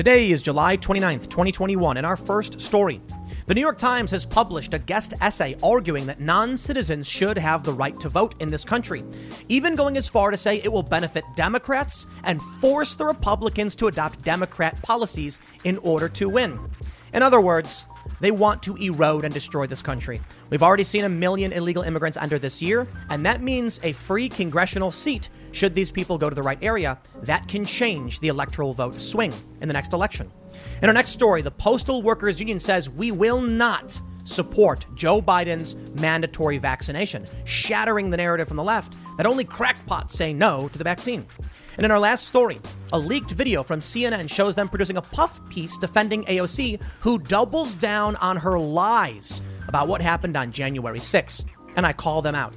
Today 0.00 0.30
is 0.30 0.40
July 0.40 0.78
29th, 0.78 1.28
2021, 1.28 1.98
and 1.98 2.06
our 2.06 2.16
first 2.16 2.58
story. 2.58 3.02
The 3.44 3.54
New 3.54 3.60
York 3.60 3.76
Times 3.76 4.10
has 4.12 4.24
published 4.24 4.72
a 4.72 4.78
guest 4.78 5.12
essay 5.20 5.56
arguing 5.62 6.06
that 6.06 6.20
non 6.20 6.56
citizens 6.56 7.06
should 7.06 7.36
have 7.36 7.64
the 7.64 7.74
right 7.74 8.00
to 8.00 8.08
vote 8.08 8.34
in 8.40 8.48
this 8.48 8.64
country, 8.64 9.04
even 9.50 9.74
going 9.74 9.98
as 9.98 10.08
far 10.08 10.30
to 10.30 10.38
say 10.38 10.56
it 10.64 10.72
will 10.72 10.82
benefit 10.82 11.22
Democrats 11.36 12.06
and 12.24 12.40
force 12.40 12.94
the 12.94 13.04
Republicans 13.04 13.76
to 13.76 13.88
adopt 13.88 14.24
Democrat 14.24 14.80
policies 14.80 15.38
in 15.64 15.76
order 15.82 16.08
to 16.08 16.30
win. 16.30 16.58
In 17.12 17.22
other 17.22 17.42
words, 17.42 17.84
they 18.20 18.30
want 18.30 18.62
to 18.62 18.76
erode 18.76 19.26
and 19.26 19.34
destroy 19.34 19.66
this 19.66 19.82
country. 19.82 20.22
We've 20.48 20.62
already 20.62 20.84
seen 20.84 21.04
a 21.04 21.10
million 21.10 21.52
illegal 21.52 21.82
immigrants 21.82 22.16
enter 22.16 22.38
this 22.38 22.62
year, 22.62 22.88
and 23.10 23.26
that 23.26 23.42
means 23.42 23.78
a 23.82 23.92
free 23.92 24.30
congressional 24.30 24.92
seat 24.92 25.28
should 25.52 25.74
these 25.74 25.90
people 25.90 26.18
go 26.18 26.28
to 26.28 26.34
the 26.34 26.42
right 26.42 26.58
area. 26.62 26.98
That 27.22 27.48
can 27.48 27.64
change 27.64 28.20
the 28.20 28.28
electoral 28.28 28.72
vote 28.72 29.00
swing 29.00 29.32
in 29.60 29.68
the 29.68 29.74
next 29.74 29.92
election. 29.92 30.30
In 30.82 30.88
our 30.88 30.94
next 30.94 31.10
story, 31.10 31.42
the 31.42 31.50
Postal 31.50 32.02
Workers 32.02 32.40
Union 32.40 32.58
says 32.58 32.90
we 32.90 33.12
will 33.12 33.40
not 33.40 34.00
support 34.24 34.86
Joe 34.94 35.20
Biden's 35.20 35.74
mandatory 36.00 36.58
vaccination, 36.58 37.26
shattering 37.44 38.10
the 38.10 38.16
narrative 38.16 38.48
from 38.48 38.56
the 38.56 38.64
left 38.64 38.96
that 39.16 39.26
only 39.26 39.44
crackpots 39.44 40.16
say 40.16 40.32
no 40.32 40.68
to 40.68 40.78
the 40.78 40.84
vaccine. 40.84 41.26
And 41.76 41.84
in 41.84 41.90
our 41.90 41.98
last 41.98 42.26
story, 42.26 42.60
a 42.92 42.98
leaked 42.98 43.30
video 43.30 43.62
from 43.62 43.80
CNN 43.80 44.28
shows 44.28 44.54
them 44.54 44.68
producing 44.68 44.96
a 44.96 45.02
puff 45.02 45.40
piece 45.48 45.78
defending 45.78 46.24
AOC, 46.24 46.80
who 47.00 47.18
doubles 47.18 47.74
down 47.74 48.16
on 48.16 48.36
her 48.36 48.58
lies 48.58 49.42
about 49.68 49.88
what 49.88 50.02
happened 50.02 50.36
on 50.36 50.52
January 50.52 50.98
6th. 50.98 51.46
And 51.76 51.86
I 51.86 51.92
call 51.92 52.22
them 52.22 52.34
out. 52.34 52.54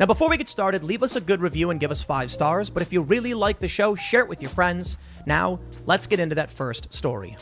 Now, 0.00 0.06
before 0.06 0.30
we 0.30 0.38
get 0.38 0.48
started, 0.48 0.82
leave 0.82 1.02
us 1.02 1.14
a 1.14 1.20
good 1.20 1.42
review 1.42 1.68
and 1.68 1.78
give 1.78 1.90
us 1.90 2.02
five 2.02 2.30
stars. 2.30 2.70
But 2.70 2.80
if 2.80 2.90
you 2.90 3.02
really 3.02 3.34
like 3.34 3.58
the 3.58 3.68
show, 3.68 3.94
share 3.94 4.22
it 4.22 4.30
with 4.30 4.40
your 4.40 4.48
friends. 4.48 4.96
Now, 5.26 5.60
let's 5.84 6.06
get 6.06 6.18
into 6.18 6.34
that 6.36 6.50
first 6.50 6.90
story. 6.90 7.36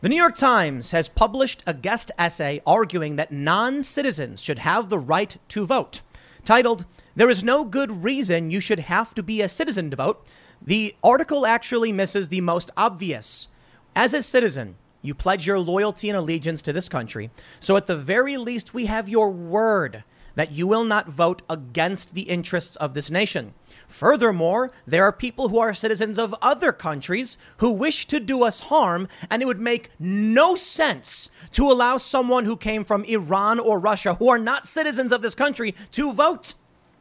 The 0.00 0.08
New 0.08 0.16
York 0.16 0.34
Times 0.34 0.92
has 0.92 1.10
published 1.10 1.62
a 1.66 1.74
guest 1.74 2.10
essay 2.16 2.62
arguing 2.66 3.16
that 3.16 3.30
non 3.30 3.82
citizens 3.82 4.40
should 4.40 4.60
have 4.60 4.88
the 4.88 4.98
right 4.98 5.36
to 5.48 5.66
vote. 5.66 6.00
Titled, 6.42 6.86
There 7.14 7.28
is 7.28 7.44
no 7.44 7.66
good 7.66 8.02
reason 8.02 8.50
you 8.50 8.60
should 8.60 8.80
have 8.80 9.14
to 9.14 9.22
be 9.22 9.42
a 9.42 9.48
citizen 9.48 9.90
to 9.90 9.96
vote. 9.96 10.26
The 10.62 10.96
article 11.04 11.44
actually 11.44 11.92
misses 11.92 12.30
the 12.30 12.40
most 12.40 12.70
obvious. 12.78 13.50
As 13.94 14.14
a 14.14 14.22
citizen, 14.22 14.76
you 15.06 15.14
pledge 15.14 15.46
your 15.46 15.58
loyalty 15.58 16.08
and 16.08 16.16
allegiance 16.16 16.62
to 16.62 16.72
this 16.72 16.88
country. 16.88 17.30
So 17.60 17.76
at 17.76 17.86
the 17.86 17.96
very 17.96 18.36
least, 18.36 18.74
we 18.74 18.86
have 18.86 19.08
your 19.08 19.30
word 19.30 20.04
that 20.36 20.52
you 20.52 20.66
will 20.66 20.84
not 20.84 21.08
vote 21.08 21.42
against 21.50 22.14
the 22.14 22.22
interests 22.22 22.76
of 22.76 22.94
this 22.94 23.10
nation. 23.10 23.54
Furthermore, 23.88 24.70
there 24.86 25.04
are 25.04 25.12
people 25.12 25.48
who 25.48 25.58
are 25.58 25.72
citizens 25.72 26.18
of 26.18 26.34
other 26.42 26.72
countries 26.72 27.38
who 27.56 27.72
wish 27.72 28.06
to 28.06 28.20
do 28.20 28.44
us 28.44 28.60
harm, 28.60 29.08
and 29.30 29.42
it 29.42 29.46
would 29.46 29.60
make 29.60 29.90
no 29.98 30.54
sense 30.54 31.30
to 31.52 31.70
allow 31.70 31.96
someone 31.96 32.44
who 32.44 32.56
came 32.56 32.84
from 32.84 33.04
Iran 33.04 33.58
or 33.58 33.80
Russia, 33.80 34.14
who 34.14 34.28
are 34.28 34.38
not 34.38 34.68
citizens 34.68 35.12
of 35.12 35.22
this 35.22 35.34
country, 35.34 35.74
to 35.92 36.12
vote. 36.12 36.54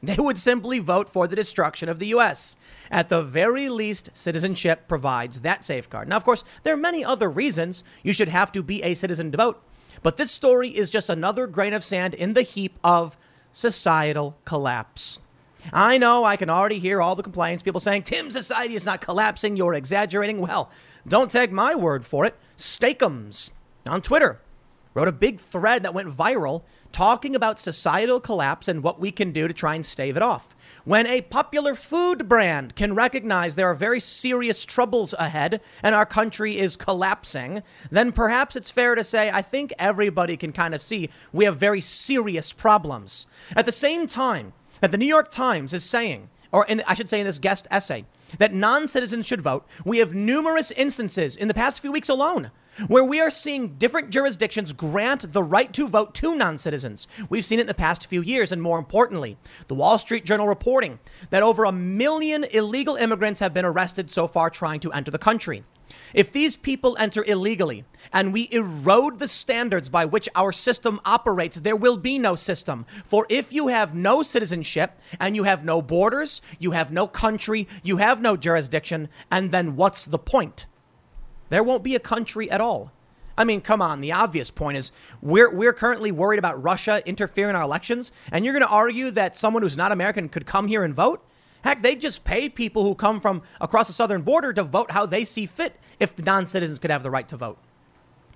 They 0.03 0.17
would 0.17 0.38
simply 0.38 0.79
vote 0.79 1.09
for 1.09 1.27
the 1.27 1.35
destruction 1.35 1.89
of 1.89 1.99
the 1.99 2.07
U.S. 2.07 2.57
At 2.91 3.09
the 3.09 3.23
very 3.23 3.69
least, 3.69 4.11
citizenship 4.13 4.88
provides 4.88 5.41
that 5.41 5.65
safeguard. 5.65 6.07
Now, 6.07 6.17
of 6.17 6.25
course, 6.25 6.43
there 6.63 6.73
are 6.73 6.77
many 6.77 7.03
other 7.03 7.29
reasons 7.29 7.83
you 8.03 8.13
should 8.13 8.29
have 8.29 8.51
to 8.51 8.61
be 8.61 8.83
a 8.83 8.93
citizen 8.93 9.31
to 9.31 9.38
vote, 9.38 9.63
but 10.03 10.17
this 10.17 10.31
story 10.31 10.69
is 10.69 10.89
just 10.89 11.09
another 11.09 11.47
grain 11.47 11.73
of 11.73 11.83
sand 11.83 12.13
in 12.13 12.33
the 12.33 12.43
heap 12.43 12.77
of 12.83 13.17
societal 13.51 14.38
collapse. 14.45 15.19
I 15.73 15.97
know 15.97 16.23
I 16.23 16.35
can 16.35 16.49
already 16.49 16.77
hear 16.77 17.01
all 17.01 17.16
the 17.16 17.23
complaints, 17.23 17.63
people 17.63 17.79
saying, 17.79 18.03
Tim, 18.03 18.29
society 18.29 18.75
is 18.75 18.85
not 18.85 19.01
collapsing, 19.01 19.57
you're 19.57 19.73
exaggerating. 19.73 20.39
Well, 20.39 20.69
don't 21.07 21.31
take 21.31 21.51
my 21.51 21.73
word 21.73 22.06
for 22.06 22.25
it. 22.25 22.35
Steakums 22.57 23.51
on 23.88 24.01
Twitter 24.01 24.39
wrote 24.95 25.07
a 25.07 25.11
big 25.11 25.39
thread 25.39 25.83
that 25.83 25.94
went 25.94 26.09
viral 26.09 26.63
talking 26.91 27.35
about 27.35 27.59
societal 27.59 28.19
collapse 28.19 28.67
and 28.67 28.81
what 28.81 29.00
we 29.00 29.11
can 29.11 29.31
do 29.31 29.47
to 29.47 29.53
try 29.53 29.75
and 29.75 29.85
stave 29.85 30.17
it 30.17 30.23
off. 30.23 30.56
When 30.85 31.06
a 31.07 31.22
popular 31.22 31.75
food 31.75 32.29
brand 32.29 32.75
can 32.75 32.95
recognize 32.95 33.56
there 33.56 33.69
are 33.69 33.75
very 33.75 34.00
serious 34.00 34.66
troubles 34.66 35.13
ahead 35.17 35.61
and 35.83 35.94
our 35.94 36.06
country 36.06 36.57
is 36.57 36.75
collapsing, 36.75 37.63
then 37.91 38.11
perhaps 38.11 38.56
it's 38.56 38.72
fair 38.72 38.95
to 38.95 39.03
say 39.03 39.29
I 39.29 39.41
think 39.41 39.73
everybody 39.78 40.38
can 40.38 40.53
kind 40.53 40.73
of 40.73 40.81
see 40.81 41.09
we 41.33 41.45
have 41.45 41.57
very 41.57 41.81
serious 41.81 42.53
problems. 42.53 43.27
At 43.56 43.66
the 43.66 43.72
same 43.72 44.07
time, 44.07 44.53
that 44.79 44.91
the 44.91 44.97
New 44.97 45.07
York 45.07 45.31
Times 45.31 45.73
is 45.73 45.83
saying, 45.83 46.29
or 46.51 46.66
in, 46.66 46.83
I 46.88 46.94
should 46.94 47.09
say 47.09 47.19
in 47.19 47.25
this 47.25 47.39
guest 47.39 47.67
essay, 47.72 48.06
that 48.38 48.53
non 48.53 48.88
citizens 48.88 49.25
should 49.25 49.41
vote. 49.41 49.66
We 49.83 49.97
have 49.97 50.13
numerous 50.13 50.72
instances 50.72 51.35
in 51.35 51.47
the 51.47 51.53
past 51.53 51.81
few 51.81 51.91
weeks 51.91 52.09
alone 52.09 52.51
where 52.88 53.03
we 53.03 53.19
are 53.19 53.30
seeing 53.30 53.75
different 53.75 54.09
jurisdictions 54.09 54.74
grant 54.74 55.31
the 55.31 55.44
right 55.44 55.72
to 55.74 55.88
vote 55.88 56.13
to 56.16 56.36
non 56.36 56.58
citizens. 56.58 57.08
We've 57.30 57.46
seen 57.46 57.59
it 57.59 57.63
in 57.63 57.68
the 57.68 57.74
past 57.74 58.08
few 58.08 58.22
years, 58.22 58.52
and 58.52 58.62
more 58.62 58.80
importantly, 58.80 59.38
the 59.68 59.75
Wall 59.75 59.97
Street 59.97 60.25
Journal 60.25 60.47
reporting 60.47 61.00
that 61.30 61.44
over 61.44 61.63
a 61.63 61.72
million 61.72 62.44
illegal 62.46 62.96
immigrants 62.96 63.40
have 63.40 63.53
been 63.53 63.66
arrested 63.66 64.09
so 64.09 64.28
far 64.28 64.50
trying 64.50 64.80
to 64.81 64.91
enter 64.91 65.12
the 65.12 65.18
country. 65.18 65.63
If 66.13 66.31
these 66.31 66.58
people 66.58 66.97
enter 67.00 67.24
illegally 67.24 67.86
and 68.12 68.34
we 68.34 68.50
erode 68.52 69.19
the 69.19 69.28
standards 69.28 69.90
by 69.90 70.06
which 70.06 70.30
our 70.36 70.52
system 70.52 71.00
operates, 71.06 71.57
there 71.57 71.75
will 71.75 71.97
be 71.97 72.18
no 72.18 72.36
system. 72.36 72.86
For 73.03 73.25
if 73.30 73.53
you 73.53 73.68
have 73.68 73.94
no 73.94 74.22
citizenship 74.22 75.00
and 75.19 75.36
you 75.36 75.44
have 75.44 75.63
no 75.63 75.81
borders, 75.81 76.42
you 76.59 76.72
have 76.72 76.92
no 76.92 77.07
country, 77.07 77.68
you 77.84 77.97
have 77.97 78.22
no 78.22 78.36
jurisdiction, 78.36 79.09
and 79.31 79.52
then 79.52 79.75
what's 79.75 80.06
the 80.06 80.19
point? 80.19 80.66
There 81.55 81.63
won't 81.63 81.83
be 81.83 81.95
a 81.95 82.01
country 82.01 82.51
at 82.51 82.59
all. 82.59 82.91
I 83.38 83.45
mean, 83.45 83.61
come 83.61 83.81
on. 83.81 84.01
The 84.01 84.11
obvious 84.11 84.51
point 84.51 84.75
is 84.75 84.91
we're, 85.21 85.49
we're 85.49 85.71
currently 85.71 86.11
worried 86.11 86.38
about 86.38 86.61
Russia 86.61 87.01
interfering 87.05 87.51
in 87.51 87.55
our 87.55 87.61
elections, 87.61 88.11
and 88.29 88.43
you're 88.43 88.53
going 88.53 88.67
to 88.67 88.67
argue 88.67 89.09
that 89.11 89.38
someone 89.38 89.63
who's 89.63 89.77
not 89.77 89.94
American 89.94 90.27
could 90.27 90.45
come 90.45 90.67
here 90.67 90.83
and 90.83 90.94
vote? 90.94 91.25
Heck, 91.63 91.81
they 91.81 91.95
just 91.95 92.25
pay 92.25 92.49
people 92.49 92.83
who 92.83 92.94
come 92.94 93.21
from 93.21 93.41
across 93.61 93.88
the 93.88 93.94
southern 93.94 94.23
border 94.23 94.51
to 94.51 94.63
vote 94.63 94.91
how 94.91 95.05
they 95.05 95.23
see 95.23 95.45
fit 95.45 95.79
if 95.97 96.13
the 96.13 96.23
non 96.23 96.45
citizens 96.45 96.77
could 96.77 96.91
have 96.91 97.03
the 97.03 97.09
right 97.09 97.29
to 97.29 97.38
vote. 97.38 97.57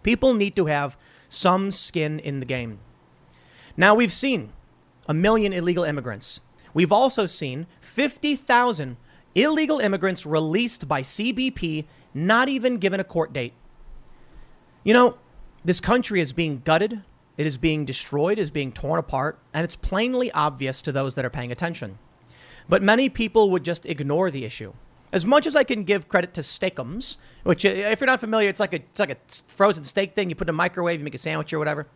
People 0.02 0.34
need 0.34 0.56
to 0.56 0.68
have 0.68 0.96
some 1.28 1.72
skin 1.72 2.19
in 2.19 2.40
the 2.40 2.46
game. 2.46 2.79
Now, 3.75 3.96
we've 3.96 4.13
seen 4.13 4.53
a 5.09 5.13
million 5.13 5.52
illegal 5.52 5.84
immigrants. 5.84 6.40
We've 6.74 6.94
also 6.94 7.25
seen 7.25 7.68
50,000 7.81 8.96
illegal 9.35 9.79
immigrants 9.79 10.25
released 10.25 10.88
by 10.88 11.02
CBP, 11.02 11.85
not 12.14 12.50
even 12.50 12.78
given 12.78 13.00
a 13.00 13.03
court 13.03 13.34
date. 13.34 13.53
You 14.84 14.94
know, 14.94 15.18
this 15.64 15.80
country 15.80 16.22
is 16.22 16.34
being 16.34 16.62
gutted, 16.64 17.03
it 17.38 17.46
is 17.46 17.58
being 17.58 17.86
destroyed, 17.86 18.38
it 18.38 18.42
is 18.42 18.52
being 18.52 18.72
torn 18.72 19.00
apart, 19.00 19.40
and 19.53 19.64
it's 19.64 19.75
plainly 19.75 20.31
obvious 20.31 20.81
to 20.84 20.92
those 20.92 21.16
that 21.16 21.25
are 21.25 21.30
paying 21.30 21.52
attention. 21.52 21.97
But 22.68 22.84
many 22.84 23.09
people 23.09 23.50
would 23.52 23.64
just 23.64 23.86
ignore 23.86 24.30
the 24.30 24.46
issue. 24.46 24.74
As 25.12 25.25
much 25.25 25.47
as 25.47 25.56
I 25.56 25.64
can 25.64 25.84
give 25.84 26.08
credit 26.08 26.36
to 26.36 26.42
Steakums, 26.42 27.18
which, 27.44 27.66
uh, 27.66 27.70
if 27.70 28.00
you're 28.00 28.06
not 28.06 28.20
familiar, 28.20 28.47
it's 28.47 28.59
like 28.59 28.74
a 28.74 28.78
it's 28.78 29.00
like 29.00 29.09
a 29.09 29.18
frozen 29.47 29.84
steak 29.84 30.14
thing. 30.14 30.30
You 30.30 30.36
put 30.36 30.46
in 30.46 30.53
a 30.53 30.53
microwave, 30.53 31.00
you 31.00 31.03
make 31.03 31.16
a 31.16 31.20
sandwich 31.20 31.52
or 31.52 31.58
whatever. 31.58 31.88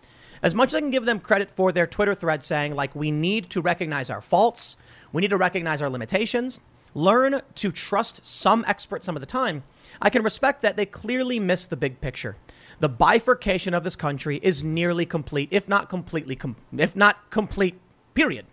As 0.41 0.55
much 0.55 0.69
as 0.69 0.75
I 0.75 0.79
can 0.81 0.89
give 0.89 1.05
them 1.05 1.19
credit 1.19 1.51
for 1.51 1.71
their 1.71 1.85
Twitter 1.87 2.15
thread 2.15 2.43
saying 2.43 2.73
like 2.73 2.95
we 2.95 3.11
need 3.11 3.49
to 3.51 3.61
recognize 3.61 4.09
our 4.09 4.21
faults, 4.21 4.77
we 5.11 5.21
need 5.21 5.29
to 5.29 5.37
recognize 5.37 5.81
our 5.81 5.89
limitations, 5.89 6.59
learn 6.95 7.41
to 7.55 7.71
trust 7.71 8.25
some 8.25 8.65
experts 8.67 9.05
some 9.05 9.15
of 9.15 9.21
the 9.21 9.27
time. 9.27 9.63
I 10.01 10.09
can 10.09 10.23
respect 10.23 10.61
that 10.61 10.77
they 10.77 10.85
clearly 10.85 11.39
miss 11.39 11.65
the 11.65 11.77
big 11.77 12.01
picture. 12.01 12.35
The 12.79 12.89
bifurcation 12.89 13.73
of 13.73 13.83
this 13.83 13.95
country 13.95 14.39
is 14.41 14.63
nearly 14.63 15.05
complete, 15.05 15.49
if 15.51 15.69
not 15.69 15.89
completely, 15.89 16.35
com- 16.35 16.55
if 16.77 16.95
not 16.95 17.29
complete. 17.29 17.79
Period. 18.13 18.45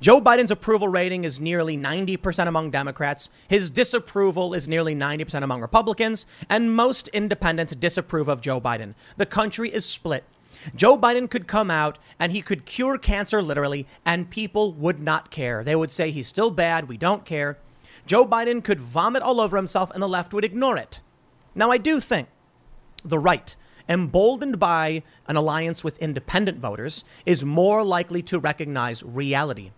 Joe 0.00 0.20
Biden's 0.20 0.50
approval 0.50 0.88
rating 0.88 1.22
is 1.22 1.38
nearly 1.38 1.76
90% 1.76 2.48
among 2.48 2.72
Democrats. 2.72 3.30
His 3.46 3.70
disapproval 3.70 4.52
is 4.52 4.66
nearly 4.66 4.96
90% 4.96 5.44
among 5.44 5.60
Republicans. 5.60 6.26
And 6.48 6.74
most 6.74 7.06
independents 7.08 7.72
disapprove 7.76 8.26
of 8.26 8.40
Joe 8.40 8.60
Biden. 8.60 8.94
The 9.16 9.26
country 9.26 9.72
is 9.72 9.84
split. 9.84 10.24
Joe 10.74 10.98
Biden 10.98 11.30
could 11.30 11.46
come 11.46 11.70
out 11.70 11.98
and 12.18 12.32
he 12.32 12.42
could 12.42 12.64
cure 12.64 12.98
cancer 12.98 13.42
literally, 13.42 13.86
and 14.04 14.30
people 14.30 14.72
would 14.72 14.98
not 14.98 15.30
care. 15.30 15.62
They 15.62 15.76
would 15.76 15.90
say 15.92 16.10
he's 16.10 16.28
still 16.28 16.50
bad. 16.50 16.88
We 16.88 16.96
don't 16.96 17.24
care. 17.24 17.58
Joe 18.06 18.26
Biden 18.26 18.62
could 18.62 18.80
vomit 18.80 19.22
all 19.22 19.40
over 19.40 19.56
himself, 19.56 19.90
and 19.92 20.02
the 20.02 20.08
left 20.08 20.34
would 20.34 20.44
ignore 20.44 20.76
it. 20.76 21.00
Now, 21.54 21.70
I 21.70 21.78
do 21.78 22.00
think 22.00 22.28
the 23.04 23.18
right, 23.18 23.54
emboldened 23.88 24.58
by 24.58 25.02
an 25.26 25.36
alliance 25.36 25.84
with 25.84 25.98
independent 25.98 26.58
voters, 26.58 27.04
is 27.26 27.44
more 27.44 27.82
likely 27.84 28.22
to 28.22 28.38
recognize 28.38 29.02
reality. 29.02 29.70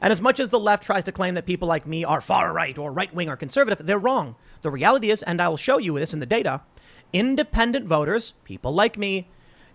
And 0.00 0.12
as 0.12 0.20
much 0.20 0.40
as 0.40 0.50
the 0.50 0.58
left 0.58 0.84
tries 0.84 1.04
to 1.04 1.12
claim 1.12 1.34
that 1.34 1.46
people 1.46 1.68
like 1.68 1.86
me 1.86 2.04
are 2.04 2.20
far 2.20 2.52
right 2.52 2.76
or 2.78 2.92
right 2.92 3.12
wing 3.12 3.28
or 3.28 3.36
conservative, 3.36 3.84
they're 3.86 3.98
wrong. 3.98 4.36
The 4.62 4.70
reality 4.70 5.10
is, 5.10 5.22
and 5.22 5.40
I'll 5.40 5.56
show 5.56 5.78
you 5.78 5.98
this 5.98 6.14
in 6.14 6.20
the 6.20 6.26
data, 6.26 6.62
independent 7.12 7.86
voters, 7.86 8.34
people 8.44 8.72
like 8.72 8.96
me, 8.96 9.28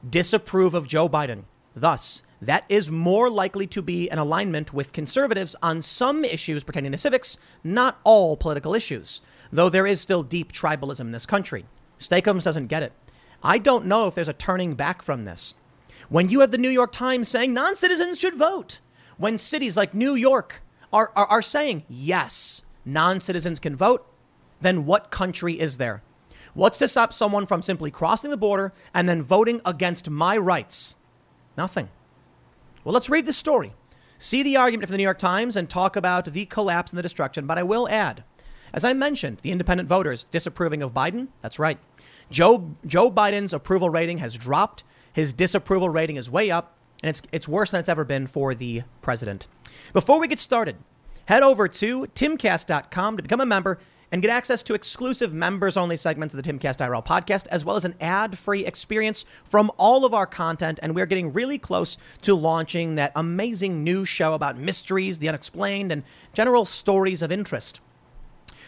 disapprove 0.08 0.74
of 0.74 0.88
Joe 0.88 1.10
Biden. 1.10 1.44
Thus, 1.76 2.24
that 2.42 2.66
is 2.70 2.92
more 2.92 3.30
likely 3.30 3.68
to 3.68 3.82
be 3.82 4.10
an 4.10 4.20
alignment 4.20 4.74
with 4.74 4.94
conservatives 4.94 5.56
on 5.62 5.82
some 5.82 6.26
issues 6.26 6.64
pertaining 6.64 6.92
to 6.92 6.98
civics, 6.98 7.38
not 7.64 8.00
all 8.04 8.38
political 8.38 8.74
issues, 8.74 9.22
though 9.52 9.70
there 9.70 9.88
is 9.88 10.02
still 10.02 10.24
deep 10.24 10.52
tribalism 10.52 11.02
in 11.02 11.12
this 11.12 11.26
country. 11.26 11.66
Steakums 11.98 12.44
doesn't 12.44 12.68
get 12.68 12.84
it. 12.84 12.94
I 13.44 13.58
don't 13.58 13.86
know 13.86 14.08
if 14.08 14.16
there's 14.16 14.30
a 14.30 14.34
turning 14.34 14.76
back 14.76 15.02
from 15.02 15.26
this. 15.26 15.56
When 16.10 16.30
you 16.30 16.42
have 16.42 16.52
the 16.52 16.58
New 16.58 16.70
York 16.70 16.92
Times 16.92 17.30
saying 17.30 17.54
non 17.54 17.76
citizens 17.76 18.20
should 18.20 18.36
vote, 18.36 18.80
when 19.18 19.38
cities 19.38 19.78
like 19.78 19.94
New 19.94 20.16
York 20.16 20.62
are, 20.92 21.12
are, 21.16 21.26
are 21.28 21.42
saying, 21.42 21.84
yes, 21.88 22.64
non 22.84 23.20
citizens 23.22 23.60
can 23.60 23.76
vote, 23.76 24.06
then 24.62 24.86
what 24.86 25.12
country 25.12 25.60
is 25.60 25.78
there? 25.78 26.04
What's 26.54 26.78
to 26.78 26.88
stop 26.88 27.12
someone 27.12 27.46
from 27.46 27.62
simply 27.62 27.92
crossing 27.92 28.30
the 28.32 28.38
border 28.38 28.74
and 28.94 29.10
then 29.10 29.22
voting 29.22 29.62
against 29.66 30.10
my 30.10 30.38
rights? 30.38 30.96
Nothing. 31.58 31.90
Well, 32.86 32.94
let's 32.94 33.10
read 33.10 33.26
the 33.26 33.34
story. 33.34 33.74
See 34.20 34.44
the 34.44 34.58
argument 34.58 34.88
from 34.88 34.94
the 34.94 35.00
New 35.00 35.04
York 35.04 35.18
Times 35.18 35.58
and 35.58 35.68
talk 35.68 35.96
about 35.96 36.26
the 36.26 36.46
collapse 36.46 36.92
and 36.92 37.00
the 37.00 37.04
destruction. 37.04 37.48
But 37.48 37.58
I 37.58 37.64
will 37.64 37.90
add, 37.90 38.24
as 38.74 38.86
I 38.86 38.94
mentioned, 38.94 39.40
the 39.42 39.52
independent 39.52 39.90
voters 39.90 40.26
disapproving 40.26 40.84
of 40.84 40.94
Biden. 40.94 41.30
That's 41.42 41.58
right. 41.58 41.80
Joe, 42.30 42.76
Joe 42.86 43.10
Biden's 43.10 43.54
approval 43.54 43.90
rating 43.90 44.20
has 44.20 44.38
dropped. 44.38 44.84
His 45.12 45.34
disapproval 45.34 45.90
rating 45.90 46.16
is 46.16 46.30
way 46.30 46.52
up, 46.52 46.76
and 47.02 47.10
it's, 47.10 47.24
it's 47.32 47.48
worse 47.48 47.72
than 47.72 47.80
it's 47.80 47.90
ever 47.90 48.06
been 48.06 48.28
for 48.28 48.54
the 48.54 48.84
president. 49.02 49.48
Before 49.92 50.20
we 50.20 50.28
get 50.28 50.38
started, 50.38 50.76
head 51.26 51.42
over 51.42 51.68
to 51.68 52.06
timcast.com 52.06 53.18
to 53.18 53.24
become 53.24 53.42
a 53.42 53.48
member 53.48 53.80
and 54.16 54.22
get 54.22 54.32
access 54.32 54.64
to 54.64 54.74
exclusive 54.74 55.34
members 55.34 55.76
only 55.76 55.98
segments 55.98 56.34
of 56.34 56.42
the 56.42 56.50
Timcast 56.50 56.78
IRL 56.78 57.06
podcast, 57.06 57.48
as 57.48 57.66
well 57.66 57.76
as 57.76 57.84
an 57.84 57.96
ad 58.00 58.38
free 58.38 58.66
experience 58.66 59.26
from 59.44 59.70
all 59.76 60.06
of 60.06 60.14
our 60.14 60.26
content. 60.26 60.80
And 60.82 60.96
we're 60.96 61.06
getting 61.06 61.34
really 61.34 61.58
close 61.58 61.98
to 62.22 62.34
launching 62.34 62.96
that 62.96 63.12
amazing 63.14 63.84
new 63.84 64.06
show 64.06 64.32
about 64.32 64.58
mysteries, 64.58 65.20
the 65.20 65.28
unexplained, 65.28 65.92
and 65.92 66.04
general 66.32 66.64
stories 66.64 67.22
of 67.22 67.30
interest. 67.30 67.82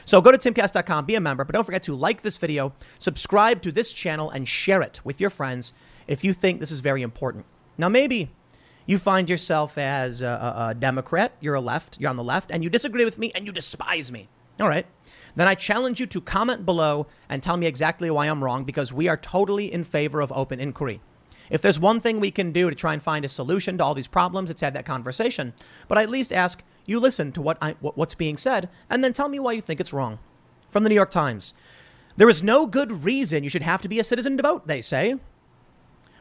So 0.03 0.19
go 0.19 0.33
to 0.33 0.37
timcast.com, 0.37 1.05
be 1.05 1.15
a 1.15 1.21
member, 1.21 1.45
but 1.45 1.53
don't 1.53 1.63
forget 1.63 1.83
to 1.83 1.95
like 1.95 2.23
this 2.23 2.35
video, 2.35 2.73
subscribe 2.99 3.61
to 3.61 3.71
this 3.71 3.93
channel, 3.93 4.29
and 4.29 4.49
share 4.49 4.81
it 4.81 4.99
with 5.05 5.21
your 5.21 5.29
friends 5.29 5.71
if 6.07 6.25
you 6.25 6.33
think 6.33 6.59
this 6.59 6.71
is 6.71 6.81
very 6.81 7.03
important. 7.03 7.45
Now, 7.77 7.87
maybe 7.87 8.31
you 8.85 8.97
find 8.97 9.29
yourself 9.29 9.77
as 9.77 10.21
a, 10.21 10.27
a, 10.27 10.67
a 10.71 10.73
Democrat, 10.73 11.31
you're 11.39 11.55
a 11.55 11.61
left, 11.61 12.01
you're 12.01 12.09
on 12.09 12.17
the 12.17 12.23
left, 12.23 12.51
and 12.51 12.65
you 12.65 12.69
disagree 12.69 13.05
with 13.05 13.17
me 13.17 13.31
and 13.33 13.45
you 13.45 13.53
despise 13.53 14.11
me. 14.11 14.27
All 14.59 14.67
right 14.67 14.85
then 15.37 15.47
I 15.47 15.53
challenge 15.53 15.99
you 15.99 16.07
to 16.07 16.19
comment 16.19 16.65
below 16.65 17.05
and 17.29 17.43
tell 17.43 17.57
me 17.57 17.67
exactly 17.67 18.09
why 18.09 18.25
I'm 18.25 18.43
wrong 18.43 18.63
because 18.63 18.91
we 18.91 19.07
are 19.07 19.15
totally 19.15 19.71
in 19.71 19.83
favor 19.83 20.19
of 20.19 20.31
open 20.31 20.59
inquiry. 20.59 20.99
If 21.51 21.61
there's 21.61 21.79
one 21.79 21.99
thing 21.99 22.19
we 22.19 22.31
can 22.31 22.51
do 22.51 22.71
to 22.71 22.75
try 22.75 22.93
and 22.93 23.01
find 23.01 23.23
a 23.23 23.29
solution 23.29 23.77
to 23.77 23.83
all 23.83 23.93
these 23.93 24.07
problems, 24.07 24.49
it's 24.49 24.61
have 24.61 24.73
that 24.73 24.85
conversation. 24.85 25.53
But 25.87 25.99
I 25.99 26.03
at 26.03 26.09
least 26.09 26.33
ask 26.33 26.63
you 26.87 26.99
listen 26.99 27.31
to 27.33 27.41
what 27.41 27.59
I, 27.61 27.75
what's 27.81 28.15
being 28.15 28.35
said 28.35 28.67
and 28.89 29.03
then 29.03 29.13
tell 29.13 29.29
me 29.29 29.39
why 29.39 29.51
you 29.51 29.61
think 29.61 29.79
it's 29.79 29.93
wrong. 29.93 30.17
From 30.71 30.81
the 30.81 30.89
New 30.89 30.95
York 30.95 31.11
Times. 31.11 31.53
There 32.15 32.29
is 32.29 32.41
no 32.41 32.65
good 32.65 33.03
reason 33.03 33.43
you 33.43 33.49
should 33.49 33.61
have 33.61 33.83
to 33.83 33.87
be 33.87 33.99
a 33.99 34.03
citizen 34.03 34.37
to 34.37 34.43
vote, 34.43 34.65
they 34.65 34.81
say. 34.81 35.17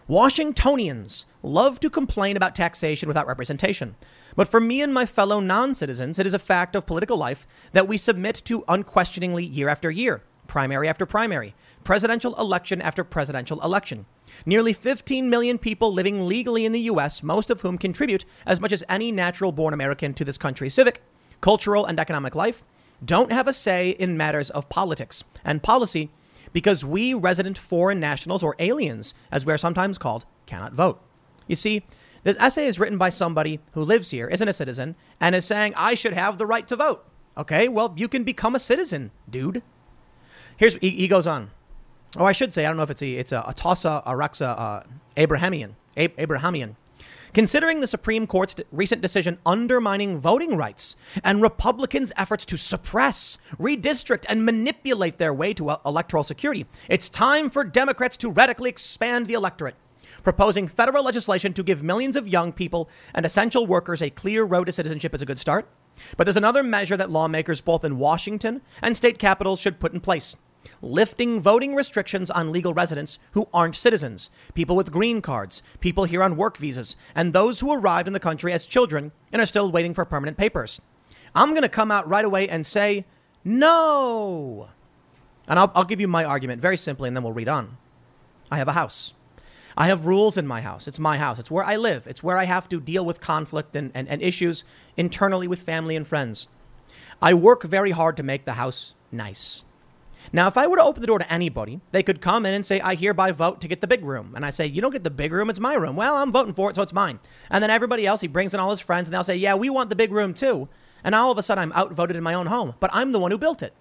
Washingtonians 0.09 1.25
love 1.43 1.81
to 1.81 1.89
complain 1.89 2.37
about 2.37 2.55
taxation 2.55 3.09
without 3.09 3.27
representation. 3.27 3.97
But 4.37 4.49
for 4.49 4.61
me 4.61 4.83
and 4.83 4.93
my 4.93 5.07
fellow 5.07 5.41
non 5.41 5.75
citizens, 5.75 6.19
it 6.19 6.27
is 6.27 6.35
a 6.35 6.39
fact 6.39 6.77
of 6.77 6.87
political 6.87 7.17
life 7.17 7.47
that 7.73 7.89
we 7.89 7.97
submit 7.97 8.43
to 8.45 8.65
unquestioningly 8.69 9.45
year 9.45 9.69
after 9.69 9.91
year, 9.91 10.23
primary 10.47 10.89
after 10.89 11.07
primary, 11.07 11.55
presidential 11.83 12.39
election 12.39 12.83
after 12.83 13.03
presidential 13.03 13.61
election. 13.63 14.05
Nearly 14.45 14.75
15 14.75 15.31
million 15.31 15.57
people 15.57 15.93
living 15.93 16.27
legally 16.29 16.67
in 16.67 16.73
the 16.73 16.81
U.S., 16.81 17.23
most 17.23 17.49
of 17.49 17.63
whom 17.63 17.79
contribute 17.79 18.27
as 18.45 18.61
much 18.61 18.73
as 18.73 18.85
any 18.89 19.11
natural 19.11 19.53
born 19.53 19.73
American 19.73 20.13
to 20.15 20.25
this 20.25 20.37
country's 20.37 20.75
civic, 20.75 21.03
cultural, 21.41 21.87
and 21.87 21.99
economic 21.99 22.35
life, 22.35 22.63
don't 23.05 23.33
have 23.33 23.49
a 23.49 23.53
say 23.53 23.91
in 23.91 24.17
matters 24.17 24.51
of 24.51 24.69
politics 24.69 25.25
and 25.45 25.63
policy 25.63 26.11
because 26.53 26.85
we 26.85 27.15
resident 27.15 27.57
foreign 27.57 28.01
nationals 28.01 28.43
or 28.43 28.57
aliens, 28.59 29.15
as 29.31 29.47
we're 29.47 29.59
sometimes 29.59 29.99
called, 29.99 30.27
cannot 30.47 30.73
vote. 30.73 31.01
You 31.47 31.57
see, 31.57 31.85
this 32.27 32.37
essay 32.41 32.67
is 32.67 32.81
written 32.81 32.99
by 32.99 33.09
somebody 33.09 33.61
who 33.71 33.85
lives 33.85 34.11
here, 34.11 34.27
isn't 34.27 34.49
a 34.49 34.53
citizen, 34.53 34.97
and 35.21 35.37
is 35.37 35.45
saying, 35.45 35.75
I 35.77 35.95
should 35.95 36.13
have 36.13 36.39
the 36.39 36.47
right 36.47 36.67
to 36.67 36.75
vote. 36.75 37.07
Okay, 37.39 37.69
well, 37.69 37.95
you 37.97 38.09
can 38.09 38.25
become 38.25 38.57
a 38.57 38.59
citizen, 38.59 39.13
dude. 39.31 39.63
Here's 40.57 40.75
he, 40.79 40.91
he 40.91 41.07
goes 41.07 41.29
on. 41.29 41.53
Or 42.17 42.23
oh, 42.23 42.27
I 42.27 42.33
should 42.33 42.53
say, 42.53 42.67
I 42.67 42.69
don't 42.69 42.79
know 42.79 42.83
if 42.83 42.91
it's 42.91 43.03
a, 43.03 43.15
it's 43.15 43.31
a 43.31 43.43
Atossa 43.43 44.05
Araxia 44.05 44.59
uh, 44.59 44.83
Abrahamian. 45.17 45.77
Abrahamian. 45.97 46.75
Considering 47.33 47.79
the 47.79 47.87
Supreme 47.87 48.27
Court's 48.27 48.57
recent 48.73 49.03
decision 49.03 49.39
undermining 49.47 50.19
voting 50.19 50.57
rights 50.57 50.97
and 51.23 51.41
Republicans' 51.41 52.13
efforts 52.17 52.45
to 52.47 52.57
suppress, 52.57 53.39
redistrict, 53.57 54.25
and 54.29 54.45
manipulate 54.45 55.19
their 55.19 55.33
way 55.33 55.55
to 55.55 55.77
electoral 55.87 56.25
security, 56.25 56.67
it's 56.89 57.09
time 57.09 57.51
for 57.51 57.63
Democrats 57.63 58.17
to 58.17 58.31
radically 58.31 58.69
expand 58.69 59.29
the 59.29 59.35
electorate. 59.35 59.77
Proposing 60.27 60.67
federal 60.67 61.05
legislation 61.05 61.53
to 61.53 61.63
give 61.63 61.85
millions 61.85 62.17
of 62.17 62.27
young 62.27 62.53
people 62.53 62.91
and 63.15 63.25
essential 63.25 63.65
workers 63.65 64.03
a 64.03 64.11
clear 64.11 64.43
road 64.43 64.65
to 64.65 64.73
citizenship 64.73 65.15
is 65.15 65.23
a 65.23 65.25
good 65.25 65.39
start. 65.39 65.69
But 66.17 66.25
there's 66.25 66.37
another 66.37 66.65
measure 66.65 66.97
that 66.97 67.13
lawmakers 67.13 67.61
both 67.61 67.85
in 67.85 67.97
Washington 67.97 68.61
and 68.83 68.97
state 68.97 69.21
capitals 69.21 69.61
should 69.61 69.79
put 69.79 69.95
in 69.95 70.01
place 70.01 70.35
lifting 70.83 71.41
voting 71.41 71.77
restrictions 71.77 72.29
on 72.29 72.51
legal 72.51 72.75
residents 72.75 73.21
who 73.35 73.47
aren't 73.55 73.77
citizens, 73.77 74.29
people 74.53 74.75
with 74.75 74.91
green 74.91 75.23
cards, 75.23 75.63
people 75.79 76.07
here 76.07 76.25
on 76.25 76.37
work 76.37 76.57
visas, 76.57 76.97
and 77.15 77.33
those 77.33 77.61
who 77.61 77.73
arrived 77.73 78.09
in 78.09 78.13
the 78.13 78.19
country 78.19 78.53
as 78.53 78.67
children 78.67 79.13
and 79.33 79.41
are 79.41 79.47
still 79.47 79.71
waiting 79.71 79.95
for 79.95 80.05
permanent 80.05 80.37
papers. 80.37 80.81
I'm 81.37 81.51
going 81.51 81.63
to 81.63 81.69
come 81.69 81.93
out 81.93 82.09
right 82.09 82.25
away 82.25 82.49
and 82.49 82.67
say 82.67 83.05
no. 83.45 84.71
And 85.47 85.57
I'll, 85.57 85.71
I'll 85.77 85.85
give 85.85 86.01
you 86.01 86.09
my 86.09 86.25
argument 86.25 86.61
very 86.61 86.77
simply, 86.77 87.07
and 87.07 87.17
then 87.17 87.23
we'll 87.23 87.33
read 87.33 87.47
on. 87.49 87.77
I 88.51 88.57
have 88.57 88.67
a 88.67 88.73
house. 88.73 89.15
I 89.77 89.89
have 89.89 90.07
rules 90.07 90.39
in 90.39 90.47
my 90.47 90.63
house. 90.63 90.89
It's 90.89 90.99
my 90.99 91.19
house. 91.19 91.39
It's 91.39 91.51
where 91.51 91.65
I 91.65 91.77
live. 91.77 92.07
It's 92.07 92.23
where 92.23 92.39
I 92.39 92.45
have 92.45 92.69
to 92.71 92.81
deal 92.81 93.05
with 93.05 93.21
conflict 93.21 93.77
and, 93.77 93.91
and, 93.95 94.09
and 94.09 94.23
issues 94.23 94.65
internally 94.97 95.47
with 95.47 95.61
family 95.61 95.97
and 95.97 96.07
friends. 96.07 96.49
I 97.21 97.35
work 97.35 97.63
very 97.63 97.91
hard 97.91 98.17
to 98.17 98.23
make 98.23 98.45
the 98.45 98.55
house 98.55 98.95
nice. 99.13 99.65
Now, 100.33 100.49
if 100.49 100.57
I 100.57 100.67
were 100.67 100.77
to 100.77 100.83
open 100.83 101.03
the 101.03 101.07
door 101.07 101.19
to 101.19 101.33
anybody, 101.33 101.81
they 101.93 102.03
could 102.03 102.21
come 102.21 102.47
in 102.47 102.55
and 102.55 102.65
say, 102.65 102.81
I 102.81 102.95
hereby 102.95 103.33
vote 103.33 103.61
to 103.61 103.69
get 103.69 103.81
the 103.81 103.87
big 103.87 104.05
room. 104.05 104.33
And 104.35 104.45
I 104.45 104.51
say, 104.51 104.67
You 104.67 104.81
don't 104.81 104.91
get 104.91 105.05
the 105.05 105.11
big 105.11 105.33
room, 105.33 105.51
it's 105.51 105.61
my 105.61 105.75
room. 105.75 105.95
Well, 105.95 106.17
I'm 106.17 106.33
voting 106.33 106.55
for 106.55 106.71
it, 106.71 106.77
so 106.77 106.83
it's 106.83 106.93
mine. 106.93 107.21
And 107.51 107.63
then 107.63 107.71
everybody 107.71 108.07
else, 108.07 108.21
he 108.23 108.27
brings 108.27 108.53
in 108.53 108.61
all 108.61 108.71
his 108.71 108.81
friends, 108.81 109.09
and 109.09 109.15
they'll 109.15 109.25
say, 109.25 109.37
Yeah, 109.37 109.55
we 109.55 109.71
want 109.71 109.91
the 109.91 109.97
big 109.97 110.11
room 110.11 110.35
too. 110.35 110.69
And 111.05 111.15
all 111.15 111.31
of 111.31 111.39
a 111.39 111.43
sudden, 111.43 111.63
I'm 111.63 111.73
outvoted 111.73 112.17
in 112.17 112.25
my 112.25 112.35
own 112.35 112.47
home, 112.47 112.75
but 112.81 112.91
I'm 112.93 113.13
the 113.13 113.21
one 113.21 113.31
who 113.31 113.39
built 113.39 113.63
it. 113.63 113.73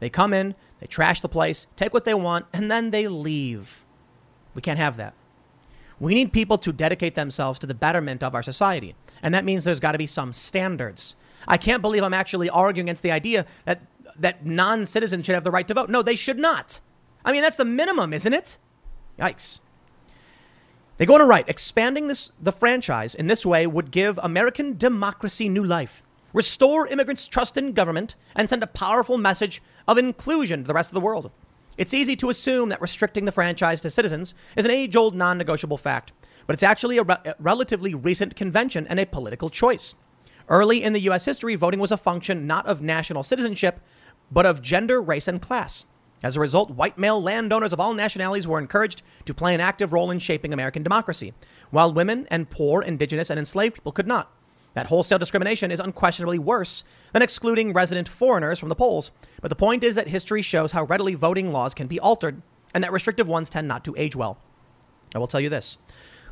They 0.00 0.10
come 0.10 0.34
in, 0.34 0.54
they 0.80 0.86
trash 0.86 1.20
the 1.20 1.28
place, 1.28 1.66
take 1.76 1.94
what 1.94 2.04
they 2.04 2.14
want, 2.14 2.46
and 2.52 2.70
then 2.70 2.90
they 2.90 3.08
leave. 3.08 3.84
We 4.54 4.60
can't 4.60 4.78
have 4.78 4.96
that. 4.98 5.14
We 6.00 6.14
need 6.14 6.32
people 6.32 6.58
to 6.58 6.72
dedicate 6.72 7.14
themselves 7.14 7.58
to 7.60 7.66
the 7.66 7.74
betterment 7.74 8.22
of 8.22 8.34
our 8.34 8.42
society. 8.42 8.94
And 9.22 9.34
that 9.34 9.44
means 9.44 9.64
there's 9.64 9.80
got 9.80 9.92
to 9.92 9.98
be 9.98 10.06
some 10.06 10.32
standards. 10.32 11.16
I 11.46 11.56
can't 11.56 11.82
believe 11.82 12.02
I'm 12.02 12.14
actually 12.14 12.50
arguing 12.50 12.88
against 12.88 13.02
the 13.02 13.12
idea 13.12 13.46
that 13.64 13.82
that 14.16 14.46
non-citizens 14.46 15.26
should 15.26 15.34
have 15.34 15.44
the 15.44 15.50
right 15.50 15.66
to 15.66 15.74
vote. 15.74 15.90
No, 15.90 16.00
they 16.02 16.14
should 16.14 16.38
not. 16.38 16.80
I 17.24 17.32
mean, 17.32 17.42
that's 17.42 17.56
the 17.56 17.64
minimum, 17.64 18.12
isn't 18.12 18.32
it? 18.32 18.58
Yikes. 19.18 19.60
They 20.96 21.06
go 21.06 21.14
on 21.14 21.20
to 21.20 21.26
write, 21.26 21.48
expanding 21.48 22.06
this 22.06 22.30
the 22.40 22.52
franchise 22.52 23.14
in 23.14 23.26
this 23.26 23.44
way 23.44 23.66
would 23.66 23.90
give 23.90 24.18
American 24.22 24.76
democracy 24.76 25.48
new 25.48 25.64
life, 25.64 26.04
restore 26.32 26.86
immigrants' 26.86 27.26
trust 27.26 27.56
in 27.56 27.72
government, 27.72 28.14
and 28.36 28.48
send 28.48 28.62
a 28.62 28.68
powerful 28.68 29.18
message 29.18 29.60
of 29.88 29.98
inclusion 29.98 30.62
to 30.62 30.68
the 30.68 30.74
rest 30.74 30.90
of 30.90 30.94
the 30.94 31.00
world. 31.00 31.32
It's 31.76 31.94
easy 31.94 32.14
to 32.16 32.30
assume 32.30 32.68
that 32.68 32.80
restricting 32.80 33.24
the 33.24 33.32
franchise 33.32 33.80
to 33.80 33.90
citizens 33.90 34.34
is 34.56 34.64
an 34.64 34.70
age-old 34.70 35.14
non-negotiable 35.14 35.78
fact, 35.78 36.12
but 36.46 36.54
it's 36.54 36.62
actually 36.62 36.98
a, 36.98 37.02
re- 37.02 37.16
a 37.24 37.34
relatively 37.38 37.94
recent 37.94 38.36
convention 38.36 38.86
and 38.86 39.00
a 39.00 39.06
political 39.06 39.50
choice. 39.50 39.94
Early 40.48 40.82
in 40.82 40.92
the 40.92 41.00
U.S. 41.00 41.24
history, 41.24 41.54
voting 41.54 41.80
was 41.80 41.90
a 41.90 41.96
function 41.96 42.46
not 42.46 42.66
of 42.66 42.82
national 42.82 43.22
citizenship, 43.22 43.80
but 44.30 44.46
of 44.46 44.62
gender, 44.62 45.00
race, 45.00 45.26
and 45.26 45.40
class. 45.40 45.86
As 46.22 46.36
a 46.36 46.40
result, 46.40 46.70
white 46.70 46.96
male 46.96 47.20
landowners 47.20 47.72
of 47.72 47.80
all 47.80 47.92
nationalities 47.92 48.48
were 48.48 48.58
encouraged 48.58 49.02
to 49.26 49.34
play 49.34 49.54
an 49.54 49.60
active 49.60 49.92
role 49.92 50.10
in 50.10 50.18
shaping 50.18 50.52
American 50.52 50.82
democracy, 50.82 51.34
while 51.70 51.92
women 51.92 52.26
and 52.30 52.50
poor, 52.50 52.82
indigenous, 52.82 53.30
and 53.30 53.38
enslaved 53.38 53.74
people 53.74 53.92
could 53.92 54.06
not. 54.06 54.33
That 54.74 54.88
wholesale 54.88 55.18
discrimination 55.18 55.70
is 55.70 55.80
unquestionably 55.80 56.38
worse 56.38 56.84
than 57.12 57.22
excluding 57.22 57.72
resident 57.72 58.08
foreigners 58.08 58.58
from 58.58 58.68
the 58.68 58.74
polls. 58.74 59.12
But 59.40 59.48
the 59.48 59.56
point 59.56 59.84
is 59.84 59.94
that 59.94 60.08
history 60.08 60.42
shows 60.42 60.72
how 60.72 60.84
readily 60.84 61.14
voting 61.14 61.52
laws 61.52 61.74
can 61.74 61.86
be 61.86 62.00
altered 62.00 62.42
and 62.74 62.82
that 62.82 62.92
restrictive 62.92 63.28
ones 63.28 63.48
tend 63.48 63.68
not 63.68 63.84
to 63.84 63.94
age 63.96 64.16
well. 64.16 64.38
I 65.14 65.18
will 65.18 65.28
tell 65.28 65.40
you 65.40 65.48
this 65.48 65.78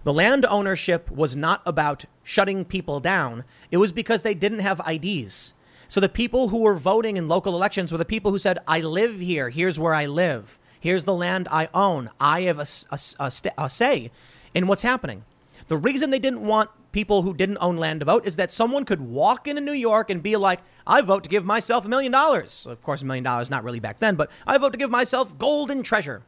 the 0.03 0.13
land 0.13 0.45
ownership 0.47 1.11
was 1.11 1.37
not 1.37 1.63
about 1.65 2.05
shutting 2.25 2.65
people 2.65 2.99
down, 2.99 3.45
it 3.71 3.77
was 3.77 3.93
because 3.93 4.23
they 4.23 4.35
didn't 4.35 4.59
have 4.59 4.81
IDs. 4.87 5.55
So 5.87 6.01
the 6.01 6.09
people 6.09 6.49
who 6.49 6.63
were 6.63 6.75
voting 6.75 7.17
in 7.17 7.29
local 7.29 7.55
elections 7.55 7.93
were 7.93 7.99
the 7.99 8.05
people 8.05 8.33
who 8.33 8.39
said, 8.39 8.59
I 8.67 8.81
live 8.81 9.21
here. 9.21 9.51
Here's 9.51 9.79
where 9.79 9.95
I 9.95 10.07
live. 10.07 10.59
Here's 10.81 11.05
the 11.05 11.15
land 11.15 11.47
I 11.51 11.69
own. 11.75 12.09
I 12.19 12.43
have 12.43 12.59
a, 12.59 12.67
a, 12.91 12.99
a, 13.21 13.33
a 13.59 13.71
say 13.71 14.11
in 14.55 14.67
what's 14.67 14.83
happening. 14.83 15.25
The 15.69 15.77
reason 15.77 16.11
they 16.11 16.19
didn't 16.19 16.47
want 16.47 16.71
people 16.93 17.23
who 17.23 17.35
didn't 17.35 17.59
own 17.61 17.77
land 17.77 18.01
to 18.01 18.07
vote 18.07 18.27
is 18.27 18.37
that 18.37 18.53
someone 18.53 18.85
could 18.85 19.01
walk 19.01 19.49
into 19.49 19.61
New 19.61 19.73
York 19.73 20.11
and 20.11 20.23
be 20.23 20.37
like, 20.37 20.61
I 20.87 21.01
vote 21.01 21.25
to 21.25 21.29
give 21.29 21.45
myself 21.45 21.85
a 21.85 21.89
million 21.89 22.13
dollars. 22.13 22.67
Of 22.67 22.83
course, 22.83 23.03
a 23.03 23.07
million 23.07 23.25
dollars 23.25 23.51
not 23.51 23.65
really 23.65 23.81
back 23.81 23.99
then, 23.99 24.15
but 24.15 24.31
I 24.47 24.59
vote 24.59 24.73
to 24.73 24.79
give 24.79 24.91
myself 24.91 25.37
golden 25.39 25.83
treasure. 25.83 26.23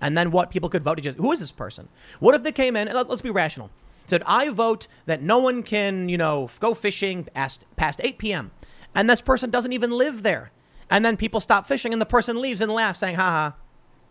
And 0.00 0.16
then 0.16 0.30
what 0.30 0.50
people 0.50 0.68
could 0.68 0.82
vote 0.82 0.96
to 0.96 1.02
just, 1.02 1.16
who 1.16 1.32
is 1.32 1.40
this 1.40 1.52
person? 1.52 1.88
What 2.20 2.34
if 2.34 2.42
they 2.42 2.52
came 2.52 2.76
in, 2.76 2.88
let's 2.88 3.20
be 3.20 3.30
rational, 3.30 3.70
said, 4.06 4.22
I 4.26 4.50
vote 4.50 4.86
that 5.06 5.22
no 5.22 5.38
one 5.38 5.62
can, 5.62 6.08
you 6.08 6.18
know, 6.18 6.48
go 6.60 6.74
fishing 6.74 7.24
past, 7.24 7.66
past 7.76 8.00
8 8.04 8.18
p.m. 8.18 8.50
And 8.94 9.10
this 9.10 9.20
person 9.20 9.50
doesn't 9.50 9.72
even 9.72 9.90
live 9.90 10.22
there. 10.22 10.52
And 10.88 11.04
then 11.04 11.16
people 11.16 11.40
stop 11.40 11.66
fishing 11.66 11.92
and 11.92 12.00
the 12.00 12.06
person 12.06 12.40
leaves 12.40 12.60
and 12.60 12.70
laughs 12.70 13.00
saying, 13.00 13.16
ha 13.16 13.30
ha. 13.30 13.56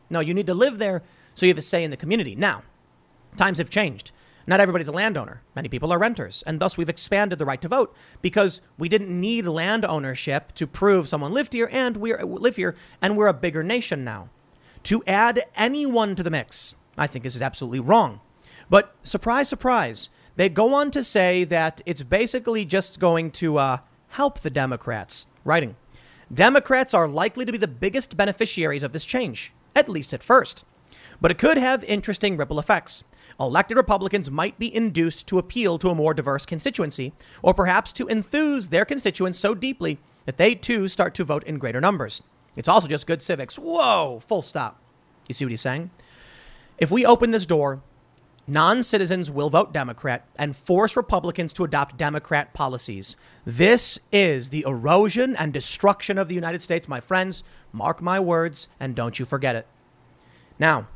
No, 0.10 0.20
you 0.20 0.34
need 0.34 0.48
to 0.48 0.54
live 0.54 0.78
there 0.78 1.04
so 1.34 1.46
you 1.46 1.52
have 1.52 1.58
a 1.58 1.62
say 1.62 1.84
in 1.84 1.92
the 1.92 1.98
community. 1.98 2.36
Now, 2.36 2.64
times 3.38 3.58
have 3.60 3.70
changed. 3.70 4.12
Not 4.48 4.60
everybody's 4.60 4.88
a 4.88 4.92
landowner. 4.94 5.42
Many 5.56 5.70
people 5.70 5.92
are 5.92 5.98
renters. 5.98 6.44
And 6.46 6.60
thus 6.60 6.78
we've 6.78 6.90
expanded 6.90 7.40
the 7.40 7.46
right 7.46 7.62
to 7.62 7.68
vote 7.68 7.96
because 8.22 8.62
we 8.78 8.90
didn't 8.90 9.20
need 9.20 9.46
land 9.46 9.86
ownership 9.86 10.54
to 10.56 10.68
prove 10.68 11.08
someone 11.08 11.34
lived 11.34 11.54
here 11.54 11.70
and 11.72 11.98
we 11.98 12.16
live 12.16 12.56
here 12.56 12.75
and 13.02 13.18
we're 13.18 13.28
a 13.28 13.34
bigger 13.34 13.64
nation 13.64 14.04
now. 14.04 14.30
To 14.84 15.04
add 15.08 15.44
anyone 15.56 16.16
to 16.16 16.24
the 16.24 16.30
mix, 16.30 16.75
I 16.98 17.08
think 17.08 17.24
this 17.24 17.36
is 17.36 17.42
absolutely 17.42 17.80
wrong. 17.80 18.22
But 18.70 18.96
surprise, 19.04 19.50
surprise, 19.50 20.10
they 20.36 20.50
go 20.50 20.74
on 20.74 20.92
to 20.92 21.04
say 21.04 21.44
that 21.46 21.82
it's 21.86 22.04
basically 22.04 22.66
just 22.66 23.00
going 23.00 23.32
to 23.32 23.58
uh, 23.58 23.78
help 24.10 24.40
the 24.40 24.50
Democrats. 24.50 25.28
Writing 25.44 25.75
Democrats 26.34 26.94
are 26.94 27.08
likely 27.08 27.46
to 27.46 27.52
be 27.52 27.58
the 27.58 27.68
biggest 27.68 28.18
beneficiaries 28.18 28.84
of 28.84 28.92
this 28.92 29.06
change, 29.06 29.54
at 29.75 29.90
least 29.90 30.14
at 30.14 30.24
first. 30.24 30.66
But 31.22 31.32
it 31.32 31.38
could 31.38 31.58
have 31.58 31.84
interesting 31.84 32.36
ripple 32.36 32.60
effects 32.60 33.04
elected 33.39 33.77
Republicans 33.77 34.32
might 34.32 34.58
be 34.58 34.74
induced 34.74 35.27
to 35.27 35.38
appeal 35.39 35.77
to 35.80 35.89
a 35.89 35.96
more 35.96 36.13
diverse 36.13 36.46
constituency, 36.46 37.13
or 37.42 37.54
perhaps 37.54 37.92
to 37.94 38.08
enthuse 38.08 38.70
their 38.70 38.86
constituents 38.86 39.38
so 39.38 39.54
deeply 39.54 39.98
that 40.25 40.38
they 40.38 40.56
too 40.56 40.88
start 40.88 41.13
to 41.15 41.24
vote 41.24 41.44
in 41.44 41.58
greater 41.58 41.82
numbers. 41.82 42.22
It's 42.56 42.68
also 42.68 42.88
just 42.88 43.08
good 43.08 43.22
civics. 43.22 43.58
Whoa, 43.58 44.20
full 44.25 44.42
stop. 44.42 44.80
You 45.27 45.34
see 45.34 45.46
what 45.46 45.51
he's 45.51 45.62
saying? 45.62 45.92
If 46.77 46.92
we 46.92 47.06
open 47.06 47.32
this 47.32 47.46
door, 47.46 47.82
non 48.48 48.84
citizens 48.84 49.32
will 49.32 49.50
vote 49.50 49.74
Democrat 49.74 50.25
and 50.36 50.56
force 50.56 50.96
Republicans 50.96 51.54
to 51.54 51.63
adopt 51.63 51.98
Democrat 51.98 52.54
policies. 52.54 53.18
This 53.46 54.00
is 54.12 54.50
the 54.50 54.63
erosion 54.68 55.36
and 55.36 55.54
destruction 55.54 56.18
of 56.18 56.27
the 56.27 56.36
United 56.36 56.62
States, 56.62 56.88
my 56.88 57.00
friends. 57.00 57.44
Mark 57.72 58.01
my 58.01 58.20
words 58.20 58.68
and 58.80 58.96
don't 58.96 59.20
you 59.20 59.25
forget 59.25 59.56
it. 59.56 59.68
Now, 60.60 60.88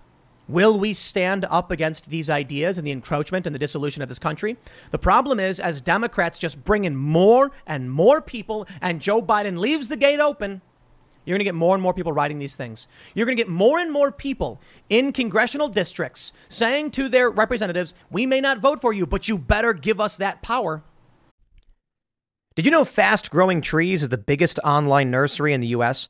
Will 0.50 0.80
we 0.80 0.94
stand 0.94 1.46
up 1.46 1.70
against 1.70 2.10
these 2.10 2.28
ideas 2.28 2.80
and 2.80 2.86
the 2.86 2.92
encroachment 2.92 3.46
and 3.46 3.54
the 3.54 3.60
dissolution 3.60 4.02
of 4.02 4.10
this 4.10 4.18
country? 4.18 4.58
The 4.90 4.98
problem 4.98 5.40
is, 5.40 5.60
as 5.60 5.80
Democrats 5.80 6.40
just 6.40 6.66
bring 6.66 6.86
in 6.86 6.96
more 6.96 7.52
and 7.68 7.92
more 7.92 8.20
people 8.20 8.68
and 8.82 9.00
Joe 9.00 9.22
Biden 9.22 9.60
leaves 9.60 9.90
the 9.90 9.96
gate 9.96 10.20
open, 10.20 10.62
you're 11.24 11.36
going 11.36 11.42
to 11.42 11.46
get 11.46 11.54
more 11.54 11.76
and 11.76 11.84
more 11.84 11.94
people 11.94 12.14
writing 12.14 12.40
these 12.40 12.56
things. 12.56 12.88
You're 13.14 13.28
going 13.28 13.38
to 13.38 13.44
get 13.44 13.52
more 13.52 13.78
and 13.78 13.92
more 13.92 14.12
people 14.12 14.60
in 14.90 15.14
congressional 15.14 15.70
districts 15.70 16.34
saying 16.48 16.92
to 16.92 17.10
their 17.10 17.30
representatives, 17.30 17.94
we 18.10 18.26
may 18.26 18.42
not 18.42 18.58
vote 18.58 18.82
for 18.82 18.92
you, 18.92 19.06
but 19.06 19.28
you 19.28 19.38
better 19.38 19.74
give 19.74 20.02
us 20.02 20.18
that 20.18 20.42
power. 20.42 20.82
Did 22.56 22.66
you 22.66 22.72
know 22.72 22.84
Fast 22.84 23.30
Growing 23.30 23.62
Trees 23.62 24.02
is 24.02 24.10
the 24.10 24.18
biggest 24.18 24.58
online 24.64 25.12
nursery 25.12 25.54
in 25.54 25.62
the 25.62 25.68
U.S.? 25.68 26.10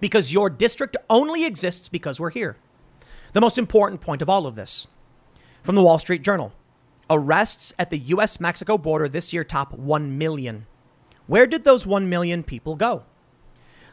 Because 0.00 0.32
your 0.32 0.50
district 0.50 0.96
only 1.10 1.44
exists 1.44 1.88
because 1.88 2.20
we're 2.20 2.30
here. 2.30 2.56
The 3.32 3.40
most 3.40 3.58
important 3.58 4.00
point 4.00 4.22
of 4.22 4.30
all 4.30 4.46
of 4.46 4.54
this 4.54 4.86
from 5.62 5.74
the 5.74 5.82
Wall 5.82 5.98
Street 5.98 6.22
Journal 6.22 6.52
arrests 7.10 7.74
at 7.78 7.90
the 7.90 7.98
US 7.98 8.40
Mexico 8.40 8.78
border 8.78 9.08
this 9.08 9.32
year 9.32 9.44
top 9.44 9.72
1 9.72 10.18
million. 10.18 10.66
Where 11.26 11.46
did 11.46 11.64
those 11.64 11.86
1 11.86 12.08
million 12.08 12.42
people 12.42 12.76
go? 12.76 13.04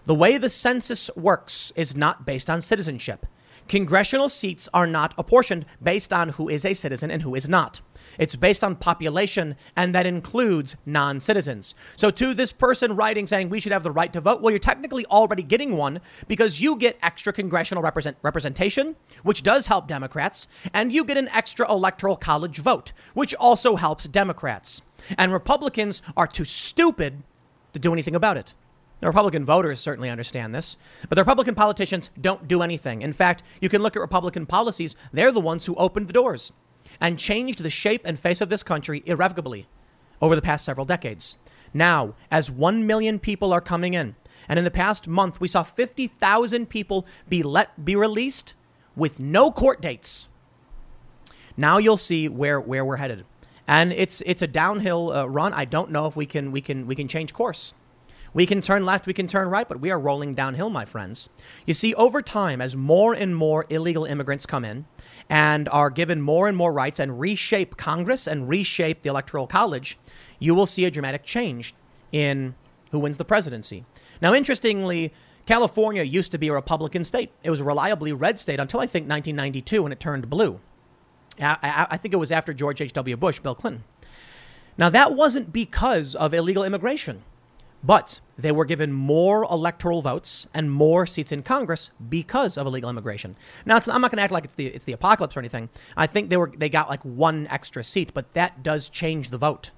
The 0.05 0.15
way 0.15 0.38
the 0.38 0.50
census 0.50 1.09
works 1.15 1.74
is 1.75 1.95
not 1.95 2.25
based 2.25 2.50
on 2.50 2.62
citizenship. 2.62 3.25
Congressional 3.67 4.29
seats 4.29 4.69
are 4.74 4.85
not 4.85 5.13
apportioned 5.17 5.65
based 5.81 6.13
on 6.13 6.29
who 6.29 6.47
is 6.47 6.63
a 6.63 6.75
citizen 6.75 7.09
and 7.09 7.24
who 7.24 7.33
is 7.33 7.50
not. 7.50 7.81
It's 8.17 8.35
based 8.35 8.63
on 8.63 8.75
population, 8.75 9.55
and 9.75 9.93
that 9.93 10.05
includes 10.05 10.75
non 10.85 11.19
citizens. 11.19 11.75
So, 11.95 12.12
to 12.12 12.33
this 12.33 12.51
person 12.51 12.95
writing 12.95 13.27
saying 13.27 13.50
we 13.50 13.59
should 13.59 13.71
have 13.71 13.83
the 13.83 13.91
right 13.91 14.12
to 14.13 14.21
vote, 14.21 14.41
well, 14.41 14.51
you're 14.51 14.59
technically 14.59 15.05
already 15.07 15.43
getting 15.43 15.77
one 15.77 16.01
because 16.27 16.62
you 16.62 16.75
get 16.77 16.97
extra 17.01 17.33
congressional 17.33 17.83
represent- 17.83 18.17
representation, 18.21 18.95
which 19.24 19.43
does 19.43 19.67
help 19.67 19.88
Democrats, 19.88 20.47
and 20.74 20.91
you 20.91 21.03
get 21.03 21.17
an 21.17 21.29
extra 21.29 21.69
electoral 21.69 22.15
college 22.15 22.57
vote, 22.57 22.93
which 23.13 23.35
also 23.35 23.75
helps 23.75 24.07
Democrats. 24.07 24.81
And 25.17 25.31
Republicans 25.31 26.01
are 26.15 26.27
too 26.27 26.45
stupid 26.45 27.24
to 27.74 27.79
do 27.79 27.93
anything 27.93 28.15
about 28.15 28.38
it. 28.38 28.53
The 29.01 29.07
Republican 29.07 29.43
voters 29.43 29.79
certainly 29.79 30.09
understand 30.09 30.55
this, 30.55 30.77
but 31.09 31.15
the 31.15 31.21
Republican 31.21 31.53
politicians 31.53 32.09
don't 32.19 32.47
do 32.47 32.62
anything. 32.62 33.01
In 33.01 33.13
fact, 33.13 33.43
you 33.59 33.69
can 33.69 33.81
look 33.81 33.95
at 33.95 34.00
Republican 34.00 34.45
policies, 34.45 34.95
they're 35.12 35.33
the 35.33 35.41
ones 35.41 35.65
who 35.65 35.75
opened 35.75 36.07
the 36.07 36.13
doors 36.13 36.53
and 37.00 37.20
changed 37.20 37.60
the 37.60 37.70
shape 37.70 38.02
and 38.06 38.20
face 38.20 38.42
of 38.42 38.50
this 38.50 38.64
country 38.64 39.04
irrevocably 39.06 39.68
over 40.22 40.36
the 40.36 40.42
past 40.42 40.66
several 40.66 40.86
decades. 40.86 41.38
Now, 41.74 42.16
as 42.32 42.50
1 42.50 42.88
million 42.88 43.20
people 43.20 43.52
are 43.52 43.62
coming 43.62 43.94
in, 43.94 44.16
and 44.48 44.58
in 44.58 44.66
the 44.66 44.72
past 44.72 45.08
month 45.08 45.40
we 45.42 45.48
saw 45.48 45.64
50,000 45.64 46.70
people 46.70 47.06
be 47.28 47.44
let 47.44 47.84
be 47.84 47.96
released 47.96 48.54
with 48.96 49.20
no 49.20 49.52
court 49.52 49.82
dates. 49.82 50.30
Now 51.58 51.78
you'll 51.78 51.98
see 51.98 52.30
where 52.30 52.60
where 52.60 52.86
we're 52.86 52.98
headed. 52.98 53.25
And 53.68 53.92
it's 53.92 54.22
it's 54.25 54.42
a 54.42 54.48
downhill 54.48 55.12
uh, 55.12 55.25
run. 55.25 55.54
I 55.54 55.66
don't 55.66 55.92
know 55.92 56.06
if 56.06 56.16
we 56.16 56.25
can 56.25 56.52
we 56.52 56.62
can 56.62 56.88
we 56.88 56.96
can 56.96 57.08
change 57.08 57.34
course. 57.34 57.74
We 58.34 58.46
can 58.46 58.60
turn 58.60 58.84
left, 58.84 59.08
we 59.08 59.14
can 59.14 59.28
turn 59.28 59.48
right, 59.48 59.68
but 59.68 59.80
we 59.80 59.92
are 59.92 59.98
rolling 59.98 60.36
downhill, 60.36 60.70
my 60.70 60.84
friends. 60.84 61.30
You 61.66 61.74
see, 61.74 61.94
over 61.94 62.22
time, 62.22 62.60
as 62.60 62.75
more 62.75 63.14
and 63.14 63.34
more 63.34 63.66
illegal 63.70 64.04
immigrants 64.04 64.46
come 64.46 64.66
in, 64.66 64.86
and 65.29 65.67
are 65.70 65.89
given 65.89 66.22
more 66.22 66.48
and 66.48 66.55
more 66.55 66.72
rights 66.72 67.00
and 67.00 67.20
reshape 67.20 67.77
Congress 67.77 68.27
and 68.27 68.48
reshape 68.48 69.01
the 69.01 69.10
Electoral 69.10 69.48
College, 69.48 69.98
you 70.39 70.53
will 70.53 70.65
see 70.65 70.86
a 70.86 70.91
dramatic 70.91 71.24
change 71.24 71.74
in 72.12 72.55
who 72.91 73.00
wins 73.00 73.17
the 73.17 73.25
presidency. 73.25 73.86
Now, 74.22 74.34
interestingly, 74.34 75.13
California 75.46 76.03
used 76.03 76.32
to 76.32 76.38
be 76.38 76.48
a 76.48 76.53
Republican 76.53 77.03
state. 77.03 77.32
It 77.44 77.50
was 77.50 77.60
a 77.60 77.63
reliably 77.63 78.13
red 78.13 78.39
state 78.39 78.60
until 78.60 78.79
I 78.79 78.86
think 78.86 79.03
1992 79.10 79.84
when 79.84 79.91
it 79.91 80.00
turned 80.00 80.29
blue. 80.29 80.60
I, 81.39 81.88
I 81.91 81.98
think 81.98 82.13
it 82.13 82.17
was 82.17 82.32
after 82.32 82.53
George 82.53 82.82
H.W. 82.82 83.17
Bush, 83.17 83.39
Bill 83.39 83.55
Clinton. 83.55 83.84
Now, 84.77 84.89
that 84.89 85.13
wasn't 85.13 85.53
because 85.53 86.15
of 86.15 86.34
illegal 86.34 86.63
immigration. 86.63 87.24
But 87.86 88.20
they 88.36 88.51
were 88.51 88.65
given 88.65 88.92
more 88.92 89.44
electoral 89.44 90.01
votes 90.01 90.48
and 90.54 90.72
more 90.72 91.06
seats 91.06 91.32
in 91.32 91.44
Congress 91.44 91.92
because 92.10 92.58
of 92.58 92.65
illegal 92.65 92.89
immigration. 92.89 93.36
Now, 93.65 93.80
I'm 93.88 94.01
not 94.01 94.10
going 94.10 94.18
to 94.18 94.24
act 94.24 94.34
like 94.34 94.46
it's 94.46 94.56
the 94.56 94.68
it's 94.68 94.86
the 94.86 94.94
apocalypse 94.94 95.38
or 95.38 95.39
anything. 95.39 95.70
I 95.96 96.08
think 96.08 96.30
they 96.30 96.38
were 96.38 96.51
they 96.56 96.70
got 96.70 96.89
like 96.89 97.04
one 97.04 97.48
extra 97.48 97.84
seat, 97.84 98.12
but 98.13 98.34
that 98.34 98.63
does 98.63 98.89
change 98.89 99.30
the 99.30 99.38
vote. 99.38 99.72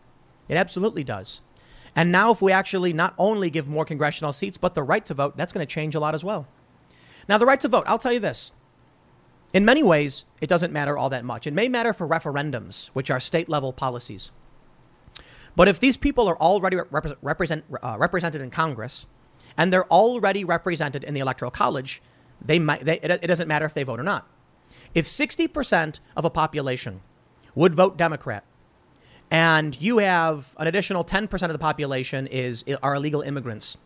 It 0.48 0.56
absolutely 0.56 1.04
does. 1.04 1.42
And 1.96 2.12
now, 2.12 2.32
if 2.32 2.42
we 2.42 2.52
actually 2.52 2.94
not 2.94 3.14
only 3.18 3.50
give 3.50 3.68
more 3.68 3.84
congressional 3.84 4.32
seats, 4.32 4.58
but 4.58 4.74
the 4.76 4.84
right 4.84 5.06
to 5.08 5.14
vote, 5.14 5.36
that's 5.36 5.52
going 5.52 5.66
to 5.66 5.74
change 5.74 5.96
a 5.96 6.00
lot 6.00 6.16
as 6.16 6.24
well. 6.24 6.48
Now, 7.28 7.38
the 7.38 7.46
right 7.46 7.60
to 7.60 7.68
vote, 7.68 7.86
I'll 7.88 7.98
tell 7.98 8.14
you 8.14 8.20
this. 8.20 8.54
In 9.54 9.66
many 9.66 9.82
ways, 9.82 10.26
it 10.40 10.48
doesn't 10.48 10.72
matter 10.72 10.98
all 10.98 11.10
that 11.10 11.26
much. 11.26 11.48
It 11.48 11.54
may 11.54 11.68
matter 11.68 11.94
for 11.94 12.08
referendums, 12.08 12.88
which 12.90 13.10
are 13.10 13.20
state 13.20 13.50
level 13.50 13.74
policies. 13.74 14.32
But 15.58 15.68
if 15.68 15.80
these 15.80 15.98
people 15.98 16.28
are 16.28 16.38
already 16.38 16.78
represent, 16.78 17.18
represent, 17.24 17.66
uh, 17.82 17.96
represented 17.98 18.42
in 18.42 18.52
Congress 18.52 19.08
and 19.58 19.74
they're 19.74 19.92
already 19.92 20.44
represented 20.46 21.04
in 21.04 21.16
the 21.16 21.20
Electoral 21.20 21.50
College, 21.50 22.00
they 22.40 22.60
might, 22.60 22.86
they, 22.86 23.00
it, 23.00 23.10
it 23.10 23.28
doesn't 23.28 23.48
matter 23.48 23.66
if 23.66 23.74
they 23.74 23.82
vote 23.82 24.00
or 24.00 24.04
not. 24.04 24.28
If 24.94 25.06
60% 25.06 26.00
of 26.16 26.26
a 26.26 26.30
population 26.30 27.02
would 27.56 27.74
vote 27.74 27.98
Democrat, 27.98 28.44
and 29.32 29.82
you 29.82 29.98
have 29.98 30.56
an 30.60 30.68
additional 30.68 31.04
10% 31.04 31.44
of 31.44 31.52
the 31.52 31.58
population 31.58 32.28
is 32.28 32.64
are 32.84 32.94
illegal 32.94 33.22
immigrants, 33.22 33.80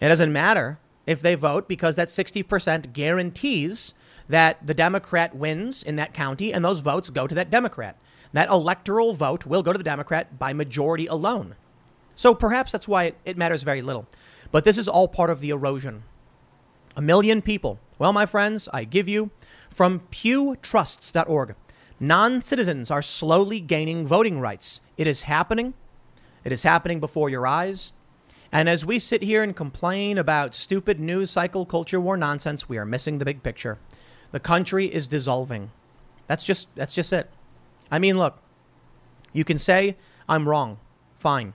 it 0.00 0.08
doesn't 0.08 0.32
matter 0.32 0.80
if 1.06 1.22
they 1.22 1.36
vote 1.36 1.68
because 1.68 1.94
that 1.94 2.08
60% 2.08 2.92
guarantees 2.92 3.94
that 4.28 4.66
the 4.66 4.74
Democrat 4.74 5.36
wins 5.36 5.84
in 5.84 5.94
that 5.94 6.12
county 6.12 6.52
and 6.52 6.64
those 6.64 6.80
votes 6.80 7.08
go 7.08 7.28
to 7.28 7.36
that 7.36 7.50
Democrat. 7.50 7.96
That 8.32 8.48
electoral 8.48 9.14
vote 9.14 9.46
will 9.46 9.62
go 9.62 9.72
to 9.72 9.78
the 9.78 9.84
Democrat 9.84 10.38
by 10.38 10.52
majority 10.52 11.06
alone. 11.06 11.54
So 12.14 12.34
perhaps 12.34 12.72
that's 12.72 12.88
why 12.88 13.04
it, 13.04 13.16
it 13.24 13.36
matters 13.36 13.62
very 13.62 13.82
little. 13.82 14.06
But 14.50 14.64
this 14.64 14.78
is 14.78 14.88
all 14.88 15.08
part 15.08 15.30
of 15.30 15.40
the 15.40 15.50
erosion. 15.50 16.02
A 16.96 17.02
million 17.02 17.42
people. 17.42 17.78
Well, 17.98 18.12
my 18.12 18.26
friends, 18.26 18.68
I 18.72 18.84
give 18.84 19.08
you 19.08 19.30
from 19.70 20.00
pewtrusts.org. 20.10 21.54
Non 22.00 22.42
citizens 22.42 22.90
are 22.90 23.02
slowly 23.02 23.60
gaining 23.60 24.06
voting 24.06 24.40
rights. 24.40 24.80
It 24.96 25.06
is 25.06 25.22
happening. 25.22 25.74
It 26.44 26.52
is 26.52 26.62
happening 26.62 27.00
before 27.00 27.28
your 27.28 27.46
eyes. 27.46 27.92
And 28.50 28.68
as 28.68 28.86
we 28.86 28.98
sit 28.98 29.22
here 29.22 29.42
and 29.42 29.54
complain 29.54 30.16
about 30.16 30.54
stupid 30.54 30.98
news 30.98 31.30
cycle 31.30 31.66
culture 31.66 32.00
war 32.00 32.16
nonsense, 32.16 32.68
we 32.68 32.78
are 32.78 32.84
missing 32.84 33.18
the 33.18 33.24
big 33.24 33.42
picture. 33.42 33.78
The 34.30 34.40
country 34.40 34.86
is 34.86 35.06
dissolving. 35.06 35.70
That's 36.26 36.44
just 36.44 36.68
that's 36.74 36.94
just 36.94 37.12
it. 37.12 37.30
I 37.90 37.98
mean, 37.98 38.18
look, 38.18 38.38
you 39.32 39.44
can 39.44 39.58
say 39.58 39.96
I'm 40.28 40.48
wrong. 40.48 40.78
Fine. 41.14 41.54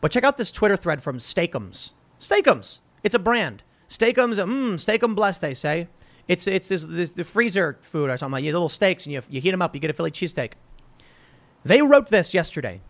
But 0.00 0.12
check 0.12 0.24
out 0.24 0.36
this 0.36 0.52
Twitter 0.52 0.76
thread 0.76 1.02
from 1.02 1.18
Steakums. 1.18 1.94
Steakums. 2.18 2.80
It's 3.02 3.14
a 3.14 3.18
brand. 3.18 3.62
Steakums, 3.88 4.36
mmm, 4.36 4.74
Steakum 4.74 5.14
blessed, 5.14 5.40
they 5.40 5.54
say. 5.54 5.88
It's 6.26 6.46
it's 6.46 6.68
this, 6.68 6.84
this, 6.84 7.12
the 7.12 7.24
freezer 7.24 7.78
food 7.82 8.10
or 8.10 8.16
something. 8.16 8.32
Like 8.32 8.44
you 8.44 8.52
little 8.52 8.68
steaks 8.68 9.04
and 9.04 9.12
you, 9.12 9.22
you 9.28 9.40
heat 9.40 9.50
them 9.50 9.62
up, 9.62 9.74
you 9.74 9.80
get 9.80 9.90
a 9.90 9.94
Philly 9.94 10.10
cheesesteak. 10.10 10.52
They 11.64 11.82
wrote 11.82 12.08
this 12.08 12.34
yesterday. 12.34 12.80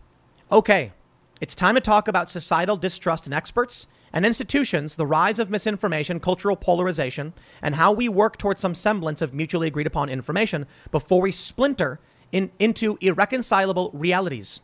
Okay, 0.51 0.93
it's 1.41 1.55
time 1.55 1.75
to 1.75 1.81
talk 1.81 2.07
about 2.07 2.29
societal 2.29 2.77
distrust 2.77 3.27
in 3.27 3.33
experts 3.33 3.87
and 4.13 4.25
institutions, 4.25 4.95
the 4.95 5.05
rise 5.05 5.39
of 5.39 5.49
misinformation, 5.49 6.21
cultural 6.21 6.55
polarization, 6.55 7.33
and 7.61 7.75
how 7.75 7.91
we 7.91 8.07
work 8.07 8.37
towards 8.37 8.61
some 8.61 8.73
semblance 8.73 9.21
of 9.21 9.33
mutually 9.33 9.67
agreed 9.67 9.87
upon 9.87 10.07
information 10.07 10.65
before 10.91 11.21
we 11.21 11.31
splinter 11.31 11.99
in, 12.31 12.51
into 12.59 12.97
irreconcilable 13.01 13.91
realities. 13.93 14.61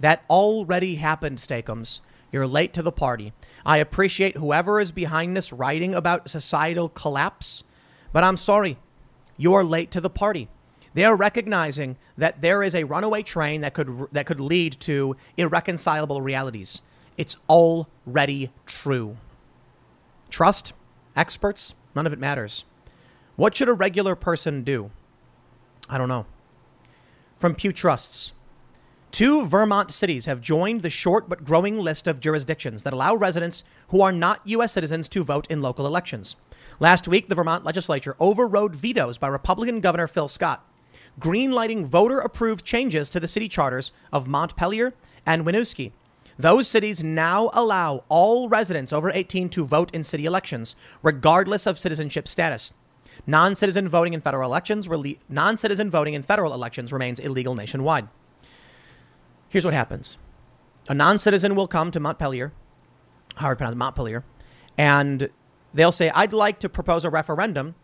That 0.00 0.24
already 0.28 0.96
happened, 0.96 1.38
Steakums. 1.38 2.00
You're 2.32 2.46
late 2.46 2.72
to 2.74 2.82
the 2.82 2.92
party. 2.92 3.32
I 3.64 3.78
appreciate 3.78 4.36
whoever 4.36 4.80
is 4.80 4.90
behind 4.90 5.36
this 5.36 5.52
writing 5.52 5.94
about 5.94 6.28
societal 6.28 6.88
collapse, 6.88 7.62
but 8.12 8.24
I'm 8.24 8.36
sorry. 8.36 8.76
You 9.36 9.54
are 9.54 9.64
late 9.64 9.90
to 9.92 10.00
the 10.00 10.10
party. 10.10 10.48
They 10.94 11.04
are 11.04 11.14
recognizing 11.16 11.96
that 12.16 12.40
there 12.40 12.62
is 12.62 12.74
a 12.74 12.84
runaway 12.84 13.22
train 13.22 13.60
that 13.62 13.74
could 13.74 14.08
that 14.12 14.26
could 14.26 14.40
lead 14.40 14.78
to 14.80 15.16
irreconcilable 15.36 16.22
realities. 16.22 16.82
It's 17.16 17.36
already 17.48 18.50
true. 18.66 19.16
Trust 20.30 20.72
experts, 21.16 21.74
none 21.94 22.06
of 22.06 22.12
it 22.12 22.18
matters. 22.18 22.64
What 23.36 23.56
should 23.56 23.68
a 23.68 23.72
regular 23.72 24.14
person 24.14 24.62
do? 24.62 24.90
I 25.88 25.98
don't 25.98 26.08
know. 26.08 26.26
From 27.38 27.54
Pew 27.54 27.72
Trusts. 27.72 28.32
Two 29.10 29.46
Vermont 29.46 29.92
cities 29.92 30.26
have 30.26 30.40
joined 30.40 30.82
the 30.82 30.90
short 30.90 31.28
but 31.28 31.44
growing 31.44 31.78
list 31.78 32.06
of 32.06 32.20
jurisdictions 32.20 32.84
that 32.84 32.92
allow 32.92 33.14
residents 33.14 33.64
who 33.88 34.00
are 34.00 34.12
not 34.12 34.40
U.S. 34.44 34.72
citizens 34.72 35.08
to 35.10 35.24
vote 35.24 35.46
in 35.50 35.60
local 35.60 35.86
elections. 35.86 36.36
Last 36.80 37.06
week, 37.06 37.28
the 37.28 37.34
Vermont 37.34 37.64
legislature 37.64 38.16
overrode 38.18 38.74
vetoes 38.74 39.18
by 39.18 39.28
Republican 39.28 39.80
Governor 39.80 40.06
Phil 40.06 40.28
Scott, 40.28 40.64
greenlighting 41.20 41.84
voter 41.84 42.18
approved 42.18 42.64
changes 42.64 43.10
to 43.10 43.20
the 43.20 43.28
city 43.28 43.48
charters 43.48 43.92
of 44.12 44.26
Montpelier 44.26 44.94
and 45.26 45.44
Winooski. 45.44 45.92
Those 46.38 46.66
cities 46.66 47.04
now 47.04 47.50
allow 47.52 48.04
all 48.08 48.48
residents 48.48 48.92
over 48.92 49.10
18 49.10 49.48
to 49.50 49.64
vote 49.64 49.94
in 49.94 50.02
city 50.02 50.24
elections, 50.24 50.74
regardless 51.02 51.66
of 51.66 51.78
citizenship 51.78 52.26
status. 52.26 52.72
Non-citizen 53.26 53.88
voting 53.88 54.14
in 54.14 54.20
federal 54.20 54.48
elections, 54.48 54.88
non-citizen 55.28 55.90
voting 55.90 56.14
in 56.14 56.22
federal 56.22 56.52
elections 56.52 56.92
remains 56.92 57.18
illegal 57.18 57.54
nationwide. 57.54 58.08
Here's 59.48 59.64
what 59.64 59.74
happens 59.74 60.18
a 60.88 60.94
non 60.94 61.18
citizen 61.18 61.54
will 61.54 61.68
come 61.68 61.90
to 61.90 62.00
Montpelier, 62.00 62.52
hard 63.36 63.58
pronounce 63.58 63.76
Montpelier, 63.76 64.24
and 64.76 65.30
they'll 65.72 65.92
say, 65.92 66.10
I'd 66.10 66.32
like 66.32 66.58
to 66.60 66.68
propose 66.68 67.04
a 67.04 67.10
referendum 67.10 67.74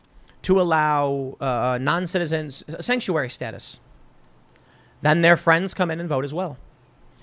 to 0.42 0.60
allow 0.60 1.36
uh, 1.40 1.78
non 1.80 2.06
citizens 2.06 2.64
sanctuary 2.80 3.30
status. 3.30 3.80
Then 5.02 5.22
their 5.22 5.36
friends 5.36 5.72
come 5.72 5.90
in 5.90 6.00
and 6.00 6.08
vote 6.08 6.24
as 6.24 6.34
well. 6.34 6.58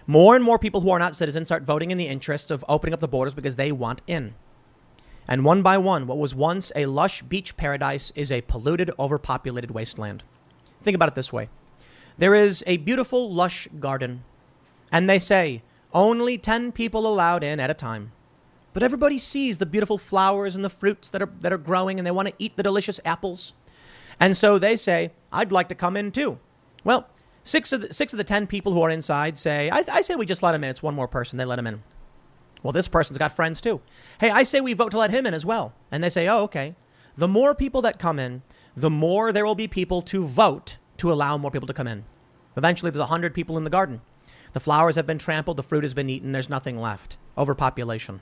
More 0.07 0.35
and 0.35 0.43
more 0.43 0.57
people 0.57 0.81
who 0.81 0.89
are 0.89 0.99
not 0.99 1.15
citizens 1.15 1.49
start 1.49 1.63
voting 1.63 1.91
in 1.91 1.97
the 1.97 2.07
interest 2.07 2.49
of 2.49 2.63
opening 2.69 2.93
up 2.93 3.01
the 3.01 3.07
borders 3.07 3.33
because 3.33 3.57
they 3.57 3.71
want 3.71 4.01
in. 4.07 4.33
And 5.27 5.43
one 5.43 5.61
by 5.61 5.77
one, 5.77 6.07
what 6.07 6.17
was 6.17 6.33
once 6.33 6.71
a 6.75 6.85
lush 6.85 7.21
beach 7.21 7.57
paradise 7.57 8.11
is 8.15 8.31
a 8.31 8.41
polluted, 8.41 8.91
overpopulated 8.97 9.71
wasteland. 9.71 10.23
Think 10.81 10.95
about 10.95 11.09
it 11.09 11.15
this 11.15 11.33
way 11.33 11.49
there 12.17 12.33
is 12.33 12.63
a 12.65 12.77
beautiful, 12.77 13.31
lush 13.31 13.67
garden 13.79 14.23
and 14.91 15.09
they 15.09 15.19
say, 15.19 15.61
only 15.93 16.37
10 16.37 16.71
people 16.71 17.05
allowed 17.05 17.43
in 17.43 17.59
at 17.59 17.69
a 17.69 17.73
time. 17.73 18.11
But 18.73 18.83
everybody 18.83 19.17
sees 19.17 19.57
the 19.57 19.65
beautiful 19.65 19.97
flowers 19.97 20.55
and 20.55 20.63
the 20.63 20.69
fruits 20.69 21.09
that 21.09 21.21
are, 21.21 21.29
that 21.41 21.53
are 21.53 21.57
growing 21.57 21.99
and 21.99 22.05
they 22.05 22.11
want 22.11 22.27
to 22.27 22.33
eat 22.39 22.55
the 22.55 22.63
delicious 22.63 22.99
apples. 23.05 23.53
And 24.19 24.35
so 24.35 24.57
they 24.57 24.75
say, 24.77 25.11
I'd 25.31 25.51
like 25.51 25.67
to 25.69 25.75
come 25.75 25.97
in 25.97 26.11
too. 26.11 26.39
Well, 26.83 27.07
six 27.43 27.73
of 27.73 27.81
the, 27.81 27.93
six 27.93 28.13
of 28.13 28.17
the 28.17 28.23
10 28.23 28.47
people 28.47 28.73
who 28.73 28.81
are 28.81 28.89
inside 28.89 29.37
say, 29.37 29.69
I, 29.69 29.83
I 29.91 30.01
say 30.01 30.15
we 30.15 30.25
just 30.25 30.43
let 30.43 30.55
him 30.55 30.63
in. 30.63 30.69
It's 30.69 30.83
one 30.83 30.95
more 30.95 31.07
person. 31.07 31.37
They 31.37 31.45
let 31.45 31.59
him 31.59 31.67
in. 31.67 31.83
Well, 32.63 32.73
this 32.73 32.87
person's 32.87 33.17
got 33.17 33.31
friends 33.31 33.61
too. 33.61 33.81
Hey, 34.19 34.29
I 34.29 34.43
say 34.43 34.61
we 34.61 34.73
vote 34.73 34.91
to 34.91 34.97
let 34.97 35.11
him 35.11 35.25
in 35.25 35.33
as 35.33 35.45
well. 35.45 35.73
And 35.91 36.03
they 36.03 36.09
say, 36.09 36.27
oh, 36.27 36.41
okay. 36.43 36.75
The 37.15 37.27
more 37.27 37.55
people 37.55 37.81
that 37.83 37.99
come 37.99 38.19
in, 38.19 38.41
the 38.75 38.89
more 38.89 39.31
there 39.31 39.45
will 39.45 39.55
be 39.55 39.67
people 39.67 40.01
to 40.03 40.23
vote 40.23 40.77
to 40.97 41.11
allow 41.11 41.37
more 41.37 41.51
people 41.51 41.67
to 41.67 41.73
come 41.73 41.87
in. 41.87 42.05
Eventually, 42.55 42.91
there's 42.91 42.99
100 42.99 43.33
people 43.33 43.57
in 43.57 43.63
the 43.63 43.69
garden. 43.69 44.01
The 44.53 44.59
flowers 44.59 44.95
have 44.95 45.05
been 45.05 45.19
trampled, 45.19 45.57
the 45.57 45.63
fruit 45.63 45.83
has 45.83 45.93
been 45.93 46.09
eaten, 46.09 46.31
there's 46.31 46.49
nothing 46.49 46.79
left. 46.79 47.17
Overpopulation. 47.37 48.21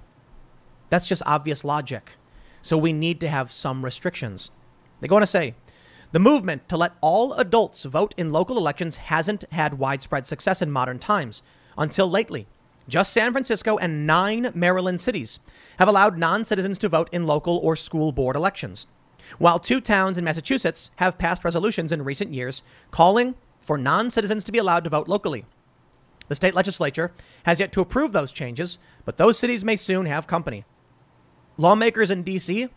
That's 0.89 1.07
just 1.07 1.23
obvious 1.25 1.63
logic. 1.63 2.13
So 2.61 2.77
we 2.77 2.93
need 2.93 3.19
to 3.21 3.29
have 3.29 3.51
some 3.51 3.85
restrictions. 3.85 4.51
They 4.99 5.07
go 5.07 5.15
on 5.15 5.21
to 5.21 5.27
say 5.27 5.55
the 6.11 6.19
movement 6.19 6.67
to 6.69 6.77
let 6.77 6.93
all 7.01 7.33
adults 7.33 7.83
vote 7.83 8.13
in 8.17 8.29
local 8.29 8.57
elections 8.57 8.97
hasn't 8.97 9.43
had 9.51 9.79
widespread 9.79 10.25
success 10.25 10.61
in 10.61 10.71
modern 10.71 10.99
times 10.99 11.43
until 11.77 12.09
lately. 12.09 12.47
Just 12.87 13.13
San 13.13 13.31
Francisco 13.31 13.77
and 13.77 14.05
nine 14.05 14.51
Maryland 14.53 15.01
cities 15.01 15.39
have 15.79 15.87
allowed 15.87 16.17
non 16.17 16.45
citizens 16.45 16.77
to 16.79 16.89
vote 16.89 17.09
in 17.11 17.25
local 17.25 17.57
or 17.57 17.75
school 17.75 18.11
board 18.11 18.35
elections, 18.35 18.87
while 19.39 19.57
two 19.57 19.81
towns 19.81 20.17
in 20.17 20.23
Massachusetts 20.23 20.91
have 20.97 21.17
passed 21.17 21.43
resolutions 21.43 21.91
in 21.91 22.03
recent 22.03 22.33
years 22.33 22.61
calling 22.91 23.35
for 23.59 23.77
non 23.77 24.11
citizens 24.11 24.43
to 24.43 24.51
be 24.51 24.59
allowed 24.59 24.83
to 24.83 24.89
vote 24.89 25.07
locally. 25.07 25.45
The 26.27 26.35
state 26.35 26.53
legislature 26.53 27.11
has 27.43 27.59
yet 27.59 27.71
to 27.73 27.81
approve 27.81 28.11
those 28.11 28.31
changes, 28.31 28.77
but 29.03 29.17
those 29.17 29.37
cities 29.37 29.65
may 29.65 29.75
soon 29.75 30.05
have 30.05 30.27
company. 30.27 30.65
Lawmakers 31.57 32.11
in 32.11 32.23
D.C., 32.23 32.69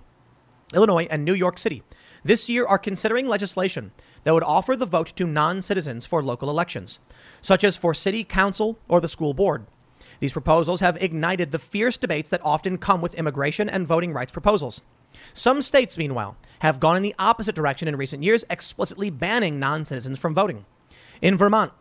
Illinois, 0.74 1.06
and 1.10 1.24
New 1.24 1.34
York 1.34 1.58
City 1.58 1.82
this 2.24 2.48
year 2.48 2.66
are 2.66 2.78
considering 2.78 3.28
legislation 3.28 3.92
that 4.24 4.34
would 4.34 4.42
offer 4.42 4.76
the 4.76 4.86
vote 4.86 5.12
to 5.16 5.26
non 5.26 5.62
citizens 5.62 6.06
for 6.06 6.22
local 6.22 6.50
elections, 6.50 7.00
such 7.40 7.64
as 7.64 7.76
for 7.76 7.94
city 7.94 8.24
council 8.24 8.78
or 8.88 9.00
the 9.00 9.08
school 9.08 9.34
board. 9.34 9.66
These 10.20 10.32
proposals 10.32 10.80
have 10.80 11.00
ignited 11.02 11.50
the 11.50 11.58
fierce 11.58 11.96
debates 11.96 12.30
that 12.30 12.44
often 12.44 12.78
come 12.78 13.00
with 13.00 13.14
immigration 13.14 13.68
and 13.68 13.86
voting 13.86 14.12
rights 14.12 14.32
proposals. 14.32 14.82
Some 15.32 15.62
states, 15.62 15.96
meanwhile, 15.96 16.36
have 16.60 16.80
gone 16.80 16.96
in 16.96 17.02
the 17.02 17.14
opposite 17.18 17.54
direction 17.54 17.88
in 17.88 17.96
recent 17.96 18.22
years, 18.22 18.44
explicitly 18.50 19.10
banning 19.10 19.58
non 19.58 19.84
citizens 19.84 20.18
from 20.18 20.34
voting. 20.34 20.64
In 21.22 21.36
Vermont, 21.36 21.72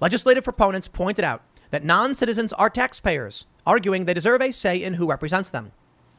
Legislative 0.00 0.44
proponents 0.44 0.88
pointed 0.88 1.24
out 1.24 1.42
that 1.70 1.84
non 1.84 2.14
citizens 2.14 2.54
are 2.54 2.70
taxpayers, 2.70 3.44
arguing 3.66 4.06
they 4.06 4.14
deserve 4.14 4.40
a 4.40 4.50
say 4.50 4.82
in 4.82 4.94
who 4.94 5.10
represents 5.10 5.50
them. 5.50 5.72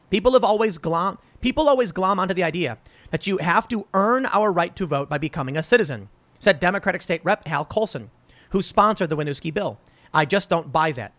People 0.08 0.34
have 0.34 0.44
always 0.44 0.78
glom 0.78 1.18
people 1.40 1.68
always 1.68 1.90
glom 1.90 2.20
onto 2.20 2.32
the 2.32 2.44
idea 2.44 2.78
that 3.10 3.26
you 3.26 3.38
have 3.38 3.66
to 3.66 3.88
earn 3.92 4.26
our 4.26 4.52
right 4.52 4.76
to 4.76 4.86
vote 4.86 5.08
by 5.08 5.18
becoming 5.18 5.56
a 5.56 5.62
citizen, 5.62 6.08
said 6.38 6.60
Democratic 6.60 7.02
State 7.02 7.24
Rep 7.24 7.46
Hal 7.48 7.64
Colston, 7.64 8.10
who 8.50 8.62
sponsored 8.62 9.08
the 9.08 9.16
Winooski 9.16 9.52
bill. 9.52 9.80
I 10.14 10.24
just 10.26 10.48
don't 10.48 10.70
buy 10.70 10.92
that. 10.92 11.12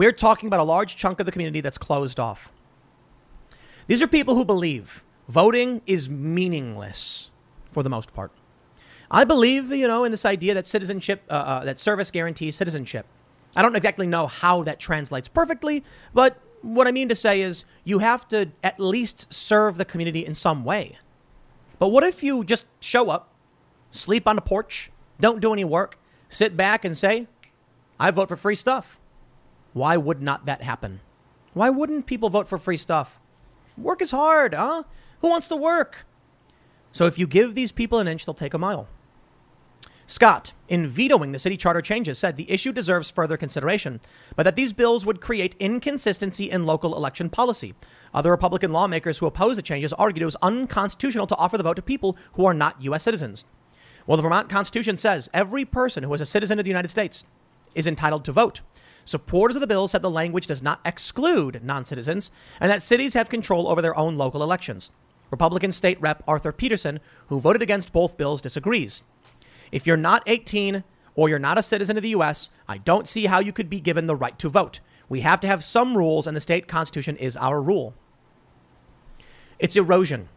We're 0.00 0.12
talking 0.12 0.46
about 0.46 0.60
a 0.60 0.64
large 0.64 0.96
chunk 0.96 1.20
of 1.20 1.26
the 1.26 1.32
community 1.32 1.60
that's 1.60 1.76
closed 1.76 2.18
off. 2.18 2.50
These 3.86 4.02
are 4.02 4.06
people 4.06 4.34
who 4.34 4.46
believe 4.46 5.04
voting 5.28 5.82
is 5.84 6.08
meaningless 6.08 7.30
for 7.70 7.82
the 7.82 7.90
most 7.90 8.14
part. 8.14 8.32
I 9.10 9.24
believe, 9.24 9.70
you 9.70 9.86
know, 9.86 10.04
in 10.04 10.10
this 10.10 10.24
idea 10.24 10.54
that 10.54 10.66
citizenship, 10.66 11.22
uh, 11.28 11.34
uh, 11.34 11.64
that 11.66 11.78
service 11.78 12.10
guarantees 12.10 12.56
citizenship. 12.56 13.04
I 13.54 13.60
don't 13.60 13.76
exactly 13.76 14.06
know 14.06 14.26
how 14.26 14.62
that 14.62 14.80
translates 14.80 15.28
perfectly, 15.28 15.84
but 16.14 16.40
what 16.62 16.88
I 16.88 16.92
mean 16.92 17.10
to 17.10 17.14
say 17.14 17.42
is 17.42 17.66
you 17.84 17.98
have 17.98 18.26
to 18.28 18.52
at 18.64 18.80
least 18.80 19.30
serve 19.30 19.76
the 19.76 19.84
community 19.84 20.24
in 20.24 20.32
some 20.34 20.64
way. 20.64 20.98
But 21.78 21.88
what 21.88 22.04
if 22.04 22.22
you 22.22 22.42
just 22.42 22.64
show 22.80 23.10
up, 23.10 23.34
sleep 23.90 24.26
on 24.26 24.36
the 24.36 24.40
porch, 24.40 24.90
don't 25.20 25.42
do 25.42 25.52
any 25.52 25.64
work, 25.64 25.98
sit 26.30 26.56
back 26.56 26.86
and 26.86 26.96
say, 26.96 27.26
I 27.98 28.10
vote 28.10 28.30
for 28.30 28.36
free 28.36 28.54
stuff? 28.54 28.99
Why 29.72 29.96
would 29.96 30.20
not 30.20 30.46
that 30.46 30.62
happen? 30.62 31.00
Why 31.52 31.70
wouldn't 31.70 32.06
people 32.06 32.30
vote 32.30 32.48
for 32.48 32.58
free 32.58 32.76
stuff? 32.76 33.20
Work 33.76 34.02
is 34.02 34.10
hard, 34.10 34.54
huh? 34.54 34.84
Who 35.20 35.28
wants 35.28 35.48
to 35.48 35.56
work? 35.56 36.06
So 36.92 37.06
if 37.06 37.18
you 37.18 37.26
give 37.26 37.54
these 37.54 37.72
people 37.72 37.98
an 37.98 38.08
inch, 38.08 38.26
they'll 38.26 38.34
take 38.34 38.54
a 38.54 38.58
mile. 38.58 38.88
Scott, 40.06 40.54
in 40.68 40.88
vetoing 40.88 41.30
the 41.30 41.38
city 41.38 41.56
charter 41.56 41.80
changes, 41.80 42.18
said 42.18 42.36
the 42.36 42.50
issue 42.50 42.72
deserves 42.72 43.12
further 43.12 43.36
consideration, 43.36 44.00
but 44.34 44.42
that 44.42 44.56
these 44.56 44.72
bills 44.72 45.06
would 45.06 45.20
create 45.20 45.54
inconsistency 45.60 46.50
in 46.50 46.64
local 46.64 46.96
election 46.96 47.30
policy. 47.30 47.74
Other 48.12 48.32
Republican 48.32 48.72
lawmakers 48.72 49.18
who 49.18 49.26
oppose 49.26 49.54
the 49.54 49.62
changes 49.62 49.92
argued 49.92 50.22
it 50.22 50.24
was 50.24 50.36
unconstitutional 50.42 51.28
to 51.28 51.36
offer 51.36 51.56
the 51.56 51.62
vote 51.62 51.76
to 51.76 51.82
people 51.82 52.16
who 52.32 52.44
are 52.44 52.54
not 52.54 52.82
U.S. 52.82 53.04
citizens. 53.04 53.44
Well, 54.04 54.16
the 54.16 54.24
Vermont 54.24 54.48
Constitution 54.48 54.96
says 54.96 55.30
every 55.32 55.64
person 55.64 56.02
who 56.02 56.12
is 56.12 56.20
a 56.20 56.26
citizen 56.26 56.58
of 56.58 56.64
the 56.64 56.70
United 56.70 56.88
States 56.88 57.24
is 57.76 57.86
entitled 57.86 58.24
to 58.24 58.32
vote. 58.32 58.62
Supporters 59.10 59.56
of 59.56 59.60
the 59.60 59.66
bill 59.66 59.88
said 59.88 60.02
the 60.02 60.08
language 60.08 60.46
does 60.46 60.62
not 60.62 60.80
exclude 60.84 61.64
non 61.64 61.84
citizens 61.84 62.30
and 62.60 62.70
that 62.70 62.80
cities 62.80 63.14
have 63.14 63.28
control 63.28 63.66
over 63.66 63.82
their 63.82 63.98
own 63.98 64.14
local 64.14 64.40
elections. 64.40 64.92
Republican 65.32 65.72
State 65.72 66.00
Rep 66.00 66.22
Arthur 66.28 66.52
Peterson, 66.52 67.00
who 67.26 67.40
voted 67.40 67.60
against 67.60 67.92
both 67.92 68.16
bills, 68.16 68.40
disagrees. 68.40 69.02
If 69.72 69.84
you're 69.84 69.96
not 69.96 70.22
18 70.28 70.84
or 71.16 71.28
you're 71.28 71.40
not 71.40 71.58
a 71.58 71.62
citizen 71.62 71.96
of 71.96 72.04
the 72.04 72.10
U.S., 72.10 72.50
I 72.68 72.78
don't 72.78 73.08
see 73.08 73.26
how 73.26 73.40
you 73.40 73.52
could 73.52 73.68
be 73.68 73.80
given 73.80 74.06
the 74.06 74.14
right 74.14 74.38
to 74.38 74.48
vote. 74.48 74.78
We 75.08 75.22
have 75.22 75.40
to 75.40 75.48
have 75.48 75.64
some 75.64 75.96
rules, 75.96 76.28
and 76.28 76.36
the 76.36 76.40
state 76.40 76.68
constitution 76.68 77.16
is 77.16 77.36
our 77.36 77.60
rule. 77.60 77.94
It's 79.58 79.74
erosion. 79.74 80.28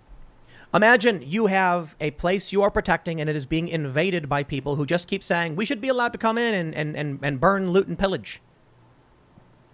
Imagine 0.74 1.22
you 1.24 1.46
have 1.46 1.96
a 2.02 2.10
place 2.10 2.52
you 2.52 2.64
are 2.64 2.72
protecting 2.72 3.22
and 3.22 3.30
it 3.30 3.36
is 3.36 3.46
being 3.46 3.68
invaded 3.68 4.28
by 4.28 4.42
people 4.42 4.78
who 4.78 4.88
just 4.88 5.08
keep 5.08 5.24
saying, 5.24 5.56
we 5.56 5.64
should 5.64 5.80
be 5.80 5.90
allowed 5.90 6.14
to 6.14 6.18
come 6.18 6.40
in 6.40 6.56
and, 6.56 6.74
and, 6.74 6.98
and, 6.98 7.20
and 7.22 7.40
burn, 7.40 7.70
loot, 7.70 7.86
and 7.86 8.00
pillage. 8.00 8.42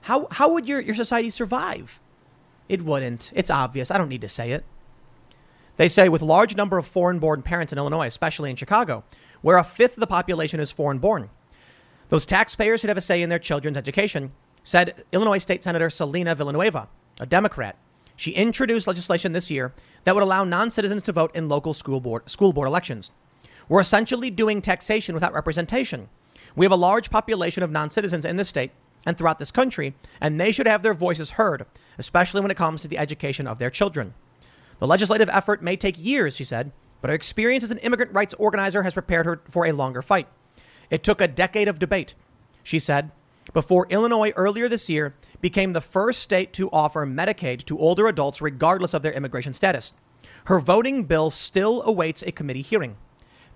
How, 0.02 0.28
how 0.32 0.54
would 0.54 0.68
your, 0.68 0.80
your 0.80 0.96
society 0.96 1.30
survive? 1.30 2.00
It 2.68 2.84
wouldn't. 2.84 3.32
It's 3.36 3.50
obvious. 3.50 3.92
I 3.92 3.98
don't 3.98 4.10
need 4.10 4.22
to 4.22 4.30
say 4.30 4.52
it. 4.52 4.64
They 5.78 5.88
say 5.88 6.10
with 6.10 6.22
large 6.22 6.56
number 6.56 6.78
of 6.78 6.86
foreign 6.86 7.20
born 7.20 7.42
parents 7.42 7.72
in 7.72 7.80
Illinois, 7.80 8.08
especially 8.08 8.50
in 8.50 8.56
Chicago, 8.56 9.04
where 9.42 9.58
a 9.58 9.64
fifth 9.64 9.94
of 9.94 10.02
the 10.02 10.08
population 10.08 10.60
is 10.60 10.72
foreign 10.72 11.00
born. 11.00 11.30
Those 12.10 12.26
taxpayers 12.26 12.82
should 12.82 12.90
have 12.90 12.98
a 12.98 13.02
say 13.02 13.22
in 13.22 13.30
their 13.30 13.40
children's 13.40 13.78
education, 13.78 14.32
said 14.62 15.04
Illinois 15.12 15.38
State 15.38 15.64
Senator 15.64 15.90
Celina 15.90 16.36
Villanueva, 16.36 16.90
a 17.20 17.26
Democrat. 17.26 17.78
She 18.16 18.32
introduced 18.32 18.88
legislation 18.88 19.32
this 19.32 19.50
year 19.50 19.74
that 20.04 20.14
would 20.14 20.24
allow 20.24 20.44
non 20.44 20.70
citizens 20.70 21.02
to 21.04 21.14
vote 21.14 21.34
in 21.34 21.48
local 21.48 21.74
school 21.74 22.02
board, 22.02 22.30
school 22.30 22.52
board 22.52 22.68
elections. 22.68 23.12
We're 23.70 23.80
essentially 23.80 24.30
doing 24.30 24.62
taxation 24.62 25.16
without 25.16 25.34
representation. 25.34 26.10
We 26.56 26.66
have 26.66 26.72
a 26.72 26.76
large 26.76 27.10
population 27.10 27.64
of 27.64 27.72
non 27.72 27.90
citizens 27.90 28.26
in 28.26 28.36
this 28.36 28.50
state 28.50 28.72
and 29.06 29.18
throughout 29.18 29.40
this 29.40 29.52
country, 29.52 29.96
and 30.20 30.40
they 30.40 30.52
should 30.52 30.68
have 30.68 30.84
their 30.84 30.94
voices 30.94 31.32
heard, 31.32 31.66
especially 31.98 32.42
when 32.42 32.52
it 32.52 32.58
comes 32.58 32.82
to 32.82 32.88
the 32.88 32.98
education 32.98 33.48
of 33.48 33.60
their 33.60 33.70
children. 33.70 34.14
The 34.80 34.88
legislative 34.88 35.30
effort 35.30 35.62
may 35.62 35.76
take 35.76 36.04
years, 36.04 36.36
she 36.36 36.44
said, 36.44 36.72
but 37.02 37.10
her 37.10 37.16
experience 37.16 37.64
as 37.64 37.72
an 37.72 37.78
immigrant 37.80 38.14
rights 38.14 38.34
organizer 38.36 38.84
has 38.84 38.94
prepared 38.94 39.26
her 39.26 39.42
for 39.50 39.66
a 39.66 39.72
longer 39.72 40.02
fight. 40.02 40.28
It 40.90 41.04
took 41.04 41.22
a 41.22 41.28
decade 41.28 41.68
of 41.68 41.80
debate, 41.80 42.16
she 42.64 42.80
said, 42.80 43.12
before 43.54 43.88
Illinois 43.90 44.32
earlier 44.36 44.70
this 44.70 44.90
year 44.90 45.16
became 45.42 45.74
the 45.74 45.82
first 45.82 46.22
state 46.22 46.54
to 46.54 46.70
offer 46.72 47.06
Medicaid 47.06 47.66
to 47.66 47.80
older 47.80 48.08
adults 48.08 48.42
regardless 48.42 48.94
of 48.94 49.02
their 49.02 49.14
immigration 49.14 49.54
status. 49.54 49.94
Her 50.46 50.60
voting 50.60 51.06
bill 51.06 51.30
still 51.30 51.82
awaits 51.84 52.22
a 52.22 52.32
committee 52.32 52.62
hearing. 52.62 52.98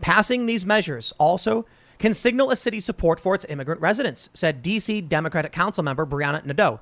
Passing 0.02 0.46
these 0.46 0.66
measures 0.66 1.14
also 1.18 1.66
can 2.04 2.14
signal 2.14 2.52
a 2.52 2.56
city's 2.58 2.84
support 2.84 3.18
for 3.18 3.34
its 3.34 3.46
immigrant 3.48 3.80
residents, 3.80 4.30
said 4.34 4.62
D.C. 4.62 5.00
Democratic 5.00 5.54
Council 5.54 5.86
member 5.86 6.06
Brianna 6.06 6.46
Nadeau. 6.46 6.82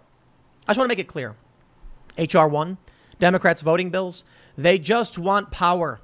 I 0.67 0.71
just 0.71 0.79
want 0.79 0.89
to 0.89 0.91
make 0.91 0.97
it 0.97 1.07
clear 1.07 1.35
H.R. 2.17 2.47
1, 2.47 2.79
Democrats' 3.19 3.61
voting 3.61 3.91
bills, 3.91 4.23
they 4.57 4.79
just 4.79 5.19
want 5.19 5.51
power. 5.51 6.01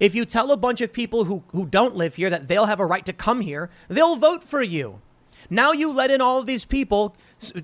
If 0.00 0.16
you 0.16 0.24
tell 0.24 0.50
a 0.50 0.56
bunch 0.56 0.80
of 0.80 0.92
people 0.92 1.26
who, 1.26 1.44
who 1.52 1.64
don't 1.64 1.94
live 1.94 2.16
here 2.16 2.28
that 2.28 2.48
they'll 2.48 2.66
have 2.66 2.80
a 2.80 2.86
right 2.86 3.06
to 3.06 3.12
come 3.12 3.40
here, 3.40 3.70
they'll 3.86 4.16
vote 4.16 4.42
for 4.42 4.64
you. 4.64 5.00
Now 5.48 5.70
you 5.70 5.92
let 5.92 6.10
in 6.10 6.20
all 6.20 6.40
of 6.40 6.46
these 6.46 6.64
people, 6.64 7.14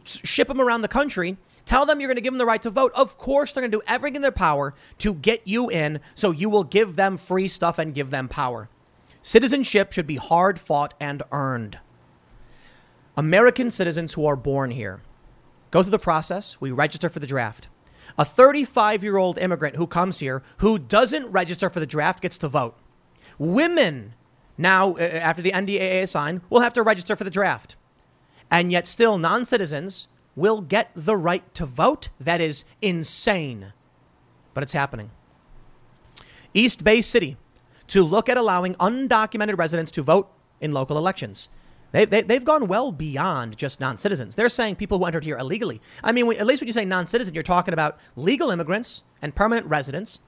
ship 0.04 0.46
them 0.46 0.60
around 0.60 0.82
the 0.82 0.88
country, 0.88 1.36
tell 1.64 1.84
them 1.84 1.98
you're 1.98 2.10
going 2.10 2.14
to 2.14 2.22
give 2.22 2.32
them 2.32 2.38
the 2.38 2.46
right 2.46 2.62
to 2.62 2.70
vote. 2.70 2.92
Of 2.94 3.18
course, 3.18 3.52
they're 3.52 3.62
going 3.62 3.72
to 3.72 3.78
do 3.78 3.82
everything 3.88 4.14
in 4.14 4.22
their 4.22 4.30
power 4.30 4.72
to 4.98 5.14
get 5.14 5.48
you 5.48 5.68
in 5.68 5.98
so 6.14 6.30
you 6.30 6.48
will 6.48 6.62
give 6.62 6.94
them 6.94 7.16
free 7.16 7.48
stuff 7.48 7.80
and 7.80 7.92
give 7.92 8.10
them 8.10 8.28
power. 8.28 8.68
Citizenship 9.22 9.92
should 9.92 10.06
be 10.06 10.16
hard 10.16 10.58
fought 10.58 10.94
and 11.00 11.22
earned. 11.30 11.78
American 13.16 13.70
citizens 13.70 14.14
who 14.14 14.26
are 14.26 14.36
born 14.36 14.70
here 14.72 15.00
go 15.70 15.82
through 15.82 15.90
the 15.90 15.98
process, 15.98 16.60
we 16.60 16.70
register 16.70 17.08
for 17.08 17.18
the 17.18 17.26
draft. 17.26 17.68
A 18.18 18.24
35 18.24 19.02
year 19.02 19.16
old 19.16 19.38
immigrant 19.38 19.76
who 19.76 19.86
comes 19.86 20.18
here 20.18 20.42
who 20.58 20.78
doesn't 20.78 21.30
register 21.30 21.70
for 21.70 21.80
the 21.80 21.86
draft 21.86 22.20
gets 22.20 22.36
to 22.38 22.48
vote. 22.48 22.76
Women 23.38 24.14
now, 24.58 24.92
uh, 24.92 24.96
uh, 24.96 25.00
after 25.00 25.42
the 25.42 25.52
NDAA 25.52 26.02
is 26.02 26.10
signed, 26.10 26.42
will 26.50 26.60
have 26.60 26.74
to 26.74 26.82
register 26.82 27.16
for 27.16 27.24
the 27.24 27.30
draft. 27.30 27.76
And 28.50 28.70
yet, 28.70 28.86
still, 28.86 29.18
non 29.18 29.44
citizens 29.44 30.08
will 30.36 30.60
get 30.60 30.90
the 30.94 31.16
right 31.16 31.52
to 31.54 31.66
vote. 31.66 32.10
That 32.20 32.40
is 32.40 32.64
insane. 32.80 33.72
But 34.54 34.62
it's 34.62 34.72
happening. 34.72 35.10
East 36.54 36.84
Bay 36.84 37.00
City 37.00 37.36
to 37.88 38.02
look 38.02 38.28
at 38.28 38.36
allowing 38.36 38.74
undocumented 38.76 39.58
residents 39.58 39.90
to 39.92 40.02
vote 40.02 40.30
in 40.60 40.72
local 40.72 40.98
elections. 40.98 41.48
They, 41.92 42.06
they, 42.06 42.22
they've 42.22 42.44
gone 42.44 42.66
well 42.68 42.90
beyond 42.90 43.56
just 43.58 43.78
non 43.78 43.98
citizens. 43.98 44.34
They're 44.34 44.48
saying 44.48 44.76
people 44.76 44.98
who 44.98 45.04
entered 45.04 45.24
here 45.24 45.36
illegally. 45.36 45.80
I 46.02 46.12
mean, 46.12 46.32
at 46.32 46.46
least 46.46 46.62
when 46.62 46.66
you 46.66 46.72
say 46.72 46.86
non 46.86 47.06
citizen, 47.06 47.34
you're 47.34 47.42
talking 47.42 47.74
about 47.74 47.98
legal 48.16 48.50
immigrants 48.50 49.04
and 49.20 49.34
permanent 49.34 49.66
residents. 49.66 50.20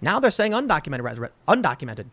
Now 0.00 0.18
they're 0.18 0.32
saying 0.32 0.52
undocumented. 0.52 1.30
undocumented. 1.46 2.06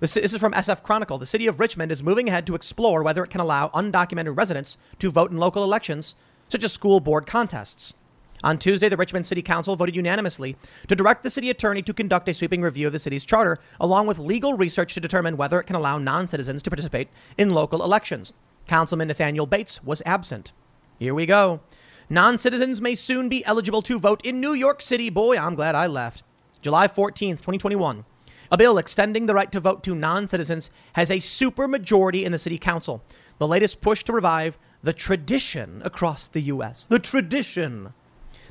This, 0.00 0.14
this 0.14 0.32
is 0.32 0.40
from 0.40 0.52
SF 0.52 0.82
Chronicle. 0.82 1.18
The 1.18 1.26
city 1.26 1.46
of 1.46 1.60
Richmond 1.60 1.92
is 1.92 2.02
moving 2.02 2.28
ahead 2.28 2.46
to 2.46 2.54
explore 2.54 3.02
whether 3.02 3.22
it 3.22 3.30
can 3.30 3.40
allow 3.40 3.68
undocumented 3.68 4.36
residents 4.36 4.78
to 4.98 5.10
vote 5.10 5.30
in 5.30 5.36
local 5.36 5.62
elections, 5.62 6.16
such 6.48 6.64
as 6.64 6.72
school 6.72 7.00
board 7.00 7.26
contests. 7.26 7.94
On 8.42 8.58
Tuesday, 8.58 8.88
the 8.88 8.96
Richmond 8.96 9.26
City 9.26 9.42
Council 9.42 9.76
voted 9.76 9.94
unanimously 9.94 10.56
to 10.88 10.96
direct 10.96 11.22
the 11.22 11.30
city 11.30 11.50
attorney 11.50 11.82
to 11.82 11.92
conduct 11.92 12.28
a 12.28 12.34
sweeping 12.34 12.62
review 12.62 12.86
of 12.86 12.92
the 12.92 12.98
city's 12.98 13.26
charter, 13.26 13.58
along 13.78 14.06
with 14.06 14.18
legal 14.18 14.54
research 14.54 14.94
to 14.94 15.00
determine 15.00 15.36
whether 15.36 15.60
it 15.60 15.64
can 15.64 15.76
allow 15.76 15.98
non 15.98 16.26
citizens 16.26 16.62
to 16.62 16.70
participate 16.70 17.08
in 17.36 17.50
local 17.50 17.84
elections. 17.84 18.32
Councilman 18.66 19.08
Nathaniel 19.08 19.46
Bates 19.46 19.84
was 19.84 20.02
absent. 20.06 20.52
Here 20.98 21.14
we 21.14 21.26
go. 21.26 21.60
Non 22.08 22.38
citizens 22.38 22.80
may 22.80 22.94
soon 22.94 23.28
be 23.28 23.44
eligible 23.44 23.82
to 23.82 23.98
vote 23.98 24.24
in 24.24 24.40
New 24.40 24.52
York 24.52 24.80
City. 24.80 25.10
Boy, 25.10 25.36
I'm 25.36 25.54
glad 25.54 25.74
I 25.74 25.86
left. 25.86 26.24
July 26.62 26.88
14th, 26.88 27.40
2021. 27.40 28.04
A 28.52 28.56
bill 28.56 28.78
extending 28.78 29.26
the 29.26 29.34
right 29.34 29.52
to 29.52 29.60
vote 29.60 29.84
to 29.84 29.94
non 29.94 30.26
citizens 30.28 30.70
has 30.94 31.10
a 31.10 31.18
supermajority 31.18 32.24
in 32.24 32.32
the 32.32 32.38
city 32.38 32.58
council. 32.58 33.02
The 33.38 33.46
latest 33.46 33.80
push 33.80 34.02
to 34.04 34.12
revive 34.12 34.58
the 34.82 34.92
tradition 34.92 35.82
across 35.84 36.26
the 36.26 36.40
U.S. 36.42 36.86
The 36.86 36.98
tradition 36.98 37.92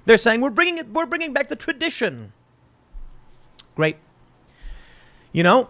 they're 0.09 0.17
saying 0.17 0.41
we're 0.41 0.49
bringing 0.49 0.79
it, 0.79 0.89
we're 0.89 1.05
bringing 1.05 1.33
back 1.33 1.49
the 1.49 1.55
tradition. 1.55 2.33
Great. 3.75 3.97
You 5.31 5.43
know, 5.43 5.69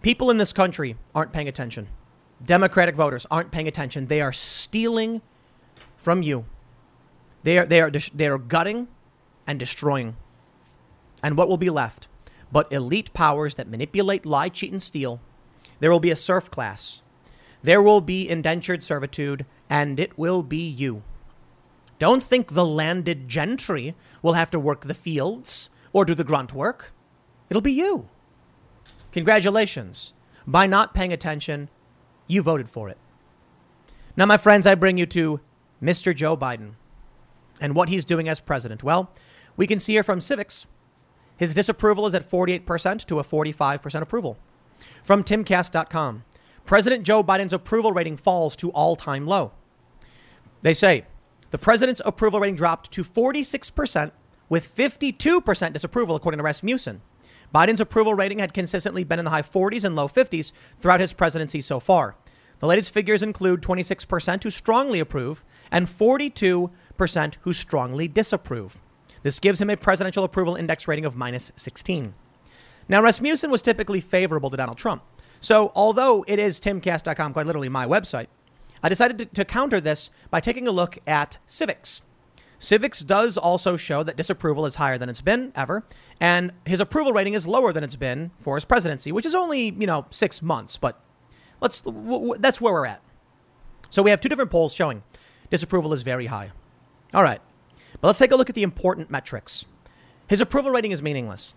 people 0.00 0.30
in 0.30 0.36
this 0.36 0.52
country 0.52 0.94
aren't 1.12 1.32
paying 1.32 1.48
attention. 1.48 1.88
Democratic 2.40 2.94
voters 2.94 3.26
aren't 3.32 3.50
paying 3.50 3.66
attention. 3.66 4.06
They 4.06 4.20
are 4.20 4.32
stealing 4.32 5.22
from 5.96 6.22
you. 6.22 6.44
They 7.42 7.58
are 7.58 7.66
they 7.66 7.80
are 7.80 7.90
they 7.90 8.28
are 8.28 8.38
gutting 8.38 8.86
and 9.44 9.58
destroying. 9.58 10.14
And 11.20 11.36
what 11.36 11.48
will 11.48 11.56
be 11.56 11.68
left? 11.68 12.06
But 12.52 12.70
elite 12.72 13.12
powers 13.12 13.56
that 13.56 13.66
manipulate, 13.66 14.24
lie, 14.24 14.50
cheat, 14.50 14.70
and 14.70 14.80
steal. 14.80 15.20
There 15.80 15.90
will 15.90 15.98
be 15.98 16.12
a 16.12 16.16
serf 16.16 16.48
class. 16.48 17.02
There 17.64 17.82
will 17.82 18.02
be 18.02 18.28
indentured 18.28 18.84
servitude, 18.84 19.46
and 19.68 19.98
it 19.98 20.16
will 20.16 20.44
be 20.44 20.64
you. 20.64 21.02
Don't 21.98 22.22
think 22.22 22.52
the 22.52 22.66
landed 22.66 23.28
gentry 23.28 23.94
will 24.22 24.34
have 24.34 24.50
to 24.52 24.60
work 24.60 24.82
the 24.82 24.94
fields 24.94 25.70
or 25.92 26.04
do 26.04 26.14
the 26.14 26.24
grunt 26.24 26.52
work. 26.52 26.92
It'll 27.50 27.60
be 27.60 27.72
you. 27.72 28.08
Congratulations. 29.12 30.14
By 30.46 30.66
not 30.66 30.94
paying 30.94 31.12
attention, 31.12 31.68
you 32.26 32.42
voted 32.42 32.68
for 32.68 32.88
it. 32.88 32.98
Now, 34.16 34.26
my 34.26 34.36
friends, 34.36 34.66
I 34.66 34.74
bring 34.74 34.98
you 34.98 35.06
to 35.06 35.40
Mr. 35.82 36.14
Joe 36.14 36.36
Biden 36.36 36.72
and 37.60 37.74
what 37.74 37.88
he's 37.88 38.04
doing 38.04 38.28
as 38.28 38.40
president. 38.40 38.82
Well, 38.82 39.10
we 39.56 39.66
can 39.66 39.80
see 39.80 39.94
here 39.94 40.02
from 40.02 40.20
Civiqs, 40.20 40.66
his 41.36 41.54
disapproval 41.54 42.06
is 42.06 42.14
at 42.14 42.28
48% 42.28 43.06
to 43.06 43.18
a 43.18 43.24
45% 43.24 44.02
approval. 44.02 44.36
From 45.02 45.24
timcast.com, 45.24 46.24
President 46.64 47.04
Joe 47.04 47.24
Biden's 47.24 47.52
approval 47.52 47.92
rating 47.92 48.16
falls 48.16 48.54
to 48.56 48.70
all 48.70 48.96
time 48.96 49.26
low. 49.26 49.52
They 50.62 50.74
say 50.74 51.06
the 51.50 51.58
president's 51.58 52.02
approval 52.04 52.40
rating 52.40 52.56
dropped 52.56 52.90
to 52.92 53.02
46%, 53.02 54.12
with 54.48 54.74
52% 54.74 55.72
disapproval, 55.72 56.16
according 56.16 56.38
to 56.38 56.44
Rasmussen. 56.44 57.02
Biden's 57.54 57.80
approval 57.80 58.14
rating 58.14 58.38
had 58.38 58.52
consistently 58.52 59.04
been 59.04 59.18
in 59.18 59.24
the 59.24 59.30
high 59.30 59.42
40s 59.42 59.84
and 59.84 59.96
low 59.96 60.08
50s 60.08 60.52
throughout 60.78 61.00
his 61.00 61.12
presidency 61.12 61.60
so 61.60 61.80
far. 61.80 62.16
The 62.60 62.66
latest 62.66 62.92
figures 62.92 63.22
include 63.22 63.62
26% 63.62 64.42
who 64.42 64.50
strongly 64.50 65.00
approve 65.00 65.44
and 65.70 65.86
42% 65.86 66.70
who 67.42 67.52
strongly 67.52 68.08
disapprove. 68.08 68.78
This 69.22 69.40
gives 69.40 69.60
him 69.60 69.70
a 69.70 69.76
presidential 69.76 70.24
approval 70.24 70.56
index 70.56 70.88
rating 70.88 71.04
of 71.04 71.16
minus 71.16 71.52
16. 71.56 72.14
Now, 72.88 73.02
Rasmussen 73.02 73.50
was 73.50 73.62
typically 73.62 74.00
favorable 74.00 74.50
to 74.50 74.56
Donald 74.56 74.78
Trump. 74.78 75.02
So, 75.40 75.72
although 75.74 76.24
it 76.26 76.38
is 76.38 76.58
timcast.com, 76.58 77.32
quite 77.32 77.46
literally 77.46 77.68
my 77.68 77.86
website, 77.86 78.26
I 78.82 78.88
decided 78.88 79.18
to, 79.18 79.24
to 79.26 79.44
counter 79.44 79.80
this 79.80 80.10
by 80.30 80.40
taking 80.40 80.68
a 80.68 80.72
look 80.72 80.98
at 81.06 81.38
Civiqs. 81.46 82.02
Civiqs 82.60 83.06
does 83.06 83.38
also 83.38 83.76
show 83.76 84.02
that 84.02 84.16
disapproval 84.16 84.66
is 84.66 84.76
higher 84.76 84.98
than 84.98 85.08
it's 85.08 85.20
been 85.20 85.52
ever, 85.54 85.84
and 86.20 86.52
his 86.66 86.80
approval 86.80 87.12
rating 87.12 87.34
is 87.34 87.46
lower 87.46 87.72
than 87.72 87.84
it's 87.84 87.96
been 87.96 88.32
for 88.36 88.56
his 88.56 88.64
presidency, 88.64 89.12
which 89.12 89.26
is 89.26 89.34
only, 89.34 89.70
you 89.78 89.86
know, 89.86 90.06
six 90.10 90.42
months, 90.42 90.76
but 90.76 91.00
let's, 91.60 91.80
w- 91.82 92.04
w- 92.04 92.34
that's 92.38 92.60
where 92.60 92.72
we're 92.72 92.86
at. 92.86 93.00
So 93.90 94.02
we 94.02 94.10
have 94.10 94.20
two 94.20 94.28
different 94.28 94.50
polls 94.50 94.74
showing 94.74 95.04
disapproval 95.50 95.92
is 95.92 96.02
very 96.02 96.26
high. 96.26 96.50
All 97.14 97.22
right, 97.22 97.40
but 98.00 98.08
let's 98.08 98.18
take 98.18 98.32
a 98.32 98.36
look 98.36 98.48
at 98.48 98.56
the 98.56 98.64
important 98.64 99.08
metrics. 99.08 99.64
His 100.26 100.40
approval 100.40 100.72
rating 100.72 100.90
is 100.90 101.02
meaningless. 101.02 101.54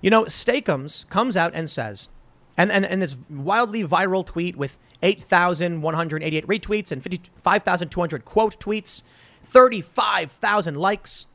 You 0.00 0.10
know, 0.10 0.24
Steakums 0.24 1.08
comes 1.08 1.36
out 1.36 1.52
and 1.54 1.68
says, 1.68 2.08
and, 2.56 2.72
and, 2.72 2.86
and 2.86 3.02
this 3.02 3.16
wildly 3.28 3.84
viral 3.84 4.24
tweet 4.24 4.56
with 4.56 4.78
8,188 5.02 6.46
retweets 6.46 6.90
and 6.90 7.02
55,200 7.02 8.24
quote 8.24 8.58
tweets 8.58 9.02
35,000 9.42 10.76
likes. 10.76 11.26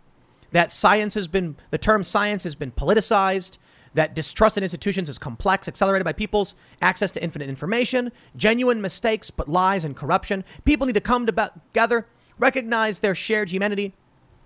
That 0.52 0.72
science 0.72 1.14
has 1.14 1.28
been, 1.28 1.56
the 1.70 1.78
term 1.78 2.04
science 2.04 2.44
has 2.44 2.56
been 2.56 2.72
politicized. 2.72 3.58
That 3.94 4.16
distrust 4.16 4.58
in 4.58 4.64
institutions 4.64 5.10
is 5.10 5.18
complex, 5.18 5.68
accelerated 5.68 6.06
by 6.06 6.14
people's 6.14 6.56
access 6.82 7.12
to 7.12 7.24
infinite 7.24 7.50
information, 7.50 8.12
genuine 8.38 8.82
mistakes, 8.82 9.32
but 9.32 9.50
lies 9.50 9.84
and 9.84 9.96
corruption. 9.96 10.46
People 10.64 10.88
need 10.88 10.94
to 10.94 11.02
come 11.02 11.26
together, 11.26 12.08
recognize 12.40 13.00
their 13.00 13.16
shared 13.16 13.52
humanity. 13.52 13.94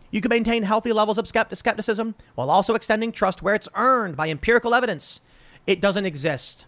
You 0.09 0.21
can 0.21 0.29
maintain 0.29 0.63
healthy 0.63 0.93
levels 0.93 1.17
of 1.17 1.27
skepticism 1.27 2.15
while 2.35 2.49
also 2.49 2.73
extending 2.73 3.11
trust 3.11 3.43
where 3.43 3.53
it's 3.53 3.69
earned 3.75 4.15
by 4.15 4.29
empirical 4.29 4.73
evidence. 4.73 5.21
It 5.67 5.81
doesn't 5.81 6.05
exist. 6.05 6.67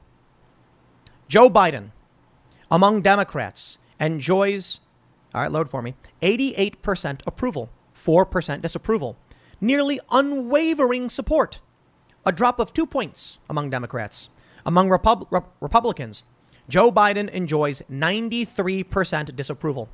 Joe 1.28 1.50
Biden, 1.50 1.92
among 2.72 3.02
Democrats, 3.02 3.80
enjoys 4.00 4.80
all 5.34 5.42
right, 5.42 5.52
load 5.52 5.70
for 5.70 5.82
me. 5.82 5.94
88% 6.22 7.22
approval, 7.28 7.70
4% 7.94 8.62
disapproval. 8.62 9.18
Nearly 9.60 10.00
unwavering 10.12 11.10
support. 11.10 11.60
A 12.26 12.32
drop 12.32 12.60
of 12.60 12.74
two 12.74 12.86
points 12.86 13.40
among 13.50 13.70
Democrats. 13.70 14.30
Among 14.66 14.90
Repub- 14.90 15.28
Re- 15.30 15.42
Republicans, 15.62 16.26
Joe 16.68 16.92
Biden 16.92 17.30
enjoys 17.30 17.82
93% 17.90 19.36
disapproval. 19.36 19.90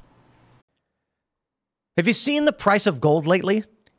Have 1.98 2.08
you 2.08 2.13
seen 2.13 2.46
the 2.46 2.54
price 2.54 2.88
of 2.88 3.02
gold 3.02 3.28
lately? 3.28 3.66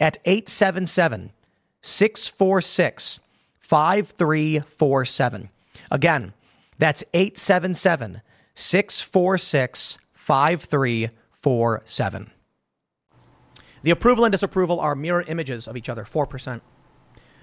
at 0.00 0.18
877 0.24 1.32
646 1.80 3.20
5347. 3.58 5.48
Again, 5.90 6.32
that's 6.78 7.02
877 7.14 8.22
646 8.54 9.98
5347. 10.12 12.30
The 13.82 13.90
approval 13.90 14.24
and 14.24 14.32
disapproval 14.32 14.80
are 14.80 14.96
mirror 14.96 15.24
images 15.28 15.68
of 15.68 15.76
each 15.76 15.88
other, 15.88 16.04
4%. 16.04 16.60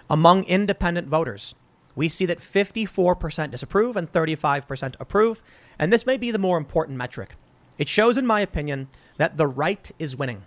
Among 0.09 0.43
independent 0.43 1.07
voters, 1.07 1.55
we 1.95 2.09
see 2.09 2.25
that 2.25 2.39
54% 2.39 3.51
disapprove 3.51 3.95
and 3.95 4.11
35% 4.11 4.95
approve, 4.99 5.41
and 5.79 5.93
this 5.93 6.05
may 6.05 6.17
be 6.17 6.31
the 6.31 6.39
more 6.39 6.57
important 6.57 6.97
metric. 6.97 7.35
It 7.77 7.87
shows, 7.87 8.17
in 8.17 8.25
my 8.25 8.41
opinion, 8.41 8.89
that 9.17 9.37
the 9.37 9.47
right 9.47 9.89
is 9.97 10.17
winning. 10.17 10.43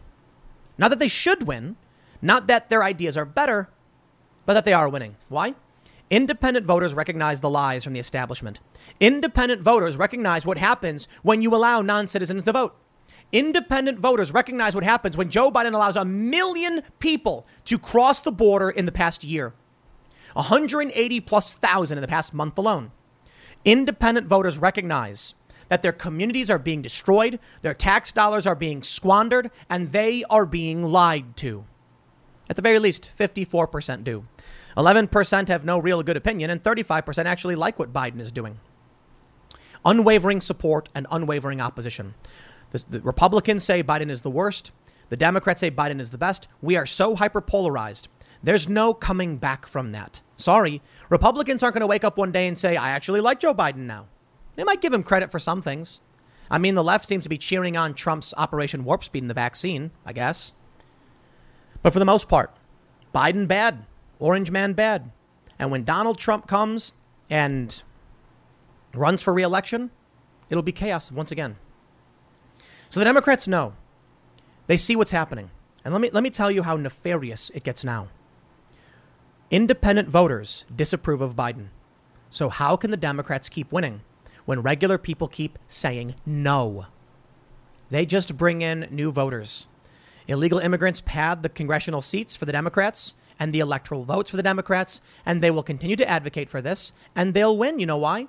Not 0.76 0.88
that 0.88 0.98
they 0.98 1.08
should 1.08 1.46
win, 1.46 1.76
not 2.22 2.46
that 2.46 2.70
their 2.70 2.83
ideas 2.83 3.16
are 3.16 3.24
better, 3.24 3.68
but 4.44 4.55
that 4.55 4.64
they 4.64 4.72
are 4.72 4.88
winning. 4.88 5.16
Why? 5.29 5.55
Independent 6.09 6.64
voters 6.64 6.94
recognize 6.94 7.40
the 7.40 7.50
lies 7.50 7.83
from 7.83 7.92
the 7.92 8.00
establishment. 8.00 8.61
Independent 9.00 9.61
voters 9.61 9.96
recognize 9.96 10.46
what 10.46 10.59
happens 10.59 11.09
when 11.22 11.42
you 11.42 11.55
allow 11.55 11.83
non 11.83 12.07
citizens 12.07 12.44
to 12.44 12.52
vote. 12.52 12.76
Independent 13.33 13.98
voters 13.98 14.33
recognize 14.33 14.74
what 14.74 14.85
happens 14.85 15.16
when 15.16 15.31
Joe 15.31 15.50
Biden 15.50 15.74
allows 15.74 15.96
a 15.96 16.05
million 16.05 16.83
people 17.00 17.44
to 17.64 17.76
cross 17.79 18.20
the 18.20 18.31
border 18.31 18.70
in 18.70 18.87
the 18.87 18.92
past 18.92 19.24
year 19.24 19.52
180 20.35 21.20
plus 21.20 21.55
thousand 21.55 21.98
in 21.98 22.02
the 22.02 22.09
past 22.09 22.33
month 22.35 22.57
alone. 22.59 22.92
Independent 23.64 24.29
voters 24.29 24.59
recognize 24.59 25.35
that 25.68 25.83
their 25.83 25.92
communities 25.92 26.50
are 26.50 26.59
being 26.59 26.83
destroyed, 26.83 27.40
their 27.62 27.74
tax 27.74 28.12
dollars 28.12 28.46
are 28.46 28.55
being 28.55 28.83
squandered, 28.83 29.50
and 29.68 29.90
they 29.90 30.22
are 30.31 30.46
being 30.46 30.85
lied 30.85 31.37
to. 31.37 31.64
At 32.48 32.56
the 32.56 32.62
very 32.62 32.78
least, 32.78 33.11
54% 33.16 34.04
do. 34.04 34.26
11% 34.76 35.48
have 35.48 35.64
no 35.64 35.78
real 35.78 36.02
good 36.02 36.16
opinion, 36.16 36.50
and 36.50 36.62
35% 36.62 37.24
actually 37.24 37.54
like 37.54 37.78
what 37.78 37.92
Biden 37.92 38.20
is 38.20 38.30
doing. 38.30 38.61
Unwavering 39.85 40.40
support 40.40 40.88
and 40.94 41.06
unwavering 41.11 41.61
opposition. 41.61 42.14
The, 42.70 42.85
the, 42.90 43.00
Republicans 43.00 43.64
say 43.64 43.82
Biden 43.82 44.11
is 44.11 44.22
the 44.22 44.30
worst. 44.30 44.72
The 45.09 45.16
Democrats 45.16 45.61
say 45.61 45.70
Biden 45.70 46.00
is 46.00 46.11
the 46.11 46.18
best. 46.18 46.48
We 46.61 46.76
are 46.76 46.87
so 46.87 47.16
hyperpolarized. 47.16 48.09
There's 48.42 48.68
no 48.68 48.92
coming 48.92 49.38
back 49.38 49.66
from 49.66 49.92
that. 49.92 50.20
Sorry. 50.37 50.82
Republicans 51.09 51.62
aren't 51.62 51.74
going 51.74 51.80
to 51.80 51.87
wake 51.87 52.04
up 52.04 52.18
one 52.18 52.32
day 52.32 52.46
and 52.46 52.59
say, 52.59 52.76
I 52.76 52.90
actually 52.90 53.20
like 53.20 53.40
Joe 53.40 53.54
Biden 53.54 53.87
now. 53.87 54.06
They 54.56 54.64
might 54.64 54.80
give 54.80 54.92
him 54.92 55.02
credit 55.02 55.30
for 55.30 55.38
some 55.38 55.62
things. 55.62 56.00
I 56.50 56.59
mean, 56.59 56.74
the 56.74 56.85
left 56.85 57.06
seems 57.06 57.24
to 57.24 57.28
be 57.28 57.38
cheering 57.38 57.76
on 57.76 57.94
Trump's 57.94 58.35
Operation 58.37 58.85
Warp 58.85 59.04
Speed 59.04 59.24
in 59.24 59.28
the 59.28 59.35
vaccine, 59.35 59.90
I 60.04 60.12
guess. 60.12 60.54
But 61.87 61.92
for 61.92 62.01
the 62.01 62.05
most 62.05 62.29
part, 62.29 62.51
Biden 63.14 63.46
bad. 63.46 63.87
Orange 64.18 64.51
man 64.51 64.72
bad. 64.72 65.12
And 65.57 65.70
when 65.70 65.85
Donald 65.85 66.18
Trump 66.18 66.49
comes 66.49 66.94
and 67.31 67.81
runs 68.92 69.22
for 69.22 69.33
reelection, 69.33 69.92
it'll 70.51 70.64
be 70.64 70.72
chaos 70.72 71.12
once 71.12 71.31
again. 71.31 71.55
So 72.90 72.99
the 72.99 73.05
Democrats 73.05 73.46
know. 73.46 73.75
They 74.66 74.77
see 74.77 74.96
what's 74.96 75.12
happening. 75.12 75.53
And 75.85 75.94
let 75.94 76.01
me, 76.01 76.11
let 76.12 76.25
me 76.25 76.31
tell 76.31 76.51
you 76.51 76.64
how 76.64 76.77
nefarious 76.77 77.51
it 77.51 77.62
gets 77.62 77.85
now. 77.85 78.09
Independent 79.53 80.09
voters 80.09 80.64
disapprove 80.75 81.20
of 81.20 81.37
Biden. 81.37 81.68
So, 82.31 82.49
how 82.49 82.75
can 82.75 82.90
the 82.90 82.96
Democrats 82.96 83.49
keep 83.49 83.70
winning 83.70 84.01
when 84.44 84.61
regular 84.61 84.99
people 84.99 85.29
keep 85.29 85.57
saying 85.68 86.16
no? 86.27 86.87
They 87.90 88.05
just 88.05 88.37
bring 88.37 88.61
in 88.61 88.88
new 88.90 89.12
voters. 89.12 89.68
Illegal 90.28 90.58
immigrants 90.58 91.00
pad 91.00 91.42
the 91.42 91.48
congressional 91.48 92.00
seats 92.00 92.34
for 92.36 92.44
the 92.44 92.52
Democrats 92.52 93.14
and 93.38 93.52
the 93.52 93.60
electoral 93.60 94.04
votes 94.04 94.30
for 94.30 94.36
the 94.36 94.42
Democrats, 94.42 95.00
and 95.24 95.42
they 95.42 95.50
will 95.50 95.62
continue 95.62 95.96
to 95.96 96.08
advocate 96.08 96.48
for 96.48 96.60
this, 96.60 96.92
and 97.14 97.34
they'll 97.34 97.56
win. 97.56 97.78
You 97.78 97.86
know 97.86 97.98
why? 97.98 98.28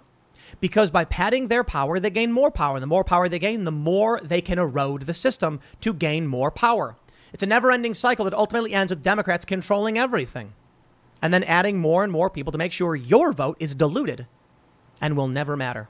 Because 0.59 0.91
by 0.91 1.05
padding 1.05 1.47
their 1.47 1.63
power, 1.63 1.99
they 1.99 2.09
gain 2.09 2.31
more 2.31 2.51
power. 2.51 2.75
And 2.75 2.83
the 2.83 2.87
more 2.87 3.03
power 3.03 3.27
they 3.27 3.39
gain, 3.39 3.63
the 3.63 3.71
more 3.71 4.21
they 4.23 4.41
can 4.41 4.59
erode 4.59 5.03
the 5.03 5.13
system 5.13 5.59
to 5.81 5.93
gain 5.93 6.27
more 6.27 6.51
power. 6.51 6.95
It's 7.33 7.43
a 7.43 7.47
never 7.47 7.71
ending 7.71 7.93
cycle 7.93 8.25
that 8.25 8.33
ultimately 8.33 8.73
ends 8.73 8.91
with 8.91 9.03
Democrats 9.03 9.45
controlling 9.45 9.97
everything 9.97 10.53
and 11.21 11.33
then 11.33 11.43
adding 11.43 11.79
more 11.79 12.03
and 12.03 12.11
more 12.11 12.29
people 12.29 12.51
to 12.51 12.57
make 12.57 12.71
sure 12.71 12.95
your 12.95 13.33
vote 13.33 13.57
is 13.59 13.75
diluted 13.75 14.27
and 15.01 15.17
will 15.17 15.27
never 15.27 15.57
matter. 15.57 15.89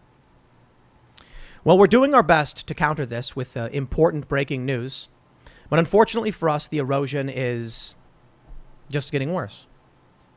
Well, 1.64 1.78
we're 1.78 1.88
doing 1.88 2.14
our 2.14 2.24
best 2.24 2.66
to 2.68 2.74
counter 2.74 3.06
this 3.06 3.36
with 3.36 3.58
uh, 3.58 3.70
important 3.72 4.28
breaking 4.28 4.66
news. 4.66 5.10
But 5.70 5.80
unfortunately 5.80 6.32
for 6.32 6.50
us, 6.50 6.68
the 6.68 6.78
erosion 6.78 7.30
is 7.30 7.96
just 8.90 9.12
getting 9.12 9.34
worse. 9.34 9.68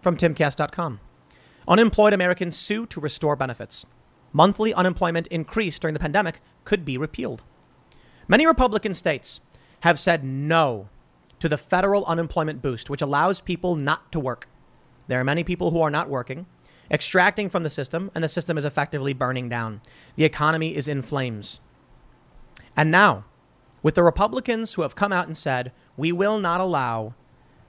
From 0.01 0.17
timcast.com. 0.17 1.01
Unemployed 1.69 2.13
Americans 2.13 2.57
sue 2.57 2.87
to 2.87 3.01
restore 3.01 3.37
benefits. 3.37 3.87
Monthly 4.33 4.73
unemployment 4.73 5.27
increase 5.29 5.79
during 5.79 5.95
the 5.95 6.01
pandemic 6.01 6.41
could 6.65 6.85
be 6.85 6.97
repealed. 6.97 7.43
Many 8.29 8.47
Republican 8.47 8.95
states 8.95 9.41
have 9.81 9.99
said 9.99 10.25
no 10.25 10.89
to 11.39 11.49
the 11.49 11.59
federal 11.59 12.05
unemployment 12.07 12.63
boost, 12.63 12.91
which 12.91 13.03
allows 13.03 13.41
people 13.41 13.75
not 13.75 14.13
to 14.13 14.21
work. 14.21 14.49
There 15.09 15.21
are 15.21 15.25
many 15.25 15.43
people 15.43 15.71
who 15.71 15.81
are 15.81 15.91
not 15.91 16.09
working, 16.09 16.47
extracting 16.91 17.49
from 17.49 17.63
the 17.63 17.71
system, 17.71 18.11
and 18.15 18.23
the 18.23 18.29
system 18.29 18.57
is 18.57 18.65
effectively 18.65 19.13
burning 19.13 19.49
down. 19.49 19.81
The 20.17 20.25
economy 20.25 20.77
is 20.77 20.87
in 20.87 21.03
flames. 21.03 21.61
And 22.77 22.91
now, 22.91 23.25
with 23.83 23.95
the 23.95 24.03
Republicans 24.03 24.75
who 24.75 24.83
have 24.83 24.95
come 24.95 25.13
out 25.13 25.27
and 25.27 25.37
said, 25.37 25.73
we 25.97 26.13
will 26.13 26.39
not 26.39 26.61
allow 26.61 27.15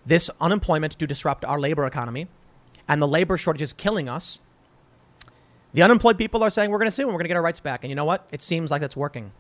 this 0.06 0.30
unemployment 0.40 0.94
to 0.94 1.08
disrupt 1.08 1.46
our 1.46 1.60
labor 1.60 1.86
economy, 1.86 2.28
and 2.88 3.02
the 3.02 3.08
labor 3.08 3.38
shortage 3.38 3.62
is 3.62 3.74
killing 3.74 4.10
us. 4.10 4.42
The 5.74 5.84
unemployed 5.84 6.18
people 6.18 6.44
are 6.44 6.50
saying 6.50 6.70
we're 6.70 6.80
going 6.80 6.88
to 6.88 6.92
sue 6.92 7.04
and 7.04 7.12
we're 7.12 7.20
going 7.20 7.26
to 7.26 7.30
get 7.30 7.38
our 7.38 7.44
rights 7.44 7.62
back. 7.62 7.84
And 7.84 7.90
you 7.90 7.96
know 7.96 8.06
what? 8.06 8.28
It 8.32 8.42
seems 8.42 8.72
like 8.72 8.82
that's 8.82 8.98
working. 8.98 9.32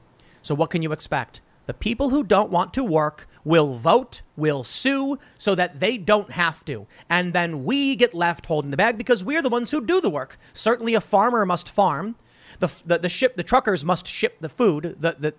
So 0.42 0.56
what 0.56 0.70
can 0.70 0.82
you 0.82 0.94
expect? 0.94 1.42
The 1.66 1.74
people 1.74 2.10
who 2.10 2.24
don't 2.24 2.52
want 2.52 2.74
to 2.76 2.84
work 2.84 3.28
will 3.44 3.76
vote, 3.76 4.22
will 4.36 4.64
sue 4.64 5.20
so 5.38 5.56
that 5.56 5.80
they 5.80 5.98
don't 5.98 6.32
have 6.32 6.64
to. 6.66 6.88
And 7.10 7.34
then 7.34 7.64
we 7.66 7.96
get 7.96 8.14
left 8.14 8.46
holding 8.46 8.72
the 8.72 8.78
bag 8.78 8.98
because 8.98 9.24
we're 9.24 9.42
the 9.42 9.50
ones 9.50 9.72
who 9.72 9.86
do 9.86 10.02
the 10.02 10.10
work. 10.10 10.38
Certainly 10.54 10.96
a 10.96 11.02
farmer 11.02 11.46
must 11.46 11.70
farm. 11.70 12.16
The, 12.60 12.72
the, 12.86 13.00
the 13.00 13.10
ship, 13.10 13.36
the 13.36 13.44
truckers 13.44 13.84
must 13.84 14.08
ship 14.08 14.38
the 14.40 14.50
food. 14.50 14.98
The, 15.00 15.16
the, 15.20 15.34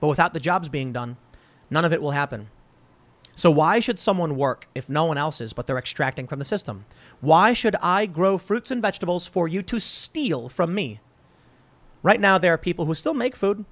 but 0.00 0.08
without 0.08 0.34
the 0.34 0.40
jobs 0.40 0.68
being 0.68 0.92
done, 0.92 1.16
none 1.70 1.84
of 1.84 1.92
it 1.92 2.02
will 2.02 2.12
happen. 2.12 2.48
So 3.34 3.52
why 3.52 3.78
should 3.78 4.00
someone 4.00 4.36
work 4.36 4.68
if 4.74 4.88
no 4.88 5.04
one 5.04 5.16
else 5.16 5.40
is, 5.40 5.52
but 5.52 5.66
they're 5.66 5.78
extracting 5.78 6.26
from 6.26 6.40
the 6.40 6.44
system? 6.44 6.86
Why 7.20 7.52
should 7.52 7.76
I 7.76 8.06
grow 8.06 8.36
fruits 8.36 8.72
and 8.72 8.82
vegetables 8.82 9.28
for 9.28 9.46
you 9.46 9.62
to 9.62 9.78
steal 9.78 10.48
from 10.48 10.74
me? 10.74 10.98
Right 12.02 12.20
now, 12.20 12.36
there 12.36 12.52
are 12.52 12.58
people 12.58 12.86
who 12.86 12.94
still 12.94 13.14
make 13.14 13.36
food, 13.36 13.64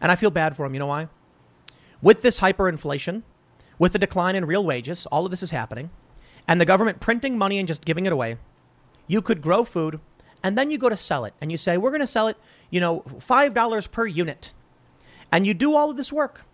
and 0.00 0.12
I 0.12 0.16
feel 0.16 0.30
bad 0.30 0.54
for 0.54 0.66
them. 0.66 0.74
You 0.74 0.80
know 0.80 0.86
why? 0.86 1.08
With 2.00 2.22
this 2.22 2.38
hyperinflation, 2.38 3.22
with 3.76 3.92
the 3.92 3.98
decline 3.98 4.36
in 4.36 4.44
real 4.44 4.64
wages, 4.64 5.06
all 5.06 5.24
of 5.24 5.32
this 5.32 5.42
is 5.42 5.50
happening, 5.50 5.90
and 6.46 6.60
the 6.60 6.64
government 6.64 7.00
printing 7.00 7.36
money 7.36 7.58
and 7.58 7.66
just 7.66 7.84
giving 7.84 8.06
it 8.06 8.12
away, 8.12 8.36
you 9.08 9.20
could 9.20 9.42
grow 9.42 9.64
food, 9.64 9.98
and 10.44 10.56
then 10.56 10.70
you 10.70 10.78
go 10.78 10.88
to 10.88 10.96
sell 10.96 11.24
it, 11.24 11.34
and 11.40 11.50
you 11.50 11.56
say, 11.56 11.76
we're 11.76 11.90
going 11.90 12.00
to 12.00 12.06
sell 12.06 12.28
it, 12.28 12.36
you 12.70 12.78
know, 12.80 13.00
$5 13.00 13.90
per 13.90 14.06
unit. 14.06 14.52
And 15.32 15.46
you 15.46 15.54
do 15.54 15.74
all 15.74 15.90
of 15.90 15.96
this 15.96 16.12
work. 16.12 16.44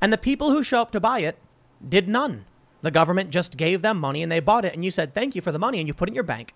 And 0.00 0.12
the 0.12 0.18
people 0.18 0.50
who 0.50 0.62
show 0.62 0.80
up 0.80 0.92
to 0.92 1.00
buy 1.00 1.20
it 1.20 1.38
did 1.86 2.08
none. 2.08 2.44
The 2.82 2.90
government 2.90 3.30
just 3.30 3.56
gave 3.56 3.82
them 3.82 3.98
money 3.98 4.22
and 4.22 4.30
they 4.30 4.38
bought 4.38 4.64
it. 4.64 4.74
And 4.74 4.84
you 4.84 4.90
said, 4.90 5.14
thank 5.14 5.34
you 5.34 5.40
for 5.40 5.50
the 5.50 5.58
money. 5.58 5.78
And 5.78 5.88
you 5.88 5.94
put 5.94 6.08
it 6.08 6.12
in 6.12 6.14
your 6.14 6.22
bank. 6.22 6.54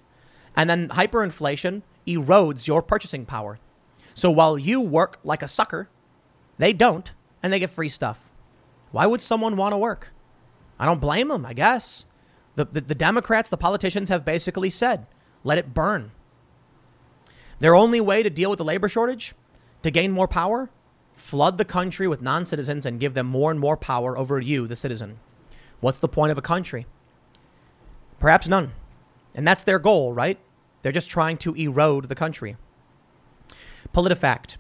And 0.55 0.69
then 0.69 0.91
hyperinflation 0.91 1.83
erodes 2.07 2.67
your 2.67 2.83
purchasing 2.83 3.25
power. 3.25 3.59
So 4.15 4.31
while 4.31 4.59
you 4.59 4.81
work 4.81 5.19
like 5.25 5.43
a 5.43 5.49
sucker, 5.49 5.89
they 6.59 6.73
don't 6.73 7.13
and 7.43 7.53
they 7.53 7.59
get 7.59 7.71
free 7.71 7.89
stuff. 7.89 8.31
Why 8.93 9.07
would 9.07 9.23
someone 9.23 9.57
want 9.57 9.73
to 9.73 9.79
work? 9.79 10.13
I 10.79 10.85
don't 10.85 11.01
blame 11.01 11.29
them, 11.29 11.47
I 11.47 11.55
guess. 11.55 12.07
The, 12.57 12.67
the, 12.67 12.83
the 12.83 12.95
Democrats, 12.95 13.49
the 13.49 13.57
politicians 13.57 14.11
have 14.11 14.25
basically 14.25 14.69
said, 14.69 15.07
let 15.43 15.59
it 15.59 15.73
burn. 15.73 16.13
Their 17.59 17.75
only 17.75 18.01
way 18.01 18.23
to 18.23 18.31
deal 18.31 18.51
with 18.51 18.59
the 18.59 18.65
labor 18.65 18.89
shortage, 18.89 19.35
to 19.83 19.91
gain 19.91 20.13
more 20.13 20.29
power, 20.29 20.71
flood 21.13 21.59
the 21.59 21.65
country 21.65 22.09
with 22.09 22.23
non 22.23 22.45
citizens 22.45 22.87
and 22.87 23.01
give 23.01 23.15
them 23.15 23.27
more 23.27 23.51
and 23.51 23.61
more 23.61 23.77
power 23.77 24.17
over 24.17 24.41
you, 24.41 24.67
the 24.67 24.77
citizen. 24.77 25.19
What's 25.81 25.99
the 25.99 26.09
point 26.09 26.33
of 26.33 26.39
a 26.39 26.43
country? 26.43 26.87
Perhaps 28.19 28.49
none. 28.49 28.73
And 29.35 29.47
that's 29.47 29.65
their 29.65 29.79
goal, 29.79 30.13
right? 30.13 30.39
They're 30.83 30.93
just 30.93 31.11
trying 31.11 31.39
to 31.39 31.55
erode 31.55 32.09
the 32.09 32.15
country. 32.15 32.57
PolitiFact 33.95 34.57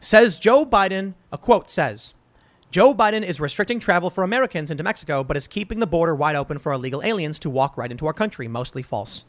says 0.00 0.38
Joe 0.38 0.66
Biden, 0.66 1.14
a 1.30 1.38
quote 1.38 1.70
says, 1.70 2.14
Joe 2.70 2.94
Biden 2.94 3.22
is 3.22 3.40
restricting 3.40 3.80
travel 3.80 4.08
for 4.08 4.24
Americans 4.24 4.70
into 4.70 4.82
Mexico, 4.82 5.22
but 5.22 5.36
is 5.36 5.46
keeping 5.46 5.78
the 5.78 5.86
border 5.86 6.14
wide 6.14 6.36
open 6.36 6.58
for 6.58 6.72
illegal 6.72 7.02
aliens 7.02 7.38
to 7.40 7.50
walk 7.50 7.76
right 7.76 7.90
into 7.90 8.06
our 8.06 8.14
country. 8.14 8.48
Mostly 8.48 8.82
false. 8.82 9.26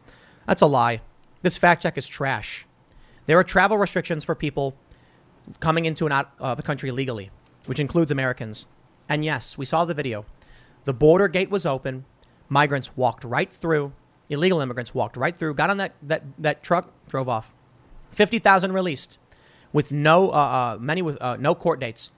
That's 0.48 0.62
a 0.62 0.66
lie. 0.66 1.02
This 1.42 1.58
fact 1.58 1.84
check 1.84 1.98
is 1.98 2.08
trash. 2.08 2.66
There 3.26 3.38
are 3.38 3.44
travel 3.44 3.78
restrictions 3.78 4.24
for 4.24 4.34
people 4.34 4.76
coming 5.60 5.86
into 5.86 6.06
and 6.06 6.14
out 6.14 6.32
of 6.40 6.58
the 6.58 6.64
country 6.64 6.92
legally, 6.92 7.32
which 7.66 7.80
includes 7.80 8.12
Americans. 8.12 8.66
And 9.10 9.24
yes, 9.26 9.58
we 9.58 9.66
saw 9.66 9.86
the 9.86 9.94
video. 9.94 10.26
The 10.86 10.94
border 10.94 11.28
gate 11.28 11.50
was 11.50 11.66
open. 11.66 12.06
Migrants 12.50 12.96
walked 12.96 13.24
right 13.24 13.52
through. 13.52 13.94
Illegal 14.30 14.62
immigrants 14.62 14.94
walked 14.94 15.18
right 15.18 15.36
through, 15.36 15.54
got 15.54 15.70
on 15.70 15.78
that, 15.78 15.94
that, 16.02 16.24
that 16.40 16.64
truck, 16.64 16.92
drove 17.08 17.28
off. 17.28 17.54
50,000 18.12 18.72
released 18.72 19.20
with 19.72 19.92
no, 19.92 20.30
uh, 20.30 20.34
uh, 20.34 20.78
many 20.80 21.02
with 21.02 21.22
uh, 21.22 21.36
no 21.38 21.54
court 21.56 21.80
dates. 21.80 22.12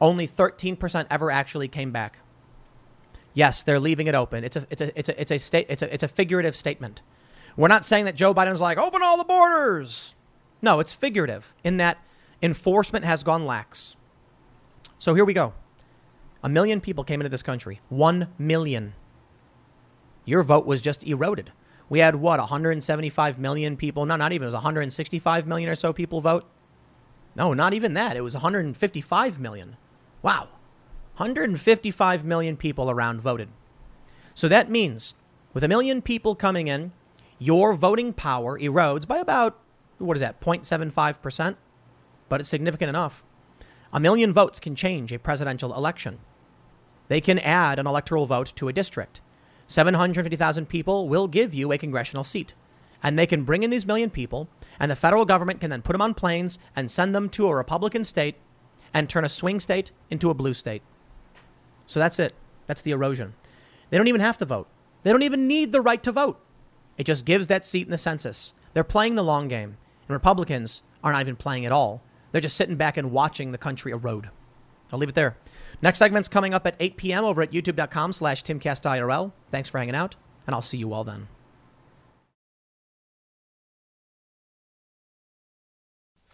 Only 0.00 0.28
13% 0.28 1.06
ever 1.10 1.30
actually 1.30 1.68
came 1.68 1.90
back. 1.90 2.18
Yes, 3.32 3.62
they're 3.62 3.80
leaving 3.80 4.06
it 4.06 4.14
open. 4.14 4.44
It's 4.44 4.56
a, 4.56 4.66
it's 4.70 4.82
a, 4.82 4.98
it's 4.98 5.08
a, 5.08 5.20
it's 5.20 5.30
a 5.30 5.38
state, 5.38 5.66
it's 5.68 5.82
a, 5.82 5.92
it's 5.92 6.02
a 6.02 6.08
figurative 6.08 6.56
statement. 6.56 7.02
We're 7.56 7.68
not 7.68 7.84
saying 7.84 8.04
that 8.04 8.16
Joe 8.16 8.34
Biden's 8.34 8.60
like, 8.60 8.78
open 8.78 9.02
all 9.02 9.16
the 9.16 9.24
borders. 9.24 10.14
No, 10.60 10.80
it's 10.80 10.94
figurative 10.94 11.54
in 11.64 11.78
that 11.78 11.98
enforcement 12.42 13.04
has 13.04 13.24
gone 13.24 13.46
lax. 13.46 13.96
So 14.98 15.14
here 15.14 15.24
we 15.24 15.34
go. 15.34 15.52
A 16.42 16.48
million 16.48 16.80
people 16.80 17.04
came 17.04 17.20
into 17.20 17.28
this 17.28 17.42
country. 17.42 17.80
One 17.88 18.28
million. 18.38 18.94
Your 20.24 20.42
vote 20.42 20.66
was 20.66 20.82
just 20.82 21.04
eroded. 21.04 21.52
We 21.88 22.00
had 22.00 22.16
what, 22.16 22.38
175 22.38 23.38
million 23.38 23.76
people? 23.76 24.06
No, 24.06 24.16
not 24.16 24.32
even. 24.32 24.44
It 24.44 24.46
was 24.46 24.54
165 24.54 25.46
million 25.46 25.70
or 25.70 25.74
so 25.74 25.92
people 25.92 26.20
vote. 26.20 26.44
No, 27.34 27.52
not 27.52 27.74
even 27.74 27.94
that. 27.94 28.16
It 28.16 28.22
was 28.22 28.34
155 28.34 29.38
million. 29.38 29.76
Wow. 30.22 30.48
155 31.16 32.24
million 32.24 32.56
people 32.56 32.90
around 32.90 33.20
voted. 33.20 33.48
So 34.34 34.48
that 34.48 34.68
means 34.68 35.14
with 35.54 35.64
a 35.64 35.68
million 35.68 36.02
people 36.02 36.34
coming 36.34 36.68
in, 36.68 36.92
your 37.38 37.74
voting 37.74 38.12
power 38.12 38.58
erodes 38.58 39.06
by 39.06 39.18
about, 39.18 39.58
what 39.98 40.16
is 40.16 40.20
that, 40.20 40.40
0.75%? 40.40 41.56
But 42.28 42.40
it's 42.40 42.48
significant 42.48 42.88
enough. 42.88 43.24
A 43.92 44.00
million 44.00 44.32
votes 44.32 44.60
can 44.60 44.74
change 44.74 45.12
a 45.12 45.18
presidential 45.18 45.74
election. 45.74 46.18
They 47.08 47.20
can 47.20 47.38
add 47.38 47.78
an 47.78 47.86
electoral 47.86 48.26
vote 48.26 48.52
to 48.56 48.68
a 48.68 48.72
district. 48.72 49.20
750,000 49.68 50.66
people 50.66 51.08
will 51.08 51.28
give 51.28 51.54
you 51.54 51.72
a 51.72 51.78
congressional 51.78 52.24
seat. 52.24 52.54
And 53.02 53.18
they 53.18 53.26
can 53.26 53.44
bring 53.44 53.62
in 53.62 53.70
these 53.70 53.86
million 53.86 54.10
people, 54.10 54.48
and 54.80 54.90
the 54.90 54.96
federal 54.96 55.24
government 55.24 55.60
can 55.60 55.70
then 55.70 55.82
put 55.82 55.92
them 55.92 56.02
on 56.02 56.14
planes 56.14 56.58
and 56.74 56.90
send 56.90 57.14
them 57.14 57.28
to 57.30 57.46
a 57.48 57.54
Republican 57.54 58.04
state 58.04 58.36
and 58.92 59.08
turn 59.08 59.24
a 59.24 59.28
swing 59.28 59.60
state 59.60 59.92
into 60.10 60.30
a 60.30 60.34
blue 60.34 60.54
state. 60.54 60.82
So 61.84 62.00
that's 62.00 62.18
it. 62.18 62.34
That's 62.66 62.82
the 62.82 62.90
erosion. 62.90 63.34
They 63.90 63.98
don't 63.98 64.08
even 64.08 64.20
have 64.20 64.38
to 64.38 64.44
vote. 64.44 64.68
They 65.02 65.12
don't 65.12 65.22
even 65.22 65.46
need 65.46 65.70
the 65.70 65.80
right 65.80 66.02
to 66.02 66.12
vote. 66.12 66.40
It 66.98 67.04
just 67.04 67.24
gives 67.24 67.48
that 67.48 67.66
seat 67.66 67.86
in 67.86 67.90
the 67.90 67.98
census. 67.98 68.54
They're 68.72 68.82
playing 68.82 69.14
the 69.14 69.22
long 69.22 69.48
game. 69.48 69.76
And 70.08 70.14
Republicans 70.14 70.82
are 71.04 71.12
not 71.12 71.20
even 71.20 71.36
playing 71.36 71.66
at 71.66 71.72
all. 71.72 72.02
They're 72.32 72.40
just 72.40 72.56
sitting 72.56 72.76
back 72.76 72.96
and 72.96 73.12
watching 73.12 73.52
the 73.52 73.58
country 73.58 73.92
erode. 73.92 74.30
I'll 74.92 74.98
leave 74.98 75.08
it 75.08 75.14
there. 75.14 75.36
Next 75.82 75.98
segment's 75.98 76.28
coming 76.28 76.54
up 76.54 76.66
at 76.66 76.76
8 76.78 76.96
p.m. 76.96 77.24
over 77.24 77.42
at 77.42 77.52
youtube.com 77.52 78.12
slash 78.12 78.42
timcastirl. 78.42 79.32
Thanks 79.50 79.68
for 79.68 79.78
hanging 79.78 79.94
out, 79.94 80.16
and 80.46 80.54
I'll 80.54 80.62
see 80.62 80.78
you 80.78 80.92
all 80.92 81.04
then. 81.04 81.28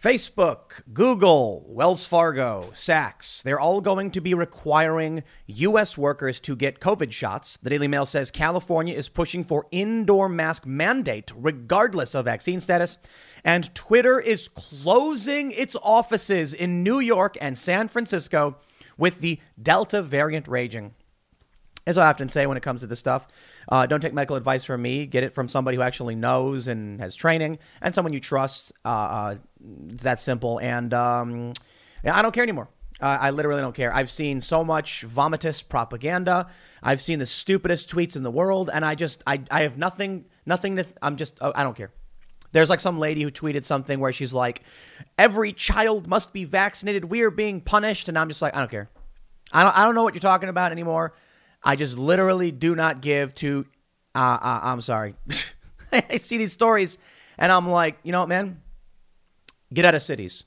Facebook, 0.03 0.81
Google, 0.91 1.63
Wells 1.65 2.05
Fargo, 2.05 2.67
Saks, 2.73 3.41
they're 3.41 3.57
all 3.57 3.79
going 3.79 4.11
to 4.11 4.19
be 4.19 4.33
requiring 4.33 5.23
U.S. 5.47 5.97
workers 5.97 6.41
to 6.41 6.57
get 6.57 6.81
COVID 6.81 7.13
shots. 7.13 7.55
The 7.63 7.69
Daily 7.69 7.87
Mail 7.87 8.05
says 8.05 8.29
California 8.29 8.93
is 8.93 9.07
pushing 9.07 9.45
for 9.45 9.65
indoor 9.71 10.27
mask 10.27 10.65
mandate 10.65 11.31
regardless 11.33 12.15
of 12.15 12.25
vaccine 12.25 12.59
status. 12.59 12.99
And 13.45 13.73
Twitter 13.73 14.19
is 14.19 14.49
closing 14.49 15.53
its 15.53 15.77
offices 15.81 16.53
in 16.53 16.83
New 16.83 16.99
York 16.99 17.37
and 17.39 17.57
San 17.57 17.87
Francisco 17.87 18.57
with 18.97 19.21
the 19.21 19.39
Delta 19.61 20.01
variant 20.01 20.49
raging. 20.49 20.95
As 21.85 21.97
I 21.97 22.09
often 22.09 22.29
say 22.29 22.45
when 22.45 22.57
it 22.57 22.63
comes 22.63 22.81
to 22.81 22.87
this 22.87 22.99
stuff, 22.99 23.27
uh, 23.69 23.85
don't 23.85 23.99
take 23.99 24.13
medical 24.13 24.35
advice 24.35 24.63
from 24.63 24.81
me. 24.81 25.05
Get 25.05 25.23
it 25.23 25.29
from 25.33 25.47
somebody 25.47 25.77
who 25.77 25.83
actually 25.83 26.15
knows 26.15 26.67
and 26.67 26.99
has 26.99 27.15
training 27.15 27.59
and 27.81 27.93
someone 27.93 28.13
you 28.13 28.19
trust. 28.19 28.73
Uh, 28.85 28.87
uh, 28.87 29.35
it's 29.89 30.03
that 30.03 30.19
simple. 30.19 30.59
And 30.59 30.93
um, 30.93 31.53
I 32.05 32.21
don't 32.21 32.33
care 32.33 32.43
anymore. 32.43 32.69
I 33.01 33.31
literally 33.31 33.59
don't 33.59 33.75
care. 33.75 33.93
I've 33.93 34.09
seen 34.09 34.39
so 34.39 34.63
much 34.63 35.03
vomitous 35.05 35.67
propaganda. 35.67 36.47
I've 36.81 37.01
seen 37.01 37.19
the 37.19 37.25
stupidest 37.25 37.89
tweets 37.89 38.15
in 38.15 38.23
the 38.23 38.31
world, 38.31 38.69
and 38.71 38.85
I 38.85 38.95
just, 38.95 39.23
I, 39.25 39.41
I 39.49 39.63
have 39.63 39.77
nothing, 39.77 40.25
nothing 40.45 40.75
to, 40.77 40.83
th- 40.83 40.95
I'm 41.01 41.17
just, 41.17 41.37
oh, 41.41 41.51
I 41.55 41.63
don't 41.63 41.75
care. 41.75 41.91
There's 42.53 42.69
like 42.69 42.79
some 42.79 42.99
lady 42.99 43.23
who 43.23 43.31
tweeted 43.31 43.65
something 43.65 43.99
where 43.99 44.13
she's 44.13 44.31
like, 44.31 44.61
every 45.17 45.51
child 45.53 46.07
must 46.07 46.31
be 46.33 46.45
vaccinated. 46.45 47.05
We 47.05 47.23
are 47.23 47.31
being 47.31 47.61
punished. 47.61 48.09
And 48.09 48.17
I'm 48.17 48.29
just 48.29 48.43
like, 48.43 48.55
I 48.55 48.59
don't 48.59 48.69
care. 48.71 48.89
I 49.51 49.63
don't, 49.63 49.77
I 49.77 49.83
don't 49.83 49.95
know 49.95 50.03
what 50.03 50.13
you're 50.13 50.21
talking 50.21 50.49
about 50.49 50.71
anymore. 50.71 51.13
I 51.63 51.75
just 51.75 51.97
literally 51.97 52.51
do 52.51 52.75
not 52.75 53.01
give 53.01 53.33
to. 53.35 53.65
Uh, 54.15 54.37
uh, 54.41 54.59
I'm 54.63 54.81
sorry. 54.81 55.15
I 55.91 56.17
see 56.17 56.37
these 56.37 56.51
stories 56.51 56.97
and 57.37 57.51
I'm 57.51 57.69
like, 57.69 57.97
you 58.03 58.11
know 58.11 58.19
what, 58.21 58.29
man? 58.29 58.61
Get 59.73 59.85
out 59.85 59.95
of 59.95 60.01
cities. 60.01 60.45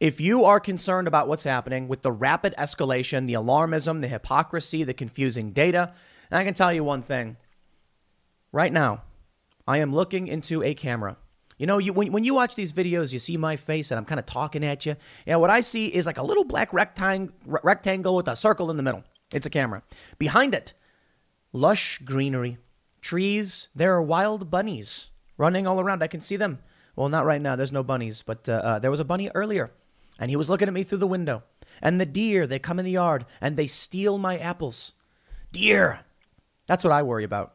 If 0.00 0.20
you 0.20 0.44
are 0.44 0.60
concerned 0.60 1.08
about 1.08 1.26
what's 1.28 1.44
happening 1.44 1.88
with 1.88 2.02
the 2.02 2.12
rapid 2.12 2.54
escalation, 2.56 3.26
the 3.26 3.34
alarmism, 3.34 4.00
the 4.00 4.08
hypocrisy, 4.08 4.84
the 4.84 4.94
confusing 4.94 5.50
data, 5.52 5.92
and 6.30 6.38
I 6.38 6.44
can 6.44 6.54
tell 6.54 6.72
you 6.72 6.84
one 6.84 7.02
thing. 7.02 7.36
Right 8.52 8.72
now, 8.72 9.02
I 9.66 9.78
am 9.78 9.92
looking 9.92 10.28
into 10.28 10.62
a 10.62 10.74
camera. 10.74 11.16
You 11.58 11.66
know, 11.66 11.78
you, 11.78 11.92
when, 11.92 12.12
when 12.12 12.22
you 12.22 12.34
watch 12.34 12.54
these 12.54 12.72
videos, 12.72 13.12
you 13.12 13.18
see 13.18 13.36
my 13.36 13.56
face 13.56 13.90
and 13.90 13.98
I'm 13.98 14.04
kind 14.04 14.20
of 14.20 14.26
talking 14.26 14.64
at 14.64 14.86
you. 14.86 14.94
And 15.26 15.40
what 15.40 15.50
I 15.50 15.60
see 15.60 15.88
is 15.88 16.06
like 16.06 16.18
a 16.18 16.22
little 16.22 16.44
black 16.44 16.70
rectang- 16.70 17.32
rectangle 17.44 18.14
with 18.14 18.28
a 18.28 18.36
circle 18.36 18.70
in 18.70 18.76
the 18.76 18.84
middle. 18.84 19.02
It's 19.32 19.46
a 19.46 19.50
camera. 19.50 19.82
Behind 20.18 20.54
it, 20.54 20.74
lush 21.52 21.98
greenery, 22.04 22.58
trees. 23.00 23.68
There 23.74 23.94
are 23.94 24.02
wild 24.02 24.50
bunnies 24.50 25.10
running 25.36 25.66
all 25.66 25.80
around. 25.80 26.02
I 26.02 26.06
can 26.08 26.20
see 26.20 26.36
them. 26.36 26.60
Well, 26.96 27.08
not 27.08 27.26
right 27.26 27.40
now. 27.40 27.54
There's 27.54 27.72
no 27.72 27.82
bunnies, 27.82 28.22
but 28.22 28.48
uh, 28.48 28.52
uh, 28.52 28.78
there 28.78 28.90
was 28.90 29.00
a 29.00 29.04
bunny 29.04 29.30
earlier, 29.34 29.70
and 30.18 30.30
he 30.30 30.36
was 30.36 30.48
looking 30.48 30.66
at 30.66 30.74
me 30.74 30.82
through 30.82 30.98
the 30.98 31.06
window. 31.06 31.44
And 31.80 32.00
the 32.00 32.06
deer, 32.06 32.46
they 32.46 32.58
come 32.58 32.78
in 32.78 32.84
the 32.84 32.90
yard 32.90 33.24
and 33.40 33.56
they 33.56 33.66
steal 33.66 34.18
my 34.18 34.36
apples. 34.38 34.94
Deer. 35.52 36.00
That's 36.66 36.84
what 36.84 36.92
I 36.92 37.02
worry 37.02 37.24
about. 37.24 37.54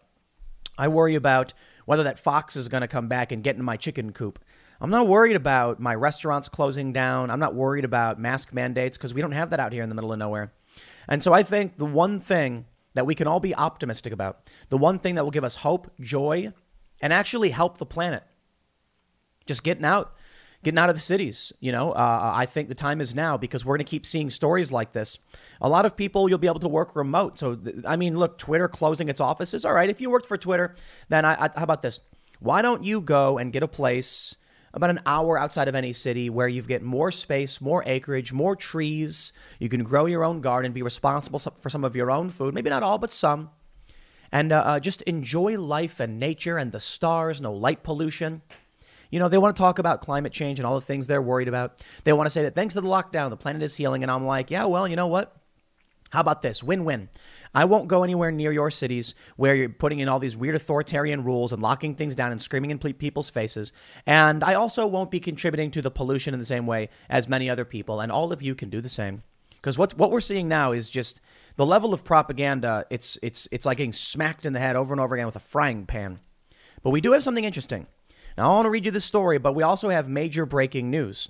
I 0.78 0.88
worry 0.88 1.16
about 1.16 1.54
whether 1.86 2.04
that 2.04 2.20
fox 2.20 2.56
is 2.56 2.70
going 2.70 2.82
to 2.82 2.88
come 2.88 3.08
back 3.08 3.32
and 3.32 3.44
get 3.44 3.58
in 3.58 3.64
my 3.64 3.78
chicken 3.78 4.12
coop. 4.14 4.40
I'm 4.80 4.90
not 4.90 5.08
worried 5.08 5.36
about 5.36 5.80
my 5.80 5.94
restaurants 5.96 6.50
closing 6.50 6.94
down. 6.94 7.30
I'm 7.30 7.40
not 7.40 7.56
worried 7.56 7.86
about 7.86 8.20
mask 8.20 8.54
mandates 8.54 8.98
because 8.98 9.14
we 9.14 9.22
don't 9.22 9.32
have 9.32 9.52
that 9.52 9.60
out 9.60 9.74
here 9.74 9.84
in 9.84 9.90
the 9.90 9.96
middle 9.96 10.12
of 10.12 10.20
nowhere. 10.20 10.52
And 11.08 11.24
so 11.24 11.34
I 11.34 11.43
think 11.43 11.78
the 11.78 11.86
one 11.86 12.20
thing 12.20 12.66
that 12.93 13.06
we 13.06 13.16
can 13.16 13.28
all 13.28 13.39
be 13.39 13.56
optimistic 13.56 14.14
about, 14.14 14.39
the 14.70 14.78
one 14.78 14.99
thing 14.99 15.16
that 15.16 15.24
will 15.24 15.32
give 15.32 15.43
us 15.43 15.58
hope, 15.58 15.91
joy, 15.99 16.54
and 17.01 17.12
actually 17.12 17.49
help 17.49 17.78
the 17.78 17.86
planet, 17.86 18.24
just 19.45 19.64
getting 19.64 19.84
out, 19.84 20.14
getting 20.64 20.78
out 20.78 20.89
of 20.89 20.95
the 20.95 21.01
cities. 21.01 21.51
You 21.60 21.72
know, 21.72 21.91
uh, 21.91 22.32
I 22.34 22.45
think 22.45 22.70
the 22.70 22.76
time 22.76 23.01
is 23.01 23.14
now 23.16 23.36
because 23.36 23.66
we're 23.66 23.76
going 23.76 23.86
to 23.86 23.89
keep 23.89 24.06
seeing 24.06 24.30
stories 24.30 24.72
like 24.72 24.93
this. 24.93 25.20
A 25.60 25.68
lot 25.68 25.86
of 25.86 25.97
people, 25.97 26.30
you'll 26.30 26.38
be 26.38 26.47
able 26.47 26.60
to 26.60 26.70
work 26.70 26.95
remote. 26.95 27.38
So, 27.38 27.60
I 27.86 27.95
mean, 27.95 28.18
look, 28.18 28.38
Twitter 28.38 28.68
closing 28.68 29.10
its 29.10 29.20
offices. 29.20 29.66
All 29.66 29.74
right, 29.74 29.89
if 29.89 29.99
you 29.99 30.10
worked 30.10 30.28
for 30.28 30.38
Twitter, 30.38 30.76
then 31.10 31.26
I, 31.26 31.34
I, 31.34 31.49
how 31.56 31.64
about 31.64 31.82
this? 31.82 31.99
Why 32.39 32.62
don't 32.62 32.84
you 32.84 33.01
go 33.01 33.38
and 33.38 33.51
get 33.51 33.64
a 33.64 33.68
place? 33.68 34.38
About 34.74 34.90
an 34.90 35.00
hour 35.06 35.38
outside 35.38 35.68
of 35.68 35.76
any 35.76 35.94
city 35.94 36.30
where 36.30 36.48
you 36.48 36.62
get 36.64 36.82
more 36.82 37.12
space, 37.12 37.62
more 37.62 37.84
acreage, 37.86 38.34
more 38.34 38.56
trees. 38.56 39.34
You 39.60 39.70
can 39.70 39.84
grow 39.84 40.08
your 40.08 40.24
own 40.24 40.42
garden, 40.42 40.72
be 40.72 40.82
responsible 40.82 41.40
for 41.40 41.70
some 41.70 41.84
of 41.84 41.96
your 41.96 42.10
own 42.10 42.30
food, 42.30 42.54
maybe 42.54 42.70
not 42.70 42.84
all, 42.84 42.98
but 42.98 43.12
some. 43.12 43.52
And 44.32 44.52
uh, 44.52 44.62
uh, 44.62 44.80
just 44.80 45.04
enjoy 45.04 45.60
life 45.60 46.00
and 46.00 46.20
nature 46.20 46.58
and 46.58 46.72
the 46.72 46.80
stars, 46.80 47.40
no 47.40 47.54
light 47.54 47.84
pollution. 47.84 48.42
You 49.12 49.20
know, 49.20 49.30
they 49.30 49.38
want 49.38 49.56
to 49.56 49.62
talk 49.62 49.78
about 49.78 50.02
climate 50.02 50.34
change 50.34 50.58
and 50.58 50.66
all 50.66 50.74
the 50.74 50.82
things 50.82 51.06
they're 51.06 51.22
worried 51.22 51.48
about. 51.48 51.86
They 52.04 52.14
want 52.14 52.26
to 52.26 52.32
say 52.32 52.42
that 52.42 52.56
thanks 52.56 52.74
to 52.74 52.82
the 52.82 52.88
lockdown, 52.88 53.30
the 53.30 53.38
planet 53.38 53.62
is 53.62 53.76
healing. 53.76 54.02
And 54.02 54.12
I'm 54.12 54.26
like, 54.26 54.50
yeah, 54.50 54.66
well, 54.66 54.88
you 54.88 54.96
know 54.96 55.06
what? 55.06 55.38
How 56.10 56.20
about 56.20 56.42
this? 56.42 56.64
Win 56.64 56.84
win. 56.84 57.10
I 57.54 57.66
won't 57.66 57.88
go 57.88 58.04
anywhere 58.04 58.32
near 58.32 58.51
your 58.51 58.72
cities 58.72 59.14
where 59.36 59.56
you're 59.56 59.70
putting 59.70 59.99
in 59.99 60.10
all 60.10 60.20
these 60.20 60.36
weird 60.36 60.56
authoritarian 60.56 61.24
rules 61.24 61.54
and 61.54 61.62
locking 61.62 61.95
things 61.95 62.16
down 62.16 62.32
and 62.32 62.41
screaming 62.41 62.72
in 62.72 62.80
people's 62.80 63.30
faces. 63.30 63.74
And 64.08 64.43
I 64.43 64.56
also 64.56 64.88
won't 64.88 65.12
be 65.12 65.20
contributing 65.20 65.70
to 65.72 65.82
the 65.82 65.91
pollution 65.91 66.34
in 66.34 66.39
the 66.39 66.45
same 66.45 66.66
way 66.66 66.89
as 67.10 67.28
many 67.28 67.49
other 67.49 67.66
people. 67.66 68.01
And 68.01 68.12
all 68.12 68.34
of 68.34 68.41
you 68.41 68.56
can 68.56 68.70
do 68.70 68.82
the 68.82 68.89
same. 68.89 69.22
Because 69.51 69.78
what, 69.78 69.97
what 69.97 70.12
we're 70.12 70.20
seeing 70.20 70.47
now 70.47 70.72
is 70.72 70.89
just 70.89 71.22
the 71.56 71.66
level 71.66 71.93
of 71.93 72.04
propaganda. 72.04 72.86
It's, 72.89 73.18
it's, 73.22 73.47
it's 73.51 73.66
like 73.66 73.78
getting 73.78 73.93
smacked 73.93 74.45
in 74.45 74.54
the 74.54 74.60
head 74.60 74.76
over 74.76 74.93
and 74.93 74.99
over 74.99 75.16
again 75.16 75.28
with 75.28 75.36
a 75.36 75.39
frying 75.39 75.86
pan. 75.86 76.20
But 76.82 76.89
we 76.89 77.01
do 77.01 77.14
have 77.14 77.24
something 77.24 77.45
interesting. 77.45 77.88
Now, 78.38 78.51
I 78.51 78.56
want 78.56 78.66
to 78.66 78.72
read 78.72 78.86
you 78.86 78.91
this 78.91 79.06
story, 79.06 79.38
but 79.38 79.54
we 79.54 79.64
also 79.64 79.89
have 79.89 80.10
major 80.10 80.45
breaking 80.45 80.89
news 80.89 81.30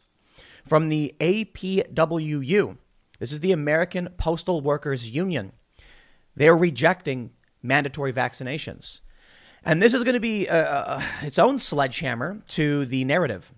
from 0.64 0.90
the 0.90 1.14
APWU. 1.20 2.78
This 3.20 3.32
is 3.34 3.42
the 3.42 3.52
American 3.52 4.10
Postal 4.18 4.62
Workers 4.62 5.12
Union. 5.12 5.52
They're 6.36 6.58
rejecting 6.58 7.32
mandatory 7.62 8.14
vaccinations. 8.14 9.02
And 9.66 9.82
this 9.82 9.94
is 9.94 10.04
going 10.04 10.16
to 10.16 10.20
be 10.20 10.48
uh, 10.50 10.58
uh, 10.58 11.04
its 11.22 11.40
own 11.40 11.58
sledgehammer 11.58 12.42
to 12.50 12.86
the 12.86 13.06
narrative. 13.06 13.54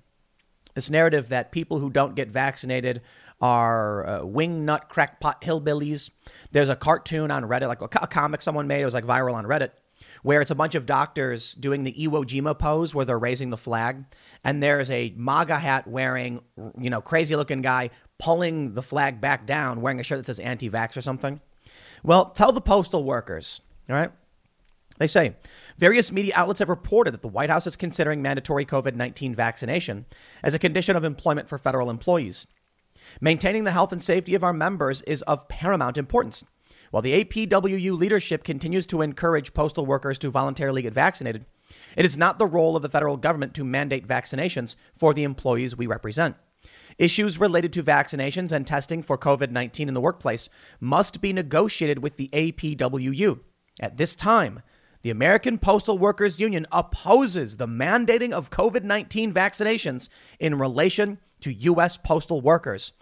This 0.75 0.89
narrative 0.89 1.29
that 1.29 1.51
people 1.51 1.79
who 1.79 1.89
don't 1.89 2.15
get 2.15 2.29
vaccinated 2.29 3.01
are 3.41 4.07
uh, 4.07 4.19
wingnut 4.21 4.89
crackpot 4.89 5.41
hillbillies. 5.41 6.11
There's 6.51 6.69
a 6.69 6.75
cartoon 6.75 7.31
on 7.31 7.43
Reddit, 7.43 7.67
like 7.67 7.81
a, 7.81 8.03
a 8.03 8.07
comic 8.07 8.41
someone 8.41 8.67
made, 8.67 8.81
it 8.81 8.85
was 8.85 8.93
like 8.93 9.05
viral 9.05 9.33
on 9.33 9.45
Reddit, 9.45 9.71
where 10.21 10.41
it's 10.41 10.51
a 10.51 10.55
bunch 10.55 10.75
of 10.75 10.85
doctors 10.85 11.53
doing 11.53 11.83
the 11.83 11.93
Iwo 11.93 12.23
Jima 12.23 12.57
pose 12.57 12.93
where 12.93 13.05
they're 13.05 13.19
raising 13.19 13.49
the 13.49 13.57
flag. 13.57 14.05
And 14.43 14.61
there's 14.61 14.89
a 14.89 15.13
MAGA 15.17 15.57
hat 15.57 15.87
wearing, 15.87 16.41
you 16.79 16.89
know, 16.89 17.01
crazy 17.01 17.35
looking 17.35 17.61
guy 17.61 17.89
pulling 18.19 18.73
the 18.73 18.83
flag 18.83 19.19
back 19.19 19.45
down, 19.45 19.81
wearing 19.81 19.99
a 19.99 20.03
shirt 20.03 20.19
that 20.19 20.27
says 20.27 20.39
anti 20.39 20.69
vax 20.69 20.95
or 20.95 21.01
something. 21.01 21.41
Well, 22.03 22.25
tell 22.31 22.51
the 22.51 22.61
postal 22.61 23.03
workers, 23.03 23.61
all 23.89 23.95
right? 23.95 24.11
They 24.97 25.07
say 25.07 25.35
various 25.77 26.11
media 26.11 26.33
outlets 26.35 26.59
have 26.59 26.69
reported 26.69 27.13
that 27.13 27.21
the 27.21 27.27
White 27.27 27.49
House 27.49 27.67
is 27.67 27.75
considering 27.75 28.21
mandatory 28.21 28.65
COVID 28.65 28.95
19 28.95 29.35
vaccination 29.35 30.05
as 30.41 30.53
a 30.53 30.59
condition 30.59 30.95
of 30.95 31.03
employment 31.03 31.49
for 31.49 31.57
federal 31.57 31.89
employees. 31.89 32.47
Maintaining 33.19 33.65
the 33.65 33.71
health 33.71 33.91
and 33.91 34.01
safety 34.01 34.35
of 34.35 34.43
our 34.43 34.53
members 34.53 35.01
is 35.03 35.21
of 35.23 35.47
paramount 35.47 35.97
importance. 35.97 36.43
While 36.91 37.01
the 37.01 37.25
APWU 37.25 37.97
leadership 37.97 38.43
continues 38.43 38.85
to 38.87 39.01
encourage 39.01 39.53
postal 39.53 39.85
workers 39.85 40.17
to 40.19 40.29
voluntarily 40.29 40.81
get 40.81 40.93
vaccinated, 40.93 41.45
it 41.97 42.05
is 42.05 42.17
not 42.17 42.39
the 42.39 42.45
role 42.45 42.75
of 42.75 42.81
the 42.81 42.89
federal 42.89 43.17
government 43.17 43.53
to 43.55 43.65
mandate 43.65 44.07
vaccinations 44.07 44.75
for 44.95 45.13
the 45.13 45.23
employees 45.23 45.75
we 45.75 45.87
represent. 45.87 46.35
Issues 46.97 47.39
related 47.39 47.73
to 47.73 47.83
vaccinations 47.83 48.51
and 48.51 48.65
testing 48.65 49.03
for 49.03 49.17
COVID 49.17 49.51
19 49.51 49.87
in 49.87 49.93
the 49.93 50.01
workplace 50.01 50.49
must 50.79 51.19
be 51.19 51.33
negotiated 51.33 51.99
with 51.99 52.15
the 52.15 52.29
APWU. 52.29 53.39
At 53.81 53.97
this 53.97 54.15
time, 54.15 54.61
the 55.01 55.09
American 55.09 55.57
Postal 55.57 55.97
Workers 55.97 56.39
Union 56.39 56.65
opposes 56.71 57.57
the 57.57 57.67
mandating 57.67 58.31
of 58.31 58.49
COVID 58.49 58.83
19 58.83 59.33
vaccinations 59.33 60.07
in 60.39 60.57
relation 60.57 61.19
to 61.41 61.53
U.S. 61.53 61.97
postal 61.97 62.41
workers. 62.41 62.93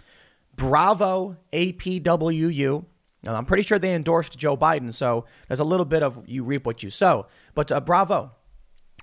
Bravo, 0.56 1.38
APWU. 1.52 2.86
Now, 3.24 3.36
I'm 3.36 3.46
pretty 3.46 3.64
sure 3.64 3.80
they 3.80 3.94
endorsed 3.94 4.38
Joe 4.38 4.58
Biden, 4.58 4.94
so 4.94 5.26
there's 5.48 5.60
a 5.60 5.64
little 5.64 5.86
bit 5.86 6.04
of 6.04 6.28
you 6.28 6.44
reap 6.44 6.66
what 6.66 6.84
you 6.84 6.90
sow. 6.90 7.28
But 7.56 7.72
uh, 7.72 7.80
bravo, 7.80 8.32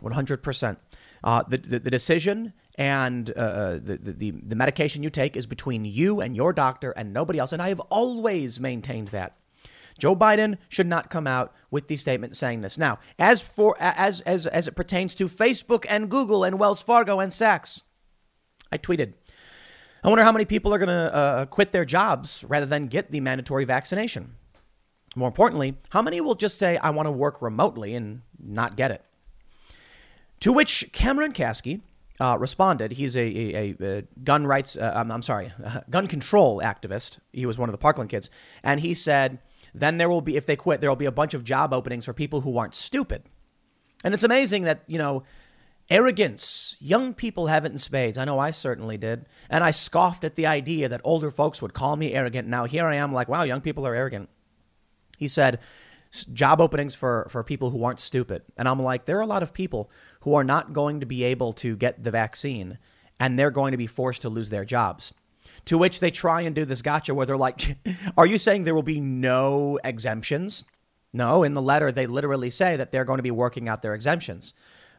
100%. 0.02 0.76
Uh, 1.22 1.42
the, 1.48 1.58
the, 1.58 1.78
the, 1.78 1.90
decision 1.90 2.52
and 2.76 3.30
uh, 3.36 3.40
uh, 3.40 3.72
the, 3.82 3.96
the, 3.96 4.30
the 4.30 4.56
medication 4.56 5.02
you 5.02 5.10
take 5.10 5.36
is 5.36 5.46
between 5.46 5.84
you 5.84 6.20
and 6.20 6.36
your 6.36 6.52
doctor 6.52 6.92
and 6.92 7.12
nobody 7.12 7.38
else. 7.38 7.52
And 7.52 7.60
I 7.60 7.68
have 7.68 7.80
always 7.80 8.60
maintained 8.60 9.08
that. 9.08 9.36
Joe 9.98 10.16
Biden 10.16 10.56
should 10.68 10.86
not 10.86 11.10
come 11.10 11.26
out 11.26 11.52
with 11.70 11.88
the 11.88 11.96
statement 11.96 12.36
saying 12.36 12.62
this. 12.62 12.78
Now, 12.78 12.98
as 13.18 13.42
for 13.42 13.76
as 13.78 14.22
as 14.22 14.46
as 14.46 14.66
it 14.66 14.72
pertains 14.72 15.14
to 15.16 15.26
Facebook 15.26 15.84
and 15.88 16.10
Google 16.10 16.42
and 16.42 16.58
Wells 16.58 16.80
Fargo 16.82 17.20
and 17.20 17.30
Saks, 17.30 17.82
I 18.72 18.78
tweeted, 18.78 19.12
I 20.02 20.08
wonder 20.08 20.24
how 20.24 20.32
many 20.32 20.46
people 20.46 20.72
are 20.72 20.78
going 20.78 20.88
to 20.88 21.14
uh, 21.14 21.44
quit 21.46 21.72
their 21.72 21.84
jobs 21.84 22.44
rather 22.48 22.66
than 22.66 22.86
get 22.86 23.10
the 23.10 23.20
mandatory 23.20 23.66
vaccination. 23.66 24.36
More 25.16 25.28
importantly, 25.28 25.76
how 25.90 26.02
many 26.02 26.20
will 26.20 26.36
just 26.36 26.56
say 26.56 26.78
I 26.78 26.90
want 26.90 27.06
to 27.06 27.10
work 27.10 27.42
remotely 27.42 27.94
and 27.94 28.22
not 28.38 28.76
get 28.76 28.90
it? 28.90 29.04
To 30.40 30.52
which 30.52 30.90
Cameron 30.92 31.32
Kasky, 31.32 31.82
uh, 32.20 32.36
responded. 32.38 32.92
He's 32.92 33.16
a, 33.16 33.20
a, 33.20 33.76
a 33.80 34.02
gun 34.22 34.46
rights, 34.46 34.76
uh, 34.76 34.92
I'm, 34.94 35.10
I'm, 35.10 35.22
sorry, 35.22 35.52
gun 35.90 36.06
control 36.06 36.60
activist. 36.60 37.18
He 37.32 37.46
was 37.46 37.58
one 37.58 37.68
of 37.68 37.72
the 37.72 37.78
Parkland 37.78 38.10
kids. 38.10 38.30
And 38.62 38.80
he 38.80 38.92
said, 38.94 39.38
then 39.74 39.96
there 39.96 40.10
will 40.10 40.20
be, 40.20 40.36
if 40.36 40.46
they 40.46 40.56
quit, 40.56 40.80
there 40.80 40.90
will 40.90 40.96
be 40.96 41.06
a 41.06 41.12
bunch 41.12 41.32
of 41.32 41.44
job 41.44 41.72
openings 41.72 42.04
for 42.04 42.12
people 42.12 42.42
who 42.42 42.58
aren't 42.58 42.74
stupid. 42.74 43.22
And 44.04 44.12
it's 44.12 44.22
amazing 44.22 44.64
that, 44.64 44.82
you 44.86 44.98
know, 44.98 45.22
arrogance, 45.88 46.76
young 46.78 47.14
people 47.14 47.46
have 47.46 47.64
it 47.64 47.72
in 47.72 47.78
spades. 47.78 48.18
I 48.18 48.24
know 48.24 48.38
I 48.38 48.50
certainly 48.50 48.98
did. 48.98 49.26
And 49.48 49.64
I 49.64 49.70
scoffed 49.70 50.24
at 50.24 50.34
the 50.34 50.46
idea 50.46 50.88
that 50.88 51.00
older 51.04 51.30
folks 51.30 51.62
would 51.62 51.72
call 51.72 51.96
me 51.96 52.12
arrogant. 52.12 52.48
Now 52.48 52.66
here 52.66 52.86
I 52.86 52.96
am 52.96 53.12
like, 53.12 53.28
wow, 53.28 53.44
young 53.44 53.60
people 53.60 53.86
are 53.86 53.94
arrogant. 53.94 54.28
He 55.18 55.28
said, 55.28 55.58
job 56.32 56.60
openings 56.60 56.94
for, 56.94 57.26
for 57.30 57.42
people 57.44 57.70
who 57.70 57.84
aren't 57.84 58.00
stupid. 58.00 58.42
And 58.56 58.68
I'm 58.68 58.82
like, 58.82 59.04
there 59.04 59.18
are 59.18 59.22
a 59.22 59.26
lot 59.26 59.42
of 59.42 59.54
people 59.54 59.90
who 60.20 60.34
are 60.34 60.44
not 60.44 60.72
going 60.72 61.00
to 61.00 61.06
be 61.06 61.24
able 61.24 61.52
to 61.54 61.76
get 61.76 62.02
the 62.02 62.10
vaccine 62.10 62.78
and 63.18 63.38
they're 63.38 63.50
going 63.50 63.72
to 63.72 63.76
be 63.76 63.86
forced 63.86 64.22
to 64.22 64.28
lose 64.28 64.50
their 64.50 64.64
jobs. 64.64 65.14
To 65.66 65.78
which 65.78 66.00
they 66.00 66.10
try 66.10 66.42
and 66.42 66.54
do 66.54 66.64
this 66.64 66.82
gotcha 66.82 67.14
where 67.14 67.26
they're 67.26 67.36
like, 67.36 67.76
Are 68.16 68.26
you 68.26 68.38
saying 68.38 68.64
there 68.64 68.74
will 68.74 68.82
be 68.82 69.00
no 69.00 69.78
exemptions? 69.84 70.64
No, 71.12 71.42
in 71.42 71.54
the 71.54 71.62
letter, 71.62 71.90
they 71.90 72.06
literally 72.06 72.50
say 72.50 72.76
that 72.76 72.92
they're 72.92 73.04
going 73.04 73.18
to 73.18 73.22
be 73.22 73.30
working 73.30 73.68
out 73.68 73.82
their 73.82 73.94
exemptions. 73.94 74.54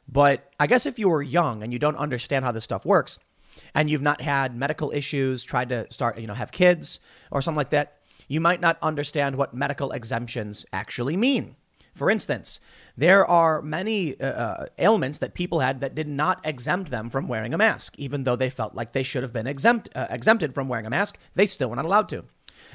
But 0.08 0.52
I 0.60 0.68
guess 0.68 0.86
if 0.86 1.00
you 1.00 1.10
were 1.10 1.22
young 1.22 1.64
and 1.64 1.72
you 1.72 1.80
don't 1.80 1.96
understand 1.96 2.44
how 2.44 2.52
this 2.52 2.64
stuff 2.64 2.86
works, 2.86 3.18
and 3.74 3.90
you've 3.90 4.02
not 4.02 4.22
had 4.22 4.56
medical 4.56 4.92
issues, 4.92 5.44
tried 5.44 5.70
to 5.70 5.92
start, 5.92 6.20
you 6.20 6.28
know, 6.28 6.34
have 6.34 6.52
kids 6.52 7.00
or 7.32 7.42
something 7.42 7.58
like 7.58 7.70
that, 7.72 7.98
you 8.28 8.42
might 8.42 8.62
not 8.62 8.78
understand 8.82 9.36
what 9.36 9.54
medical 9.54 9.92
exemptions 9.92 10.66
actually 10.74 11.18
mean. 11.18 11.56
For 11.94 12.10
instance, 12.10 12.60
there 12.96 13.26
are 13.26 13.62
many 13.62 14.20
uh, 14.20 14.26
uh, 14.26 14.66
ailments 14.78 15.20
that 15.20 15.34
people 15.34 15.60
had 15.60 15.82
that 15.82 15.96
did 15.96 16.08
not 16.08 16.40
exempt 16.46 16.90
them 16.92 17.10
from 17.10 17.28
wearing 17.28 17.54
a 17.54 17.58
mask, 17.58 17.96
even 17.98 18.24
though 18.24 18.36
they 18.36 18.50
felt 18.50 18.76
like 18.76 18.94
they 18.94 19.04
should 19.04 19.24
have 19.24 19.34
been 19.34 19.48
exempt, 19.48 19.90
uh, 19.96 20.08
exempted 20.10 20.54
from 20.54 20.68
wearing 20.68 20.86
a 20.86 20.90
mask. 20.90 21.18
They 21.36 21.46
still 21.46 21.70
were 21.70 21.76
not 21.76 21.86
allowed 21.86 22.10
to. 22.10 22.26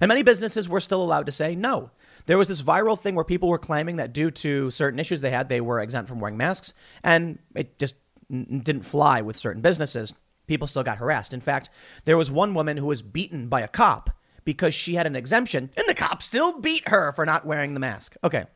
And 0.00 0.08
many 0.08 0.22
businesses 0.22 0.68
were 0.68 0.80
still 0.80 1.02
allowed 1.02 1.26
to 1.26 1.32
say 1.32 1.54
no. 1.54 1.90
There 2.26 2.38
was 2.38 2.48
this 2.48 2.62
viral 2.62 2.98
thing 2.98 3.14
where 3.14 3.24
people 3.24 3.48
were 3.48 3.58
claiming 3.58 3.96
that 3.96 4.12
due 4.12 4.30
to 4.32 4.70
certain 4.70 4.98
issues 4.98 5.20
they 5.20 5.30
had, 5.30 5.48
they 5.48 5.60
were 5.60 5.80
exempt 5.80 6.08
from 6.08 6.20
wearing 6.20 6.36
masks, 6.36 6.74
and 7.02 7.38
it 7.54 7.78
just 7.78 7.94
n- 8.30 8.62
didn't 8.64 8.82
fly 8.82 9.20
with 9.22 9.36
certain 9.36 9.62
businesses. 9.62 10.12
People 10.46 10.66
still 10.66 10.82
got 10.82 10.98
harassed. 10.98 11.32
In 11.32 11.40
fact, 11.40 11.70
there 12.04 12.16
was 12.16 12.30
one 12.30 12.52
woman 12.54 12.76
who 12.76 12.86
was 12.86 13.02
beaten 13.02 13.48
by 13.48 13.60
a 13.60 13.68
cop 13.68 14.10
because 14.44 14.74
she 14.74 14.94
had 14.94 15.06
an 15.06 15.16
exemption, 15.16 15.70
and 15.76 15.88
the 15.88 15.94
cop 15.94 16.22
still 16.22 16.60
beat 16.60 16.88
her 16.88 17.12
for 17.12 17.24
not 17.24 17.46
wearing 17.46 17.74
the 17.74 17.80
mask. 17.80 18.16
Okay. 18.24 18.46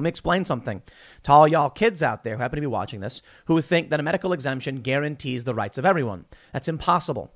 Let 0.00 0.04
me 0.04 0.08
explain 0.08 0.46
something 0.46 0.80
to 1.24 1.32
all 1.32 1.46
y'all 1.46 1.68
kids 1.68 2.02
out 2.02 2.24
there 2.24 2.36
who 2.36 2.40
happen 2.40 2.56
to 2.56 2.62
be 2.62 2.66
watching 2.66 3.00
this 3.00 3.20
who 3.44 3.60
think 3.60 3.90
that 3.90 4.00
a 4.00 4.02
medical 4.02 4.32
exemption 4.32 4.80
guarantees 4.80 5.44
the 5.44 5.54
rights 5.54 5.76
of 5.76 5.84
everyone. 5.84 6.24
That's 6.54 6.68
impossible. 6.68 7.34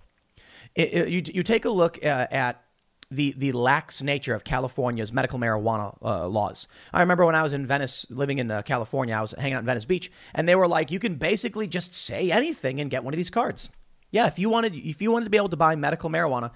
It, 0.75 0.95
it, 0.95 1.09
you, 1.11 1.23
you 1.35 1.43
take 1.43 1.67
a 1.67 1.71
look 1.71 2.03
uh, 2.03 2.27
at 2.31 2.65
the, 3.11 3.35
the 3.37 3.53
lax 3.53 4.03
nature 4.03 4.35
of 4.35 4.45
California's 4.45 5.13
medical 5.13 5.39
marijuana 5.39 5.95
uh, 6.01 6.27
laws. 6.27 6.67
I 6.91 7.01
remember 7.01 7.27
when 7.27 7.35
I 7.35 7.43
was 7.43 7.53
in 7.53 7.67
Venice, 7.67 8.07
living 8.09 8.39
in 8.39 8.51
uh, 8.51 8.63
California, 8.63 9.15
I 9.15 9.21
was 9.21 9.33
hanging 9.33 9.57
out 9.57 9.61
in 9.61 9.67
Venice 9.67 9.85
Beach, 9.85 10.11
and 10.35 10.49
they 10.49 10.55
were 10.55 10.67
like, 10.67 10.91
you 10.91 10.99
can 10.99 11.17
basically 11.17 11.67
just 11.67 11.95
say 11.95 12.31
anything 12.31 12.81
and 12.81 12.91
get 12.91 13.05
one 13.05 13.13
of 13.13 13.19
these 13.19 13.29
cards. 13.29 13.69
Yeah, 14.11 14.27
if 14.27 14.39
you 14.39 14.49
wanted, 14.49 14.75
if 14.75 15.03
you 15.03 15.13
wanted 15.13 15.27
to 15.27 15.31
be 15.31 15.37
able 15.37 15.51
to 15.51 15.57
buy 15.59 15.77
medical 15.77 16.09
marijuana, 16.09 16.51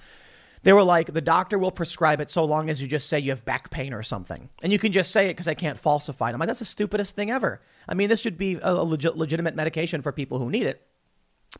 they 0.62 0.72
were 0.72 0.82
like, 0.82 1.12
the 1.12 1.20
doctor 1.20 1.58
will 1.58 1.70
prescribe 1.70 2.20
it 2.20 2.30
so 2.30 2.44
long 2.44 2.70
as 2.70 2.80
you 2.80 2.88
just 2.88 3.08
say 3.08 3.18
you 3.18 3.30
have 3.30 3.44
back 3.44 3.70
pain 3.70 3.92
or 3.92 4.02
something. 4.02 4.48
And 4.62 4.72
you 4.72 4.78
can 4.78 4.92
just 4.92 5.10
say 5.10 5.26
it 5.26 5.34
because 5.34 5.48
I 5.48 5.54
can't 5.54 5.78
falsify 5.78 6.30
it. 6.30 6.32
I'm 6.32 6.38
like, 6.38 6.48
that's 6.48 6.58
the 6.58 6.64
stupidest 6.64 7.14
thing 7.14 7.30
ever. 7.30 7.60
I 7.88 7.94
mean, 7.94 8.08
this 8.08 8.20
should 8.20 8.38
be 8.38 8.58
a 8.62 8.72
legit, 8.72 9.16
legitimate 9.16 9.54
medication 9.54 10.02
for 10.02 10.12
people 10.12 10.38
who 10.38 10.50
need 10.50 10.66
it. 10.66 10.86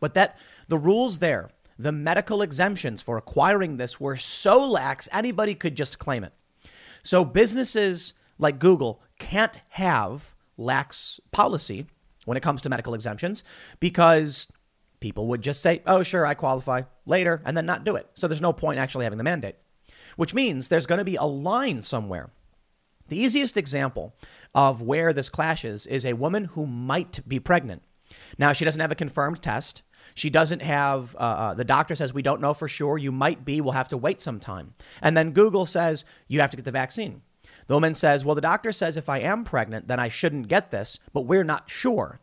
But 0.01 0.14
that 0.14 0.36
the 0.68 0.78
rules 0.78 1.18
there, 1.18 1.51
the 1.78 1.92
medical 1.92 2.42
exemptions 2.42 3.01
for 3.01 3.16
acquiring 3.16 3.76
this 3.76 4.01
were 4.01 4.16
so 4.16 4.68
lax, 4.68 5.09
anybody 5.12 5.55
could 5.55 5.76
just 5.76 5.99
claim 5.99 6.24
it. 6.24 6.32
So 7.03 7.24
businesses 7.24 8.14
like 8.38 8.59
Google 8.59 9.01
can't 9.18 9.59
have 9.70 10.34
lax 10.57 11.20
policy 11.30 11.86
when 12.24 12.36
it 12.36 12.42
comes 12.42 12.61
to 12.62 12.68
medical 12.68 12.94
exemptions 12.94 13.44
because 13.80 14.49
people 15.01 15.26
would 15.28 15.42
just 15.42 15.62
say, 15.62 15.82
oh, 15.86 16.03
sure, 16.03 16.26
I 16.26 16.34
qualify 16.34 16.82
later, 17.07 17.42
and 17.44 17.57
then 17.57 17.66
not 17.66 17.84
do 17.84 17.96
it. 17.96 18.09
So 18.14 18.28
there's 18.28 18.40
no 18.40 18.53
point 18.53 18.78
actually 18.78 19.05
having 19.05 19.18
the 19.18 19.24
mandate, 19.24 19.57
which 20.16 20.34
means 20.34 20.68
there's 20.68 20.86
going 20.86 20.99
to 20.99 21.05
be 21.05 21.16
a 21.16 21.24
line 21.24 21.82
somewhere. 21.82 22.30
The 23.09 23.18
easiest 23.18 23.57
example 23.57 24.14
of 24.55 24.82
where 24.82 25.12
this 25.12 25.28
clashes 25.28 25.86
is 25.86 26.05
a 26.05 26.12
woman 26.12 26.44
who 26.46 26.66
might 26.66 27.26
be 27.26 27.40
pregnant. 27.40 27.82
Now, 28.36 28.53
she 28.53 28.64
doesn't 28.64 28.80
have 28.80 28.92
a 28.92 28.96
confirmed 28.96 29.42
test. 29.42 29.82
She 30.14 30.30
doesn't 30.30 30.62
have, 30.62 31.14
uh, 31.16 31.18
uh, 31.18 31.55
the 31.55 31.64
doctor 31.64 31.94
says, 31.94 32.12
we 32.12 32.22
don't 32.22 32.40
know 32.40 32.55
for 32.55 32.68
sure. 32.68 32.99
You 32.99 33.12
might 33.12 33.44
be, 33.44 33.61
we'll 33.61 33.72
have 33.72 33.90
to 33.90 33.96
wait 33.96 34.20
some 34.20 34.40
time. 34.40 34.74
And 35.03 35.16
then 35.16 35.32
Google 35.32 35.66
says, 35.66 36.05
you 36.26 36.40
have 36.40 36.51
to 36.51 36.57
get 36.57 36.64
the 36.64 36.72
vaccine. 36.72 37.22
The 37.66 37.74
woman 37.74 37.94
says, 37.94 38.24
well, 38.24 38.34
the 38.34 38.40
doctor 38.40 38.72
says 38.72 38.96
if 38.96 39.09
I 39.09 39.18
am 39.18 39.44
pregnant, 39.44 39.88
then 39.88 40.01
I 40.01 40.09
shouldn't 40.09 40.49
get 40.49 40.70
this, 40.70 40.99
but 41.12 41.26
we're 41.26 41.44
not 41.44 41.68
sure. 41.68 42.20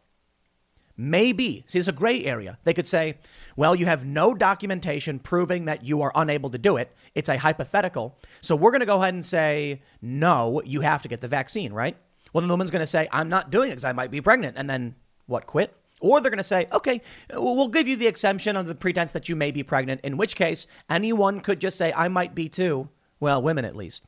Maybe. 0.98 1.64
See, 1.68 1.80
it's 1.80 1.88
a 1.88 1.92
gray 1.92 2.24
area. 2.24 2.58
They 2.64 2.74
could 2.74 2.88
say, 2.88 3.18
well, 3.56 3.76
you 3.76 3.86
have 3.86 4.06
no 4.06 4.34
documentation 4.34 5.20
proving 5.20 5.66
that 5.66 5.84
you 5.84 6.02
are 6.02 6.12
unable 6.16 6.50
to 6.52 6.58
do 6.58 6.78
it. 6.78 6.96
It's 7.14 7.30
a 7.30 7.38
hypothetical. 7.38 8.18
So 8.42 8.56
we're 8.56 8.72
going 8.72 8.80
to 8.80 8.86
go 8.86 9.02
ahead 9.02 9.14
and 9.14 9.26
say, 9.26 9.82
no, 10.02 10.62
you 10.64 10.82
have 10.82 11.02
to 11.02 11.08
get 11.08 11.20
the 11.20 11.28
vaccine, 11.28 11.74
right? 11.74 11.98
Well, 12.32 12.42
then 12.42 12.48
the 12.48 12.54
woman's 12.54 12.72
going 12.72 12.82
to 12.82 12.88
say, 12.88 13.10
I'm 13.12 13.30
not 13.30 13.52
doing 13.52 13.70
it 13.70 13.74
because 13.74 13.86
I 13.86 13.94
might 13.94 14.12
be 14.12 14.22
pregnant. 14.22 14.58
And 14.58 14.70
then 14.70 14.96
what, 15.26 15.48
quit? 15.48 15.76
Or 16.02 16.22
they're 16.22 16.32
going 16.32 16.38
to 16.38 16.44
say, 16.44 16.68
okay, 16.72 17.02
we'll 17.34 17.70
give 17.70 17.88
you 17.88 17.96
the 17.96 18.08
exemption 18.08 18.58
on 18.58 18.66
the 18.66 18.76
pretense 18.76 19.14
that 19.14 19.30
you 19.30 19.36
may 19.36 19.52
be 19.52 19.64
pregnant, 19.64 20.02
in 20.02 20.18
which 20.18 20.36
case 20.36 20.68
anyone 20.90 21.40
could 21.40 21.62
just 21.62 21.78
say, 21.78 21.94
I 21.94 22.10
might 22.10 22.36
be 22.36 22.50
too. 22.50 22.90
Well, 23.20 23.42
women 23.42 23.66
at 23.66 23.76
least. 23.76 24.06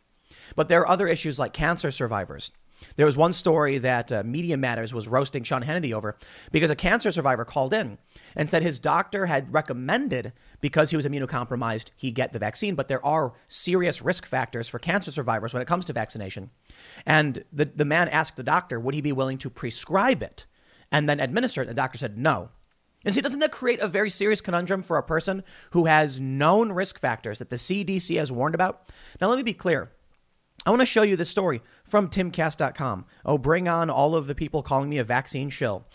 But 0.56 0.68
there 0.70 0.82
are 0.82 0.88
other 0.90 1.08
issues 1.08 1.40
like 1.40 1.54
cancer 1.54 1.92
survivors. 1.92 2.52
There 2.96 3.06
was 3.06 3.18
one 3.18 3.34
story 3.34 3.78
that 3.80 4.12
uh, 4.12 4.24
Media 4.24 4.58
Matters 4.58 4.94
was 4.94 5.08
roasting 5.08 5.44
Sean 5.44 5.64
Hannity 5.64 5.94
over 5.94 6.18
because 6.52 6.70
a 6.70 6.76
cancer 6.76 7.12
survivor 7.12 7.46
called 7.46 7.74
in 7.74 7.98
and 8.36 8.50
said 8.50 8.64
his 8.64 8.80
doctor 8.80 9.26
had 9.26 9.54
recommended 9.54 10.34
because 10.62 10.90
he 10.90 10.96
was 10.96 11.06
immunocompromised 11.06 11.92
he 11.96 12.12
get 12.12 12.32
the 12.32 12.40
vaccine, 12.40 12.76
but 12.76 12.88
there 12.88 13.06
are 13.06 13.34
serious 13.48 14.02
risk 14.02 14.26
factors 14.26 14.68
for 14.68 14.80
cancer 14.80 15.12
survivors 15.12 15.54
when 15.54 15.62
it 15.62 15.68
comes 15.68 15.86
to 15.86 15.94
vaccination. 15.94 16.50
And 17.06 17.44
the, 17.52 17.66
the 17.66 17.86
man 17.86 18.08
asked 18.10 18.36
the 18.36 18.44
doctor, 18.44 18.80
would 18.80 18.96
he 18.96 19.02
be 19.02 19.12
willing 19.12 19.38
to 19.40 19.50
prescribe 19.50 20.24
it 20.24 20.46
and 20.92 21.08
then 21.08 21.20
administer 21.20 21.62
it? 21.62 21.68
And 21.68 21.72
the 21.72 21.82
doctor 21.82 21.98
said 21.98 22.18
no. 22.18 22.50
And 23.06 23.14
see, 23.14 23.22
doesn't 23.22 23.40
that 23.40 23.52
create 23.52 23.80
a 23.80 23.88
very 23.88 24.10
serious 24.10 24.42
conundrum 24.42 24.82
for 24.82 24.98
a 24.98 25.04
person 25.04 25.44
who 25.72 25.86
has 25.86 26.20
known 26.20 26.72
risk 26.72 27.00
factors 27.00 27.40
that 27.40 27.50
the 27.50 27.56
CDC 27.56 28.18
has 28.18 28.32
warned 28.32 28.56
about? 28.56 28.92
Now, 29.22 29.30
let 29.30 29.38
me 29.38 29.44
be 29.44 29.54
clear. 29.54 29.92
I 30.68 30.70
want 30.70 30.82
to 30.82 30.86
show 30.86 31.04
you 31.04 31.16
this 31.16 31.30
story 31.30 31.62
from 31.86 32.10
timcast.com. 32.10 33.06
Oh, 33.26 33.38
bring 33.38 33.70
on 33.70 33.90
all 33.90 34.16
of 34.16 34.28
the 34.28 34.36
people 34.36 34.62
calling 34.62 34.90
me 34.90 34.98
a 34.98 35.04
vaccine 35.06 35.50
shill. 35.50 35.86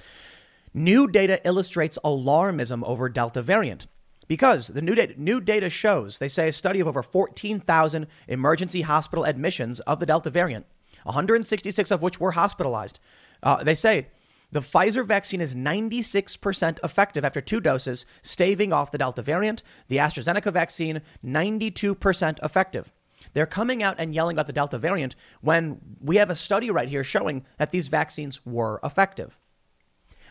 New 0.72 1.06
data 1.06 1.46
illustrates 1.46 1.98
alarmism 2.02 2.82
over 2.82 3.10
Delta 3.10 3.42
variant. 3.42 3.86
Because 4.28 4.68
the 4.68 4.80
new 4.80 4.94
data, 4.94 5.12
new 5.18 5.42
data 5.42 5.68
shows, 5.68 6.16
they 6.16 6.28
say 6.28 6.48
a 6.48 6.52
study 6.52 6.80
of 6.80 6.88
over 6.88 7.02
14,000 7.02 8.06
emergency 8.28 8.80
hospital 8.80 9.26
admissions 9.26 9.80
of 9.80 10.00
the 10.00 10.06
Delta 10.06 10.30
variant, 10.30 10.64
166 11.02 11.90
of 11.90 12.00
which 12.00 12.18
were 12.18 12.32
hospitalized. 12.32 12.98
Uh, 13.42 13.62
they 13.62 13.74
say 13.74 14.06
the 14.52 14.60
Pfizer 14.60 15.04
vaccine 15.04 15.42
is 15.42 15.54
96% 15.54 16.78
effective 16.82 17.26
after 17.26 17.42
two 17.42 17.60
doses, 17.60 18.06
staving 18.22 18.72
off 18.72 18.90
the 18.90 18.96
Delta 18.96 19.20
variant. 19.20 19.62
The 19.88 19.98
AstraZeneca 19.98 20.50
vaccine, 20.50 21.02
92% 21.22 22.42
effective. 22.42 22.90
They're 23.34 23.46
coming 23.46 23.82
out 23.82 23.96
and 23.98 24.14
yelling 24.14 24.34
about 24.34 24.46
the 24.46 24.52
Delta 24.52 24.78
variant 24.78 25.14
when 25.40 25.80
we 26.00 26.16
have 26.16 26.30
a 26.30 26.34
study 26.34 26.70
right 26.70 26.88
here 26.88 27.04
showing 27.04 27.44
that 27.58 27.70
these 27.70 27.88
vaccines 27.88 28.44
were 28.44 28.80
effective. 28.84 29.40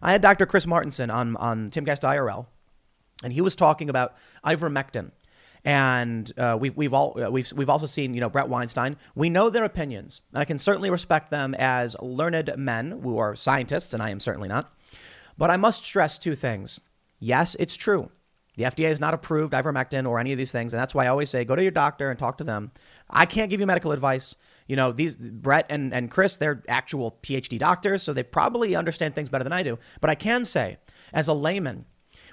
I 0.01 0.11
had 0.11 0.21
Dr. 0.21 0.45
Chris 0.45 0.65
Martenson 0.65 1.13
on, 1.13 1.35
on 1.37 1.69
Timcast 1.69 2.01
IRL, 2.01 2.47
and 3.23 3.33
he 3.33 3.41
was 3.41 3.55
talking 3.55 3.89
about 3.89 4.15
ivermectin. 4.45 5.11
And 5.63 6.31
uh, 6.39 6.57
we've, 6.59 6.75
we've, 6.75 6.93
all, 6.93 7.21
uh, 7.21 7.29
we've, 7.29 7.51
we've 7.53 7.69
also 7.69 7.85
seen, 7.85 8.15
you 8.15 8.19
know, 8.19 8.29
Bret 8.29 8.49
Weinstein. 8.49 8.97
We 9.13 9.29
know 9.29 9.51
their 9.51 9.63
opinions, 9.63 10.21
and 10.33 10.41
I 10.41 10.45
can 10.45 10.57
certainly 10.57 10.89
respect 10.89 11.29
them 11.29 11.53
as 11.53 11.95
learned 12.01 12.51
men 12.57 13.01
who 13.03 13.19
are 13.19 13.35
scientists, 13.35 13.93
and 13.93 14.01
I 14.01 14.09
am 14.09 14.19
certainly 14.19 14.49
not. 14.49 14.73
But 15.37 15.51
I 15.51 15.57
must 15.57 15.83
stress 15.83 16.17
two 16.17 16.33
things. 16.33 16.81
Yes, 17.19 17.55
it's 17.59 17.77
true. 17.77 18.09
The 18.55 18.63
FDA 18.63 18.87
has 18.87 18.99
not 18.99 19.13
approved 19.13 19.53
ivermectin 19.53 20.07
or 20.07 20.19
any 20.19 20.33
of 20.33 20.37
these 20.37 20.51
things, 20.51 20.73
and 20.73 20.79
that's 20.81 20.93
why 20.93 21.05
I 21.05 21.07
always 21.07 21.29
say 21.29 21.45
go 21.45 21.55
to 21.55 21.61
your 21.61 21.71
doctor 21.71 22.09
and 22.09 22.19
talk 22.19 22.37
to 22.39 22.43
them. 22.43 22.71
I 23.09 23.25
can't 23.25 23.49
give 23.49 23.59
you 23.59 23.65
medical 23.65 23.91
advice. 23.91 24.35
You 24.67 24.75
know, 24.75 24.91
these 24.91 25.13
Bret 25.13 25.65
and, 25.69 25.93
and 25.93 26.11
Chris, 26.11 26.37
they're 26.37 26.63
actual 26.67 27.17
PhD 27.23 27.57
doctors, 27.57 28.03
so 28.03 28.13
they 28.13 28.23
probably 28.23 28.75
understand 28.75 29.15
things 29.15 29.29
better 29.29 29.43
than 29.43 29.53
I 29.53 29.63
do. 29.63 29.79
But 30.01 30.09
I 30.09 30.15
can 30.15 30.45
say, 30.45 30.77
as 31.13 31.27
a 31.27 31.33
layman, 31.33 31.85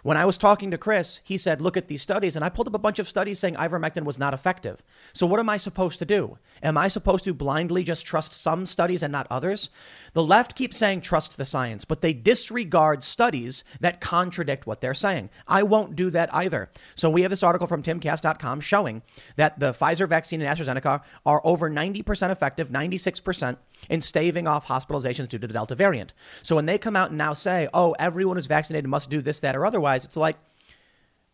when 0.03 0.17
I 0.17 0.25
was 0.25 0.39
talking 0.39 0.71
to 0.71 0.79
Chris, 0.79 1.21
he 1.25 1.37
said, 1.37 1.61
Look 1.61 1.77
at 1.77 1.89
these 1.89 2.03
studies. 2.03 2.37
And 2.37 2.45
I 2.45 2.49
pulled 2.49 2.69
up 2.69 2.75
a 2.75 2.79
bunch 2.79 2.99
of 2.99 3.09
studies 3.09 3.39
saying 3.39 3.55
ivermectin 3.55 4.05
was 4.05 4.19
not 4.19 4.35
effective. 4.35 4.83
So, 5.13 5.27
what 5.27 5.41
am 5.41 5.49
I 5.49 5.57
supposed 5.57 5.99
to 5.99 6.05
do? 6.05 6.39
Am 6.63 6.77
I 6.77 6.89
supposed 6.89 7.25
to 7.25 7.35
blindly 7.35 7.85
just 7.85 8.07
trust 8.07 8.33
some 8.33 8.67
studies 8.67 9.03
and 9.03 9.13
not 9.13 9.27
others? 9.31 9.71
The 10.13 10.25
left 10.25 10.55
keeps 10.55 10.77
saying 10.77 11.01
trust 11.01 11.37
the 11.37 11.45
science, 11.45 11.85
but 11.85 12.01
they 12.01 12.13
disregard 12.13 13.03
studies 13.03 13.65
that 13.81 14.01
contradict 14.01 14.67
what 14.67 14.81
they're 14.81 14.95
saying. 14.95 15.31
I 15.47 15.63
won't 15.63 15.97
do 15.97 16.11
that 16.11 16.35
either. 16.35 16.71
So, 16.95 17.11
we 17.11 17.23
have 17.23 17.31
this 17.31 17.43
article 17.43 17.67
from 17.67 17.83
timcast.com 17.83 18.61
showing 18.61 19.03
that 19.37 19.59
the 19.59 19.73
Pfizer 19.73 20.09
vaccine 20.09 20.43
and 20.43 20.57
AstraZeneca 20.57 21.03
are 21.27 21.41
over 21.45 21.71
90% 21.71 22.31
effective, 22.31 22.71
96% 22.71 23.57
in 23.89 24.01
staving 24.01 24.47
off 24.47 24.67
hospitalizations 24.67 25.29
due 25.29 25.39
to 25.39 25.47
the 25.47 25.53
Delta 25.53 25.75
variant. 25.75 26.13
So, 26.43 26.57
when 26.57 26.67
they 26.67 26.79
come 26.79 26.97
out 26.97 27.11
and 27.11 27.19
now 27.19 27.33
say, 27.33 27.69
oh, 27.73 27.95
everyone 27.99 28.37
who's 28.37 28.47
vaccinated 28.47 28.89
must 28.89 29.11
do 29.11 29.21
this, 29.21 29.41
that, 29.41 29.57
or 29.57 29.67
otherwise. 29.67 30.05
It's 30.05 30.17
like, 30.17 30.37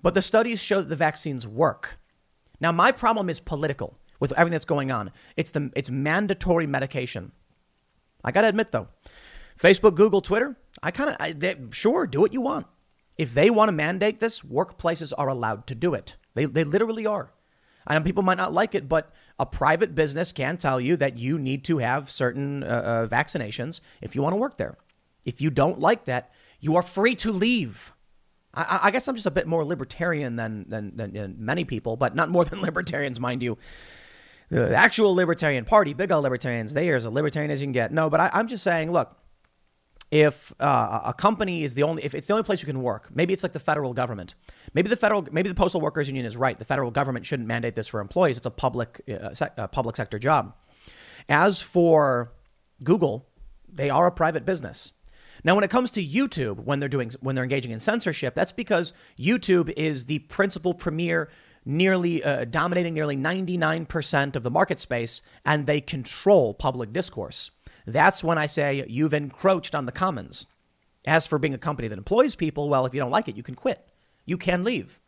but 0.03 0.15
the 0.15 0.23
studies 0.23 0.63
show 0.63 0.81
that 0.81 0.89
the 0.89 0.97
vaccines 0.97 1.47
work. 1.47 1.99
Now, 2.61 2.73
my 2.73 2.93
problem 2.93 3.29
is 3.29 3.41
political, 3.41 3.99
with 4.21 4.33
everything 4.33 4.53
that's 4.53 4.65
going 4.65 4.91
on. 4.91 5.11
It's 5.37 5.51
the 5.51 5.71
it's 5.77 5.91
mandatory 5.91 6.67
medication. 6.67 7.33
I 8.25 8.33
got 8.33 8.43
to 8.43 8.49
admit 8.49 8.71
though, 8.73 8.89
Facebook, 9.61 9.95
Google, 9.97 10.23
Twitter, 10.23 10.57
I 10.83 10.91
kind 10.91 11.15
of 11.21 11.75
sure 11.75 12.07
do 12.07 12.21
what 12.21 12.33
you 12.33 12.41
want. 12.41 12.67
If 13.17 13.35
they 13.35 13.51
want 13.51 13.69
to 13.69 13.73
mandate 13.73 14.21
this, 14.21 14.41
workplaces 14.41 15.13
are 15.17 15.29
allowed 15.29 15.67
to 15.69 15.75
do 15.75 15.95
it. 15.95 16.17
They 16.35 16.47
they 16.47 16.65
literally 16.65 17.07
are. 17.07 17.33
I 17.87 17.95
know 17.95 18.05
people 18.05 18.23
might 18.23 18.39
not 18.39 18.53
like 18.53 18.75
it, 18.75 18.89
but 18.89 19.13
a 19.39 19.47
private 19.47 19.95
business 19.95 20.33
can 20.33 20.57
tell 20.57 20.81
you 20.81 20.97
that 20.97 21.19
you 21.19 21.39
need 21.39 21.65
to 21.65 21.79
have 21.79 22.11
certain 22.11 22.63
uh, 22.63 22.67
uh, 22.67 23.07
vaccinations 23.07 23.81
if 24.01 24.15
you 24.15 24.23
want 24.23 24.33
to 24.33 24.39
work 24.39 24.57
there. 24.57 24.77
If 25.25 25.41
you 25.41 25.51
don't 25.51 25.79
like 25.79 26.05
that, 26.05 26.33
you 26.61 26.77
are 26.77 26.83
free 26.83 27.15
to 27.17 27.33
leave. 27.33 27.93
I, 28.55 28.81
I 28.85 28.91
guess 28.91 29.09
I'm 29.09 29.17
just 29.17 29.27
a 29.27 29.31
bit 29.31 29.47
more 29.47 29.65
libertarian 29.65 30.37
than, 30.37 30.67
than, 30.69 30.97
than, 30.97 31.37
many 31.39 31.65
people, 31.65 31.97
but 31.97 32.15
not 32.15 32.31
more 32.31 32.45
than 32.45 32.61
libertarians, 32.63 33.21
mind 33.21 33.43
you. 33.43 33.59
The 34.51 34.77
actual 34.77 35.15
Libertarian 35.15 35.65
Party, 35.65 35.95
big 35.95 36.13
old 36.13 36.23
libertarians, 36.23 36.75
they 36.75 36.91
are 36.91 36.97
as 36.97 37.07
libertarian 37.07 37.51
as 37.51 37.61
you 37.61 37.67
can 37.67 37.73
get. 37.73 37.93
No, 37.93 38.11
but 38.11 38.21
I, 38.21 38.31
I'm 38.33 38.47
just 38.47 38.63
saying, 38.63 38.93
look, 38.93 39.17
if 40.15 40.53
uh, 40.61 41.01
a 41.07 41.13
company 41.13 41.65
is 41.65 41.75
the 41.75 41.83
only 41.83 42.05
if 42.05 42.15
it's 42.15 42.29
the 42.29 42.33
only 42.33 42.45
place 42.45 42.63
you 42.63 42.67
can 42.67 42.81
work 42.83 43.11
maybe 43.13 43.35
it's 43.35 43.43
like 43.43 43.53
the 43.53 43.59
federal 43.59 43.93
government. 43.93 44.37
Maybe 44.73 44.89
the 44.89 44.97
federal 44.97 45.27
maybe 45.33 45.49
the 45.49 45.57
postal 45.57 45.81
workers 45.81 46.09
union 46.09 46.25
is 46.25 46.37
right. 46.37 46.57
The 46.57 46.65
federal 46.65 46.93
government 46.93 47.27
shouldn't 47.27 47.49
mandate 47.49 47.75
this 47.75 47.89
for 47.89 48.01
employees. 48.01 48.37
It's 48.37 48.47
a 48.47 48.51
public 48.51 49.01
uh, 49.09 49.35
sec, 49.35 49.55
uh, 49.59 49.67
public 49.67 49.97
sector 49.97 50.21
job. 50.21 50.55
As 51.29 51.61
for 51.61 52.33
google 52.85 53.29
they 53.69 53.91
are 53.91 54.07
a 54.07 54.13
private 54.13 54.47
business. 54.47 54.95
Now 55.43 55.57
when 55.57 55.65
it 55.65 55.71
comes 55.71 55.91
to 55.93 56.07
youtube 56.07 56.61
when 56.61 56.79
they're 56.79 56.89
doing 56.89 57.11
when 57.21 57.35
they're 57.35 57.43
engaging 57.43 57.73
in 57.73 57.81
censorship 57.81 58.37
that's 58.37 58.53
because 58.53 58.93
youtube 59.19 59.73
is 59.77 60.07
the 60.07 60.21
principal 60.21 60.75
premier 60.75 61.29
nearly 61.65 62.23
uh, 62.23 62.45
dominating 62.45 62.95
nearly 62.95 63.17
99% 63.17 64.37
of 64.37 64.43
the 64.43 64.51
market 64.51 64.79
space 64.79 65.23
and 65.45 65.67
they 65.67 65.81
control 65.81 66.55
public 66.55 66.93
discourse 66.93 67.51
that's 67.87 68.25
when 68.25 68.39
I 68.39 68.47
say 68.47 68.85
you've 68.89 69.15
encroached 69.15 69.75
on 69.75 69.87
the 69.87 69.93
commons. 69.93 70.47
As 71.07 71.27
for 71.27 71.39
being 71.39 71.53
a 71.53 71.59
company 71.59 71.89
that 71.89 71.99
employs 71.99 72.35
people, 72.35 72.69
well, 72.69 72.87
if 72.87 72.95
you 72.95 73.01
don't 73.01 73.11
like 73.11 73.29
it, 73.29 73.37
you 73.37 73.43
can 73.43 73.55
quit. 73.55 73.87
You 74.25 74.39
can 74.39 74.63
leave. 74.63 75.01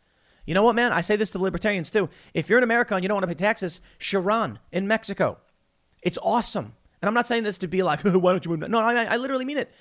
You 0.45 0.53
know 0.53 0.63
what, 0.63 0.75
man? 0.75 0.93
I 0.93 1.01
say 1.01 1.15
this 1.15 1.31
to 1.31 1.39
the 1.39 1.43
libertarians 1.43 1.89
too. 1.89 2.09
If 2.33 2.49
you're 2.49 2.59
in 2.59 2.63
America 2.63 2.95
and 2.95 3.03
you 3.03 3.07
don't 3.07 3.15
want 3.15 3.23
to 3.23 3.27
pay 3.27 3.33
taxes, 3.33 3.81
Cherán 3.99 4.59
in 4.71 4.87
Mexico. 4.87 5.39
It's 6.03 6.19
awesome. 6.21 6.75
And 7.01 7.07
I'm 7.07 7.13
not 7.13 7.27
saying 7.27 7.43
this 7.43 7.57
to 7.59 7.67
be 7.67 7.83
like, 7.83 8.01
why 8.03 8.31
don't 8.31 8.45
you 8.45 8.55
move? 8.55 8.69
No, 8.69 8.79
I, 8.79 9.05
I 9.05 9.17
literally 9.17 9.45
mean 9.45 9.57
it. 9.57 9.71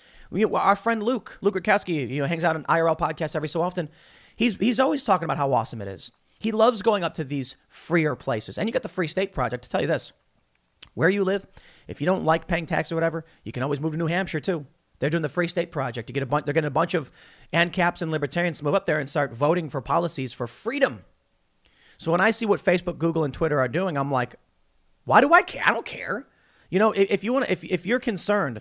Our 0.52 0.74
friend 0.74 1.02
Luke, 1.02 1.38
Luke 1.40 1.54
Rudkowski, 1.54 2.08
you 2.10 2.20
know, 2.20 2.26
hangs 2.26 2.44
out 2.44 2.56
on 2.56 2.64
IRL 2.64 2.98
podcasts 2.98 3.36
every 3.36 3.48
so 3.48 3.62
often. 3.62 3.88
He's, 4.34 4.56
he's 4.56 4.80
always 4.80 5.04
talking 5.04 5.24
about 5.24 5.36
how 5.36 5.52
awesome 5.52 5.80
it 5.80 5.88
is. 5.88 6.10
He 6.40 6.52
loves 6.52 6.82
going 6.82 7.04
up 7.04 7.14
to 7.14 7.24
these 7.24 7.56
freer 7.68 8.16
places. 8.16 8.58
And 8.58 8.68
you 8.68 8.72
got 8.72 8.82
the 8.82 8.88
Free 8.88 9.06
State 9.06 9.32
Project 9.32 9.64
to 9.64 9.70
tell 9.70 9.80
you 9.80 9.86
this. 9.86 10.12
Where 10.94 11.08
you 11.08 11.24
live, 11.24 11.46
if 11.86 12.00
you 12.00 12.06
don't 12.06 12.24
like 12.24 12.46
paying 12.46 12.66
tax 12.66 12.90
or 12.90 12.96
whatever, 12.96 13.24
you 13.44 13.52
can 13.52 13.62
always 13.62 13.80
move 13.80 13.92
to 13.92 13.98
New 13.98 14.06
Hampshire 14.06 14.40
too. 14.40 14.66
They're 14.98 15.10
doing 15.10 15.22
the 15.22 15.28
Free 15.28 15.48
State 15.48 15.70
Project. 15.70 16.12
get 16.12 16.22
a 16.22 16.26
bunch. 16.26 16.46
They're 16.46 16.54
getting 16.54 16.68
a 16.68 16.70
bunch 16.70 16.94
of 16.94 17.12
ANCAPs 17.52 18.02
and 18.02 18.10
libertarians 18.10 18.58
to 18.58 18.64
move 18.64 18.74
up 18.74 18.86
there 18.86 18.98
and 18.98 19.08
start 19.08 19.34
voting 19.34 19.68
for 19.68 19.80
policies 19.80 20.32
for 20.32 20.46
freedom. 20.46 21.04
So 21.98 22.10
when 22.10 22.20
I 22.20 22.30
see 22.30 22.46
what 22.46 22.60
Facebook, 22.60 22.98
Google, 22.98 23.24
and 23.24 23.32
Twitter 23.32 23.60
are 23.60 23.68
doing, 23.68 23.96
I'm 23.96 24.10
like, 24.10 24.36
why 25.04 25.20
do 25.20 25.32
I 25.32 25.42
care? 25.42 25.62
I 25.64 25.72
don't 25.72 25.86
care. 25.86 26.26
You 26.70 26.78
know, 26.78 26.92
if, 26.92 27.10
if 27.10 27.24
you 27.24 27.32
want, 27.32 27.50
if 27.50 27.62
if 27.64 27.86
you're 27.86 28.00
concerned 28.00 28.60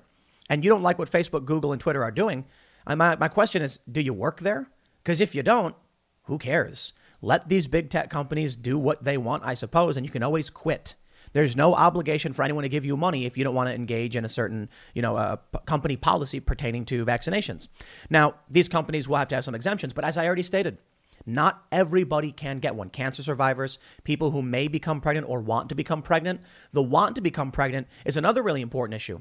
and 0.49 0.63
you 0.63 0.69
don't 0.69 0.83
like 0.83 0.99
what 0.99 1.09
Facebook, 1.09 1.45
Google, 1.45 1.71
and 1.71 1.81
Twitter 1.81 2.03
are 2.03 2.11
doing, 2.11 2.45
my 2.87 3.15
my 3.15 3.27
question 3.27 3.61
is, 3.61 3.79
do 3.89 4.01
you 4.01 4.13
work 4.13 4.41
there? 4.41 4.69
Because 5.03 5.21
if 5.21 5.35
you 5.35 5.43
don't, 5.43 5.75
who 6.23 6.37
cares? 6.37 6.93
Let 7.21 7.49
these 7.49 7.67
big 7.67 7.89
tech 7.89 8.09
companies 8.09 8.55
do 8.55 8.77
what 8.77 9.03
they 9.03 9.17
want, 9.17 9.43
I 9.45 9.53
suppose, 9.53 9.97
and 9.97 10.05
you 10.05 10.11
can 10.11 10.23
always 10.23 10.49
quit. 10.49 10.95
There's 11.35 11.57
no 11.57 11.75
obligation 11.75 12.31
for 12.31 12.43
anyone 12.43 12.63
to 12.63 12.69
give 12.69 12.85
you 12.85 12.95
money 12.95 13.25
if 13.25 13.37
you 13.37 13.43
don't 13.43 13.53
want 13.53 13.67
to 13.67 13.75
engage 13.75 14.15
in 14.15 14.23
a 14.23 14.29
certain, 14.29 14.69
you 14.93 15.01
know, 15.01 15.17
uh, 15.17 15.35
a 15.53 15.59
company 15.59 15.97
policy 15.97 16.39
pertaining 16.39 16.85
to 16.85 17.05
vaccinations. 17.05 17.67
Now, 18.09 18.35
these 18.49 18.69
companies 18.69 19.09
will 19.09 19.17
have 19.17 19.27
to 19.27 19.35
have 19.35 19.43
some 19.43 19.53
exemptions, 19.53 19.91
but 19.91 20.05
as 20.05 20.15
I 20.15 20.25
already 20.27 20.43
stated, 20.43 20.77
not 21.25 21.65
everybody 21.73 22.31
can 22.31 22.59
get 22.59 22.75
one. 22.75 22.89
Cancer 22.89 23.21
survivors, 23.21 23.79
people 24.05 24.31
who 24.31 24.41
may 24.41 24.69
become 24.69 25.01
pregnant 25.01 25.27
or 25.27 25.41
want 25.41 25.67
to 25.67 25.75
become 25.75 26.01
pregnant. 26.01 26.39
The 26.71 26.81
want 26.81 27.17
to 27.17 27.21
become 27.21 27.51
pregnant 27.51 27.87
is 28.05 28.15
another 28.15 28.41
really 28.41 28.61
important 28.61 28.95
issue. 28.95 29.19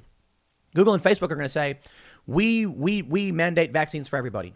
Google 0.73 0.95
and 0.95 1.03
Facebook 1.03 1.33
are 1.33 1.35
going 1.35 1.41
to 1.41 1.49
say, 1.49 1.81
we, 2.29 2.65
we, 2.65 3.03
we 3.03 3.33
mandate 3.33 3.73
vaccines 3.73 4.07
for 4.07 4.19
everybody. 4.19 4.55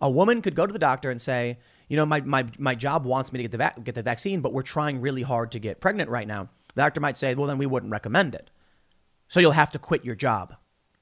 A 0.00 0.08
woman 0.08 0.40
could 0.40 0.54
go 0.54 0.64
to 0.64 0.72
the 0.72 0.78
doctor 0.78 1.10
and 1.10 1.20
say, 1.20 1.58
you 1.88 1.96
know, 1.96 2.06
my, 2.06 2.20
my, 2.20 2.44
my 2.58 2.76
job 2.76 3.04
wants 3.04 3.32
me 3.32 3.38
to 3.38 3.42
get 3.42 3.50
the, 3.50 3.58
va- 3.58 3.74
get 3.82 3.96
the 3.96 4.04
vaccine, 4.04 4.40
but 4.40 4.52
we're 4.52 4.62
trying 4.62 5.00
really 5.00 5.22
hard 5.22 5.50
to 5.50 5.58
get 5.58 5.80
pregnant 5.80 6.10
right 6.10 6.28
now. 6.28 6.48
The 6.76 6.82
doctor 6.82 7.00
might 7.00 7.16
say, 7.16 7.34
well, 7.34 7.48
then 7.48 7.58
we 7.58 7.66
wouldn't 7.66 7.90
recommend 7.90 8.34
it. 8.34 8.50
So 9.26 9.40
you'll 9.40 9.52
have 9.52 9.72
to 9.72 9.78
quit 9.78 10.04
your 10.04 10.14
job. 10.14 10.54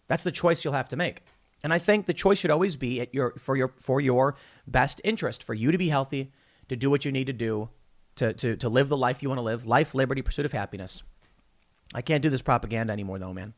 That's 0.07 0.25
the 0.25 0.33
choice 0.33 0.65
you'll 0.65 0.73
have 0.73 0.89
to 0.91 0.97
make. 0.97 1.25
And 1.63 1.73
I 1.73 1.79
think 1.79 2.07
the 2.07 2.15
choice 2.15 2.39
should 2.39 2.51
always 2.51 2.77
be 2.77 3.01
at 3.01 3.13
your, 3.13 3.33
for, 3.33 3.57
your, 3.57 3.75
for 3.81 4.01
your 4.01 4.37
best 4.67 5.01
interest, 5.05 5.43
for 5.43 5.53
you 5.53 5.73
to 5.73 5.79
be 5.79 5.89
healthy, 5.89 6.33
to 6.69 6.77
do 6.77 6.91
what 6.91 7.05
you 7.05 7.13
need 7.13 7.27
to 7.27 7.33
do, 7.33 7.69
to, 8.17 8.33
to, 8.35 8.57
to 8.57 8.69
live 8.69 8.89
the 8.89 8.97
life 8.97 9.23
you 9.23 9.29
want 9.29 9.39
to 9.39 9.43
live 9.43 9.67
life, 9.67 9.95
liberty, 9.95 10.23
pursuit 10.23 10.47
of 10.47 10.53
happiness. 10.53 11.03
I 11.93 12.03
can't 12.03 12.23
do 12.23 12.31
this 12.31 12.43
propaganda 12.43 12.93
anymore, 12.93 13.19
though, 13.19 13.33
man. 13.33 13.55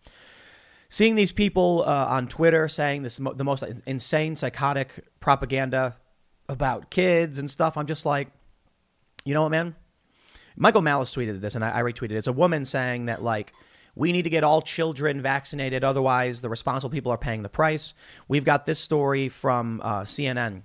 Seeing 0.88 1.16
these 1.16 1.32
people 1.32 1.84
uh, 1.86 2.06
on 2.08 2.28
Twitter 2.28 2.66
saying 2.68 3.02
this 3.02 3.16
the 3.16 3.44
most 3.44 3.62
insane, 3.86 4.36
psychotic 4.36 5.04
propaganda 5.20 5.96
about 6.48 6.90
kids 6.90 7.38
and 7.38 7.50
stuff, 7.50 7.76
I'm 7.76 7.86
just 7.86 8.06
like, 8.06 8.28
you 9.24 9.34
know 9.34 9.42
what, 9.42 9.50
man? 9.50 9.74
Michael 10.56 10.82
Malice 10.82 11.14
tweeted 11.14 11.40
this, 11.40 11.54
and 11.54 11.64
I, 11.64 11.78
I 11.78 11.82
retweeted 11.82 12.12
it. 12.12 12.16
It's 12.16 12.26
a 12.26 12.32
woman 12.32 12.64
saying 12.64 13.06
that, 13.06 13.22
like, 13.22 13.52
we 13.94 14.12
need 14.12 14.22
to 14.22 14.30
get 14.30 14.44
all 14.44 14.62
children 14.62 15.22
vaccinated, 15.22 15.84
otherwise, 15.84 16.40
the 16.40 16.48
responsible 16.48 16.90
people 16.90 17.12
are 17.12 17.18
paying 17.18 17.42
the 17.42 17.48
price. 17.48 17.94
We've 18.28 18.44
got 18.44 18.66
this 18.66 18.78
story 18.78 19.28
from 19.28 19.80
uh, 19.82 20.02
CNN. 20.02 20.62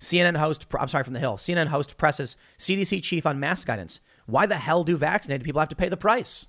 CNN 0.00 0.36
host, 0.36 0.66
I'm 0.78 0.88
sorry, 0.88 1.04
from 1.04 1.14
the 1.14 1.20
Hill. 1.20 1.36
CNN 1.36 1.68
host 1.68 1.96
presses 1.96 2.36
CDC 2.58 3.02
chief 3.02 3.26
on 3.26 3.38
mask 3.38 3.66
guidance. 3.66 4.00
Why 4.26 4.46
the 4.46 4.56
hell 4.56 4.84
do 4.84 4.96
vaccinated 4.96 5.44
people 5.44 5.60
have 5.60 5.68
to 5.68 5.76
pay 5.76 5.88
the 5.88 5.96
price? 5.96 6.48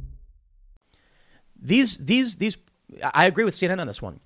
These, 1.61 1.97
these, 1.97 2.35
these, 2.37 2.57
I 3.13 3.25
agree 3.25 3.43
with 3.43 3.53
CNN 3.53 3.79
on 3.79 3.87
this 3.87 4.01
one. 4.01 4.19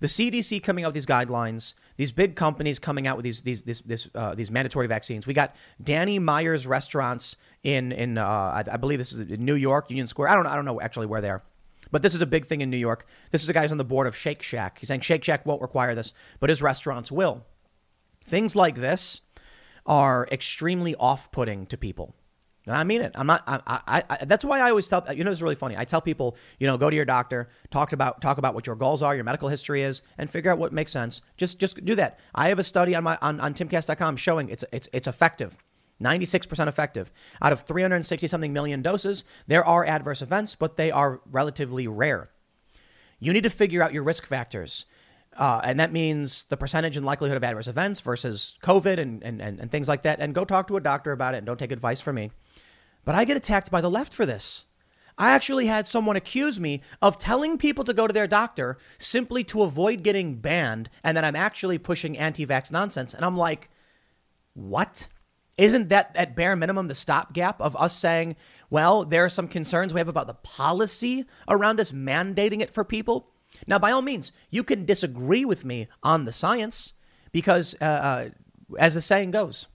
The 0.00 0.06
CDC 0.08 0.62
coming 0.62 0.84
out 0.84 0.88
with 0.88 0.94
these 0.94 1.06
guidelines, 1.06 1.74
these 1.96 2.12
big 2.12 2.36
companies 2.36 2.78
coming 2.78 3.06
out 3.06 3.16
with 3.16 3.24
these 3.24 3.42
these 3.42 3.62
this, 3.62 3.80
this 3.82 4.08
uh, 4.14 4.34
these 4.34 4.50
mandatory 4.50 4.86
vaccines. 4.86 5.26
We 5.26 5.34
got 5.34 5.54
Danny 5.82 6.18
Meyer's 6.18 6.66
restaurants 6.66 7.36
in 7.62 7.92
in 7.92 8.18
uh, 8.18 8.24
I, 8.26 8.64
I, 8.70 8.76
believe 8.76 8.98
this 8.98 9.12
is 9.12 9.20
in 9.20 9.44
New 9.44 9.54
York, 9.54 9.88
Union 9.90 10.06
Square. 10.06 10.28
I 10.28 10.34
don't 10.34 10.46
I 10.46 10.56
don't 10.56 10.64
know 10.64 10.80
actually 10.80 11.06
where 11.06 11.20
they 11.20 11.30
are, 11.30 11.42
but 11.90 12.02
this 12.02 12.14
is 12.14 12.22
a 12.22 12.26
big 12.26 12.46
thing 12.46 12.60
in 12.60 12.70
New 12.70 12.76
York. 12.76 13.06
This 13.30 13.42
is 13.42 13.48
a 13.48 13.52
guy's 13.52 13.72
on 13.72 13.78
the 13.78 13.84
board 13.84 14.06
of 14.06 14.16
Shake 14.16 14.42
Shack. 14.42 14.78
He's 14.78 14.88
saying 14.88 15.00
Shake 15.00 15.24
Shack 15.24 15.46
won't 15.46 15.62
require 15.62 15.94
this, 15.94 16.12
but 16.40 16.50
his 16.50 16.60
restaurants 16.60 17.10
will. 17.10 17.46
Things 18.24 18.56
like 18.56 18.74
this 18.74 19.20
are 19.86 20.26
extremely 20.32 20.94
off-putting 20.96 21.66
to 21.66 21.76
people. 21.76 22.14
And 22.66 22.76
I 22.76 22.84
mean 22.84 23.02
it. 23.02 23.12
I'm 23.14 23.26
not. 23.26 23.42
I, 23.46 23.60
I, 23.86 24.02
I, 24.08 24.24
That's 24.24 24.44
why 24.44 24.60
I 24.60 24.70
always 24.70 24.88
tell. 24.88 25.04
You 25.14 25.22
know, 25.22 25.30
this 25.30 25.38
is 25.38 25.42
really 25.42 25.54
funny. 25.54 25.76
I 25.76 25.84
tell 25.84 26.00
people, 26.00 26.36
you 26.58 26.66
know, 26.66 26.78
go 26.78 26.88
to 26.88 26.96
your 26.96 27.04
doctor, 27.04 27.48
talk 27.70 27.92
about 27.92 28.22
talk 28.22 28.38
about 28.38 28.54
what 28.54 28.66
your 28.66 28.76
goals 28.76 29.02
are, 29.02 29.14
your 29.14 29.24
medical 29.24 29.50
history 29.50 29.82
is, 29.82 30.02
and 30.16 30.30
figure 30.30 30.50
out 30.50 30.58
what 30.58 30.72
makes 30.72 30.90
sense. 30.90 31.20
Just 31.36 31.58
just 31.58 31.84
do 31.84 31.94
that. 31.96 32.20
I 32.34 32.48
have 32.48 32.58
a 32.58 32.64
study 32.64 32.94
on 32.94 33.04
my 33.04 33.18
on, 33.20 33.38
on 33.40 33.52
timcast.com 33.52 34.16
showing 34.16 34.48
it's 34.48 34.64
it's 34.72 34.88
it's 34.92 35.06
effective. 35.06 35.58
96% 36.02 36.66
effective. 36.66 37.12
Out 37.40 37.52
of 37.52 37.62
360 37.62 38.26
something 38.26 38.52
million 38.52 38.82
doses, 38.82 39.24
there 39.46 39.64
are 39.64 39.84
adverse 39.84 40.22
events, 40.22 40.56
but 40.56 40.76
they 40.76 40.90
are 40.90 41.20
relatively 41.30 41.86
rare. 41.86 42.30
You 43.20 43.32
need 43.32 43.44
to 43.44 43.50
figure 43.50 43.80
out 43.80 43.92
your 43.92 44.02
risk 44.02 44.26
factors. 44.26 44.86
Uh, 45.36 45.60
and 45.64 45.80
that 45.80 45.92
means 45.92 46.44
the 46.44 46.56
percentage 46.56 46.96
and 46.96 47.04
likelihood 47.04 47.36
of 47.36 47.44
adverse 47.44 47.66
events 47.66 48.00
versus 48.00 48.54
COVID 48.62 48.98
and, 48.98 49.22
and, 49.22 49.40
and, 49.40 49.60
and 49.60 49.70
things 49.70 49.88
like 49.88 50.02
that. 50.02 50.20
And 50.20 50.34
go 50.34 50.44
talk 50.44 50.68
to 50.68 50.76
a 50.76 50.80
doctor 50.80 51.12
about 51.12 51.34
it 51.34 51.38
and 51.38 51.46
don't 51.46 51.58
take 51.58 51.72
advice 51.72 52.00
from 52.00 52.16
me. 52.16 52.30
But 53.04 53.14
I 53.14 53.24
get 53.24 53.36
attacked 53.36 53.70
by 53.70 53.80
the 53.80 53.90
left 53.90 54.14
for 54.14 54.24
this. 54.24 54.66
I 55.16 55.30
actually 55.30 55.66
had 55.66 55.86
someone 55.86 56.16
accuse 56.16 56.58
me 56.58 56.82
of 57.00 57.18
telling 57.18 57.56
people 57.56 57.84
to 57.84 57.94
go 57.94 58.06
to 58.06 58.12
their 58.12 58.26
doctor 58.26 58.78
simply 58.98 59.44
to 59.44 59.62
avoid 59.62 60.02
getting 60.02 60.36
banned, 60.36 60.90
and 61.04 61.16
that 61.16 61.24
I'm 61.24 61.36
actually 61.36 61.78
pushing 61.78 62.18
anti 62.18 62.44
vax 62.44 62.72
nonsense. 62.72 63.14
And 63.14 63.24
I'm 63.24 63.36
like, 63.36 63.70
what? 64.54 65.08
Isn't 65.56 65.88
that 65.90 66.10
at 66.16 66.34
bare 66.34 66.56
minimum 66.56 66.88
the 66.88 66.96
stopgap 66.96 67.60
of 67.60 67.76
us 67.76 67.96
saying, 67.96 68.34
well, 68.70 69.04
there 69.04 69.24
are 69.24 69.28
some 69.28 69.46
concerns 69.46 69.94
we 69.94 70.00
have 70.00 70.08
about 70.08 70.26
the 70.26 70.34
policy 70.34 71.26
around 71.48 71.76
this 71.76 71.92
mandating 71.92 72.60
it 72.60 72.70
for 72.70 72.82
people? 72.82 73.30
Now, 73.66 73.78
by 73.78 73.90
all 73.90 74.02
means, 74.02 74.32
you 74.50 74.64
can 74.64 74.84
disagree 74.84 75.44
with 75.44 75.64
me 75.64 75.88
on 76.02 76.24
the 76.24 76.32
science 76.32 76.94
because, 77.32 77.74
uh, 77.80 77.84
uh, 77.84 78.28
as 78.78 78.94
the 78.94 79.00
saying 79.00 79.30
goes, 79.30 79.68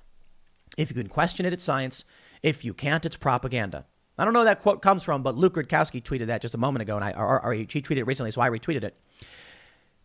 if 0.78 0.90
you 0.90 0.96
can 0.96 1.10
question 1.10 1.46
it, 1.46 1.54
it's 1.54 1.64
science. 1.64 2.06
If 2.44 2.64
you 2.64 2.74
can't, 2.74 3.06
it's 3.06 3.16
propaganda. 3.18 3.86
I 4.18 4.26
don't 4.26 4.34
know 4.34 4.40
where 4.40 4.46
that 4.46 4.62
quote 4.62 4.82
comes 4.82 5.04
from, 5.04 5.24
but 5.24 5.36
Luke 5.36 5.56
Rudkowski 5.56 6.04
tweeted 6.04 6.28
that 6.28 6.42
just 6.42 6.54
a 6.54 6.58
moment 6.58 6.82
ago, 6.82 6.96
and 6.96 7.06
I, 7.06 7.12
or, 7.14 7.44
or 7.44 7.54
he 7.54 7.66
tweeted 7.66 7.98
it 7.98 8.04
recently, 8.08 8.32
so 8.32 8.42
I 8.42 8.50
retweeted 8.50 8.84
it. 8.84 9.00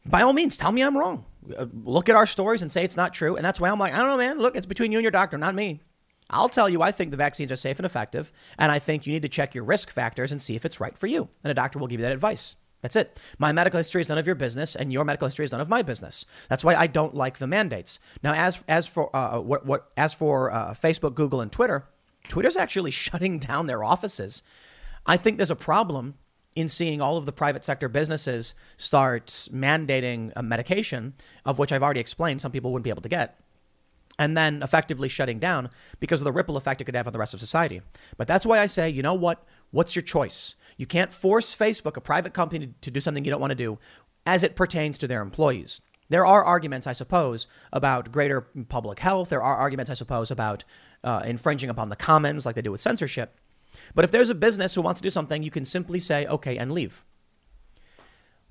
By 0.07 0.23
all 0.23 0.33
means, 0.33 0.57
tell 0.57 0.71
me 0.71 0.83
I'm 0.83 0.97
wrong. 0.97 1.25
Uh, 1.57 1.67
look 1.83 2.09
at 2.09 2.17
our 2.17 2.27
stories 2.27 2.63
and 2.63 2.71
say 2.71 2.85
it's 2.85 2.97
not 2.97 3.15
true. 3.15 3.37
And 3.37 3.45
that's 3.45 3.59
why 3.59 3.71
I'm 3.71 3.79
like, 3.79 3.95
I 3.95 3.99
don't 3.99 4.09
know, 4.09 4.17
man. 4.19 4.39
Look, 4.39 4.55
it's 4.55 4.67
between 4.67 4.93
you 4.93 4.99
and 4.99 5.03
your 5.03 5.11
doctor, 5.11 5.39
not 5.39 5.55
me. 5.55 5.81
I'll 6.31 6.49
tell 6.49 6.69
you, 6.69 6.81
I 6.83 6.93
think 6.93 7.11
the 7.11 7.17
vaccines 7.17 7.53
are 7.53 7.57
safe 7.57 7.79
and 7.79 7.87
effective, 7.87 8.33
and 8.59 8.73
I 8.73 8.79
think 8.79 9.07
you 9.07 9.13
need 9.13 9.23
to 9.23 9.29
check 9.29 9.55
your 9.55 9.65
risk 9.65 9.91
factors 9.91 10.33
and 10.33 10.41
see 10.41 10.57
if 10.57 10.65
it's 10.65 10.81
right 10.81 10.97
for 10.97 11.07
you. 11.07 11.29
And 11.43 11.51
a 11.51 11.55
doctor 11.55 11.79
will 11.79 11.87
give 11.87 12.01
you 12.01 12.07
that 12.07 12.13
advice. 12.13 12.57
That's 12.85 12.97
it. 12.97 13.19
My 13.39 13.51
medical 13.51 13.79
history 13.79 14.03
is 14.03 14.11
none 14.11 14.19
of 14.19 14.27
your 14.27 14.35
business, 14.35 14.77
and 14.77 14.93
your 14.93 15.07
medical 15.07 15.27
history 15.27 15.47
is 15.47 15.53
none 15.53 15.61
of 15.63 15.71
my 15.71 15.81
business. 15.81 16.27
That's 16.51 16.63
why 16.63 16.75
I 16.75 16.87
don't 16.87 17.15
like 17.15 17.39
the 17.39 17.47
mandates. 17.47 17.99
Now, 18.23 18.35
as 18.35 18.63
as 18.69 18.87
for 18.87 19.09
uh, 19.17 19.41
what 19.41 19.65
what 19.65 19.91
as 19.97 20.13
for 20.13 20.53
uh, 20.53 20.75
Facebook, 20.75 21.15
Google, 21.15 21.41
and 21.41 21.51
Twitter, 21.51 21.87
Twitter's 22.29 22.59
actually 22.59 22.91
shutting 23.05 23.39
down 23.39 23.65
their 23.65 23.83
offices. 23.83 24.43
I 25.07 25.17
think 25.17 25.39
there's 25.39 25.51
a 25.51 25.57
problem 25.57 26.17
in 26.55 26.69
seeing 26.69 27.01
all 27.01 27.17
of 27.17 27.25
the 27.25 27.33
private 27.33 27.65
sector 27.65 27.89
businesses 27.89 28.55
start 28.77 29.29
mandating 29.51 30.35
a 30.37 30.43
medication, 30.43 31.15
of 31.47 31.59
which 31.59 31.73
I've 31.73 31.83
already 31.83 32.01
explained 32.01 32.43
some 32.43 32.53
people 32.53 32.71
wouldn't 32.71 32.85
be 32.85 32.91
able 32.91 33.01
to 33.01 33.09
get, 33.09 33.41
and 34.19 34.37
then 34.37 34.63
effectively 34.63 35.09
shutting 35.09 35.39
down 35.39 35.71
because 36.01 36.21
of 36.21 36.27
the 36.27 36.33
ripple 36.33 36.59
effect 36.59 36.83
it 36.83 36.85
could 36.85 36.97
have 36.97 37.07
on 37.07 37.15
the 37.15 37.19
rest 37.19 37.33
of 37.33 37.41
society. 37.41 37.81
But 38.19 38.29
that's 38.29 38.45
why 38.45 38.59
I 38.59 38.67
say, 38.67 38.91
you 38.91 39.01
know 39.01 39.15
what? 39.15 39.43
What's 39.71 39.97
your 39.97 40.03
choice? 40.03 40.57
You 40.77 40.87
can't 40.87 41.13
force 41.13 41.57
Facebook, 41.57 41.97
a 41.97 42.01
private 42.01 42.35
company, 42.35 42.75
to 42.81 42.91
do 42.91 43.01
something 43.01 43.25
you 43.25 43.31
don't 43.31 43.41
want 43.41 43.53
to 43.53 43.57
do 43.57 43.79
as 44.27 44.43
it 44.43 44.57
pertains 44.57 44.99
to 44.99 45.07
their 45.07 45.23
employees. 45.23 45.81
There 46.09 46.27
are 46.27 46.45
arguments, 46.45 46.87
I 46.87 46.93
suppose, 46.93 47.47
about 47.73 48.13
greater 48.13 48.43
public 48.69 48.99
health. 48.99 49.31
There 49.31 49.43
are 49.43 49.57
arguments, 49.57 49.91
I 49.91 49.95
suppose, 49.95 50.31
about 50.31 50.65
uh, 51.03 51.23
infringing 51.25 51.71
upon 51.71 51.89
the 51.89 51.97
commons 51.97 52.45
like 52.45 52.55
they 52.55 52.63
do 52.63 52.73
with 52.73 52.81
censorship. 52.81 53.39
But 53.95 54.05
if 54.05 54.11
there's 54.11 54.31
a 54.31 54.35
business 54.35 54.75
who 54.75 54.83
wants 54.83 55.01
to 55.01 55.03
do 55.03 55.11
something, 55.11 55.43
you 55.43 55.51
can 55.51 55.65
simply 55.65 55.99
say, 55.99 56.27
okay, 56.27 56.57
and 56.57 56.71
leave. 56.71 57.05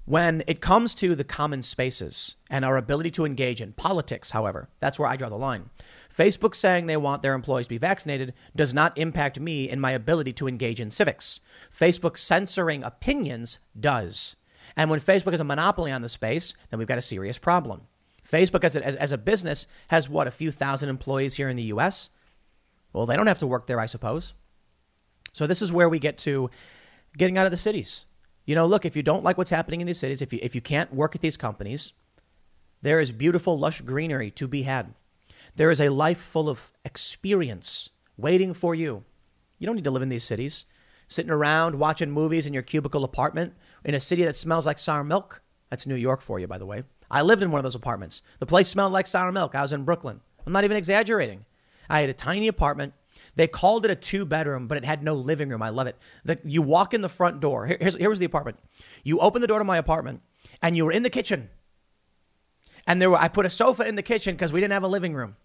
When 0.05 0.43
it 0.47 0.59
comes 0.59 0.93
to 0.95 1.15
the 1.15 1.23
common 1.23 1.61
spaces 1.61 2.35
and 2.49 2.65
our 2.65 2.75
ability 2.75 3.11
to 3.11 3.25
engage 3.25 3.61
in 3.61 3.71
politics, 3.71 4.31
however, 4.31 4.67
that's 4.81 4.99
where 4.99 5.07
I 5.07 5.15
draw 5.15 5.29
the 5.29 5.37
line. 5.37 5.69
Facebook 6.15 6.53
saying 6.53 6.85
they 6.85 6.97
want 6.97 7.21
their 7.21 7.33
employees 7.33 7.65
to 7.65 7.71
be 7.71 7.77
vaccinated 7.77 8.33
does 8.55 8.73
not 8.73 8.97
impact 8.97 9.39
me 9.39 9.69
in 9.69 9.79
my 9.79 9.91
ability 9.91 10.33
to 10.33 10.47
engage 10.47 10.79
in 10.79 10.89
civics. 10.89 11.39
Facebook 11.75 12.17
censoring 12.17 12.83
opinions 12.83 13.59
does. 13.79 14.35
And 14.75 14.89
when 14.89 14.99
Facebook 14.99 15.31
has 15.31 15.39
a 15.39 15.45
monopoly 15.45 15.91
on 15.91 16.01
the 16.01 16.09
space, 16.09 16.53
then 16.69 16.77
we've 16.77 16.87
got 16.87 16.97
a 16.97 17.01
serious 17.01 17.37
problem. 17.37 17.81
Facebook, 18.27 18.63
as 18.63 18.75
a, 18.75 18.85
as, 18.85 18.95
as 18.95 19.11
a 19.11 19.17
business, 19.17 19.67
has 19.87 20.09
what, 20.09 20.27
a 20.27 20.31
few 20.31 20.51
thousand 20.51 20.89
employees 20.89 21.35
here 21.35 21.49
in 21.49 21.57
the 21.57 21.63
US? 21.63 22.09
Well, 22.93 23.05
they 23.05 23.15
don't 23.15 23.27
have 23.27 23.39
to 23.39 23.47
work 23.47 23.67
there, 23.67 23.79
I 23.79 23.87
suppose. 23.87 24.33
So 25.31 25.47
this 25.47 25.61
is 25.61 25.73
where 25.73 25.89
we 25.89 25.99
get 25.99 26.17
to 26.19 26.49
getting 27.17 27.37
out 27.37 27.45
of 27.45 27.51
the 27.51 27.57
cities. 27.57 28.05
You 28.45 28.55
know, 28.55 28.65
look, 28.67 28.85
if 28.85 28.95
you 28.95 29.03
don't 29.03 29.23
like 29.23 29.37
what's 29.37 29.49
happening 29.49 29.81
in 29.81 29.87
these 29.87 29.99
cities, 29.99 30.21
if 30.21 30.31
you, 30.31 30.39
if 30.41 30.53
you 30.53 30.61
can't 30.61 30.93
work 30.93 31.15
at 31.15 31.21
these 31.21 31.37
companies, 31.37 31.93
there 32.81 32.99
is 32.99 33.11
beautiful, 33.11 33.57
lush 33.57 33.81
greenery 33.81 34.29
to 34.31 34.47
be 34.47 34.63
had. 34.63 34.93
There 35.55 35.69
is 35.69 35.79
a 35.79 35.89
life 35.89 36.19
full 36.19 36.49
of 36.49 36.71
experience 36.83 37.91
waiting 38.17 38.53
for 38.53 38.73
you. 38.73 39.03
You 39.59 39.67
don't 39.67 39.75
need 39.75 39.83
to 39.83 39.91
live 39.91 40.01
in 40.01 40.09
these 40.09 40.23
cities, 40.23 40.65
sitting 41.07 41.31
around 41.31 41.75
watching 41.75 42.11
movies 42.11 42.47
in 42.47 42.53
your 42.53 42.63
cubicle 42.63 43.03
apartment 43.03 43.53
in 43.85 43.93
a 43.93 43.99
city 43.99 44.23
that 44.23 44.35
smells 44.35 44.65
like 44.65 44.79
sour 44.79 45.03
milk. 45.03 45.41
That's 45.69 45.85
New 45.85 45.95
York 45.95 46.21
for 46.21 46.39
you, 46.39 46.47
by 46.47 46.57
the 46.57 46.65
way. 46.65 46.83
I 47.09 47.21
lived 47.21 47.43
in 47.43 47.51
one 47.51 47.59
of 47.59 47.63
those 47.63 47.75
apartments. 47.75 48.23
The 48.39 48.47
place 48.47 48.67
smelled 48.67 48.93
like 48.93 49.05
sour 49.05 49.31
milk. 49.31 49.53
I 49.53 49.61
was 49.61 49.73
in 49.73 49.85
Brooklyn. 49.85 50.21
I'm 50.45 50.53
not 50.53 50.63
even 50.63 50.77
exaggerating. 50.77 51.45
I 51.87 52.01
had 52.01 52.09
a 52.09 52.13
tiny 52.13 52.47
apartment. 52.47 52.93
They 53.35 53.47
called 53.47 53.85
it 53.85 53.91
a 53.91 53.95
two 53.95 54.25
bedroom, 54.25 54.67
but 54.67 54.77
it 54.77 54.85
had 54.85 55.03
no 55.03 55.13
living 55.13 55.49
room. 55.49 55.61
I 55.61 55.69
love 55.69 55.85
it. 55.85 55.97
The, 56.25 56.39
you 56.43 56.63
walk 56.63 56.95
in 56.95 57.01
the 57.01 57.09
front 57.09 57.39
door. 57.39 57.67
Here, 57.67 57.77
here's, 57.79 57.95
here 57.95 58.09
was 58.09 58.19
the 58.19 58.25
apartment. 58.25 58.57
You 59.03 59.19
open 59.19 59.41
the 59.41 59.47
door 59.47 59.59
to 59.59 59.65
my 59.65 59.77
apartment, 59.77 60.21
and 60.63 60.75
you 60.75 60.85
were 60.85 60.91
in 60.91 61.03
the 61.03 61.09
kitchen. 61.11 61.49
And 62.87 63.01
there 63.01 63.11
were, 63.11 63.17
I 63.17 63.27
put 63.27 63.45
a 63.45 63.49
sofa 63.49 63.87
in 63.87 63.95
the 63.95 64.01
kitchen 64.01 64.35
because 64.35 64.51
we 64.51 64.59
didn't 64.59 64.73
have 64.73 64.83
a 64.83 64.87
living 64.87 65.13
room. 65.13 65.35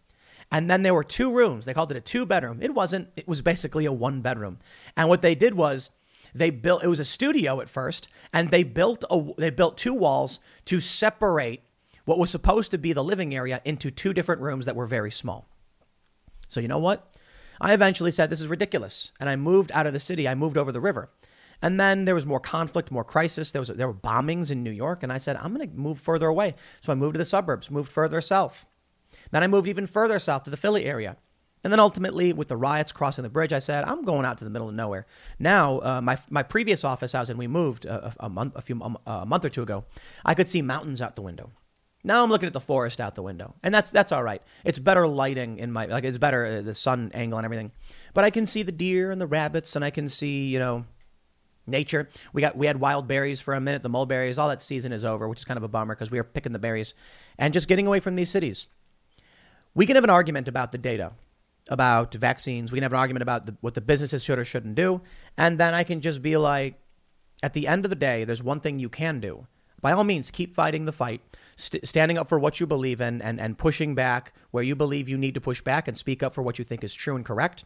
And 0.50 0.70
then 0.70 0.82
there 0.82 0.94
were 0.94 1.04
two 1.04 1.32
rooms. 1.32 1.66
They 1.66 1.74
called 1.74 1.90
it 1.90 1.96
a 1.96 2.00
two 2.00 2.24
bedroom. 2.24 2.58
It 2.62 2.74
wasn't, 2.74 3.08
it 3.16 3.28
was 3.28 3.42
basically 3.42 3.84
a 3.84 3.92
one 3.92 4.22
bedroom. 4.22 4.58
And 4.96 5.08
what 5.08 5.22
they 5.22 5.34
did 5.34 5.54
was 5.54 5.90
they 6.34 6.50
built, 6.50 6.82
it 6.82 6.88
was 6.88 7.00
a 7.00 7.04
studio 7.04 7.60
at 7.60 7.68
first, 7.68 8.08
and 8.32 8.50
they 8.50 8.62
built, 8.62 9.04
a, 9.10 9.22
they 9.36 9.50
built 9.50 9.76
two 9.76 9.94
walls 9.94 10.40
to 10.66 10.80
separate 10.80 11.62
what 12.04 12.18
was 12.18 12.30
supposed 12.30 12.70
to 12.70 12.78
be 12.78 12.92
the 12.92 13.04
living 13.04 13.34
area 13.34 13.60
into 13.64 13.90
two 13.90 14.14
different 14.14 14.40
rooms 14.40 14.64
that 14.64 14.76
were 14.76 14.86
very 14.86 15.10
small. 15.10 15.46
So, 16.48 16.60
you 16.60 16.68
know 16.68 16.78
what? 16.78 17.14
I 17.60 17.74
eventually 17.74 18.10
said, 18.10 18.30
This 18.30 18.40
is 18.40 18.48
ridiculous. 18.48 19.12
And 19.20 19.28
I 19.28 19.36
moved 19.36 19.70
out 19.72 19.86
of 19.86 19.92
the 19.92 20.00
city. 20.00 20.26
I 20.26 20.34
moved 20.34 20.56
over 20.56 20.72
the 20.72 20.80
river. 20.80 21.10
And 21.60 21.78
then 21.78 22.04
there 22.04 22.14
was 22.14 22.24
more 22.24 22.40
conflict, 22.40 22.90
more 22.90 23.04
crisis. 23.04 23.50
There, 23.50 23.60
was, 23.60 23.68
there 23.68 23.88
were 23.88 23.94
bombings 23.94 24.50
in 24.50 24.62
New 24.62 24.70
York. 24.70 25.02
And 25.02 25.12
I 25.12 25.18
said, 25.18 25.36
I'm 25.36 25.54
going 25.54 25.68
to 25.68 25.76
move 25.76 25.98
further 25.98 26.28
away. 26.28 26.54
So 26.80 26.92
I 26.92 26.94
moved 26.94 27.14
to 27.14 27.18
the 27.18 27.24
suburbs, 27.24 27.70
moved 27.70 27.90
further 27.90 28.20
south. 28.20 28.66
Then 29.30 29.42
I 29.42 29.46
moved 29.46 29.68
even 29.68 29.86
further 29.86 30.18
south 30.18 30.44
to 30.44 30.50
the 30.50 30.56
Philly 30.56 30.84
area. 30.84 31.16
And 31.64 31.72
then 31.72 31.80
ultimately, 31.80 32.32
with 32.32 32.48
the 32.48 32.56
riots 32.56 32.92
crossing 32.92 33.24
the 33.24 33.28
bridge, 33.28 33.52
I 33.52 33.58
said, 33.58 33.84
I'm 33.84 34.04
going 34.04 34.24
out 34.24 34.38
to 34.38 34.44
the 34.44 34.50
middle 34.50 34.68
of 34.68 34.74
nowhere. 34.74 35.06
Now, 35.40 35.80
uh, 35.80 36.00
my, 36.00 36.16
my 36.30 36.44
previous 36.44 36.84
office 36.84 37.12
house, 37.12 37.30
and 37.30 37.38
we 37.38 37.48
moved 37.48 37.84
a, 37.84 38.14
a, 38.20 38.28
month, 38.28 38.54
a, 38.54 38.60
few, 38.60 38.80
a 39.06 39.26
month 39.26 39.44
or 39.44 39.48
two 39.48 39.62
ago, 39.62 39.84
I 40.24 40.34
could 40.34 40.48
see 40.48 40.62
mountains 40.62 41.02
out 41.02 41.16
the 41.16 41.22
window. 41.22 41.50
Now 42.04 42.22
I'm 42.22 42.30
looking 42.30 42.46
at 42.46 42.52
the 42.52 42.60
forest 42.60 43.00
out 43.00 43.16
the 43.16 43.22
window, 43.22 43.56
and 43.62 43.74
that's 43.74 43.90
that's 43.90 44.12
all 44.12 44.22
right. 44.22 44.40
It's 44.64 44.78
better 44.78 45.08
lighting 45.08 45.58
in 45.58 45.72
my 45.72 45.86
like 45.86 46.04
it's 46.04 46.16
better 46.16 46.46
uh, 46.46 46.62
the 46.62 46.72
sun 46.72 47.10
angle 47.12 47.38
and 47.38 47.44
everything, 47.44 47.72
but 48.14 48.24
I 48.24 48.30
can 48.30 48.46
see 48.46 48.62
the 48.62 48.70
deer 48.70 49.10
and 49.10 49.20
the 49.20 49.26
rabbits, 49.26 49.74
and 49.74 49.84
I 49.84 49.90
can 49.90 50.08
see 50.08 50.46
you 50.46 50.60
know 50.60 50.84
nature. 51.66 52.08
We 52.32 52.40
got 52.40 52.56
we 52.56 52.66
had 52.66 52.78
wild 52.78 53.08
berries 53.08 53.40
for 53.40 53.52
a 53.54 53.60
minute, 53.60 53.82
the 53.82 53.88
mulberries. 53.88 54.38
All 54.38 54.48
that 54.48 54.62
season 54.62 54.92
is 54.92 55.04
over, 55.04 55.28
which 55.28 55.40
is 55.40 55.44
kind 55.44 55.58
of 55.58 55.64
a 55.64 55.68
bummer 55.68 55.94
because 55.94 56.10
we 56.10 56.18
were 56.18 56.24
picking 56.24 56.52
the 56.52 56.60
berries 56.60 56.94
and 57.36 57.52
just 57.52 57.66
getting 57.66 57.88
away 57.88 57.98
from 57.98 58.14
these 58.14 58.30
cities. 58.30 58.68
We 59.74 59.86
can 59.86 59.96
have 59.96 60.04
an 60.04 60.10
argument 60.10 60.48
about 60.48 60.72
the 60.72 60.78
data, 60.78 61.12
about 61.68 62.14
vaccines. 62.14 62.72
We 62.72 62.76
can 62.76 62.82
have 62.82 62.92
an 62.92 62.98
argument 62.98 63.22
about 63.22 63.46
the, 63.46 63.56
what 63.60 63.74
the 63.74 63.80
businesses 63.80 64.24
should 64.24 64.38
or 64.38 64.44
shouldn't 64.44 64.74
do, 64.74 65.00
and 65.36 65.58
then 65.58 65.74
I 65.74 65.84
can 65.84 66.00
just 66.00 66.22
be 66.22 66.36
like, 66.36 66.80
at 67.42 67.54
the 67.54 67.68
end 67.68 67.84
of 67.84 67.90
the 67.90 67.96
day, 67.96 68.24
there's 68.24 68.42
one 68.42 68.60
thing 68.60 68.78
you 68.78 68.88
can 68.88 69.20
do. 69.20 69.46
By 69.80 69.92
all 69.92 70.04
means, 70.04 70.30
keep 70.30 70.54
fighting 70.54 70.86
the 70.86 70.92
fight 70.92 71.20
st- 71.54 71.86
standing 71.86 72.18
up 72.18 72.28
for 72.28 72.38
what 72.38 72.58
you 72.58 72.66
believe 72.66 73.00
in 73.00 73.22
and, 73.22 73.40
and 73.40 73.56
pushing 73.56 73.94
back 73.94 74.34
where 74.50 74.64
you 74.64 74.74
believe 74.74 75.08
you 75.08 75.16
need 75.16 75.34
to 75.34 75.40
push 75.40 75.60
back 75.60 75.86
and 75.86 75.96
speak 75.96 76.22
up 76.22 76.34
for 76.34 76.42
what 76.42 76.58
you 76.58 76.64
think 76.64 76.82
is 76.82 76.94
true 76.94 77.14
and 77.14 77.24
correct. 77.24 77.64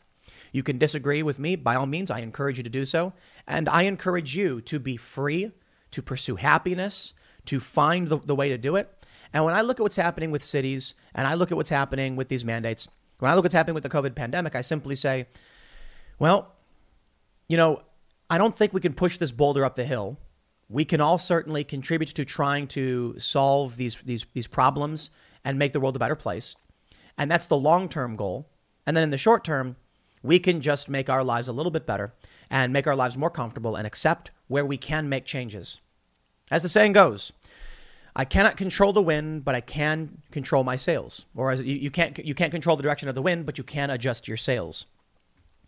You 0.53 0.63
can 0.63 0.79
disagree 0.79 1.23
with 1.23 1.39
me. 1.39 1.57
By 1.57 1.75
all 1.75 1.87
means, 1.87 2.11
I 2.11 2.21
encourage 2.21 2.59
you 2.59 2.65
to 2.65 2.71
do 2.71 2.85
so. 2.85 3.13
And 3.47 3.69
I 3.69 3.83
encourage 3.83 4.37
you 4.37 4.61
to 4.63 4.79
be 4.79 4.97
free, 4.97 5.53
to 5.91 6.03
pursue 6.03 6.37
happiness, 6.37 7.15
to 7.47 7.59
find 7.59 8.09
the, 8.09 8.19
the 8.19 8.35
way 8.35 8.51
to 8.51 8.59
do 8.59 8.77
it. 8.77 9.02
And 9.33 9.45
when 9.45 9.55
I 9.55 9.63
look 9.63 9.81
at 9.81 9.83
what's 9.83 9.97
happening 9.97 10.31
with 10.31 10.43
cities 10.43 10.95
and 11.15 11.27
I 11.27 11.35
look 11.35 11.51
at 11.51 11.57
what's 11.57 11.71
happening 11.71 12.17
with 12.17 12.29
these 12.29 12.45
mandates, 12.45 12.89
when 13.19 13.31
I 13.31 13.35
look 13.35 13.43
at 13.43 13.47
what's 13.47 13.55
happening 13.55 13.75
with 13.75 13.83
the 13.83 13.89
COVID 13.89 14.15
pandemic, 14.15 14.55
I 14.55 14.61
simply 14.61 14.95
say, 14.95 15.27
well, 16.19 16.53
you 17.49 17.57
know, 17.57 17.83
I 18.29 18.39
don't 18.39 18.57
think 18.57 18.73
we 18.73 18.81
can 18.81 18.95
push 18.95 19.19
this 19.19 19.33
boulder 19.33 19.65
up 19.65 19.77
the 19.77 19.85
hill 19.85 20.19
we 20.73 20.87
can 20.87 21.03
all 21.03 21.19
certainly 21.19 21.65
contribute 21.65 22.09
to 22.09 22.25
trying 22.25 22.67
to 22.67 23.15
solve 23.19 23.77
these, 23.77 23.99
these, 23.99 24.25
these 24.33 24.47
problems 24.47 25.11
and 25.45 25.59
make 25.59 25.75
the 25.75 25.81
world 25.81 25.95
a 25.97 25.99
better 25.99 26.17
place. 26.17 26.57
And 27.19 27.31
that's 27.31 27.47
the 27.47 27.59
long 27.59 27.91
term 27.91 28.17
goal. 28.17 28.49
And 28.87 28.97
then 28.97 29.05
in 29.05 29.11
the 29.11 29.19
short 29.19 29.45
term, 29.45 29.77
we 30.23 30.39
can 30.39 30.63
just 30.63 30.89
make 30.89 31.11
our 31.11 31.23
lives 31.23 31.49
a 31.49 31.53
little 31.53 31.71
bit 31.71 31.85
better 31.85 32.15
and 32.49 32.73
make 32.73 32.87
our 32.87 32.97
lives 32.97 33.19
more 33.19 33.31
comfortable 33.31 33.77
and 33.77 33.87
accept 33.87 34.31
where 34.49 34.65
we 34.65 34.79
can 34.79 35.11
make 35.11 35.27
changes. 35.27 35.81
As 36.51 36.63
the 36.63 36.71
saying 36.71 36.93
goes, 36.93 37.33
I 38.15 38.25
cannot 38.25 38.57
control 38.57 38.93
the 38.93 39.03
wind, 39.03 39.45
but 39.45 39.55
I 39.55 39.61
can 39.61 40.23
control 40.31 40.65
my 40.65 40.77
sails. 40.77 41.27
Or 41.35 41.51
as 41.51 41.63
you, 41.63 41.75
you 41.75 41.91
can't 41.91 42.19
you 42.19 42.35
can't 42.35 42.53
control 42.53 42.77
the 42.77 42.83
direction 42.83 43.09
of 43.09 43.15
the 43.15 43.23
wind, 43.23 43.47
but 43.47 43.59
you 43.59 43.65
can 43.65 43.91
adjust 43.91 44.29
your 44.29 44.37
sails. 44.37 44.87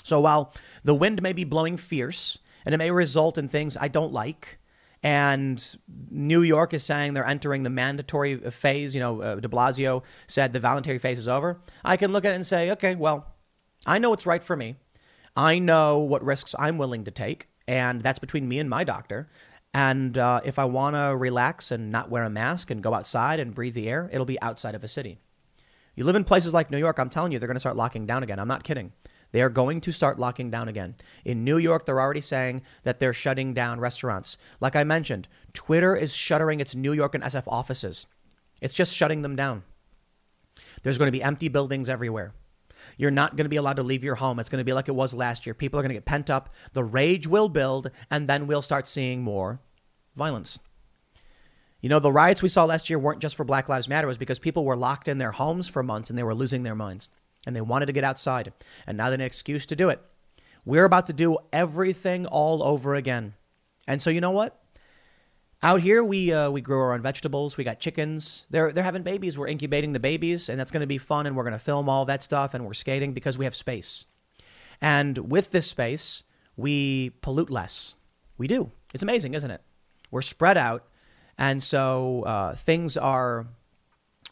So 0.03 0.21
while 0.21 0.53
the 0.83 0.95
wind 0.95 1.23
may 1.23 1.33
be 1.33 1.45
blowing 1.45 1.77
fierce 1.77 2.39
and 2.67 2.75
it 2.75 2.79
may 2.79 2.91
result 2.91 3.39
in 3.39 3.49
things 3.49 3.77
I 3.79 3.89
don't 3.89 4.13
like, 4.13 4.59
and 5.03 5.77
New 6.11 6.41
York 6.43 6.73
is 6.73 6.83
saying 6.83 7.13
they're 7.13 7.27
entering 7.27 7.63
the 7.63 7.71
mandatory 7.71 8.37
phase. 8.51 8.95
You 8.95 9.01
know, 9.01 9.21
uh, 9.21 9.35
De 9.37 9.49
Blasio 9.49 10.03
said 10.27 10.53
the 10.53 10.61
voluntary 10.61 10.99
phase 10.99 11.19
is 11.19 11.29
over. 11.29 11.61
I 11.85 11.97
can 11.97 12.13
look 12.13 12.25
at 12.25 12.33
it 12.33 12.37
and 12.37 12.47
say, 12.47 12.71
okay, 12.73 12.95
well, 12.95 13.35
I 13.87 13.99
know 13.99 14.11
what's 14.11 14.27
right 14.27 14.43
for 14.43 14.57
me. 14.57 14.77
I 15.37 15.59
know 15.59 15.99
what 15.99 16.25
risks 16.25 16.55
I'm 16.59 16.79
willing 16.79 17.05
to 17.05 17.11
take, 17.11 17.47
and 17.69 18.03
that's 18.03 18.19
between 18.19 18.49
me 18.49 18.59
and 18.59 18.71
my 18.71 18.85
doctor. 18.85 19.29
And 19.75 20.17
uh, 20.17 20.41
if 20.45 20.61
I 20.61 20.65
want 20.67 20.95
to 20.95 21.17
relax 21.17 21.73
and 21.73 21.91
not 21.91 22.09
wear 22.09 22.23
a 22.23 22.31
mask 22.31 22.71
and 22.71 22.81
go 22.81 22.95
outside 22.95 23.41
and 23.41 23.53
breathe 23.53 23.75
the 23.75 23.89
air, 23.89 24.09
it'll 24.13 24.25
be 24.25 24.41
outside 24.41 24.77
of 24.77 24.85
a 24.85 24.89
city. 24.89 25.19
You 25.97 26.05
live 26.05 26.15
in 26.15 26.23
places 26.23 26.55
like 26.55 26.71
New 26.71 26.79
York, 26.79 26.99
I'm 26.99 27.11
telling 27.11 27.33
you, 27.33 27.41
they're 27.41 27.49
going 27.49 27.57
to 27.57 27.61
start 27.61 27.77
locking 27.77 28.07
down 28.07 28.23
again. 28.23 28.39
I'm 28.39 28.49
not 28.49 28.63
kidding. 28.63 28.93
They 29.33 29.43
are 29.43 29.51
going 29.51 29.81
to 29.81 29.91
start 29.91 30.21
locking 30.21 30.49
down 30.49 30.69
again. 30.69 30.95
In 31.25 31.43
New 31.43 31.59
York, 31.59 31.87
they're 31.87 32.01
already 32.01 32.21
saying 32.21 32.63
that 32.85 33.01
they're 33.01 33.13
shutting 33.13 33.53
down 33.53 33.81
restaurants. 33.81 34.39
Like 34.61 34.77
I 34.77 34.85
mentioned, 34.85 35.27
Twitter 35.53 35.97
is 35.97 36.15
shuttering 36.15 36.61
its 36.61 36.77
New 36.77 36.93
York 36.93 37.17
and 37.17 37.25
SF 37.25 37.45
offices. 37.49 38.07
It's 38.61 38.75
just 38.75 38.95
shutting 38.95 39.23
them 39.23 39.35
down. 39.35 39.65
There's 40.85 40.99
going 40.99 41.09
to 41.09 41.13
be 41.13 41.23
empty 41.23 41.49
buildings 41.49 41.91
everywhere. 41.91 42.33
You're 42.97 43.11
not 43.11 43.37
going 43.37 43.45
to 43.45 43.51
be 43.51 43.57
allowed 43.57 43.77
to 43.77 43.83
leave 43.83 44.05
your 44.05 44.15
home. 44.15 44.39
It's 44.39 44.49
going 44.49 44.61
to 44.61 44.65
be 44.65 44.73
like 44.73 44.89
it 44.89 44.95
was 44.95 45.15
last 45.15 45.47
year. 45.47 45.55
People 45.55 45.79
are 45.79 45.83
going 45.83 45.91
to 45.91 45.95
get 45.95 46.05
pent 46.05 46.31
up. 46.31 46.55
The 46.73 46.85
rage 46.85 47.27
will 47.27 47.49
build, 47.49 47.91
and 48.11 48.29
then 48.29 48.47
we'll 48.47 48.63
start 48.63 48.87
seeing 48.87 49.23
more 49.23 49.61
violence. 50.15 50.59
You 51.81 51.91
know, 51.91 51.99
the 51.99 52.13
riots 52.13 52.43
we 52.43 52.49
saw 52.49 52.65
last 52.65 52.89
year 52.89 52.99
weren't 52.99 53.21
just 53.21 53.37
for 53.37 53.45
Black 53.45 53.69
Lives 53.69 53.89
Matter, 53.89 54.07
it 54.07 54.09
was 54.09 54.19
because 54.19 54.39
people 54.39 54.65
were 54.65 54.77
locked 54.77 55.07
in 55.07 55.19
their 55.19 55.33
homes 55.33 55.69
for 55.69 55.83
months 55.83 56.09
and 56.09 56.19
they 56.19 56.23
were 56.23 56.35
losing 56.35 56.63
their 56.63 56.75
minds 56.75 57.11
and 57.47 57.55
they 57.55 57.61
wanted 57.61 57.87
to 57.87 57.93
get 57.93 58.05
outside, 58.05 58.53
and 58.87 58.97
now 58.97 59.05
they 59.05 59.13
had 59.13 59.21
an 59.21 59.27
excuse 59.27 59.67
to 59.67 59.77
do 59.77 59.91
it. 59.91 60.01
We're 60.65 60.87
about 60.87 61.07
to 61.09 61.13
do 61.13 61.37
everything 61.53 62.25
all 62.25 62.63
over 62.63 62.95
again. 62.95 63.35
And 63.87 64.01
so, 64.01 64.09
you 64.09 64.23
know 64.23 64.31
what? 64.31 64.64
Out 65.65 65.81
here, 65.81 66.05
we 66.05 66.31
uh, 66.31 66.51
we 66.51 66.61
grow 66.61 66.79
our 66.79 66.93
own 66.93 67.01
vegetables. 67.01 67.57
We 67.57 67.65
got 67.65 67.81
chickens. 67.81 68.47
They're 68.51 68.71
they're 68.71 68.85
having 68.85 69.03
babies. 69.03 69.39
We're 69.39 69.49
incubating 69.49 69.95
the 69.95 69.99
babies, 69.99 70.51
and 70.51 70.61
that's 70.61 70.71
going 70.71 70.83
to 70.83 70.87
be 70.87 70.99
fun. 70.99 71.27
And 71.27 71.35
we're 71.35 71.43
going 71.43 71.55
to 71.55 71.59
film 71.59 71.89
all 71.89 72.05
that 72.05 72.23
stuff. 72.23 72.53
And 72.53 72.67
we're 72.67 72.75
skating 72.75 73.15
because 73.15 73.39
we 73.39 73.47
have 73.47 73.55
space. 73.55 74.05
And 74.83 75.17
with 75.17 75.53
this 75.53 75.67
space, 75.67 76.25
we 76.55 77.13
pollute 77.23 77.49
less. 77.49 77.97
We 78.37 78.47
do. 78.47 78.73
It's 78.93 79.03
amazing, 79.03 79.33
isn't 79.33 79.51
it? 79.51 79.63
We're 80.11 80.21
spread 80.21 80.59
out, 80.59 80.85
and 81.39 81.63
so 81.63 82.25
uh, 82.25 82.55
things 82.57 82.99
are 82.99 83.47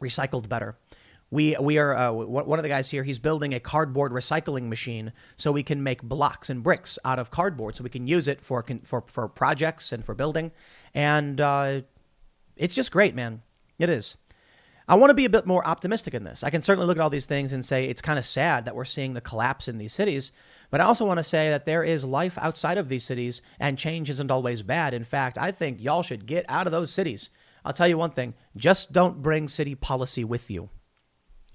recycled 0.02 0.50
better. 0.50 0.76
We, 1.32 1.56
we 1.58 1.78
are 1.78 1.96
uh, 1.96 2.12
one 2.12 2.58
of 2.58 2.62
the 2.62 2.68
guys 2.68 2.90
here. 2.90 3.02
He's 3.02 3.18
building 3.18 3.54
a 3.54 3.58
cardboard 3.58 4.12
recycling 4.12 4.68
machine 4.68 5.14
so 5.36 5.50
we 5.50 5.62
can 5.62 5.82
make 5.82 6.02
blocks 6.02 6.50
and 6.50 6.62
bricks 6.62 6.98
out 7.06 7.18
of 7.18 7.30
cardboard, 7.30 7.74
so 7.74 7.82
we 7.82 7.88
can 7.88 8.06
use 8.06 8.28
it 8.28 8.42
for 8.42 8.62
for 8.84 9.02
for 9.06 9.28
projects 9.28 9.92
and 9.92 10.04
for 10.04 10.14
building. 10.14 10.52
And 10.92 11.40
uh, 11.40 11.80
it's 12.58 12.74
just 12.74 12.92
great, 12.92 13.14
man. 13.14 13.40
It 13.78 13.88
is. 13.88 14.18
I 14.86 14.96
want 14.96 15.08
to 15.08 15.14
be 15.14 15.24
a 15.24 15.30
bit 15.30 15.46
more 15.46 15.66
optimistic 15.66 16.12
in 16.12 16.22
this. 16.22 16.44
I 16.44 16.50
can 16.50 16.60
certainly 16.60 16.86
look 16.86 16.98
at 16.98 17.00
all 17.00 17.08
these 17.08 17.24
things 17.24 17.54
and 17.54 17.64
say 17.64 17.86
it's 17.86 18.02
kind 18.02 18.18
of 18.18 18.26
sad 18.26 18.66
that 18.66 18.76
we're 18.76 18.84
seeing 18.84 19.14
the 19.14 19.22
collapse 19.22 19.68
in 19.68 19.78
these 19.78 19.94
cities, 19.94 20.32
but 20.68 20.82
I 20.82 20.84
also 20.84 21.06
want 21.06 21.18
to 21.18 21.24
say 21.24 21.48
that 21.48 21.64
there 21.64 21.82
is 21.82 22.04
life 22.04 22.36
outside 22.36 22.76
of 22.76 22.90
these 22.90 23.04
cities 23.04 23.40
and 23.58 23.78
change 23.78 24.10
isn't 24.10 24.30
always 24.30 24.60
bad. 24.60 24.92
In 24.92 25.04
fact, 25.04 25.38
I 25.38 25.50
think 25.50 25.80
y'all 25.80 26.02
should 26.02 26.26
get 26.26 26.44
out 26.50 26.66
of 26.66 26.72
those 26.72 26.92
cities. 26.92 27.30
I'll 27.64 27.72
tell 27.72 27.88
you 27.88 27.96
one 27.96 28.10
thing 28.10 28.34
just 28.54 28.92
don't 28.92 29.22
bring 29.22 29.48
city 29.48 29.74
policy 29.74 30.24
with 30.24 30.50
you. 30.50 30.68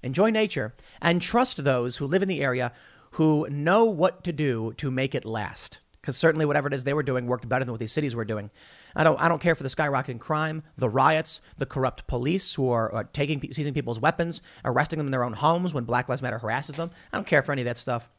Enjoy 0.02 0.30
nature 0.30 0.74
and 1.00 1.20
trust 1.20 1.64
those 1.64 1.96
who 1.96 2.06
live 2.06 2.22
in 2.22 2.28
the 2.28 2.42
area 2.42 2.72
who 3.12 3.48
know 3.50 3.84
what 3.84 4.24
to 4.24 4.32
do 4.32 4.72
to 4.76 4.90
make 4.90 5.14
it 5.14 5.24
last. 5.24 5.80
Because 6.00 6.16
certainly 6.16 6.46
whatever 6.46 6.68
it 6.68 6.74
is 6.74 6.84
they 6.84 6.94
were 6.94 7.02
doing 7.02 7.26
worked 7.26 7.48
better 7.48 7.64
than 7.64 7.72
what 7.72 7.80
these 7.80 7.92
cities 7.92 8.14
were 8.14 8.24
doing. 8.24 8.50
I 8.94 9.04
don't, 9.04 9.20
I 9.20 9.28
don't 9.28 9.40
care 9.40 9.54
for 9.54 9.62
the 9.62 9.68
skyrocketing 9.68 10.20
crime, 10.20 10.62
the 10.76 10.88
riots, 10.88 11.40
the 11.58 11.66
corrupt 11.66 12.06
police 12.06 12.54
who 12.54 12.70
are, 12.70 12.92
are 12.92 13.04
taking, 13.04 13.40
seizing 13.52 13.74
people's 13.74 14.00
weapons, 14.00 14.40
arresting 14.64 14.98
them 14.98 15.06
in 15.06 15.10
their 15.10 15.24
own 15.24 15.34
homes 15.34 15.74
when 15.74 15.84
Black 15.84 16.08
Lives 16.08 16.22
Matter 16.22 16.38
harasses 16.38 16.76
them. 16.76 16.90
I 17.12 17.16
don't 17.16 17.26
care 17.26 17.42
for 17.42 17.52
any 17.52 17.62
of 17.62 17.66
that 17.66 17.78
stuff. 17.78 18.10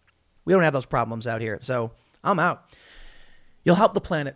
We 0.46 0.54
don't 0.54 0.64
have 0.64 0.74
those 0.74 0.86
problems 0.86 1.28
out 1.28 1.42
here. 1.42 1.60
So 1.62 1.92
I'm 2.24 2.40
out. 2.40 2.74
You'll 3.64 3.76
help 3.76 3.94
the 3.94 4.02
planet. 4.02 4.36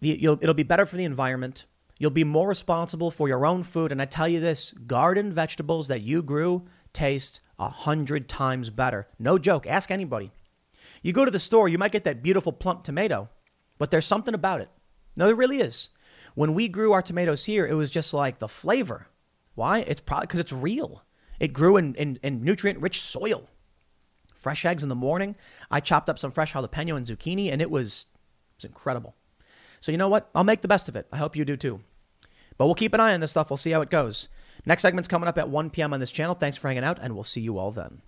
it'll 0.00 0.54
be 0.54 0.62
better 0.62 0.86
for 0.86 0.96
the 0.96 1.04
environment. 1.04 1.66
You'll 2.04 2.10
be 2.10 2.22
more 2.22 2.46
responsible 2.46 3.10
for 3.10 3.28
your 3.28 3.46
own 3.46 3.62
food. 3.62 3.90
And 3.90 4.02
I 4.02 4.04
tell 4.04 4.28
you 4.28 4.38
this 4.38 4.72
garden 4.72 5.32
vegetables 5.32 5.88
that 5.88 6.02
you 6.02 6.22
grew 6.22 6.66
taste 6.92 7.40
a 7.58 7.70
hundred 7.70 8.28
times 8.28 8.68
better. 8.68 9.08
No 9.18 9.38
joke. 9.38 9.66
Ask 9.66 9.90
anybody. 9.90 10.30
You 11.02 11.14
go 11.14 11.24
to 11.24 11.30
the 11.30 11.38
store, 11.38 11.66
you 11.66 11.78
might 11.78 11.92
get 11.92 12.04
that 12.04 12.22
beautiful 12.22 12.52
plump 12.52 12.84
tomato, 12.84 13.30
but 13.78 13.90
there's 13.90 14.04
something 14.04 14.34
about 14.34 14.60
it. 14.60 14.68
No, 15.16 15.24
there 15.24 15.34
really 15.34 15.60
is. 15.60 15.88
When 16.34 16.52
we 16.52 16.68
grew 16.68 16.92
our 16.92 17.00
tomatoes 17.00 17.46
here, 17.46 17.66
it 17.66 17.72
was 17.72 17.90
just 17.90 18.12
like 18.12 18.36
the 18.36 18.48
flavor. 18.48 19.06
Why? 19.54 19.78
It's 19.78 20.02
probably 20.02 20.26
because 20.26 20.40
it's 20.40 20.52
real. 20.52 21.04
It 21.40 21.54
grew 21.54 21.78
in, 21.78 21.94
in, 21.94 22.18
in 22.22 22.44
nutrient 22.44 22.82
rich 22.82 23.00
soil. 23.00 23.48
Fresh 24.34 24.66
eggs 24.66 24.82
in 24.82 24.90
the 24.90 24.94
morning. 24.94 25.36
I 25.70 25.80
chopped 25.80 26.10
up 26.10 26.18
some 26.18 26.32
fresh 26.32 26.52
jalapeno 26.52 26.98
and 26.98 27.06
zucchini, 27.06 27.50
and 27.50 27.62
it 27.62 27.70
was, 27.70 28.08
it 28.52 28.56
was 28.58 28.64
incredible. 28.66 29.16
So 29.80 29.90
you 29.90 29.96
know 29.96 30.10
what? 30.10 30.28
I'll 30.34 30.44
make 30.44 30.60
the 30.60 30.68
best 30.68 30.90
of 30.90 30.96
it. 30.96 31.06
I 31.10 31.16
hope 31.16 31.34
you 31.34 31.46
do 31.46 31.56
too. 31.56 31.80
But 32.56 32.66
we'll 32.66 32.74
keep 32.74 32.94
an 32.94 33.00
eye 33.00 33.14
on 33.14 33.20
this 33.20 33.32
stuff. 33.32 33.50
We'll 33.50 33.56
see 33.56 33.70
how 33.70 33.80
it 33.80 33.90
goes. 33.90 34.28
Next 34.66 34.82
segment's 34.82 35.08
coming 35.08 35.28
up 35.28 35.38
at 35.38 35.48
1 35.48 35.70
p.m. 35.70 35.92
on 35.92 36.00
this 36.00 36.12
channel. 36.12 36.34
Thanks 36.34 36.56
for 36.56 36.68
hanging 36.68 36.84
out, 36.84 36.98
and 37.00 37.14
we'll 37.14 37.22
see 37.22 37.40
you 37.40 37.58
all 37.58 37.70
then. 37.70 38.02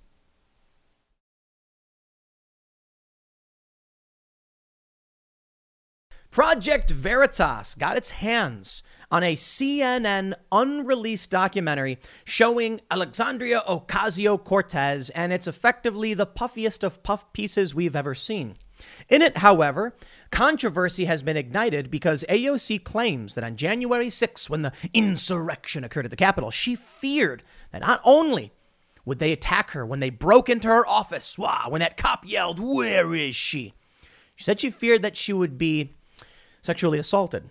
Project 6.31 6.91
Veritas 6.91 7.75
got 7.77 7.97
its 7.97 8.11
hands 8.11 8.83
on 9.11 9.23
a 9.23 9.35
CNN 9.35 10.35
unreleased 10.53 11.31
documentary 11.31 11.99
showing 12.27 12.81
Alexandria 12.91 13.63
Ocasio 13.67 14.43
Cortez, 14.43 15.09
and 15.11 15.33
it's 15.33 15.47
effectively 15.47 16.13
the 16.13 16.27
puffiest 16.27 16.85
of 16.85 17.03
puff 17.03 17.33
pieces 17.33 17.75
we've 17.75 17.97
ever 17.97 18.15
seen. 18.15 18.57
In 19.09 19.23
it, 19.23 19.39
however, 19.39 19.95
controversy 20.31 21.05
has 21.05 21.23
been 21.23 21.37
ignited 21.37 21.91
because 21.91 22.25
AOC 22.29 22.83
claims 22.85 23.35
that 23.35 23.45
on 23.45 23.57
January 23.57 24.11
6, 24.11 24.51
when 24.51 24.63
the 24.63 24.73
insurrection 24.93 25.85
occurred 25.85 26.07
at 26.07 26.11
the 26.11 26.17
Capitol, 26.17 26.51
she 26.51 26.75
feared 26.75 27.43
that 27.73 27.83
not 27.83 28.01
only 28.05 28.53
would 29.05 29.19
they 29.19 29.33
attack 29.33 29.71
her 29.71 29.87
when 29.87 30.01
they 30.01 30.11
broke 30.11 30.49
into 30.49 30.69
her 30.69 30.87
office, 30.87 31.39
wow, 31.39 31.67
when 31.69 31.81
that 31.81 31.97
cop 31.97 32.25
yelled, 32.27 32.59
Where 32.59 33.15
is 33.15 33.37
she? 33.37 33.75
She 34.35 34.45
said 34.45 34.61
she 34.61 34.71
feared 34.71 35.03
that 35.03 35.17
she 35.17 35.33
would 35.33 35.57
be 35.57 35.95
sexually 36.61 36.99
assaulted. 36.99 37.49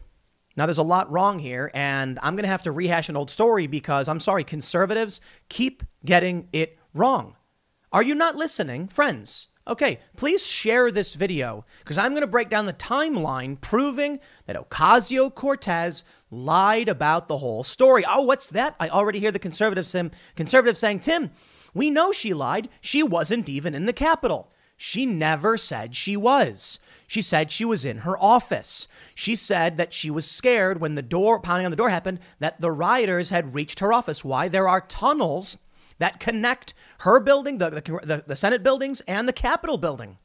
Now, 0.57 0.65
there's 0.65 0.78
a 0.78 0.84
lot 0.84 1.11
wrong 1.11 1.39
here, 1.39 1.69
and 1.73 2.17
I'm 2.21 2.36
going 2.36 2.43
to 2.43 2.49
have 2.49 2.63
to 2.63 2.71
rehash 2.71 3.09
an 3.09 3.17
old 3.17 3.30
story 3.30 3.67
because 3.67 4.07
I'm 4.07 4.21
sorry, 4.21 4.43
conservatives 4.43 5.19
keep 5.49 5.84
getting 6.05 6.47
it 6.53 6.78
wrong. 6.93 7.36
Are 7.91 8.03
you 8.03 8.15
not 8.15 8.36
listening, 8.36 8.88
friends? 8.88 9.49
Okay, 9.68 9.99
please 10.16 10.45
share 10.45 10.91
this 10.91 11.16
video 11.16 11.66
because 11.80 11.97
I'm 11.97 12.11
going 12.11 12.22
to 12.22 12.28
break 12.28 12.49
down 12.49 12.68
the 12.68 12.74
timeline 12.74 13.59
proving 13.59 14.20
that 14.45 14.55
Ocasio 14.55 15.34
Cortez 15.34 16.03
lied 16.30 16.88
about 16.88 17.28
the 17.28 17.39
whole 17.39 17.63
story. 17.63 18.05
Oh, 18.07 18.22
what's 18.22 18.45
that? 18.49 18.76
I 18.80 18.89
already 18.89 19.20
hear 19.20 19.32
the 19.32 19.39
conservative, 19.39 19.88
saying, 19.88 20.11
conservatives 20.36 20.78
saying, 20.78 20.99
Tim, 20.99 21.32
we 21.74 21.89
know 21.89 22.11
she 22.11 22.32
lied. 22.32 22.70
She 22.80 23.01
wasn't 23.01 23.49
even 23.49 23.74
in 23.74 23.88
the 23.88 23.93
Capitol. 23.93 24.51
She 24.78 25.07
never 25.07 25.57
said 25.57 25.95
she 25.95 26.16
was. 26.16 26.78
She 27.07 27.24
said 27.24 27.51
she 27.51 27.66
was 27.66 27.84
in 27.86 27.99
her 27.99 28.22
office. 28.22 28.88
She 29.16 29.34
said 29.34 29.78
that 29.78 29.93
she 29.93 30.11
was 30.11 30.30
scared 30.30 30.80
when 30.80 30.93
the 30.93 31.01
door 31.01 31.39
pounding 31.39 31.66
on 31.66 31.72
the 31.72 31.78
door 31.78 31.89
happened 31.89 32.20
that 32.38 32.61
the 32.61 32.72
rioters 32.72 33.32
had 33.32 33.55
reached 33.55 33.80
her 33.80 33.91
office. 33.91 34.24
Why? 34.24 34.47
There 34.47 34.68
are 34.68 34.82
tunnels 34.82 35.57
that 35.97 36.20
connect 36.20 36.74
her 36.99 37.19
building, 37.19 37.57
the, 37.57 37.69
the, 37.69 38.23
the 38.25 38.35
Senate 38.35 38.63
buildings, 38.63 39.01
and 39.01 39.27
the 39.27 39.33
Capitol 39.33 39.77
building. 39.77 40.17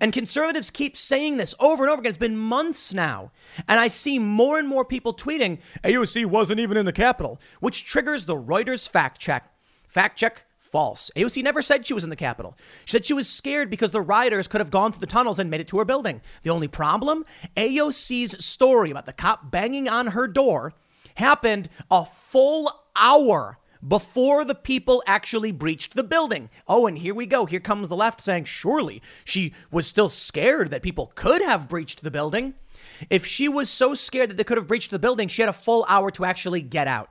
And 0.00 0.12
conservatives 0.12 0.70
keep 0.70 0.96
saying 0.96 1.36
this 1.36 1.54
over 1.58 1.84
and 1.84 1.90
over 1.90 2.00
again. 2.00 2.10
It's 2.10 2.18
been 2.18 2.36
months 2.36 2.92
now. 2.92 3.32
And 3.66 3.80
I 3.80 3.88
see 3.88 4.18
more 4.18 4.58
and 4.58 4.68
more 4.68 4.84
people 4.84 5.14
tweeting, 5.14 5.58
AOC 5.82 6.26
wasn't 6.26 6.60
even 6.60 6.76
in 6.76 6.86
the 6.86 6.92
Capitol, 6.92 7.40
which 7.60 7.84
triggers 7.84 8.24
the 8.24 8.36
Reuters 8.36 8.88
fact 8.88 9.20
check. 9.20 9.50
Fact 9.86 10.18
check 10.18 10.44
false. 10.58 11.10
AOC 11.16 11.42
never 11.42 11.62
said 11.62 11.86
she 11.86 11.94
was 11.94 12.04
in 12.04 12.10
the 12.10 12.16
Capitol. 12.16 12.56
She 12.84 12.92
said 12.92 13.06
she 13.06 13.14
was 13.14 13.28
scared 13.28 13.70
because 13.70 13.90
the 13.90 14.02
rioters 14.02 14.46
could 14.46 14.60
have 14.60 14.70
gone 14.70 14.92
through 14.92 15.00
the 15.00 15.06
tunnels 15.06 15.38
and 15.38 15.50
made 15.50 15.60
it 15.60 15.68
to 15.68 15.78
her 15.78 15.84
building. 15.84 16.20
The 16.42 16.50
only 16.50 16.68
problem 16.68 17.24
AOC's 17.56 18.44
story 18.44 18.90
about 18.90 19.06
the 19.06 19.12
cop 19.12 19.50
banging 19.50 19.88
on 19.88 20.08
her 20.08 20.28
door 20.28 20.74
happened 21.14 21.68
a 21.90 22.04
full 22.04 22.70
hour 22.94 23.58
before 23.86 24.44
the 24.44 24.54
people 24.54 25.02
actually 25.06 25.52
breached 25.52 25.94
the 25.94 26.02
building. 26.02 26.50
Oh, 26.66 26.86
and 26.86 26.98
here 26.98 27.14
we 27.14 27.26
go. 27.26 27.46
Here 27.46 27.60
comes 27.60 27.88
the 27.88 27.96
left 27.96 28.20
saying, 28.20 28.44
surely 28.44 29.02
she 29.24 29.52
was 29.70 29.86
still 29.86 30.08
scared 30.08 30.70
that 30.70 30.82
people 30.82 31.12
could 31.14 31.42
have 31.42 31.68
breached 31.68 32.02
the 32.02 32.10
building. 32.10 32.54
If 33.10 33.26
she 33.26 33.48
was 33.48 33.70
so 33.70 33.94
scared 33.94 34.30
that 34.30 34.36
they 34.36 34.44
could 34.44 34.58
have 34.58 34.68
breached 34.68 34.90
the 34.90 34.98
building, 34.98 35.28
she 35.28 35.42
had 35.42 35.48
a 35.48 35.52
full 35.52 35.84
hour 35.88 36.10
to 36.12 36.24
actually 36.24 36.62
get 36.62 36.86
out. 36.88 37.10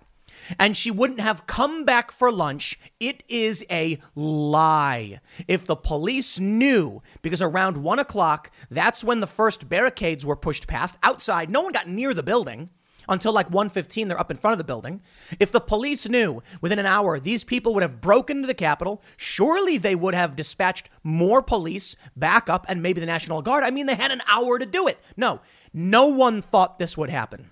And 0.60 0.78
she 0.78 0.92
wouldn't 0.92 1.20
have 1.20 1.48
come 1.48 1.84
back 1.84 2.12
for 2.12 2.32
lunch. 2.32 2.80
It 3.00 3.24
is 3.28 3.66
a 3.72 4.00
lie. 4.16 5.20
If 5.48 5.66
the 5.66 5.76
police 5.76 6.40
knew, 6.40 7.02
because 7.22 7.42
around 7.42 7.78
one 7.78 8.00
o'clock, 8.00 8.52
that's 8.70 9.04
when 9.04 9.20
the 9.20 9.28
first 9.28 9.68
barricades 9.68 10.26
were 10.26 10.36
pushed 10.36 10.68
past 10.68 10.98
outside, 11.04 11.50
no 11.50 11.62
one 11.62 11.74
got 11.74 11.90
near 11.90 12.14
the 12.14 12.24
building 12.24 12.70
until 13.10 13.34
like 13.34 13.50
1:15 13.50 14.08
they're 14.08 14.20
up 14.20 14.32
in 14.32 14.38
front 14.38 14.54
of 14.54 14.58
the 14.58 14.64
building. 14.64 15.02
If 15.40 15.52
the 15.52 15.60
police 15.60 16.08
knew 16.08 16.42
within 16.62 16.80
an 16.80 16.86
hour 16.86 17.20
these 17.20 17.44
people 17.44 17.74
would 17.74 17.84
have 17.84 18.02
broken 18.02 18.38
into 18.38 18.48
the 18.48 18.54
Capitol, 18.54 19.02
surely 19.16 19.78
they 19.78 19.96
would 19.96 20.14
have 20.14 20.36
dispatched 20.36 20.90
more 21.04 21.42
police 21.42 21.96
backup, 22.16 22.66
and 22.70 22.82
maybe 22.82 23.00
the 23.00 23.06
National 23.06 23.42
Guard. 23.42 23.64
I 23.64 23.72
mean, 23.72 23.86
they 23.86 23.96
had 23.96 24.12
an 24.12 24.22
hour 24.28 24.60
to 24.60 24.66
do 24.66 24.88
it. 24.88 25.00
No, 25.16 25.42
no 25.74 26.08
one 26.08 26.42
thought 26.42 26.80
this 26.80 26.98
would 26.98 27.10
happen. 27.10 27.52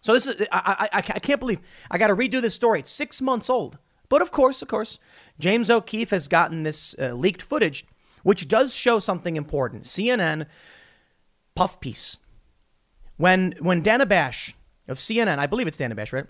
So 0.00 0.12
this 0.12 0.26
is 0.26 0.46
I 0.52 0.88
I, 0.92 0.98
I 0.98 1.02
can't 1.02 1.40
believe 1.40 1.60
I 1.90 1.98
got 1.98 2.08
to 2.08 2.16
redo 2.16 2.40
this 2.40 2.54
story. 2.54 2.80
It's 2.80 2.90
six 2.90 3.22
months 3.22 3.48
old. 3.48 3.78
But 4.08 4.20
of 4.20 4.30
course, 4.30 4.60
of 4.60 4.68
course, 4.68 4.98
James 5.38 5.70
O'Keefe 5.70 6.10
has 6.10 6.28
gotten 6.28 6.64
this 6.64 6.94
uh, 6.98 7.12
leaked 7.14 7.40
footage, 7.40 7.86
which 8.22 8.46
does 8.46 8.74
show 8.74 8.98
something 8.98 9.36
important. 9.36 9.84
CNN 9.84 10.46
puff 11.54 11.80
piece. 11.80 12.18
When 13.16 13.54
when 13.60 13.80
Dana 13.80 14.04
Bash 14.04 14.54
of 14.88 14.98
CNN, 14.98 15.38
I 15.38 15.46
believe 15.46 15.66
it's 15.66 15.78
Dana 15.78 15.94
Bash, 15.94 16.12
right? 16.12 16.26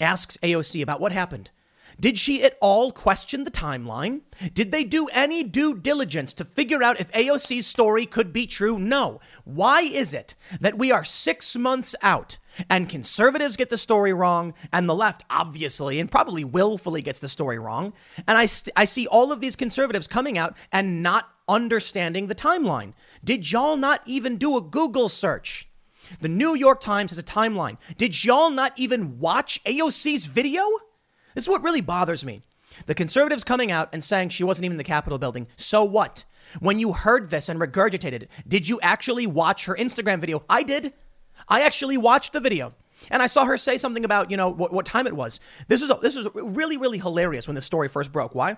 Asks 0.00 0.36
AOC 0.38 0.82
about 0.82 1.00
what 1.00 1.12
happened. 1.12 1.50
Did 1.98 2.18
she 2.18 2.42
at 2.42 2.58
all 2.60 2.92
question 2.92 3.44
the 3.44 3.50
timeline? 3.50 4.20
Did 4.52 4.70
they 4.70 4.84
do 4.84 5.08
any 5.12 5.42
due 5.42 5.74
diligence 5.74 6.32
to 6.34 6.44
figure 6.44 6.82
out 6.82 7.00
if 7.00 7.10
AOC's 7.12 7.66
story 7.66 8.04
could 8.04 8.32
be 8.32 8.46
true? 8.46 8.78
No. 8.78 9.20
Why 9.44 9.82
is 9.82 10.12
it 10.12 10.34
that 10.60 10.76
we 10.76 10.92
are 10.92 11.04
six 11.04 11.56
months 11.56 11.94
out 12.02 12.38
and 12.68 12.88
conservatives 12.88 13.56
get 13.56 13.70
the 13.70 13.78
story 13.78 14.12
wrong 14.12 14.52
and 14.72 14.88
the 14.88 14.94
left 14.94 15.24
obviously 15.30 16.00
and 16.00 16.10
probably 16.10 16.44
willfully 16.44 17.00
gets 17.00 17.20
the 17.20 17.28
story 17.28 17.58
wrong? 17.58 17.94
And 18.26 18.36
I, 18.36 18.46
st- 18.46 18.74
I 18.76 18.84
see 18.84 19.06
all 19.06 19.32
of 19.32 19.40
these 19.40 19.56
conservatives 19.56 20.06
coming 20.06 20.36
out 20.36 20.56
and 20.72 21.02
not 21.02 21.30
understanding 21.48 22.26
the 22.26 22.34
timeline. 22.34 22.92
Did 23.24 23.50
y'all 23.50 23.76
not 23.76 24.02
even 24.04 24.36
do 24.36 24.56
a 24.56 24.60
Google 24.60 25.08
search? 25.08 25.65
The 26.20 26.28
New 26.28 26.54
York 26.54 26.80
Times 26.80 27.10
has 27.10 27.18
a 27.18 27.22
timeline. 27.22 27.78
Did 27.96 28.24
y'all 28.24 28.50
not 28.50 28.72
even 28.76 29.18
watch 29.18 29.62
AOC's 29.64 30.26
video? 30.26 30.62
This 31.34 31.44
is 31.44 31.48
what 31.48 31.62
really 31.62 31.80
bothers 31.80 32.24
me. 32.24 32.42
The 32.86 32.94
conservatives 32.94 33.44
coming 33.44 33.70
out 33.70 33.88
and 33.92 34.02
saying 34.04 34.30
she 34.30 34.44
wasn't 34.44 34.66
even 34.66 34.74
in 34.74 34.78
the 34.78 34.84
Capitol 34.84 35.18
building. 35.18 35.46
So 35.56 35.82
what? 35.84 36.24
When 36.60 36.78
you 36.78 36.92
heard 36.92 37.30
this 37.30 37.48
and 37.48 37.60
regurgitated 37.60 38.22
it, 38.22 38.30
did 38.46 38.68
you 38.68 38.78
actually 38.82 39.26
watch 39.26 39.64
her 39.64 39.74
Instagram 39.74 40.20
video? 40.20 40.44
I 40.48 40.62
did. 40.62 40.92
I 41.48 41.62
actually 41.62 41.96
watched 41.96 42.32
the 42.32 42.40
video. 42.40 42.74
And 43.10 43.22
I 43.22 43.26
saw 43.26 43.44
her 43.44 43.56
say 43.56 43.76
something 43.76 44.04
about, 44.04 44.30
you 44.30 44.36
know, 44.36 44.48
what, 44.48 44.72
what 44.72 44.86
time 44.86 45.06
it 45.06 45.14
was. 45.14 45.40
This 45.68 45.80
was 45.80 45.92
this 46.00 46.16
was 46.16 46.28
really 46.34 46.76
really 46.76 46.98
hilarious 46.98 47.46
when 47.46 47.54
this 47.54 47.64
story 47.64 47.88
first 47.88 48.10
broke. 48.10 48.34
Why? 48.34 48.56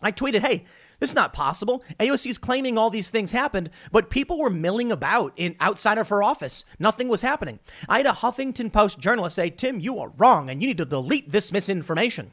I 0.00 0.12
tweeted, 0.12 0.40
"Hey, 0.40 0.64
this 1.00 1.10
is 1.10 1.16
not 1.16 1.32
possible. 1.32 1.82
AOC 1.98 2.30
is 2.30 2.38
claiming 2.38 2.78
all 2.78 2.90
these 2.90 3.10
things 3.10 3.32
happened, 3.32 3.70
but 3.90 4.10
people 4.10 4.38
were 4.38 4.50
milling 4.50 4.92
about 4.92 5.32
in 5.36 5.56
outside 5.60 5.98
of 5.98 6.08
her 6.08 6.22
office. 6.22 6.64
Nothing 6.78 7.08
was 7.08 7.22
happening. 7.22 7.58
I 7.88 7.98
had 7.98 8.06
a 8.06 8.12
Huffington 8.12 8.72
Post 8.72 8.98
journalist 8.98 9.36
say, 9.36 9.50
"Tim, 9.50 9.80
you 9.80 9.98
are 9.98 10.12
wrong, 10.16 10.48
and 10.50 10.62
you 10.62 10.68
need 10.68 10.78
to 10.78 10.84
delete 10.84 11.30
this 11.32 11.52
misinformation." 11.52 12.32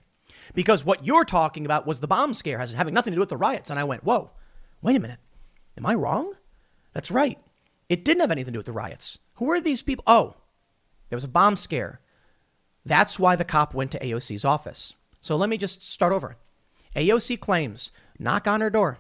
Because 0.54 0.86
what 0.86 1.06
you're 1.06 1.26
talking 1.26 1.66
about 1.66 1.88
was 1.88 2.00
the 2.00 2.08
bomb 2.08 2.34
scare, 2.34 2.60
has 2.60 2.74
having 2.74 2.94
nothing 2.94 3.12
to 3.12 3.16
do 3.16 3.22
with 3.22 3.30
the 3.30 3.38
riots. 3.38 3.70
And 3.70 3.80
I 3.80 3.84
went, 3.84 4.04
whoa, 4.04 4.32
wait 4.82 4.96
a 4.96 5.00
minute. 5.00 5.20
Am 5.78 5.86
I 5.86 5.96
wrong? 5.96 6.34
That's 6.94 7.12
right. 7.12 7.40
It 7.90 8.06
didn't 8.06 8.22
have 8.22 8.32
anything 8.32 8.54
to 8.54 8.54
do 8.54 8.60
with 8.60 8.68
the 8.68 8.72
riots. 8.72 9.18
Who 9.36 9.50
are 9.52 9.60
these 9.60 9.82
people? 9.82 10.04
Oh, 10.08 10.36
there 11.10 11.18
was 11.18 11.24
a 11.24 11.30
bomb 11.30 11.56
scare. 11.56 12.00
That's 12.86 13.20
why 13.20 13.36
the 13.36 13.44
cop 13.44 13.74
went 13.74 13.92
to 13.92 14.00
AOC's 14.00 14.46
office. 14.46 14.96
So 15.20 15.36
let 15.36 15.50
me 15.50 15.58
just 15.58 15.82
start 15.82 16.14
over. 16.14 16.38
AOC 16.96 17.40
claims 17.40 17.92
knock 18.18 18.48
on 18.48 18.62
her 18.62 18.70
door. 18.70 19.00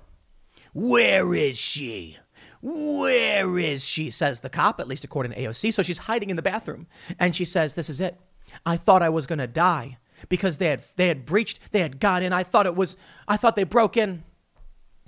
Where 0.73 1.33
is 1.33 1.57
she? 1.57 2.17
Where 2.61 3.57
is 3.57 3.85
she? 3.85 4.09
Says 4.09 4.39
the 4.39 4.49
cop, 4.49 4.79
at 4.79 4.87
least 4.87 5.03
according 5.03 5.31
to 5.31 5.39
AOC. 5.39 5.73
So 5.73 5.83
she's 5.83 5.99
hiding 5.99 6.29
in 6.29 6.35
the 6.35 6.41
bathroom. 6.41 6.87
And 7.19 7.35
she 7.35 7.45
says, 7.45 7.75
This 7.75 7.89
is 7.89 8.01
it. 8.01 8.19
I 8.65 8.77
thought 8.77 9.03
I 9.03 9.09
was 9.09 9.27
going 9.27 9.39
to 9.39 9.47
die 9.47 9.97
because 10.29 10.57
they 10.57 10.67
had, 10.67 10.83
they 10.95 11.07
had 11.07 11.25
breached, 11.25 11.59
they 11.71 11.81
had 11.81 11.99
got 11.99 12.23
in. 12.23 12.33
I 12.33 12.43
thought 12.43 12.65
it 12.65 12.75
was, 12.75 12.97
I 13.27 13.37
thought 13.37 13.55
they 13.55 13.63
broke 13.63 13.97
in. 13.97 14.23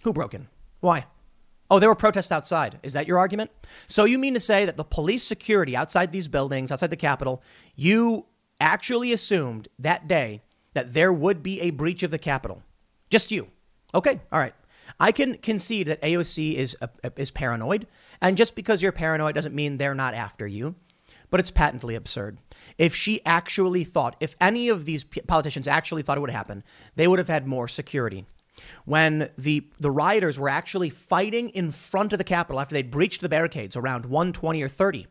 Who 0.04 0.14
broke 0.14 0.34
in? 0.34 0.48
Why? 0.80 1.06
Oh, 1.70 1.80
there 1.80 1.90
were 1.90 1.96
protests 1.96 2.32
outside. 2.32 2.80
Is 2.82 2.94
that 2.94 3.08
your 3.08 3.20
argument? 3.20 3.52
So 3.88 4.06
you 4.06 4.18
mean 4.18 4.34
to 4.36 4.40
say 4.40 4.66
that 4.66 4.78
the 4.78 4.84
police 4.84 5.24
security 5.24 5.76
outside 5.76 6.12
these 6.12 6.28
buildings, 6.28 6.72
outside 6.72 6.92
the 6.92 6.96
Capitol, 6.96 7.44
you 7.76 8.26
actually 8.62 9.12
assumed 9.12 9.68
that 9.80 10.08
day 10.08 10.42
that 10.74 10.94
there 10.94 11.12
would 11.12 11.44
be 11.44 11.60
a 11.62 11.72
breach 11.72 12.04
of 12.04 12.12
the 12.12 12.20
Capitol? 12.20 12.64
Just 13.10 13.32
you. 13.32 13.48
Okay, 13.94 14.20
all 14.32 14.40
right. 14.40 14.54
I 15.00 15.12
can 15.12 15.38
concede 15.38 15.88
that 15.88 16.02
AOC 16.02 16.56
is 16.56 16.76
uh, 16.82 16.88
is 17.16 17.32
paranoid, 17.32 17.88
and 18.22 18.38
just 18.38 18.56
because 18.56 18.82
you're 18.82 18.92
paranoid 18.92 19.36
doesn't 19.36 19.56
mean 19.56 19.78
they're 19.78 19.96
not 19.96 20.14
after 20.14 20.48
you. 20.48 20.76
But 21.30 21.42
it's 21.42 21.52
patently 21.52 21.96
absurd. 21.96 22.38
If 22.78 22.96
she 22.96 23.24
actually 23.26 23.84
thought, 23.84 24.16
if 24.22 24.36
any 24.40 24.70
of 24.70 24.86
these 24.86 25.04
politicians 25.04 25.68
actually 25.68 26.02
thought 26.02 26.18
it 26.18 26.22
would 26.22 26.30
happen, 26.30 26.64
they 26.96 27.06
would 27.08 27.20
have 27.20 27.28
had 27.28 27.46
more 27.46 27.68
security. 27.68 28.26
When 28.86 29.30
the 29.38 29.68
the 29.80 29.92
rioters 29.92 30.40
were 30.40 30.50
actually 30.50 30.90
fighting 30.90 31.50
in 31.50 31.72
front 31.72 32.14
of 32.14 32.18
the 32.18 32.24
Capitol 32.24 32.60
after 32.60 32.74
they'd 32.74 32.90
breached 32.90 33.22
the 33.22 33.30
barricades 33.30 33.76
around 33.76 34.06
120 34.06 34.62
or 34.64 34.70
30, 34.70 35.08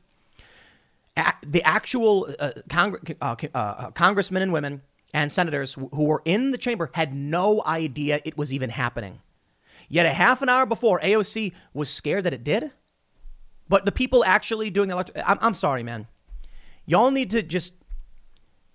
the 1.47 1.63
actual 1.63 2.29
uh, 2.39 2.51
Cong- 2.69 2.99
uh, 3.21 3.37
uh, 3.55 3.91
congressmen 3.93 4.43
and 4.43 4.53
women 4.53 4.83
and 5.17 5.33
senators 5.33 5.73
who 5.73 6.05
were 6.05 6.21
in 6.27 6.51
the 6.51 6.59
chamber 6.59 6.91
had 6.93 7.14
no 7.14 7.62
idea 7.64 8.21
it 8.27 8.37
was 8.37 8.53
even 8.53 8.69
happening. 8.69 9.21
Yet 9.89 10.05
a 10.05 10.11
half 10.11 10.43
an 10.43 10.51
hour 10.51 10.67
before, 10.67 11.01
AOC 11.01 11.55
was 11.73 11.89
scared 11.89 12.25
that 12.25 12.35
it 12.35 12.45
did. 12.45 12.71
But 13.67 13.87
the 13.87 13.93
people 13.93 14.27
actually 14.27 14.69
doing 14.69 14.89
the 14.89 14.95
election, 14.95 15.23
I'm, 15.25 15.39
I'm 15.41 15.55
sorry, 15.55 15.83
man. 15.83 16.07
Y'all 16.85 17.11
need 17.11 17.31
to 17.31 17.43
just 17.43 17.73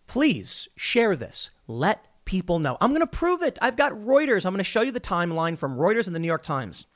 please 0.07 0.67
share 0.75 1.15
this. 1.15 1.51
Let 1.67 2.07
people 2.25 2.57
know. 2.57 2.75
I'm 2.81 2.89
going 2.89 3.01
to 3.01 3.07
prove 3.07 3.43
it. 3.43 3.59
I've 3.61 3.77
got 3.77 3.93
Reuters. 3.93 4.43
I'm 4.43 4.51
going 4.51 4.57
to 4.57 4.63
show 4.63 4.81
you 4.81 4.91
the 4.91 4.99
timeline 4.99 5.59
from 5.59 5.77
Reuters 5.77 6.07
and 6.07 6.15
the 6.15 6.19
New 6.19 6.27
York 6.27 6.43
Times. 6.43 6.87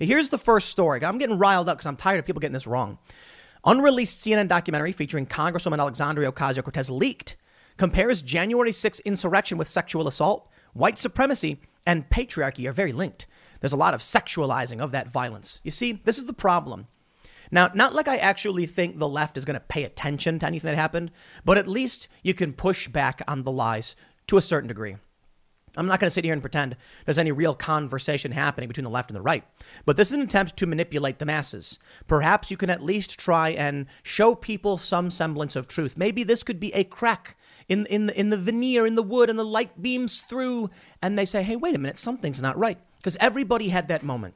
Here's 0.00 0.30
the 0.30 0.38
first 0.38 0.68
story. 0.68 1.04
I'm 1.04 1.18
getting 1.18 1.38
riled 1.38 1.68
up 1.68 1.76
because 1.76 1.86
I'm 1.86 1.96
tired 1.96 2.18
of 2.18 2.26
people 2.26 2.40
getting 2.40 2.54
this 2.54 2.66
wrong. 2.66 2.98
Unreleased 3.64 4.18
CNN 4.18 4.48
documentary 4.48 4.90
featuring 4.90 5.26
Congresswoman 5.26 5.78
Alexandria 5.78 6.32
Ocasio 6.32 6.64
Cortez 6.64 6.90
leaked 6.90 7.36
compares 7.76 8.22
January 8.22 8.70
6th 8.70 9.04
insurrection 9.04 9.58
with 9.58 9.68
sexual 9.68 10.06
assault, 10.08 10.48
white 10.72 10.98
supremacy, 10.98 11.60
and 11.86 12.08
patriarchy 12.10 12.68
are 12.68 12.72
very 12.72 12.92
linked. 12.92 13.26
There's 13.60 13.72
a 13.72 13.76
lot 13.76 13.94
of 13.94 14.00
sexualizing 14.00 14.80
of 14.80 14.92
that 14.92 15.08
violence. 15.08 15.60
You 15.62 15.70
see, 15.70 15.92
this 15.92 16.18
is 16.18 16.26
the 16.26 16.32
problem. 16.32 16.86
Now, 17.50 17.70
not 17.74 17.94
like 17.94 18.08
I 18.08 18.16
actually 18.16 18.66
think 18.66 18.98
the 18.98 19.08
left 19.08 19.36
is 19.36 19.44
going 19.44 19.54
to 19.54 19.60
pay 19.60 19.84
attention 19.84 20.38
to 20.38 20.46
anything 20.46 20.70
that 20.70 20.76
happened, 20.76 21.10
but 21.44 21.58
at 21.58 21.66
least 21.66 22.08
you 22.22 22.32
can 22.32 22.52
push 22.52 22.88
back 22.88 23.22
on 23.26 23.42
the 23.42 23.50
lies 23.50 23.96
to 24.28 24.36
a 24.36 24.42
certain 24.42 24.68
degree. 24.68 24.96
I'm 25.76 25.86
not 25.86 26.00
going 26.00 26.08
to 26.08 26.14
sit 26.14 26.24
here 26.24 26.32
and 26.32 26.42
pretend 26.42 26.76
there's 27.04 27.18
any 27.18 27.30
real 27.30 27.54
conversation 27.54 28.32
happening 28.32 28.66
between 28.66 28.84
the 28.84 28.90
left 28.90 29.10
and 29.10 29.16
the 29.16 29.22
right, 29.22 29.44
but 29.84 29.96
this 29.96 30.08
is 30.08 30.14
an 30.14 30.22
attempt 30.22 30.56
to 30.56 30.66
manipulate 30.66 31.18
the 31.18 31.26
masses. 31.26 31.78
Perhaps 32.08 32.50
you 32.50 32.56
can 32.56 32.70
at 32.70 32.82
least 32.82 33.18
try 33.18 33.50
and 33.50 33.86
show 34.02 34.34
people 34.34 34.78
some 34.78 35.10
semblance 35.10 35.54
of 35.54 35.68
truth. 35.68 35.96
Maybe 35.96 36.24
this 36.24 36.42
could 36.42 36.58
be 36.58 36.74
a 36.74 36.82
crack 36.82 37.36
in, 37.70 37.86
in, 37.86 38.06
the, 38.06 38.18
in 38.18 38.30
the 38.30 38.36
veneer, 38.36 38.84
in 38.84 38.96
the 38.96 39.02
wood, 39.02 39.30
and 39.30 39.38
the 39.38 39.44
light 39.44 39.80
beams 39.80 40.22
through, 40.22 40.70
and 41.00 41.16
they 41.16 41.24
say, 41.24 41.44
hey, 41.44 41.54
wait 41.54 41.76
a 41.76 41.78
minute, 41.78 41.98
something's 41.98 42.42
not 42.42 42.58
right. 42.58 42.78
Because 42.96 43.16
everybody 43.20 43.68
had 43.68 43.86
that 43.88 44.02
moment. 44.02 44.34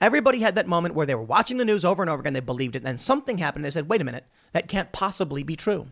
Everybody 0.00 0.38
had 0.38 0.54
that 0.54 0.68
moment 0.68 0.94
where 0.94 1.04
they 1.04 1.16
were 1.16 1.22
watching 1.22 1.56
the 1.56 1.64
news 1.64 1.84
over 1.84 2.04
and 2.04 2.08
over 2.08 2.20
again, 2.20 2.34
they 2.34 2.40
believed 2.40 2.76
it, 2.76 2.78
and 2.78 2.86
then 2.86 2.98
something 2.98 3.38
happened, 3.38 3.64
and 3.64 3.64
they 3.66 3.74
said, 3.74 3.88
wait 3.88 4.00
a 4.00 4.04
minute, 4.04 4.26
that 4.52 4.68
can't 4.68 4.92
possibly 4.92 5.42
be 5.42 5.56
true. 5.56 5.88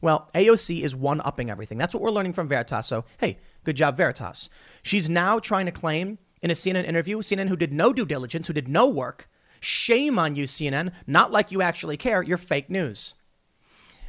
Well, 0.00 0.30
AOC 0.34 0.80
is 0.80 0.96
one 0.96 1.20
upping 1.22 1.50
everything. 1.50 1.76
That's 1.76 1.94
what 1.94 2.02
we're 2.02 2.12
learning 2.12 2.32
from 2.32 2.48
Veritas. 2.48 2.86
So, 2.86 3.04
hey, 3.18 3.38
good 3.64 3.76
job, 3.76 3.96
Veritas. 3.96 4.48
She's 4.82 5.10
now 5.10 5.38
trying 5.38 5.66
to 5.66 5.72
claim 5.72 6.16
in 6.40 6.50
a 6.50 6.54
CNN 6.54 6.86
interview, 6.86 7.18
CNN 7.18 7.48
who 7.48 7.56
did 7.56 7.74
no 7.74 7.92
due 7.92 8.06
diligence, 8.06 8.46
who 8.46 8.54
did 8.54 8.68
no 8.68 8.88
work, 8.88 9.28
shame 9.60 10.18
on 10.18 10.34
you, 10.34 10.44
CNN, 10.44 10.92
not 11.06 11.30
like 11.30 11.52
you 11.52 11.60
actually 11.60 11.98
care, 11.98 12.22
you're 12.22 12.38
fake 12.38 12.70
news. 12.70 13.14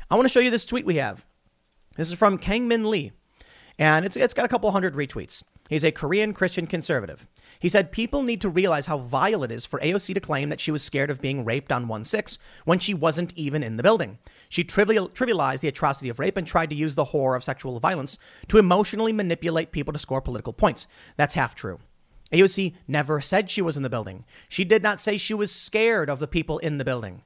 I 0.10 0.16
want 0.16 0.26
to 0.26 0.32
show 0.32 0.40
you 0.40 0.52
this 0.52 0.66
tweet 0.66 0.86
we 0.86 0.96
have. 0.96 1.26
This 2.00 2.12
is 2.12 2.18
from 2.18 2.38
Kang 2.38 2.66
Min 2.66 2.90
Lee, 2.90 3.12
and 3.78 4.06
it's, 4.06 4.16
it's 4.16 4.34
got 4.34 4.46
a 4.46 4.48
couple 4.48 4.72
hundred 4.72 4.94
retweets. 4.94 5.44
He's 5.68 5.84
a 5.84 5.92
Korean 5.92 6.32
Christian 6.32 6.66
conservative. 6.66 7.28
He 7.60 7.68
said 7.68 7.92
people 7.92 8.24
need 8.24 8.40
to 8.40 8.48
realize 8.48 8.86
how 8.86 9.00
vile 9.00 9.44
it 9.44 9.52
is 9.52 9.66
for 9.66 9.82
AOC 9.82 10.14
to 10.14 10.22
claim 10.22 10.48
that 10.48 10.62
she 10.62 10.72
was 10.72 10.82
scared 10.82 11.10
of 11.10 11.20
being 11.20 11.44
raped 11.44 11.74
on 11.74 11.90
1 11.90 12.06
6 12.06 12.40
when 12.64 12.80
she 12.80 12.94
wasn't 12.94 13.34
even 13.36 13.64
in 13.64 13.76
the 13.76 13.84
building. 13.84 14.18
She 14.48 14.64
trivial, 14.64 15.10
trivialized 15.10 15.60
the 15.60 15.68
atrocity 15.68 16.08
of 16.08 16.20
rape 16.20 16.38
and 16.38 16.48
tried 16.48 16.70
to 16.70 16.76
use 16.78 16.96
the 16.96 17.04
horror 17.04 17.36
of 17.36 17.44
sexual 17.44 17.78
violence 17.82 18.18
to 18.48 18.60
emotionally 18.60 19.12
manipulate 19.12 19.74
people 19.74 19.92
to 19.92 20.00
score 20.00 20.22
political 20.22 20.54
points. 20.54 20.88
That's 21.18 21.36
half 21.36 21.54
true. 21.54 21.80
AOC 22.32 22.76
never 22.88 23.20
said 23.20 23.50
she 23.50 23.62
was 23.62 23.76
in 23.76 23.84
the 23.84 23.90
building. 23.90 24.24
She 24.48 24.64
did 24.64 24.84
not 24.84 25.02
say 25.02 25.18
she 25.18 25.34
was 25.34 25.54
scared 25.54 26.10
of 26.10 26.20
the 26.20 26.30
people 26.30 26.60
in 26.60 26.78
the 26.78 26.86
building. 26.86 27.24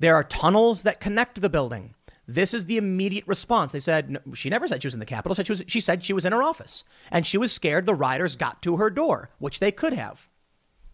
There 0.00 0.16
are 0.16 0.24
tunnels 0.24 0.82
that 0.82 0.98
connect 0.98 1.40
the 1.40 1.48
building. 1.48 1.94
This 2.26 2.52
is 2.52 2.66
the 2.66 2.76
immediate 2.76 3.26
response. 3.26 3.72
They 3.72 3.78
said 3.78 4.10
no, 4.10 4.20
she 4.34 4.50
never 4.50 4.66
said 4.66 4.82
she 4.82 4.88
was 4.88 4.94
in 4.94 5.00
the 5.00 5.06
Capitol. 5.06 5.34
Said 5.34 5.46
she, 5.46 5.52
was, 5.52 5.64
she 5.68 5.80
said 5.80 6.04
she 6.04 6.12
was 6.12 6.24
in 6.24 6.32
her 6.32 6.42
office, 6.42 6.84
and 7.10 7.26
she 7.26 7.38
was 7.38 7.52
scared 7.52 7.86
the 7.86 7.94
rioters 7.94 8.36
got 8.36 8.62
to 8.62 8.76
her 8.76 8.90
door, 8.90 9.30
which 9.38 9.60
they 9.60 9.70
could 9.70 9.92
have. 9.92 10.28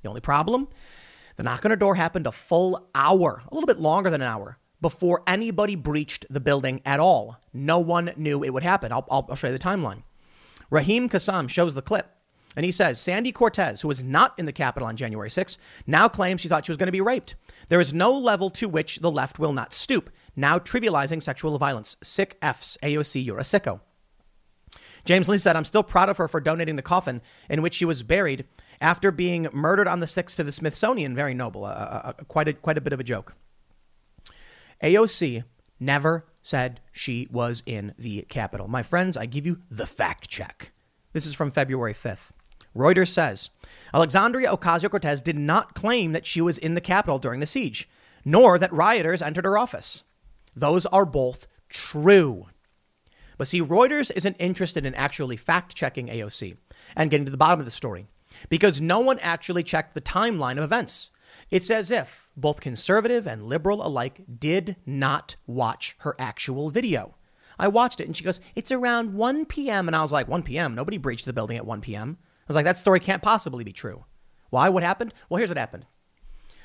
The 0.02 0.08
only 0.08 0.20
problem, 0.20 0.68
the 1.36 1.42
knock 1.42 1.64
on 1.64 1.70
her 1.70 1.76
door 1.76 1.94
happened 1.94 2.26
a 2.26 2.32
full 2.32 2.88
hour, 2.94 3.42
a 3.50 3.54
little 3.54 3.66
bit 3.66 3.78
longer 3.78 4.10
than 4.10 4.20
an 4.20 4.28
hour, 4.28 4.58
before 4.80 5.22
anybody 5.26 5.74
breached 5.76 6.26
the 6.28 6.40
building 6.40 6.82
at 6.84 7.00
all. 7.00 7.38
No 7.52 7.78
one 7.78 8.12
knew 8.16 8.42
it 8.42 8.52
would 8.52 8.64
happen. 8.64 8.92
I'll, 8.92 9.06
I'll, 9.10 9.26
I'll 9.30 9.36
show 9.36 9.46
you 9.46 9.52
the 9.52 9.58
timeline. 9.58 10.02
Raheem 10.70 11.08
Kassam 11.08 11.48
shows 11.48 11.74
the 11.74 11.82
clip. 11.82 12.10
And 12.54 12.66
he 12.66 12.72
says 12.72 13.00
Sandy 13.00 13.32
Cortez, 13.32 13.80
who 13.80 13.88
was 13.88 14.04
not 14.04 14.38
in 14.38 14.44
the 14.44 14.52
Capitol 14.52 14.86
on 14.86 14.96
January 14.96 15.30
6, 15.30 15.56
now 15.86 16.06
claims 16.08 16.40
she 16.40 16.48
thought 16.48 16.66
she 16.66 16.72
was 16.72 16.76
going 16.76 16.88
to 16.88 16.92
be 16.92 17.00
raped. 17.00 17.34
There 17.70 17.80
is 17.80 17.94
no 17.94 18.12
level 18.12 18.50
to 18.50 18.68
which 18.68 18.98
the 18.98 19.10
left 19.10 19.38
will 19.38 19.54
not 19.54 19.72
stoop, 19.72 20.10
now 20.36 20.58
trivializing 20.58 21.22
sexual 21.22 21.58
violence. 21.58 21.96
Sick 22.02 22.38
F's. 22.40 22.78
AOC, 22.82 23.24
you're 23.24 23.38
a 23.38 23.42
sicko. 23.42 23.80
James 25.04 25.28
Lee 25.28 25.38
said, 25.38 25.56
I'm 25.56 25.64
still 25.64 25.82
proud 25.82 26.08
of 26.08 26.16
her 26.18 26.28
for 26.28 26.40
donating 26.40 26.76
the 26.76 26.82
coffin 26.82 27.22
in 27.48 27.60
which 27.60 27.74
she 27.74 27.84
was 27.84 28.02
buried 28.02 28.46
after 28.80 29.10
being 29.10 29.48
murdered 29.52 29.88
on 29.88 30.00
the 30.00 30.06
6th 30.06 30.36
to 30.36 30.44
the 30.44 30.52
Smithsonian. 30.52 31.14
Very 31.14 31.34
noble. 31.34 31.64
Uh, 31.64 31.70
uh, 31.70 32.02
uh, 32.04 32.12
quite, 32.28 32.48
a, 32.48 32.52
quite 32.52 32.78
a 32.78 32.80
bit 32.80 32.92
of 32.92 33.00
a 33.00 33.04
joke. 33.04 33.34
AOC 34.82 35.44
never 35.80 36.26
said 36.40 36.80
she 36.92 37.28
was 37.30 37.62
in 37.66 37.94
the 37.98 38.24
Capitol. 38.28 38.68
My 38.68 38.82
friends, 38.82 39.16
I 39.16 39.26
give 39.26 39.46
you 39.46 39.58
the 39.70 39.86
fact 39.86 40.28
check. 40.28 40.72
This 41.12 41.26
is 41.26 41.34
from 41.34 41.50
February 41.50 41.94
5th. 41.94 42.30
Reuters 42.74 43.08
says 43.08 43.50
Alexandria 43.92 44.50
Ocasio 44.56 44.90
Cortez 44.90 45.20
did 45.20 45.36
not 45.36 45.74
claim 45.74 46.12
that 46.12 46.26
she 46.26 46.40
was 46.40 46.58
in 46.58 46.74
the 46.74 46.80
Capitol 46.80 47.18
during 47.18 47.40
the 47.40 47.46
siege, 47.46 47.88
nor 48.24 48.58
that 48.58 48.72
rioters 48.72 49.20
entered 49.20 49.44
her 49.44 49.58
office. 49.58 50.04
Those 50.54 50.86
are 50.86 51.06
both 51.06 51.46
true. 51.68 52.46
But 53.38 53.48
see, 53.48 53.60
Reuters 53.60 54.10
isn't 54.14 54.36
interested 54.38 54.86
in 54.86 54.94
actually 54.94 55.36
fact 55.36 55.74
checking 55.74 56.08
AOC 56.08 56.56
and 56.94 57.10
getting 57.10 57.24
to 57.24 57.30
the 57.30 57.38
bottom 57.38 57.58
of 57.58 57.64
the 57.64 57.70
story 57.70 58.06
because 58.48 58.80
no 58.80 59.00
one 59.00 59.18
actually 59.20 59.62
checked 59.62 59.94
the 59.94 60.00
timeline 60.00 60.58
of 60.58 60.64
events. 60.64 61.10
It's 61.50 61.70
as 61.70 61.90
if 61.90 62.30
both 62.36 62.60
conservative 62.60 63.26
and 63.26 63.46
liberal 63.46 63.84
alike 63.84 64.22
did 64.38 64.76
not 64.86 65.36
watch 65.46 65.96
her 66.00 66.14
actual 66.18 66.70
video. 66.70 67.16
I 67.58 67.68
watched 67.68 68.00
it 68.00 68.06
and 68.06 68.16
she 68.16 68.24
goes, 68.24 68.40
It's 68.54 68.72
around 68.72 69.14
1 69.14 69.46
p.m. 69.46 69.88
And 69.88 69.96
I 69.96 70.02
was 70.02 70.12
like, 70.12 70.28
1 70.28 70.42
p.m.? 70.42 70.74
Nobody 70.74 70.98
breached 70.98 71.24
the 71.24 71.32
building 71.32 71.56
at 71.56 71.66
1 71.66 71.80
p.m. 71.80 72.18
I 72.20 72.44
was 72.48 72.56
like, 72.56 72.64
That 72.64 72.78
story 72.78 73.00
can't 73.00 73.22
possibly 73.22 73.64
be 73.64 73.72
true. 73.72 74.04
Why? 74.50 74.68
What 74.68 74.82
happened? 74.82 75.14
Well, 75.28 75.38
here's 75.38 75.50
what 75.50 75.58
happened 75.58 75.86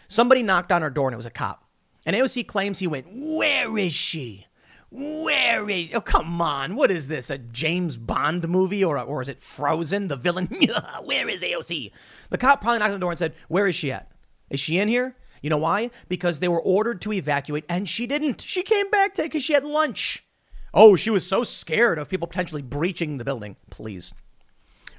somebody 0.10 0.42
knocked 0.42 0.72
on 0.72 0.82
her 0.82 0.90
door 0.90 1.10
and 1.10 1.14
it 1.14 1.18
was 1.18 1.26
a 1.26 1.32
cop. 1.32 1.67
And 2.08 2.16
AOC 2.16 2.48
claims 2.48 2.80
he 2.80 2.88
went, 2.88 3.06
Where 3.12 3.78
is 3.78 3.94
she? 3.94 4.46
Where 4.90 5.70
is? 5.70 5.92
Oh, 5.94 6.00
come 6.00 6.42
on! 6.42 6.76
What 6.76 6.90
is 6.90 7.10
this? 7.10 7.30
A 7.30 7.38
James 7.38 7.98
Bond 7.98 8.48
movie, 8.48 8.82
or 8.82 8.98
or 8.98 9.22
is 9.22 9.28
it 9.28 9.44
Frozen? 9.44 10.08
The 10.08 10.16
villain? 10.16 10.46
Where 11.04 11.28
is 11.28 11.42
AOC? 11.42 11.92
The 12.30 12.38
cop 12.38 12.62
probably 12.62 12.80
knocked 12.80 12.94
on 12.94 12.94
the 12.94 13.00
door 13.00 13.12
and 13.12 13.20
said, 13.20 13.34
"Where 13.50 13.68
is 13.68 13.76
she 13.76 13.92
at? 13.92 14.10
Is 14.50 14.62
she 14.62 14.80
in 14.80 14.88
here?" 14.88 15.18
You 15.42 15.50
know 15.50 15.58
why? 15.58 15.92
Because 16.08 16.40
they 16.40 16.48
were 16.48 16.62
ordered 16.62 17.02
to 17.02 17.12
evacuate, 17.12 17.66
and 17.68 17.90
she 17.90 18.08
didn't. 18.08 18.40
She 18.40 18.64
came 18.64 18.90
back 18.90 19.14
to 19.16 19.24
because 19.24 19.44
she 19.44 19.52
had 19.52 19.66
lunch. 19.66 20.26
Oh, 20.74 20.96
she 20.96 21.10
was 21.10 21.28
so 21.28 21.44
scared 21.44 22.00
of 22.00 22.08
people 22.08 22.28
potentially 22.28 22.62
breaching 22.62 23.18
the 23.18 23.26
building. 23.26 23.58
Please. 23.70 24.14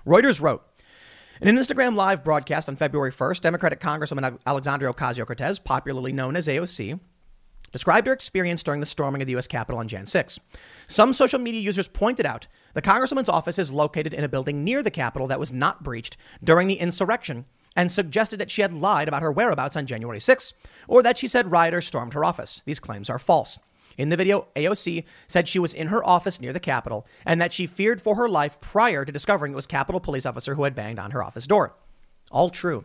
Reuters 0.06 0.42
wrote. 0.42 0.62
In 1.40 1.56
an 1.56 1.62
Instagram 1.62 1.94
live 1.94 2.24
broadcast 2.24 2.68
on 2.68 2.74
February 2.74 3.12
1st, 3.12 3.42
Democratic 3.42 3.78
Congresswoman 3.78 4.40
Alexandria 4.44 4.92
Ocasio 4.92 5.24
Cortez, 5.24 5.60
popularly 5.60 6.12
known 6.12 6.34
as 6.34 6.48
AOC, 6.48 6.98
described 7.70 8.08
her 8.08 8.12
experience 8.12 8.64
during 8.64 8.80
the 8.80 8.86
storming 8.86 9.22
of 9.22 9.26
the 9.26 9.32
U.S. 9.32 9.46
Capitol 9.46 9.78
on 9.78 9.86
Jan 9.86 10.06
6. 10.06 10.40
Some 10.88 11.12
social 11.12 11.38
media 11.38 11.60
users 11.60 11.86
pointed 11.86 12.26
out 12.26 12.48
the 12.74 12.82
Congresswoman's 12.82 13.28
office 13.28 13.56
is 13.56 13.70
located 13.70 14.14
in 14.14 14.24
a 14.24 14.28
building 14.28 14.64
near 14.64 14.82
the 14.82 14.90
Capitol 14.90 15.28
that 15.28 15.38
was 15.38 15.52
not 15.52 15.84
breached 15.84 16.16
during 16.42 16.66
the 16.66 16.80
insurrection 16.80 17.44
and 17.76 17.92
suggested 17.92 18.40
that 18.40 18.50
she 18.50 18.62
had 18.62 18.72
lied 18.72 19.06
about 19.06 19.22
her 19.22 19.30
whereabouts 19.30 19.76
on 19.76 19.86
January 19.86 20.18
6, 20.18 20.54
or 20.88 21.04
that 21.04 21.18
she 21.18 21.28
said 21.28 21.52
rioters 21.52 21.86
stormed 21.86 22.14
her 22.14 22.24
office. 22.24 22.64
These 22.66 22.80
claims 22.80 23.08
are 23.08 23.20
false. 23.20 23.60
In 23.98 24.08
the 24.08 24.16
video, 24.16 24.46
AOC 24.54 25.04
said 25.26 25.48
she 25.48 25.58
was 25.58 25.74
in 25.74 25.88
her 25.88 26.06
office 26.06 26.40
near 26.40 26.52
the 26.52 26.60
Capitol 26.60 27.04
and 27.26 27.40
that 27.40 27.52
she 27.52 27.66
feared 27.66 28.00
for 28.00 28.14
her 28.14 28.28
life 28.28 28.60
prior 28.60 29.04
to 29.04 29.12
discovering 29.12 29.52
it 29.52 29.56
was 29.56 29.66
Capitol 29.66 30.00
police 30.00 30.24
officer 30.24 30.54
who 30.54 30.64
had 30.64 30.74
banged 30.74 31.00
on 31.00 31.10
her 31.10 31.22
office 31.22 31.46
door. 31.46 31.74
All 32.30 32.48
true. 32.48 32.84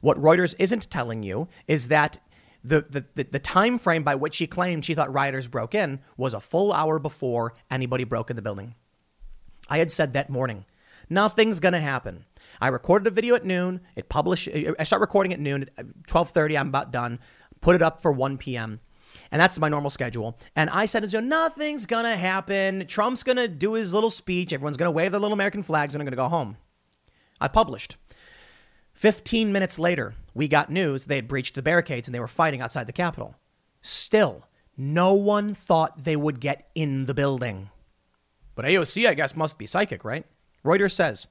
What 0.00 0.16
Reuters 0.16 0.54
isn't 0.58 0.90
telling 0.90 1.22
you 1.22 1.48
is 1.66 1.88
that 1.88 2.18
the, 2.64 2.84
the, 2.88 3.04
the, 3.14 3.24
the 3.24 3.38
time 3.38 3.78
frame 3.78 4.02
by 4.02 4.14
which 4.14 4.36
she 4.36 4.46
claimed 4.46 4.84
she 4.84 4.94
thought 4.94 5.12
rioters 5.12 5.48
broke 5.48 5.74
in 5.74 6.00
was 6.16 6.34
a 6.34 6.40
full 6.40 6.72
hour 6.72 6.98
before 6.98 7.54
anybody 7.70 8.04
broke 8.04 8.30
in 8.30 8.36
the 8.36 8.42
building. 8.42 8.74
I 9.68 9.78
had 9.78 9.90
said 9.90 10.14
that 10.14 10.30
morning, 10.30 10.64
nothing's 11.10 11.60
going 11.60 11.74
to 11.74 11.80
happen. 11.80 12.24
I 12.60 12.68
recorded 12.68 13.06
a 13.06 13.10
video 13.10 13.34
at 13.34 13.44
noon. 13.44 13.80
It 13.96 14.08
published. 14.08 14.48
I 14.78 14.84
start 14.84 15.00
recording 15.00 15.32
at 15.32 15.40
noon. 15.40 15.68
At 15.76 15.86
12:30, 16.08 16.58
I'm 16.58 16.68
about 16.68 16.90
done. 16.90 17.18
Put 17.60 17.76
it 17.76 17.82
up 17.82 18.00
for 18.00 18.10
1 18.10 18.38
p.m. 18.38 18.80
And 19.30 19.40
that's 19.40 19.58
my 19.58 19.68
normal 19.68 19.90
schedule. 19.90 20.38
And 20.56 20.70
I 20.70 20.86
said, 20.86 21.12
nothing's 21.24 21.86
gonna 21.86 22.16
happen. 22.16 22.86
Trump's 22.86 23.22
gonna 23.22 23.48
do 23.48 23.74
his 23.74 23.92
little 23.92 24.10
speech. 24.10 24.52
Everyone's 24.52 24.76
gonna 24.76 24.90
wave 24.90 25.10
their 25.12 25.20
little 25.20 25.34
American 25.34 25.62
flags, 25.62 25.94
and 25.94 26.00
I'm 26.00 26.06
gonna 26.06 26.16
go 26.16 26.28
home. 26.28 26.56
I 27.40 27.48
published. 27.48 27.96
15 28.94 29.52
minutes 29.52 29.78
later, 29.78 30.14
we 30.34 30.48
got 30.48 30.70
news 30.70 31.06
they 31.06 31.16
had 31.16 31.28
breached 31.28 31.54
the 31.54 31.62
barricades 31.62 32.08
and 32.08 32.14
they 32.14 32.20
were 32.20 32.26
fighting 32.26 32.60
outside 32.60 32.88
the 32.88 32.92
Capitol. 32.92 33.36
Still, 33.80 34.44
no 34.76 35.14
one 35.14 35.54
thought 35.54 36.04
they 36.04 36.16
would 36.16 36.40
get 36.40 36.68
in 36.74 37.06
the 37.06 37.14
building. 37.14 37.70
But 38.56 38.64
AOC, 38.64 39.06
I 39.06 39.14
guess, 39.14 39.36
must 39.36 39.56
be 39.56 39.66
psychic, 39.66 40.04
right? 40.04 40.26
Reuters 40.64 40.92
says 40.92 41.28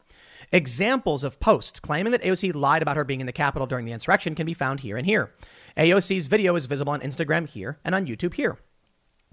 examples 0.52 1.26
of 1.26 1.42
posts 1.42 1.80
claiming 1.82 2.12
that 2.12 2.24
AOC 2.24 2.56
lied 2.56 2.82
about 2.82 2.96
her 2.96 3.04
being 3.04 3.20
in 3.20 3.26
the 3.26 3.34
Capitol 3.34 3.68
during 3.68 3.86
the 3.86 3.92
insurrection 3.92 4.34
can 4.34 4.46
be 4.46 4.54
found 4.54 4.80
here 4.80 4.96
and 4.96 5.06
here. 5.06 5.34
AOC's 5.78 6.26
video 6.26 6.56
is 6.56 6.66
visible 6.66 6.94
on 6.94 7.02
Instagram 7.02 7.48
here 7.48 7.78
and 7.86 7.94
on 7.94 8.08
YouTube 8.08 8.34
here. 8.34 8.58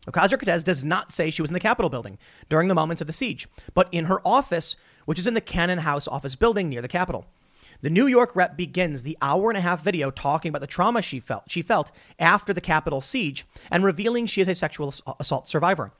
Ocasio 0.06 0.38
Cortez 0.38 0.62
does 0.62 0.84
not 0.84 1.10
say 1.10 1.30
she 1.30 1.40
was 1.40 1.48
in 1.48 1.54
the 1.54 1.60
Capitol 1.60 1.88
building 1.88 2.18
during 2.50 2.68
the 2.68 2.74
moments 2.74 3.00
of 3.00 3.06
the 3.06 3.14
siege, 3.14 3.48
but 3.72 3.88
in 3.90 4.04
her 4.04 4.20
office, 4.26 4.76
which 5.06 5.18
is 5.18 5.26
in 5.26 5.32
the 5.32 5.40
Cannon 5.40 5.78
House 5.78 6.06
office 6.06 6.36
building 6.36 6.68
near 6.68 6.82
the 6.82 6.88
Capitol. 6.88 7.24
The 7.80 7.88
New 7.88 8.06
York 8.06 8.36
rep 8.36 8.58
begins 8.58 9.02
the 9.02 9.16
hour 9.22 9.50
and 9.50 9.56
a 9.56 9.62
half 9.62 9.82
video 9.82 10.10
talking 10.10 10.50
about 10.50 10.60
the 10.60 10.66
trauma 10.66 11.00
she 11.00 11.18
felt 11.18 11.44
she 11.50 11.62
felt 11.62 11.90
after 12.18 12.52
the 12.52 12.60
Capitol 12.60 13.00
siege 13.00 13.46
and 13.70 13.82
revealing 13.82 14.26
she 14.26 14.42
is 14.42 14.48
a 14.48 14.54
sexual 14.54 14.92
assault 15.18 15.48
survivor. 15.48 15.92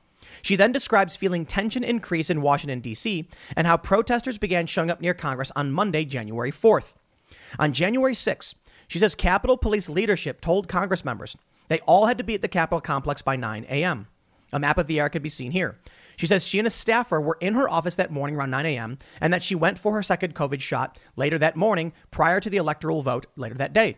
She 0.43 0.55
then 0.55 0.71
describes 0.71 1.15
feeling 1.15 1.45
tension 1.45 1.83
increase 1.83 2.29
in 2.29 2.41
Washington 2.41 2.81
D.C. 2.81 3.27
and 3.55 3.65
how 3.65 3.77
protesters 3.77 4.37
began 4.37 4.67
showing 4.67 4.91
up 4.91 5.01
near 5.01 5.13
Congress 5.15 5.51
on 5.55 5.71
Monday, 5.71 6.05
January 6.05 6.51
4th. 6.51 6.95
On 7.59 7.73
January 7.73 8.13
6th, 8.13 8.55
she 8.87 8.99
says 8.99 9.15
Capitol 9.15 9.57
Police 9.57 9.89
leadership 9.89 10.41
told 10.41 10.67
Congress 10.67 11.05
members 11.05 11.37
they 11.67 11.79
all 11.81 12.05
had 12.05 12.17
to 12.17 12.23
be 12.23 12.35
at 12.35 12.41
the 12.41 12.47
Capitol 12.47 12.81
complex 12.81 13.21
by 13.21 13.35
9 13.35 13.65
a.m. 13.69 14.07
A 14.53 14.59
map 14.59 14.77
of 14.77 14.87
the 14.87 14.99
area 14.99 15.09
could 15.09 15.23
be 15.23 15.29
seen 15.29 15.51
here. 15.51 15.77
She 16.17 16.27
says 16.27 16.45
she 16.45 16.59
and 16.59 16.67
a 16.67 16.71
staffer 16.71 17.19
were 17.19 17.37
in 17.41 17.55
her 17.55 17.69
office 17.69 17.95
that 17.95 18.11
morning 18.11 18.35
around 18.35 18.51
9 18.51 18.65
a.m. 18.65 18.97
and 19.19 19.33
that 19.33 19.43
she 19.43 19.55
went 19.55 19.79
for 19.79 19.93
her 19.93 20.03
second 20.03 20.35
COVID 20.35 20.61
shot 20.61 20.97
later 21.15 21.37
that 21.37 21.55
morning 21.55 21.93
prior 22.11 22.39
to 22.39 22.49
the 22.49 22.57
electoral 22.57 23.01
vote 23.01 23.25
later 23.35 23.55
that 23.55 23.73
day. 23.73 23.97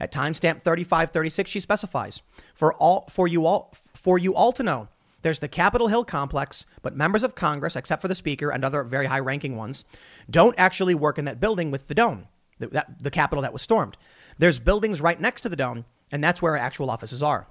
At 0.00 0.12
timestamp 0.12 0.62
3536, 0.62 1.50
she 1.50 1.60
specifies 1.60 2.22
for 2.54 2.72
all 2.74 3.06
for 3.08 3.28
you 3.28 3.46
all 3.46 3.72
for 3.94 4.18
you 4.18 4.34
all 4.34 4.52
to 4.52 4.62
know. 4.62 4.88
There's 5.20 5.38
the 5.38 5.48
Capitol 5.48 5.86
Hill 5.86 6.04
complex, 6.04 6.66
but 6.82 6.96
members 6.96 7.22
of 7.22 7.36
Congress, 7.36 7.76
except 7.76 8.02
for 8.02 8.08
the 8.08 8.14
Speaker 8.14 8.50
and 8.50 8.64
other 8.64 8.82
very 8.82 9.06
high 9.06 9.20
ranking 9.20 9.56
ones, 9.56 9.84
don't 10.28 10.58
actually 10.58 10.94
work 10.94 11.18
in 11.18 11.26
that 11.26 11.38
building 11.38 11.70
with 11.70 11.86
the 11.86 11.94
dome, 11.94 12.26
the, 12.58 12.66
that, 12.68 13.02
the 13.02 13.10
Capitol 13.10 13.42
that 13.42 13.52
was 13.52 13.62
stormed. 13.62 13.96
There's 14.42 14.58
buildings 14.58 15.00
right 15.00 15.20
next 15.20 15.42
to 15.42 15.48
the 15.48 15.54
dome, 15.54 15.84
and 16.10 16.24
that's 16.24 16.42
where 16.42 16.54
our 16.54 16.58
actual 16.58 16.90
offices 16.90 17.22
are. 17.22 17.46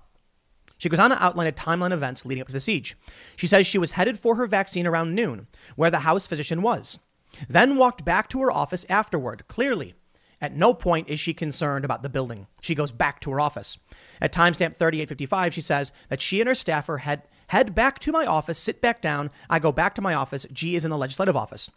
She 0.78 0.90
goes 0.90 1.00
on 1.00 1.12
to 1.12 1.24
outline 1.24 1.48
a 1.48 1.54
timeline 1.54 1.94
of 1.94 2.00
events 2.00 2.26
leading 2.26 2.42
up 2.42 2.48
to 2.48 2.54
the 2.54 2.60
siege. 2.60 2.98
She 3.38 3.48
says 3.48 3.66
she 3.66 3.78
was 3.78 3.94
headed 3.94 4.20
for 4.20 4.36
her 4.36 4.46
vaccine 4.46 4.86
around 4.86 5.16
noon, 5.16 5.48
where 5.78 5.90
the 5.90 6.00
House 6.00 6.28
physician 6.28 6.62
was, 6.62 7.00
then 7.48 7.78
walked 7.78 8.04
back 8.04 8.28
to 8.28 8.42
her 8.42 8.52
office 8.52 8.86
afterward. 8.90 9.48
Clearly, 9.48 9.94
at 10.42 10.54
no 10.54 10.74
point 10.74 11.08
is 11.08 11.18
she 11.18 11.34
concerned 11.34 11.86
about 11.86 12.04
the 12.04 12.10
building. 12.10 12.48
She 12.60 12.76
goes 12.76 12.92
back 12.92 13.22
to 13.22 13.32
her 13.32 13.40
office. 13.40 13.78
At 14.20 14.34
timestamp 14.34 14.76
3855, 14.76 15.54
she 15.54 15.62
says 15.62 15.94
that 16.10 16.20
she 16.20 16.42
and 16.42 16.50
her 16.50 16.56
staffer 16.56 16.98
head, 16.98 17.22
head 17.48 17.74
back 17.74 18.00
to 18.00 18.12
my 18.12 18.26
office, 18.26 18.58
sit 18.58 18.82
back 18.82 19.02
down. 19.02 19.32
I 19.50 19.60
go 19.60 19.72
back 19.72 19.96
to 19.96 20.02
my 20.02 20.14
office. 20.14 20.46
G 20.52 20.76
is 20.76 20.84
in 20.84 20.92
the 20.92 20.98
legislative 20.98 21.38
office. 21.38 21.72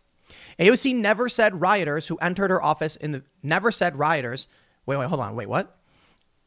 AOC 0.58 0.96
never 0.96 1.28
said 1.28 1.60
rioters 1.60 2.08
who 2.08 2.16
entered 2.18 2.50
her 2.50 2.60
office 2.60 2.96
in 2.96 3.12
the 3.12 3.22
never 3.44 3.70
said 3.70 3.96
rioters. 3.96 4.48
Wait, 4.86 4.96
wait, 4.96 5.08
hold 5.08 5.20
on. 5.20 5.34
Wait, 5.34 5.48
what? 5.48 5.78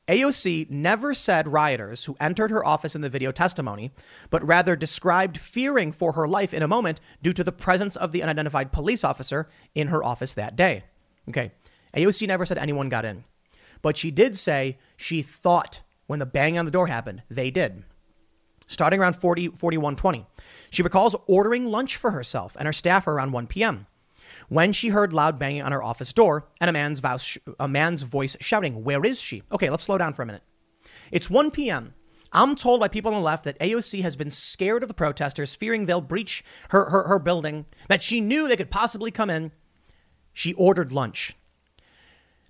AOC 0.08 0.70
never 0.70 1.14
said 1.14 1.50
rioters 1.50 2.06
who 2.06 2.16
entered 2.20 2.50
her 2.50 2.66
office 2.66 2.96
in 2.96 3.02
the 3.02 3.10
video 3.10 3.32
testimony, 3.34 3.92
but 4.30 4.46
rather 4.46 4.76
described 4.76 5.38
fearing 5.38 5.92
for 5.92 6.14
her 6.14 6.28
life 6.28 6.54
in 6.54 6.64
a 6.64 6.68
moment 6.68 7.02
due 7.22 7.34
to 7.34 7.44
the 7.44 7.52
presence 7.52 7.98
of 7.98 8.14
the 8.14 8.24
unidentified 8.24 8.72
police 8.72 9.04
officer 9.04 9.50
in 9.76 9.90
her 9.90 10.02
office 10.02 10.34
that 10.34 10.56
day. 10.56 10.86
Okay. 11.28 11.52
AOC 11.94 12.28
never 12.28 12.46
said 12.46 12.58
anyone 12.58 12.90
got 12.90 13.06
in, 13.06 13.26
but 13.82 13.98
she 13.98 14.12
did 14.12 14.38
say 14.38 14.78
she 14.96 15.22
thought 15.22 15.82
when 16.06 16.20
the 16.20 16.26
bang 16.26 16.58
on 16.58 16.66
the 16.66 16.72
door 16.72 16.88
happened, 16.88 17.24
they 17.30 17.52
did. 17.52 17.84
Starting 18.66 19.00
around 19.00 19.16
40, 19.16 19.50
4120, 19.50 20.26
she 20.70 20.84
recalls 20.84 21.16
ordering 21.26 21.66
lunch 21.66 21.96
for 21.96 22.12
herself 22.12 22.56
and 22.60 22.66
her 22.66 22.74
staff 22.74 23.08
around 23.08 23.32
1 23.32 23.48
p.m. 23.48 23.88
when 24.50 24.74
she 24.74 24.90
heard 24.90 25.14
loud 25.14 25.38
banging 25.38 25.62
on 25.62 25.72
her 25.72 25.84
office 25.84 26.14
door 26.14 26.48
and 26.60 26.70
a 26.70 26.74
man's, 26.74 27.00
voice, 27.00 27.38
a 27.60 27.68
man's 27.68 28.02
voice 28.04 28.38
shouting, 28.40 28.84
Where 28.84 29.06
is 29.06 29.22
she? 29.22 29.44
Okay, 29.52 29.70
let's 29.70 29.84
slow 29.84 29.98
down 29.98 30.14
for 30.14 30.24
a 30.24 30.26
minute. 30.26 30.44
It's 31.12 31.30
1 31.30 31.52
p.m. 31.52 31.94
I'm 32.34 32.56
told 32.56 32.80
by 32.80 32.88
people 32.88 33.14
on 33.14 33.22
the 33.22 33.26
left 33.26 33.46
that 33.46 33.60
AOC 33.60 34.02
has 34.02 34.16
been 34.16 34.32
scared 34.32 34.84
of 34.84 34.90
the 34.90 34.94
protesters, 34.94 35.56
fearing 35.56 35.86
they'll 35.86 36.02
breach 36.02 36.44
her, 36.70 36.90
her, 36.90 37.08
her 37.08 37.20
building, 37.20 37.66
that 37.88 38.04
she 38.04 38.20
knew 38.20 38.48
they 38.48 38.58
could 38.58 38.72
possibly 38.72 39.12
come 39.12 39.30
in. 39.30 39.52
She 40.34 40.54
ordered 40.54 40.92
lunch. 40.92 41.36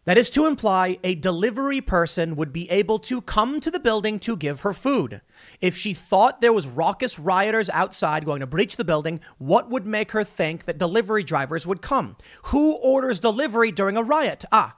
That 0.07 0.17
is 0.17 0.29
to 0.29 0.45
imply 0.45 0.99
a 1.03 1.15
delivery 1.15 1.81
person 1.81 2.37
would 2.37 2.53
be 2.53 2.71
able 2.71 2.97
to 2.99 3.19
come 3.19 3.59
to 3.59 3.69
the 3.69 3.77
building 3.77 4.19
to 4.19 4.37
give 4.37 4.61
her 4.61 4.71
food. 4.71 5.19
If 5.59 5.75
she 5.75 5.93
thought 5.93 6.39
there 6.39 6.53
was 6.53 6.65
raucous 6.65 7.19
rioters 7.19 7.69
outside 7.71 8.23
going 8.23 8.39
to 8.39 8.47
breach 8.47 8.77
the 8.77 8.85
building, 8.85 9.19
what 9.37 9.69
would 9.69 9.85
make 9.85 10.13
her 10.13 10.23
think 10.23 10.63
that 10.63 10.77
delivery 10.77 11.23
drivers 11.23 11.67
would 11.67 11.81
come? 11.81 12.15
Who 12.43 12.77
orders 12.77 13.19
delivery 13.19 13.69
during 13.69 13.97
a 13.97 14.01
riot? 14.01 14.45
Ah, 14.49 14.77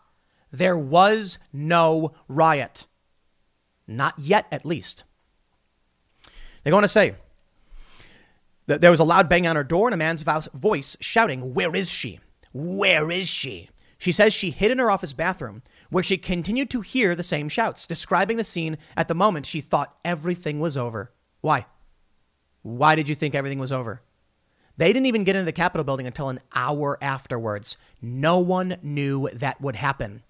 there 0.52 0.80
was 0.80 1.38
no 1.54 2.14
riot. 2.28 2.88
Not 3.86 4.18
yet, 4.18 4.48
at 4.52 4.66
least. 4.66 5.04
They're 6.64 6.72
going 6.72 6.82
to 6.82 6.88
say 6.88 7.14
that 8.66 8.82
there 8.82 8.90
was 8.90 9.00
a 9.00 9.04
loud 9.04 9.30
bang 9.30 9.46
on 9.46 9.56
her 9.56 9.64
door 9.64 9.90
and 9.90 9.94
a 9.94 9.98
man's 9.98 10.24
voice 10.24 10.98
shouting, 11.00 11.54
Where 11.54 11.76
is 11.76 11.88
she? 11.88 12.20
Where 12.52 13.12
is 13.12 13.28
she? 13.28 13.70
She 14.00 14.14
says 14.14 14.34
she 14.34 14.50
hid 14.50 14.72
in 14.72 14.80
her 14.80 14.90
office 14.90 15.14
bathroom, 15.14 15.62
where 15.90 16.04
she 16.04 16.18
continued 16.18 16.70
to 16.72 16.82
hear 16.82 17.14
the 17.14 17.24
same 17.24 17.50
shouts, 17.50 17.86
describing 17.86 18.38
the 18.38 18.44
scene 18.44 18.78
at 18.96 19.10
the 19.10 19.14
moment 19.14 19.46
she 19.46 19.62
thought 19.62 20.00
everything 20.06 20.60
was 20.60 20.78
over. 20.78 21.12
Why? 21.42 21.66
Why 22.62 22.96
did 22.96 23.10
you 23.10 23.16
think 23.16 23.36
everything 23.36 23.60
was 23.60 23.74
over? 23.74 24.02
They 24.78 24.94
didn't 24.94 25.08
even 25.08 25.26
get 25.26 25.36
into 25.36 25.46
the 25.46 25.52
Capitol 25.52 25.84
building 25.84 26.08
until 26.08 26.30
an 26.30 26.40
hour 26.56 26.98
afterwards. 27.02 27.76
No 28.02 28.40
one 28.40 28.78
knew 28.82 29.30
that 29.34 29.60
would 29.60 29.76
happen. 29.76 30.24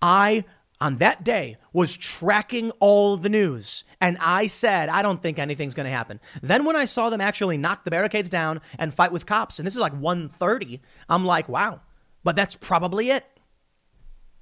I, 0.00 0.44
on 0.80 0.96
that 0.96 1.22
day, 1.24 1.58
was 1.74 1.94
tracking 1.94 2.70
all 2.80 3.18
the 3.18 3.28
news, 3.28 3.84
and 4.00 4.16
I 4.22 4.46
said, 4.46 4.88
I 4.88 5.02
don't 5.02 5.22
think 5.22 5.38
anything's 5.38 5.74
going 5.74 5.84
to 5.84 5.90
happen. 5.90 6.20
Then 6.40 6.64
when 6.64 6.76
I 6.76 6.86
saw 6.86 7.10
them 7.10 7.20
actually 7.20 7.58
knock 7.58 7.84
the 7.84 7.90
barricades 7.90 8.30
down 8.30 8.62
and 8.78 8.94
fight 8.94 9.12
with 9.12 9.26
cops, 9.26 9.58
and 9.58 9.66
this 9.66 9.74
is 9.74 9.80
like 9.80 9.92
1.30, 9.92 10.80
I'm 11.10 11.26
like, 11.26 11.50
wow, 11.50 11.82
but 12.28 12.36
that's 12.36 12.56
probably 12.56 13.08
it. 13.08 13.24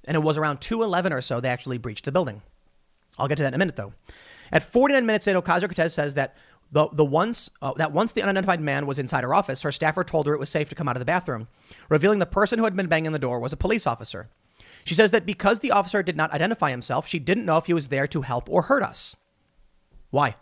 And 0.09 0.15
it 0.15 0.19
was 0.19 0.37
around 0.37 0.59
2:11 0.59 1.13
or 1.13 1.21
so 1.21 1.39
they 1.39 1.47
actually 1.47 1.77
breached 1.77 2.03
the 2.03 2.11
building. 2.11 2.41
I'll 3.17 3.29
get 3.29 3.37
to 3.37 3.43
that 3.43 3.47
in 3.47 3.53
a 3.53 3.57
minute 3.57 3.77
though. 3.77 3.93
At 4.51 4.61
49 4.61 5.05
minutes 5.05 5.25
in, 5.25 5.37
Ocasio-Cortez 5.37 5.93
says 5.93 6.15
that 6.15 6.35
the, 6.69 6.89
the 6.91 7.05
once 7.05 7.49
uh, 7.61 7.71
that 7.77 7.93
once 7.93 8.11
the 8.11 8.21
unidentified 8.23 8.59
man 8.59 8.87
was 8.87 8.99
inside 8.99 9.23
her 9.23 9.33
office, 9.33 9.61
her 9.61 9.71
staffer 9.71 10.03
told 10.03 10.27
her 10.27 10.33
it 10.33 10.37
was 10.37 10.49
safe 10.49 10.67
to 10.67 10.75
come 10.75 10.89
out 10.89 10.97
of 10.97 10.99
the 10.99 11.05
bathroom, 11.05 11.47
revealing 11.87 12.19
the 12.19 12.25
person 12.25 12.59
who 12.59 12.65
had 12.65 12.75
been 12.75 12.87
banging 12.87 13.13
the 13.13 13.19
door 13.19 13.39
was 13.39 13.53
a 13.53 13.55
police 13.55 13.87
officer. 13.87 14.27
She 14.83 14.93
says 14.93 15.11
that 15.11 15.25
because 15.25 15.61
the 15.61 15.71
officer 15.71 16.03
did 16.03 16.17
not 16.17 16.33
identify 16.33 16.71
himself, 16.71 17.07
she 17.07 17.19
didn't 17.19 17.45
know 17.45 17.55
if 17.55 17.67
he 17.67 17.73
was 17.73 17.87
there 17.87 18.07
to 18.07 18.23
help 18.23 18.49
or 18.49 18.63
hurt 18.63 18.83
us. 18.83 19.15
Why? 20.09 20.35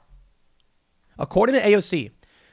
According 1.19 1.53
to 1.53 1.61
AOC, 1.61 2.09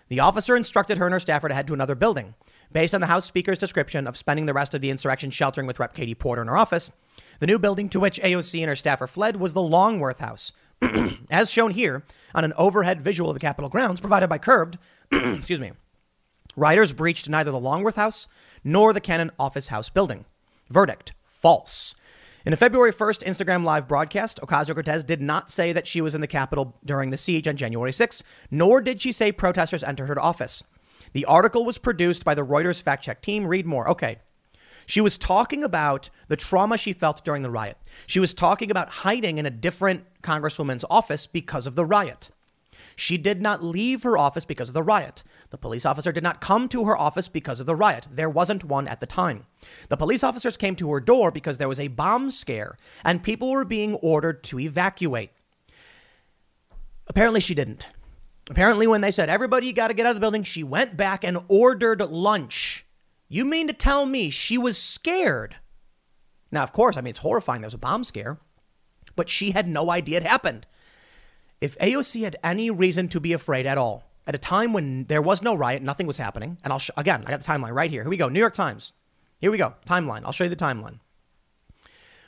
the 0.09 0.20
officer 0.20 0.55
instructed 0.55 0.98
her 0.98 1.06
and 1.06 1.14
her 1.14 1.19
staffer 1.19 1.48
to 1.48 1.55
head 1.55 1.66
to 1.69 1.73
another 1.73 1.94
building. 1.94 2.35
Based 2.72 2.94
on 2.94 3.02
the 3.02 3.06
House 3.06 3.26
Speaker's 3.26 3.58
description 3.58 4.06
of 4.06 4.16
spending 4.16 4.46
the 4.46 4.54
rest 4.54 4.74
of 4.74 4.80
the 4.80 4.90
insurrection 4.90 5.30
sheltering 5.30 5.66
with 5.66 5.78
Rep. 5.78 5.94
Katie 5.94 6.14
Porter 6.14 6.40
in 6.40 6.48
her 6.48 6.56
office, 6.56 6.90
the 7.38 7.46
new 7.46 7.58
building 7.58 7.88
to 7.90 8.00
which 8.00 8.20
AOC 8.20 8.60
and 8.60 8.68
her 8.68 8.76
staffer 8.76 9.06
fled 9.06 9.36
was 9.36 9.52
the 9.52 9.62
Longworth 9.62 10.20
House. 10.20 10.52
As 11.30 11.50
shown 11.50 11.72
here 11.72 12.02
on 12.34 12.44
an 12.44 12.54
overhead 12.56 13.02
visual 13.02 13.28
of 13.30 13.34
the 13.34 13.40
Capitol 13.40 13.68
grounds 13.68 14.00
provided 14.00 14.28
by 14.28 14.38
Curbed, 14.38 14.78
excuse 15.12 15.60
me, 15.60 15.72
riders 16.56 16.92
breached 16.92 17.28
neither 17.28 17.50
the 17.50 17.60
Longworth 17.60 17.96
House 17.96 18.26
nor 18.64 18.92
the 18.92 19.00
Cannon 19.00 19.30
Office 19.38 19.68
House 19.68 19.90
building. 19.90 20.24
Verdict 20.70 21.12
false. 21.26 21.94
In 22.46 22.52
a 22.52 22.56
February 22.56 22.92
1st 22.92 23.22
Instagram 23.24 23.64
Live 23.64 23.86
broadcast, 23.86 24.40
Ocasio 24.40 24.74
Cortez 24.74 25.04
did 25.04 25.20
not 25.20 25.50
say 25.50 25.72
that 25.72 25.86
she 25.86 26.00
was 26.00 26.14
in 26.14 26.20
the 26.20 26.26
Capitol 26.26 26.76
during 26.84 27.10
the 27.10 27.16
siege 27.16 27.46
on 27.46 27.56
January 27.56 27.92
6, 27.92 28.22
nor 28.50 28.80
did 28.80 29.00
she 29.00 29.12
say 29.12 29.30
protesters 29.30 29.84
entered 29.84 30.08
her 30.08 30.20
office. 30.20 30.64
The 31.12 31.24
article 31.26 31.64
was 31.64 31.78
produced 31.78 32.24
by 32.24 32.34
the 32.34 32.44
Reuters 32.44 32.82
fact 32.82 33.05
check 33.05 33.20
team. 33.20 33.47
Read 33.47 33.66
more. 33.66 33.89
Okay. 33.89 34.18
She 34.86 35.01
was 35.01 35.18
talking 35.18 35.62
about 35.62 36.10
the 36.28 36.36
trauma 36.36 36.76
she 36.76 36.93
felt 36.93 37.24
during 37.24 37.43
the 37.43 37.51
riot. 37.51 37.76
She 38.06 38.20
was 38.20 38.34
talking 38.34 38.70
about 38.70 38.89
hiding 38.89 39.39
in 39.39 39.47
a 39.47 39.51
different 39.51 40.05
congresswoman's 40.22 40.84
office 40.90 41.26
because 41.26 41.66
of 41.66 41.76
the 41.76 41.84
riot. 41.84 42.30
She 42.97 43.16
did 43.16 43.40
not 43.40 43.62
leave 43.62 44.02
her 44.02 44.18
office 44.18 44.44
because 44.44 44.68
of 44.68 44.74
the 44.74 44.82
riot. 44.82 45.22
The 45.51 45.59
police 45.59 45.86
officer 45.86 46.12
did 46.12 46.22
not 46.22 46.40
come 46.40 46.68
to 46.68 46.84
her 46.84 46.97
office 46.97 47.28
because 47.28 47.60
of 47.60 47.66
the 47.66 47.76
riot. 47.76 48.09
There 48.10 48.28
wasn't 48.28 48.64
one 48.64 48.89
at 48.89 49.01
the 49.01 49.06
time. 49.06 49.47
The 49.89 49.97
police 49.97 50.24
officers 50.24 50.56
came 50.56 50.76
to 50.76 50.90
her 50.93 51.01
door 51.01 51.30
because 51.30 51.59
there 51.59 51.68
was 51.68 51.80
a 51.80 51.89
bomb 51.89 52.30
scare 52.30 52.76
and 53.05 53.22
people 53.22 53.51
were 53.51 53.64
being 53.64 53.94
ordered 53.97 54.43
to 54.44 54.59
evacuate. 54.59 55.30
Apparently, 57.06 57.40
she 57.40 57.55
didn't. 57.55 57.89
Apparently, 58.51 58.86
when 58.86 59.01
they 59.01 59.10
said, 59.10 59.28
everybody, 59.28 59.66
you 59.66 59.73
got 59.73 59.89
to 59.89 59.94
get 59.94 60.06
out 60.06 60.10
of 60.10 60.16
the 60.16 60.20
building, 60.20 60.43
she 60.43 60.64
went 60.64 60.97
back 60.97 61.23
and 61.23 61.39
ordered 61.48 62.01
lunch. 62.01 62.85
You 63.28 63.44
mean 63.44 63.66
to 63.69 63.73
tell 63.73 64.05
me 64.05 64.31
she 64.31 64.59
was 64.59 64.77
scared? 64.77 65.56
Now, 66.51 66.62
of 66.62 66.73
course, 66.73 66.97
I 66.97 67.01
mean, 67.01 67.10
it's 67.10 67.20
horrifying. 67.20 67.62
There 67.62 67.66
was 67.66 67.74
a 67.74 67.78
bomb 67.78 68.05
scare, 68.05 68.39
but 69.16 69.28
she 69.28 69.52
had 69.52 69.66
no 69.69 69.90
idea 69.90 70.19
it 70.19 70.23
happened. 70.23 70.66
If 71.60 71.78
AOC 71.78 72.24
had 72.24 72.36
any 72.43 72.70
reason 72.70 73.09
to 73.09 73.20
be 73.20 73.32
afraid 73.32 73.64
at 73.64 73.78
all, 73.78 74.05
at 74.27 74.35
a 74.35 74.39
time 74.39 74.73
when 74.73 75.05
there 75.05 75.23
was 75.23 75.40
no 75.40 75.55
riot, 75.55 75.82
nothing 75.82 76.06
was 76.06 76.19
happening, 76.19 76.59
and 76.62 76.73
I'll, 76.73 76.78
sh- 76.78 76.90
again, 76.97 77.24
I 77.27 77.31
got 77.31 77.40
the 77.40 77.47
timeline 77.47 77.73
right 77.73 77.90
here. 77.90 78.02
Here 78.02 78.10
we 78.10 78.16
go. 78.16 78.28
New 78.28 78.39
York 78.40 78.55
Times. 78.55 78.93
Here 79.39 79.51
we 79.51 79.59
go. 79.59 79.74
Timeline. 79.86 80.23
I'll 80.24 80.32
show 80.32 80.44
you 80.44 80.51
the 80.51 80.56
timeline. 80.56 80.98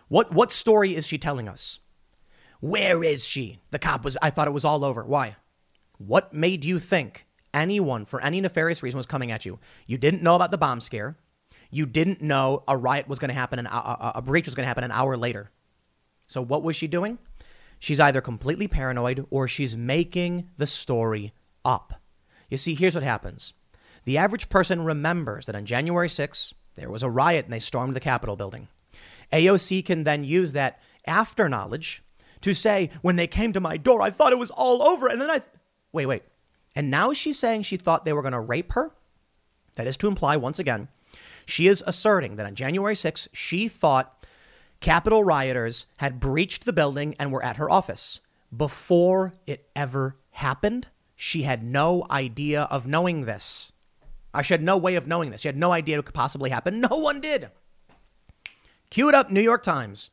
What, 0.09 0.33
what 0.33 0.53
story 0.53 0.95
is 0.95 1.07
she 1.07 1.19
telling 1.19 1.49
us? 1.49 1.81
Where 2.61 3.05
is 3.05 3.27
she? 3.27 3.61
The 3.73 3.79
cop 3.79 4.05
was, 4.05 4.17
I 4.23 4.31
thought 4.31 4.49
it 4.49 4.53
was 4.53 4.65
all 4.65 4.85
over. 4.85 5.05
Why? 5.05 5.37
What 5.99 6.33
made 6.33 6.65
you 6.65 6.79
think 6.79 7.27
anyone, 7.53 8.05
for 8.05 8.21
any 8.21 8.41
nefarious 8.41 8.83
reason, 8.83 8.99
was 8.99 9.07
coming 9.07 9.31
at 9.31 9.45
you? 9.45 9.59
You 9.87 9.99
didn't 9.99 10.23
know 10.23 10.37
about 10.37 10.51
the 10.51 10.59
bomb 10.59 10.81
scare. 10.81 11.17
You 11.71 11.87
didn't 11.87 12.23
know 12.23 12.63
a 12.69 12.77
riot 12.77 13.09
was 13.09 13.19
going 13.19 13.29
to 13.29 13.35
happen, 13.35 13.59
an, 13.59 13.67
a, 13.67 14.13
a 14.17 14.23
breach 14.23 14.47
was 14.47 14.55
going 14.55 14.65
to 14.65 14.69
happen 14.69 14.85
an 14.85 14.93
hour 14.93 15.17
later. 15.17 15.51
So 16.27 16.43
what 16.43 16.63
was 16.63 16.77
she 16.77 16.87
doing? 16.87 17.19
She's 17.79 18.01
either 18.01 18.21
completely 18.21 18.69
paranoid 18.69 19.27
or 19.31 19.49
she's 19.49 19.77
making 19.77 20.51
the 20.57 20.67
story 20.67 21.33
up. 21.65 22.01
You 22.49 22.57
see, 22.57 22.75
here's 22.75 22.95
what 22.95 23.05
happens. 23.05 23.55
The 24.05 24.19
average 24.19 24.49
person 24.49 24.85
remembers 24.85 25.47
that 25.47 25.57
on 25.57 25.67
January 25.67 26.09
6th, 26.09 26.53
there 26.77 26.91
was 26.91 27.03
a 27.03 27.11
riot 27.11 27.47
and 27.47 27.53
they 27.53 27.59
stormed 27.59 27.95
the 27.95 28.01
Capitol 28.01 28.37
building. 28.37 28.69
AOC 29.33 29.85
can 29.85 30.05
then 30.05 30.25
use 30.25 30.53
that 30.53 30.81
after 31.07 31.49
knowledge 31.49 32.03
to 32.43 32.55
say, 32.55 32.91
when 33.03 33.17
they 33.17 33.27
came 33.27 33.53
to 33.53 33.61
my 33.61 33.77
door, 33.77 34.03
I 34.03 34.11
thought 34.11 34.33
it 34.33 34.39
was 34.39 34.51
all 34.51 34.83
over. 34.83 35.09
And 35.09 35.21
then 35.21 35.31
I, 35.31 35.41
Wait, 35.95 36.07
wait. 36.07 36.25
And 36.75 36.91
now 36.91 37.13
she's 37.13 37.39
saying 37.39 37.63
she 37.63 37.77
thought 37.77 38.05
they 38.05 38.13
were 38.13 38.21
going 38.21 38.33
to 38.33 38.41
rape 38.41 38.73
her? 38.73 38.91
That 39.77 39.87
is 39.87 39.97
to 39.99 40.09
imply, 40.09 40.37
once 40.37 40.59
again, 40.59 40.89
she 41.47 41.69
is 41.69 41.85
asserting 41.87 42.35
that 42.37 42.47
on 42.47 42.57
January 42.57 42.95
6th, 42.95 43.29
she 43.33 43.69
thought 43.69 44.27
Capitol 44.81 45.23
rioters 45.23 45.87
had 45.99 46.19
breached 46.19 46.65
the 46.65 46.73
building 46.73 47.15
and 47.19 47.31
were 47.31 47.45
at 47.45 47.59
her 47.59 47.71
office. 47.71 48.21
Before 48.55 49.35
it 49.47 49.69
ever 49.77 50.17
happened, 50.33 50.89
she 51.15 51.43
had 51.43 51.63
no 51.63 52.05
idea 52.11 52.63
of 52.63 52.89
knowing 52.89 53.23
this. 53.23 53.73
I 54.33 54.43
she 54.43 54.53
had 54.53 54.65
no 54.65 54.77
way 54.77 54.97
of 54.97 55.07
knowing 55.07 55.31
this. 55.31 55.43
She 55.43 55.49
had 55.49 55.57
no 55.57 55.71
idea 55.71 56.01
it 56.01 56.05
could 56.07 56.15
possibly 56.15 56.51
happen. 56.51 56.81
No 56.81 56.97
one 56.97 57.21
did. 57.21 57.51
Cue 58.91 59.09
it 59.09 59.15
up, 59.15 59.31
New 59.31 59.41
York 59.41 59.63
Times. 59.63 60.11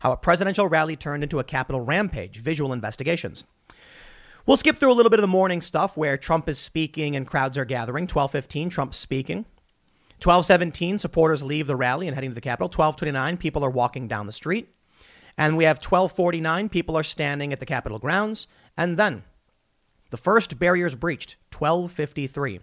How 0.00 0.12
a 0.12 0.16
presidential 0.16 0.68
rally 0.68 0.94
turned 0.94 1.22
into 1.22 1.38
a 1.38 1.44
Capitol 1.44 1.80
rampage, 1.80 2.38
visual 2.38 2.72
investigations. 2.72 3.46
We'll 4.44 4.56
skip 4.56 4.80
through 4.80 4.90
a 4.90 4.94
little 4.94 5.10
bit 5.10 5.20
of 5.20 5.22
the 5.22 5.28
morning 5.28 5.60
stuff 5.60 5.96
where 5.96 6.16
Trump 6.16 6.48
is 6.48 6.58
speaking 6.58 7.14
and 7.14 7.26
crowds 7.26 7.56
are 7.56 7.64
gathering. 7.64 8.08
12:15, 8.08 8.70
Trump's 8.70 8.98
speaking. 8.98 9.44
12:17, 10.18 10.98
supporters 10.98 11.44
leave 11.44 11.68
the 11.68 11.76
rally 11.76 12.08
and 12.08 12.16
heading 12.16 12.30
to 12.30 12.34
the 12.34 12.40
Capitol. 12.40 12.68
12:29, 12.68 13.36
people 13.38 13.64
are 13.64 13.70
walking 13.70 14.08
down 14.08 14.26
the 14.26 14.32
street. 14.32 14.74
And 15.38 15.56
we 15.56 15.64
have 15.64 15.80
12:49, 15.80 16.68
people 16.68 16.96
are 16.96 17.04
standing 17.04 17.52
at 17.52 17.60
the 17.60 17.66
Capitol 17.66 18.00
grounds. 18.00 18.48
And 18.76 18.96
then 18.96 19.22
the 20.10 20.16
first 20.16 20.58
barriers 20.58 20.96
breached, 20.96 21.36
12:53. 21.52 22.58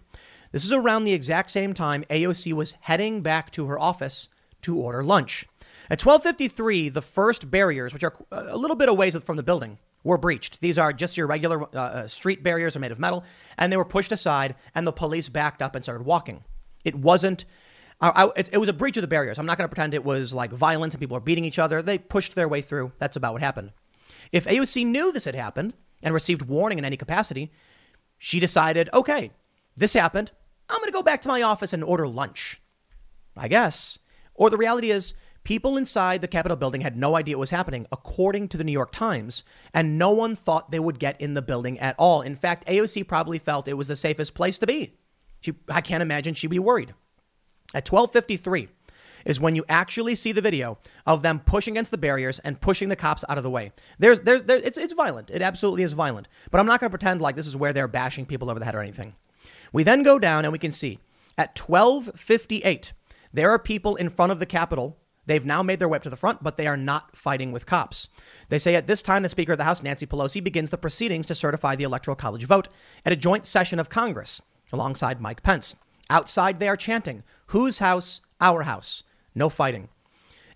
This 0.52 0.66
is 0.66 0.74
around 0.74 1.06
the 1.06 1.14
exact 1.14 1.50
same 1.50 1.74
time 1.74 2.04
AOC 2.10 2.52
was 2.52 2.76
heading 2.82 3.22
back 3.22 3.52
to 3.52 3.68
her 3.68 3.80
office 3.80 4.28
to 4.64 4.78
order 4.78 5.02
lunch. 5.02 5.48
At 5.90 6.00
12:53, 6.00 6.90
the 6.90 7.02
first 7.02 7.50
barriers, 7.50 7.94
which 7.94 8.04
are 8.04 8.14
uh, 8.34 8.48
a 8.50 8.58
little 8.58 8.76
bit 8.76 8.90
away 8.90 9.12
from 9.12 9.38
the 9.38 9.44
building, 9.44 9.78
were 10.04 10.18
breached. 10.18 10.62
These 10.62 10.78
are 10.78 10.94
just 10.94 11.18
your 11.18 11.28
regular 11.28 11.64
uh, 11.64 11.80
uh, 11.80 12.08
street 12.08 12.44
barriers 12.44 12.76
are 12.76 12.80
made 12.80 12.92
of 12.92 13.00
metal, 13.00 13.24
and 13.58 13.72
they 13.72 13.78
were 13.78 13.86
pushed 13.86 14.12
aside, 14.12 14.56
and 14.74 14.88
the 14.88 14.92
police 14.92 15.30
backed 15.30 15.62
up 15.62 15.76
and 15.76 15.84
started 15.84 16.06
walking. 16.06 16.44
It 16.84 16.96
wasn't 16.96 17.46
I, 18.02 18.30
it, 18.38 18.50
it 18.54 18.58
was 18.58 18.70
a 18.70 18.74
breach 18.74 18.96
of 18.98 19.02
the 19.02 19.08
barriers. 19.08 19.38
I'm 19.38 19.46
not 19.46 19.58
going 19.58 19.66
to 19.66 19.76
pretend 19.76 19.94
it 19.94 20.06
was 20.06 20.34
like 20.34 20.52
violence 20.52 20.94
and 20.94 21.02
people 21.02 21.18
are 21.18 21.22
beating 21.22 21.44
each 21.44 21.60
other. 21.60 21.82
They 21.82 21.98
pushed 21.98 22.34
their 22.34 22.48
way 22.48 22.62
through. 22.62 22.94
That's 22.98 23.18
about 23.18 23.34
what 23.34 23.42
happened. 23.42 23.72
If 24.32 24.46
AOC 24.46 24.86
knew 24.86 25.12
this 25.12 25.26
had 25.26 25.36
happened 25.36 25.74
and 26.02 26.14
received 26.14 26.44
warning 26.44 26.78
in 26.78 26.86
any 26.86 26.96
capacity, 26.96 27.52
she 28.18 28.40
decided, 28.40 28.90
okay, 28.94 29.32
this 29.76 29.94
happened. 29.94 30.32
I'm 30.70 30.78
going 30.78 30.88
to 30.88 30.94
go 30.94 31.04
back 31.04 31.22
to 31.22 31.28
my 31.28 31.42
office 31.42 31.74
and 31.74 31.84
order 31.84 32.08
lunch. 32.08 32.62
I 33.36 33.48
guess. 33.48 34.00
Or 34.36 34.50
the 34.50 34.58
reality 34.58 34.92
is, 34.92 35.14
people 35.44 35.78
inside 35.78 36.22
the 36.22 36.28
Capitol 36.28 36.58
building 36.58 36.82
had 36.82 36.98
no 36.98 37.16
idea 37.16 37.38
what 37.38 37.42
was 37.42 37.50
happening, 37.50 37.88
according 37.92 38.48
to 38.50 38.58
the 38.58 38.64
New 38.64 38.72
York 38.72 38.92
Times, 38.92 39.44
and 39.74 39.98
no 39.98 40.12
one 40.12 40.36
thought 40.36 40.72
they 40.72 40.80
would 40.80 41.00
get 41.00 41.20
in 41.22 41.34
the 41.34 41.42
building 41.42 41.80
at 41.80 41.96
all. 41.98 42.22
In 42.22 42.36
fact, 42.36 42.68
AOC 42.68 43.08
probably 43.08 43.40
felt 43.40 43.68
it 43.68 43.74
was 43.74 43.88
the 43.88 43.96
safest 43.96 44.34
place 44.34 44.58
to 44.60 44.68
be. 44.68 44.94
She, 45.42 45.54
I 45.70 45.82
can't 45.82 46.02
imagine 46.02 46.34
she'd 46.34 46.48
be 46.48 46.60
worried. 46.60 46.94
At 47.74 47.90
1253 47.90 48.68
is 49.26 49.40
when 49.40 49.56
you 49.56 49.66
actually 49.70 50.16
see 50.16 50.32
the 50.32 50.42
video 50.42 50.78
of 51.06 51.22
them 51.22 51.40
pushing 51.40 51.74
against 51.74 51.92
the 51.92 51.98
barriers 51.98 52.40
and 52.40 52.60
pushing 52.60 52.90
the 52.90 52.96
cops 52.96 53.24
out 53.30 53.38
of 53.38 53.44
the 53.44 53.50
way. 53.50 53.72
There's, 53.98 54.22
there's, 54.22 54.44
there, 54.44 54.58
it's, 54.58 54.78
it's 54.78 54.94
violent. 54.94 55.30
It 55.30 55.42
absolutely 55.42 55.84
is 55.84 55.94
violent. 55.94 56.28
But 56.52 56.60
I'm 56.60 56.66
not 56.66 56.80
going 56.80 56.90
to 56.90 56.98
pretend 56.98 57.22
like 57.22 57.36
this 57.36 57.48
is 57.48 57.56
where 57.56 57.74
they're 57.74 57.88
bashing 57.88 58.26
people 58.26 58.50
over 58.50 58.60
the 58.60 58.66
head 58.66 58.76
or 58.76 58.82
anything. 58.82 59.16
We 59.72 59.84
then 59.84 60.04
go 60.04 60.20
down 60.20 60.46
and 60.46 60.52
we 60.52 60.60
can 60.60 60.72
see 60.72 61.00
at 61.38 61.58
1258, 61.58 62.94
there 63.32 63.52
are 63.52 63.60
people 63.60 63.96
in 63.96 64.10
front 64.10 64.32
of 64.32 64.40
the 64.40 64.46
Capitol. 64.46 64.98
They've 65.30 65.46
now 65.46 65.62
made 65.62 65.78
their 65.78 65.88
way 65.88 65.98
up 65.98 66.02
to 66.02 66.10
the 66.10 66.16
front, 66.16 66.42
but 66.42 66.58
they 66.58 66.66
are 66.66 66.76
not 66.76 67.16
fighting 67.16 67.52
with 67.52 67.68
cops. 67.68 68.08
They 68.50 68.58
say 68.58 68.74
at 68.74 68.88
this 68.88 69.04
time, 69.04 69.22
the 69.22 69.30
Speaker 69.30 69.52
of 69.52 69.60
the 69.60 69.64
House, 69.64 69.84
Nancy 69.84 70.08
Pelosi, 70.08 70.44
begins 70.44 70.72
the 70.72 70.78
proceedings 70.80 71.28
to 71.28 71.36
certify 71.36 71.76
the 71.76 71.84
Electoral 71.84 72.16
College 72.16 72.46
vote 72.46 72.68
at 73.06 73.14
a 73.14 73.16
joint 73.16 73.46
session 73.46 73.78
of 73.78 73.92
Congress 73.92 74.42
alongside 74.74 75.22
Mike 75.22 75.44
Pence. 75.44 75.76
Outside, 76.10 76.60
they 76.60 76.68
are 76.68 76.76
chanting, 76.76 77.22
Whose 77.50 77.78
house? 77.78 78.22
Our 78.42 78.64
house. 78.64 79.04
No 79.36 79.50
fighting. 79.50 79.90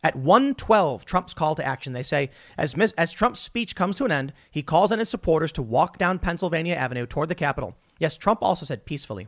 At 0.04 0.16
1:12, 0.16 1.06
Trump's 1.06 1.36
call 1.36 1.54
to 1.54 1.64
action, 1.64 1.94
they 1.94 2.02
say, 2.02 2.32
as, 2.58 2.74
as 2.98 3.12
Trump's 3.12 3.42
speech 3.42 3.76
comes 3.76 3.96
to 3.98 4.06
an 4.06 4.12
end, 4.12 4.34
he 4.50 4.64
calls 4.64 4.92
on 4.92 4.98
his 4.98 5.08
supporters 5.08 5.52
to 5.52 5.62
walk 5.62 6.00
down 6.00 6.18
Pennsylvania 6.18 6.74
Avenue 6.74 7.06
toward 7.06 7.30
the 7.30 7.36
Capitol. 7.36 7.76
Yes, 8.00 8.18
Trump 8.18 8.40
also 8.42 8.66
said 8.66 8.86
peacefully. 8.86 9.28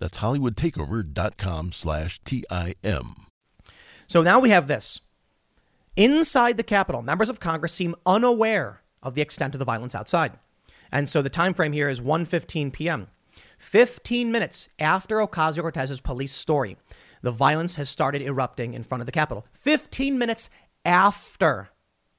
That's 0.00 0.18
hollywoodtakeover.com 0.18 1.72
slash 1.72 2.20
T-I-M. 2.24 3.14
So 4.06 4.22
now 4.22 4.38
we 4.40 4.50
have 4.50 4.66
this. 4.66 5.00
Inside 5.96 6.56
the 6.56 6.62
Capitol, 6.62 7.02
members 7.02 7.28
of 7.28 7.40
Congress 7.40 7.72
seem 7.72 7.94
unaware 8.04 8.82
of 9.02 9.14
the 9.14 9.22
extent 9.22 9.54
of 9.54 9.58
the 9.58 9.64
violence 9.64 9.94
outside. 9.94 10.38
And 10.90 11.08
so 11.08 11.22
the 11.22 11.30
time 11.30 11.54
frame 11.54 11.72
here 11.72 11.88
is 11.88 12.00
1.15 12.00 12.72
p.m. 12.72 13.08
15 13.58 14.30
minutes 14.30 14.68
after 14.78 15.18
Ocasio-Cortez's 15.18 16.00
police 16.00 16.32
story, 16.32 16.76
the 17.22 17.30
violence 17.30 17.76
has 17.76 17.88
started 17.88 18.22
erupting 18.22 18.74
in 18.74 18.82
front 18.82 19.00
of 19.00 19.06
the 19.06 19.12
Capitol. 19.12 19.46
15 19.52 20.18
minutes 20.18 20.50
after. 20.84 21.70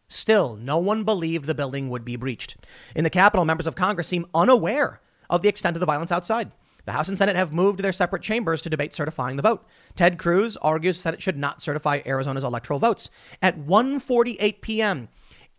Still, 0.08 0.56
no 0.56 0.78
one 0.78 1.04
believed 1.04 1.46
the 1.46 1.56
building 1.56 1.90
would 1.90 2.06
be 2.06 2.16
breached. 2.16 2.58
In 2.96 3.04
the 3.04 3.10
Capitol, 3.10 3.46
members 3.46 3.68
of 3.68 3.76
Congress 3.76 4.08
seem 4.08 4.26
unaware 4.34 5.02
of 5.30 5.42
the 5.42 5.50
extent 5.50 5.76
of 5.76 5.80
the 5.80 5.86
violence 5.86 6.12
outside. 6.12 6.52
The 6.86 6.92
House 6.92 7.08
and 7.10 7.18
Senate 7.18 7.36
have 7.36 7.52
moved 7.52 7.80
their 7.80 7.92
separate 7.92 8.22
chambers 8.22 8.62
to 8.62 8.70
debate 8.70 8.94
certifying 8.94 9.36
the 9.36 9.42
vote. 9.42 9.66
Ted 9.96 10.20
Cruz 10.20 10.56
argues 10.58 11.00
Senate 11.00 11.22
should 11.22 11.38
not 11.38 11.62
certify 11.62 12.02
Arizona's 12.06 12.44
electoral 12.44 12.80
votes. 12.80 13.10
At 13.42 13.58
1:48 13.58 14.62
p.m., 14.62 15.10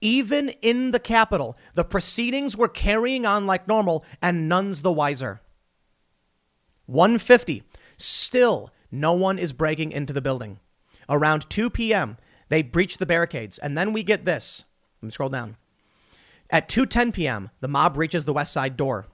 even 0.01 0.51
in 0.63 0.93
the 0.93 1.01
Capitol, 1.01 1.57
the 1.75 1.85
proceedings 1.85 2.57
were 2.57 2.69
carrying 2.69 3.27
on 3.27 3.47
like 3.47 3.67
normal 3.67 4.05
and 4.23 4.49
none's 4.49 4.83
the 4.83 4.93
wiser. 4.93 5.41
150. 6.87 7.65
Still, 7.97 8.71
no 8.91 9.13
one 9.13 9.39
is 9.39 9.53
breaking 9.53 9.91
into 9.91 10.13
the 10.13 10.21
building. 10.21 10.61
Around 11.09 11.49
2 11.51 11.71
p.m., 11.71 12.19
they 12.49 12.63
breach 12.63 12.99
the 12.99 13.07
barricades, 13.07 13.59
and 13.59 13.77
then 13.77 13.93
we 13.93 14.05
get 14.05 14.25
this. 14.25 14.65
Let 15.03 15.07
me 15.07 15.11
scroll 15.11 15.29
down. 15.29 15.57
At 16.51 16.69
2:10 16.69 17.13
p.m., 17.13 17.51
the 17.61 17.69
mob 17.69 17.97
reaches 17.97 18.25
the 18.25 18.33
west 18.33 18.53
side 18.53 18.77
door. 18.77 19.07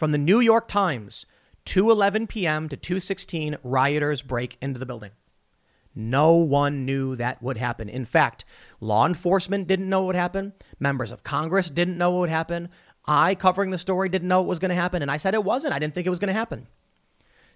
From 0.00 0.12
the 0.12 0.16
New 0.16 0.40
York 0.40 0.66
Times, 0.66 1.26
2:11 1.66 2.26
p.m. 2.26 2.70
to 2.70 2.76
2:16 2.78 3.58
rioters 3.62 4.22
break 4.22 4.56
into 4.62 4.78
the 4.78 4.86
building. 4.86 5.10
No 5.94 6.36
one 6.36 6.86
knew 6.86 7.16
that 7.16 7.42
would 7.42 7.58
happen. 7.58 7.90
In 7.90 8.06
fact, 8.06 8.46
law 8.80 9.06
enforcement 9.06 9.68
didn't 9.68 9.90
know 9.90 10.00
what 10.00 10.06
would 10.06 10.16
happen. 10.16 10.54
Members 10.78 11.10
of 11.10 11.22
Congress 11.22 11.68
didn't 11.68 11.98
know 11.98 12.12
what 12.12 12.20
would 12.20 12.30
happen. 12.30 12.70
I, 13.04 13.34
covering 13.34 13.72
the 13.72 13.76
story, 13.76 14.08
didn't 14.08 14.28
know 14.28 14.40
what 14.40 14.48
was 14.48 14.58
going 14.58 14.70
to 14.70 14.74
happen. 14.74 15.02
And 15.02 15.10
I 15.10 15.18
said 15.18 15.34
it 15.34 15.44
wasn't. 15.44 15.74
I 15.74 15.78
didn't 15.78 15.92
think 15.92 16.06
it 16.06 16.10
was 16.10 16.18
going 16.18 16.28
to 16.28 16.32
happen. 16.32 16.68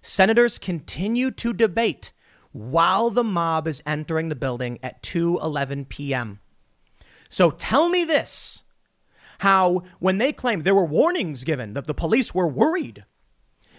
Senators 0.03 0.59
continue 0.59 1.31
to 1.31 1.51
debate 1.51 2.13
while 2.51 3.09
the 3.09 3.23
mob 3.23 3.67
is 3.67 3.81
entering 3.87 4.29
the 4.29 4.35
building 4.35 4.77
at 4.83 5.01
2:11 5.01 5.89
p.m. 5.89 6.41
So 7.27 7.49
tell 7.49 7.89
me 7.89 8.05
this 8.05 8.64
how 9.39 9.83
when 9.99 10.17
they 10.17 10.31
claimed 10.33 10.63
there 10.63 10.75
were 10.75 10.85
warnings 10.85 11.43
given, 11.43 11.73
that 11.73 11.87
the 11.87 11.93
police 11.93 12.33
were 12.33 12.47
worried, 12.47 13.05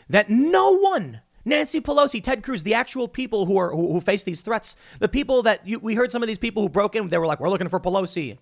that 0.08 0.30
no 0.30 0.76
one, 0.76 1.20
Nancy 1.44 1.80
Pelosi, 1.80 2.22
Ted 2.22 2.42
Cruz, 2.42 2.62
the 2.62 2.74
actual 2.74 3.08
people 3.08 3.46
who 3.46 3.56
are 3.56 3.70
who, 3.70 3.92
who 3.92 4.00
face 4.00 4.22
these 4.22 4.40
threats, 4.40 4.76
the 4.98 5.08
people 5.08 5.42
that 5.42 5.66
you, 5.66 5.78
we 5.78 5.94
heard 5.94 6.12
some 6.12 6.22
of 6.22 6.26
these 6.26 6.38
people 6.38 6.62
who 6.62 6.68
broke 6.68 6.96
in, 6.96 7.06
they 7.06 7.18
were 7.18 7.26
like, 7.26 7.40
we're 7.40 7.50
looking 7.50 7.68
for 7.68 7.80
Pelosi. 7.80 8.38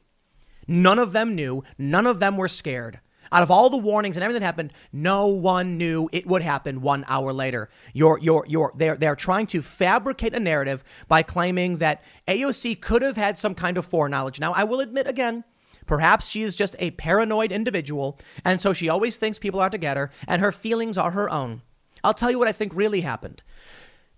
None 0.66 0.99
of 0.99 1.12
them 1.12 1.35
knew. 1.35 1.62
None 1.77 2.07
of 2.07 2.20
them 2.20 2.36
were 2.36 2.49
scared. 2.49 3.01
Out 3.32 3.43
of 3.43 3.51
all 3.51 3.70
the 3.70 3.77
warnings 3.77 4.16
and 4.16 4.23
everything 4.23 4.41
that 4.41 4.47
happened, 4.47 4.73
no 4.93 5.27
one 5.27 5.77
knew 5.77 6.09
it 6.12 6.27
would 6.27 6.43
happen 6.43 6.82
one 6.82 7.05
hour 7.09 7.32
later. 7.32 7.69
You're, 7.93 8.19
you're, 8.19 8.45
you're, 8.47 8.73
they're, 8.77 8.97
they're 8.97 9.16
trying 9.16 9.47
to 9.49 9.62
fabricate 9.62 10.35
a 10.35 10.41
narrative 10.41 10.85
by 11.09 11.23
claiming 11.23 11.78
that 11.78 12.03
AOC 12.28 12.81
could 12.81 13.03
have 13.03 13.16
had 13.16 13.36
some 13.36 13.55
kind 13.55 13.77
of 13.77 13.85
foreknowledge. 13.85 14.39
Now, 14.41 14.53
I 14.53 14.65
will 14.65 14.81
admit 14.81 15.09
again, 15.09 15.45
Perhaps 15.86 16.28
she 16.28 16.43
is 16.43 16.56
just 16.56 16.77
a 16.78 16.93
paranoid 16.93 17.52
individual, 17.52 18.19
and 18.44 18.61
so 18.61 18.73
she 18.73 18.89
always 18.89 19.16
thinks 19.16 19.39
people 19.39 19.61
are 19.61 19.70
to 19.70 19.78
get 19.78 19.97
her, 19.97 20.11
and 20.27 20.40
her 20.40 20.52
feelings 20.52 20.97
are 20.97 21.12
her 21.12 21.31
own. 21.31 21.62
I'll 22.02 22.15
tell 22.15 22.31
you 22.31 22.39
what 22.39 22.48
I 22.48 22.52
think 22.52 22.74
really 22.74 23.02
happened. 23.02 23.43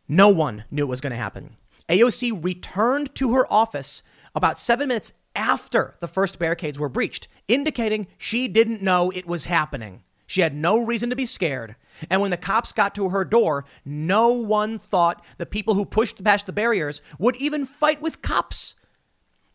No 0.09 0.29
one 0.29 0.65
knew 0.71 0.85
it 0.85 0.89
was 0.89 1.01
going 1.01 1.13
to 1.13 1.17
happen. 1.17 1.57
AOC 1.89 2.45
returned 2.45 3.15
to 3.17 3.35
her 3.35 3.51
office 3.53 4.03
about 4.35 4.59
seven 4.59 4.89
minutes 4.89 5.13
after 5.35 5.95
the 6.01 6.09
first 6.09 6.39
barricades 6.39 6.79
were 6.79 6.89
breached, 6.89 7.29
indicating 7.49 8.07
she 8.19 8.49
didn't 8.49 8.83
know 8.83 9.11
it 9.11 9.27
was 9.27 9.45
happening. 9.45 10.03
She 10.27 10.41
had 10.41 10.55
no 10.55 10.79
reason 10.79 11.11
to 11.11 11.17
be 11.17 11.27
scared. 11.27 11.77
And 12.11 12.21
when 12.21 12.33
the 12.33 12.37
cops 12.37 12.73
got 12.73 12.95
to 12.97 13.11
her 13.11 13.25
door, 13.25 13.65
no 13.85 14.31
one 14.31 14.79
thought 14.79 15.25
the 15.39 15.47
people 15.47 15.75
who 15.75 15.85
pushed 15.85 16.23
past 16.23 16.47
the 16.47 16.53
barriers 16.53 17.01
would 17.19 17.37
even 17.37 17.65
fight 17.65 18.03
with 18.03 18.23
cops. 18.23 18.75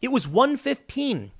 It 0.01 0.11
was 0.11 0.27
115 0.27 1.31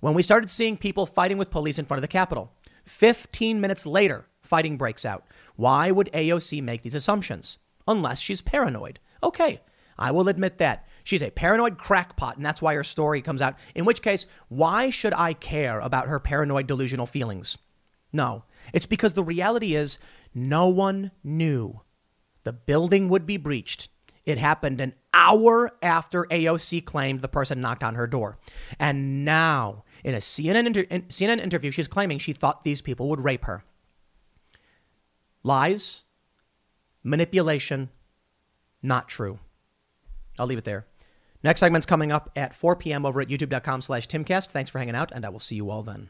when 0.00 0.14
we 0.14 0.22
started 0.22 0.50
seeing 0.50 0.76
people 0.76 1.06
fighting 1.06 1.38
with 1.38 1.50
police 1.50 1.78
in 1.78 1.84
front 1.84 1.98
of 1.98 2.02
the 2.02 2.08
Capitol. 2.08 2.52
15 2.84 3.60
minutes 3.60 3.86
later, 3.86 4.26
fighting 4.40 4.76
breaks 4.76 5.04
out. 5.04 5.24
Why 5.56 5.90
would 5.90 6.10
AOC 6.12 6.62
make 6.62 6.82
these 6.82 6.94
assumptions? 6.94 7.58
Unless 7.88 8.20
she's 8.20 8.40
paranoid. 8.40 9.00
Okay, 9.22 9.60
I 9.98 10.10
will 10.10 10.28
admit 10.28 10.58
that. 10.58 10.86
She's 11.04 11.22
a 11.22 11.30
paranoid 11.30 11.78
crackpot, 11.78 12.36
and 12.36 12.44
that's 12.44 12.60
why 12.60 12.74
her 12.74 12.84
story 12.84 13.22
comes 13.22 13.40
out. 13.40 13.56
In 13.74 13.84
which 13.84 14.02
case, 14.02 14.26
why 14.48 14.90
should 14.90 15.14
I 15.14 15.32
care 15.32 15.80
about 15.80 16.08
her 16.08 16.20
paranoid 16.20 16.66
delusional 16.66 17.06
feelings? 17.06 17.58
No, 18.12 18.44
it's 18.72 18.86
because 18.86 19.14
the 19.14 19.24
reality 19.24 19.74
is 19.74 19.98
no 20.34 20.68
one 20.68 21.10
knew 21.24 21.80
the 22.44 22.52
building 22.52 23.08
would 23.08 23.26
be 23.26 23.36
breached 23.36 23.88
It 24.26 24.38
happened 24.38 24.80
an 24.80 24.94
hour 25.14 25.72
after 25.82 26.24
AOC 26.24 26.84
claimed 26.84 27.22
the 27.22 27.28
person 27.28 27.60
knocked 27.60 27.84
on 27.84 27.94
her 27.94 28.08
door. 28.08 28.38
And 28.78 29.24
now, 29.24 29.84
in 30.06 30.14
a 30.14 30.18
CNN, 30.18 30.66
inter- 30.66 30.86
in 30.88 31.02
CNN 31.02 31.40
interview, 31.40 31.72
she's 31.72 31.88
claiming 31.88 32.18
she 32.18 32.32
thought 32.32 32.62
these 32.62 32.80
people 32.80 33.08
would 33.08 33.24
rape 33.24 33.44
her. 33.44 33.64
Lies, 35.42 36.04
manipulation, 37.02 37.90
not 38.82 39.08
true. 39.08 39.40
I'll 40.38 40.46
leave 40.46 40.58
it 40.58 40.64
there. 40.64 40.86
Next 41.42 41.58
segment's 41.58 41.86
coming 41.86 42.12
up 42.12 42.30
at 42.36 42.54
4 42.54 42.76
p.m. 42.76 43.04
over 43.04 43.20
at 43.20 43.28
youtube.com 43.28 43.80
slash 43.80 44.06
timcast. 44.06 44.48
Thanks 44.50 44.70
for 44.70 44.78
hanging 44.78 44.94
out, 44.94 45.10
and 45.10 45.26
I 45.26 45.28
will 45.28 45.40
see 45.40 45.56
you 45.56 45.70
all 45.70 45.82
then. 45.82 46.08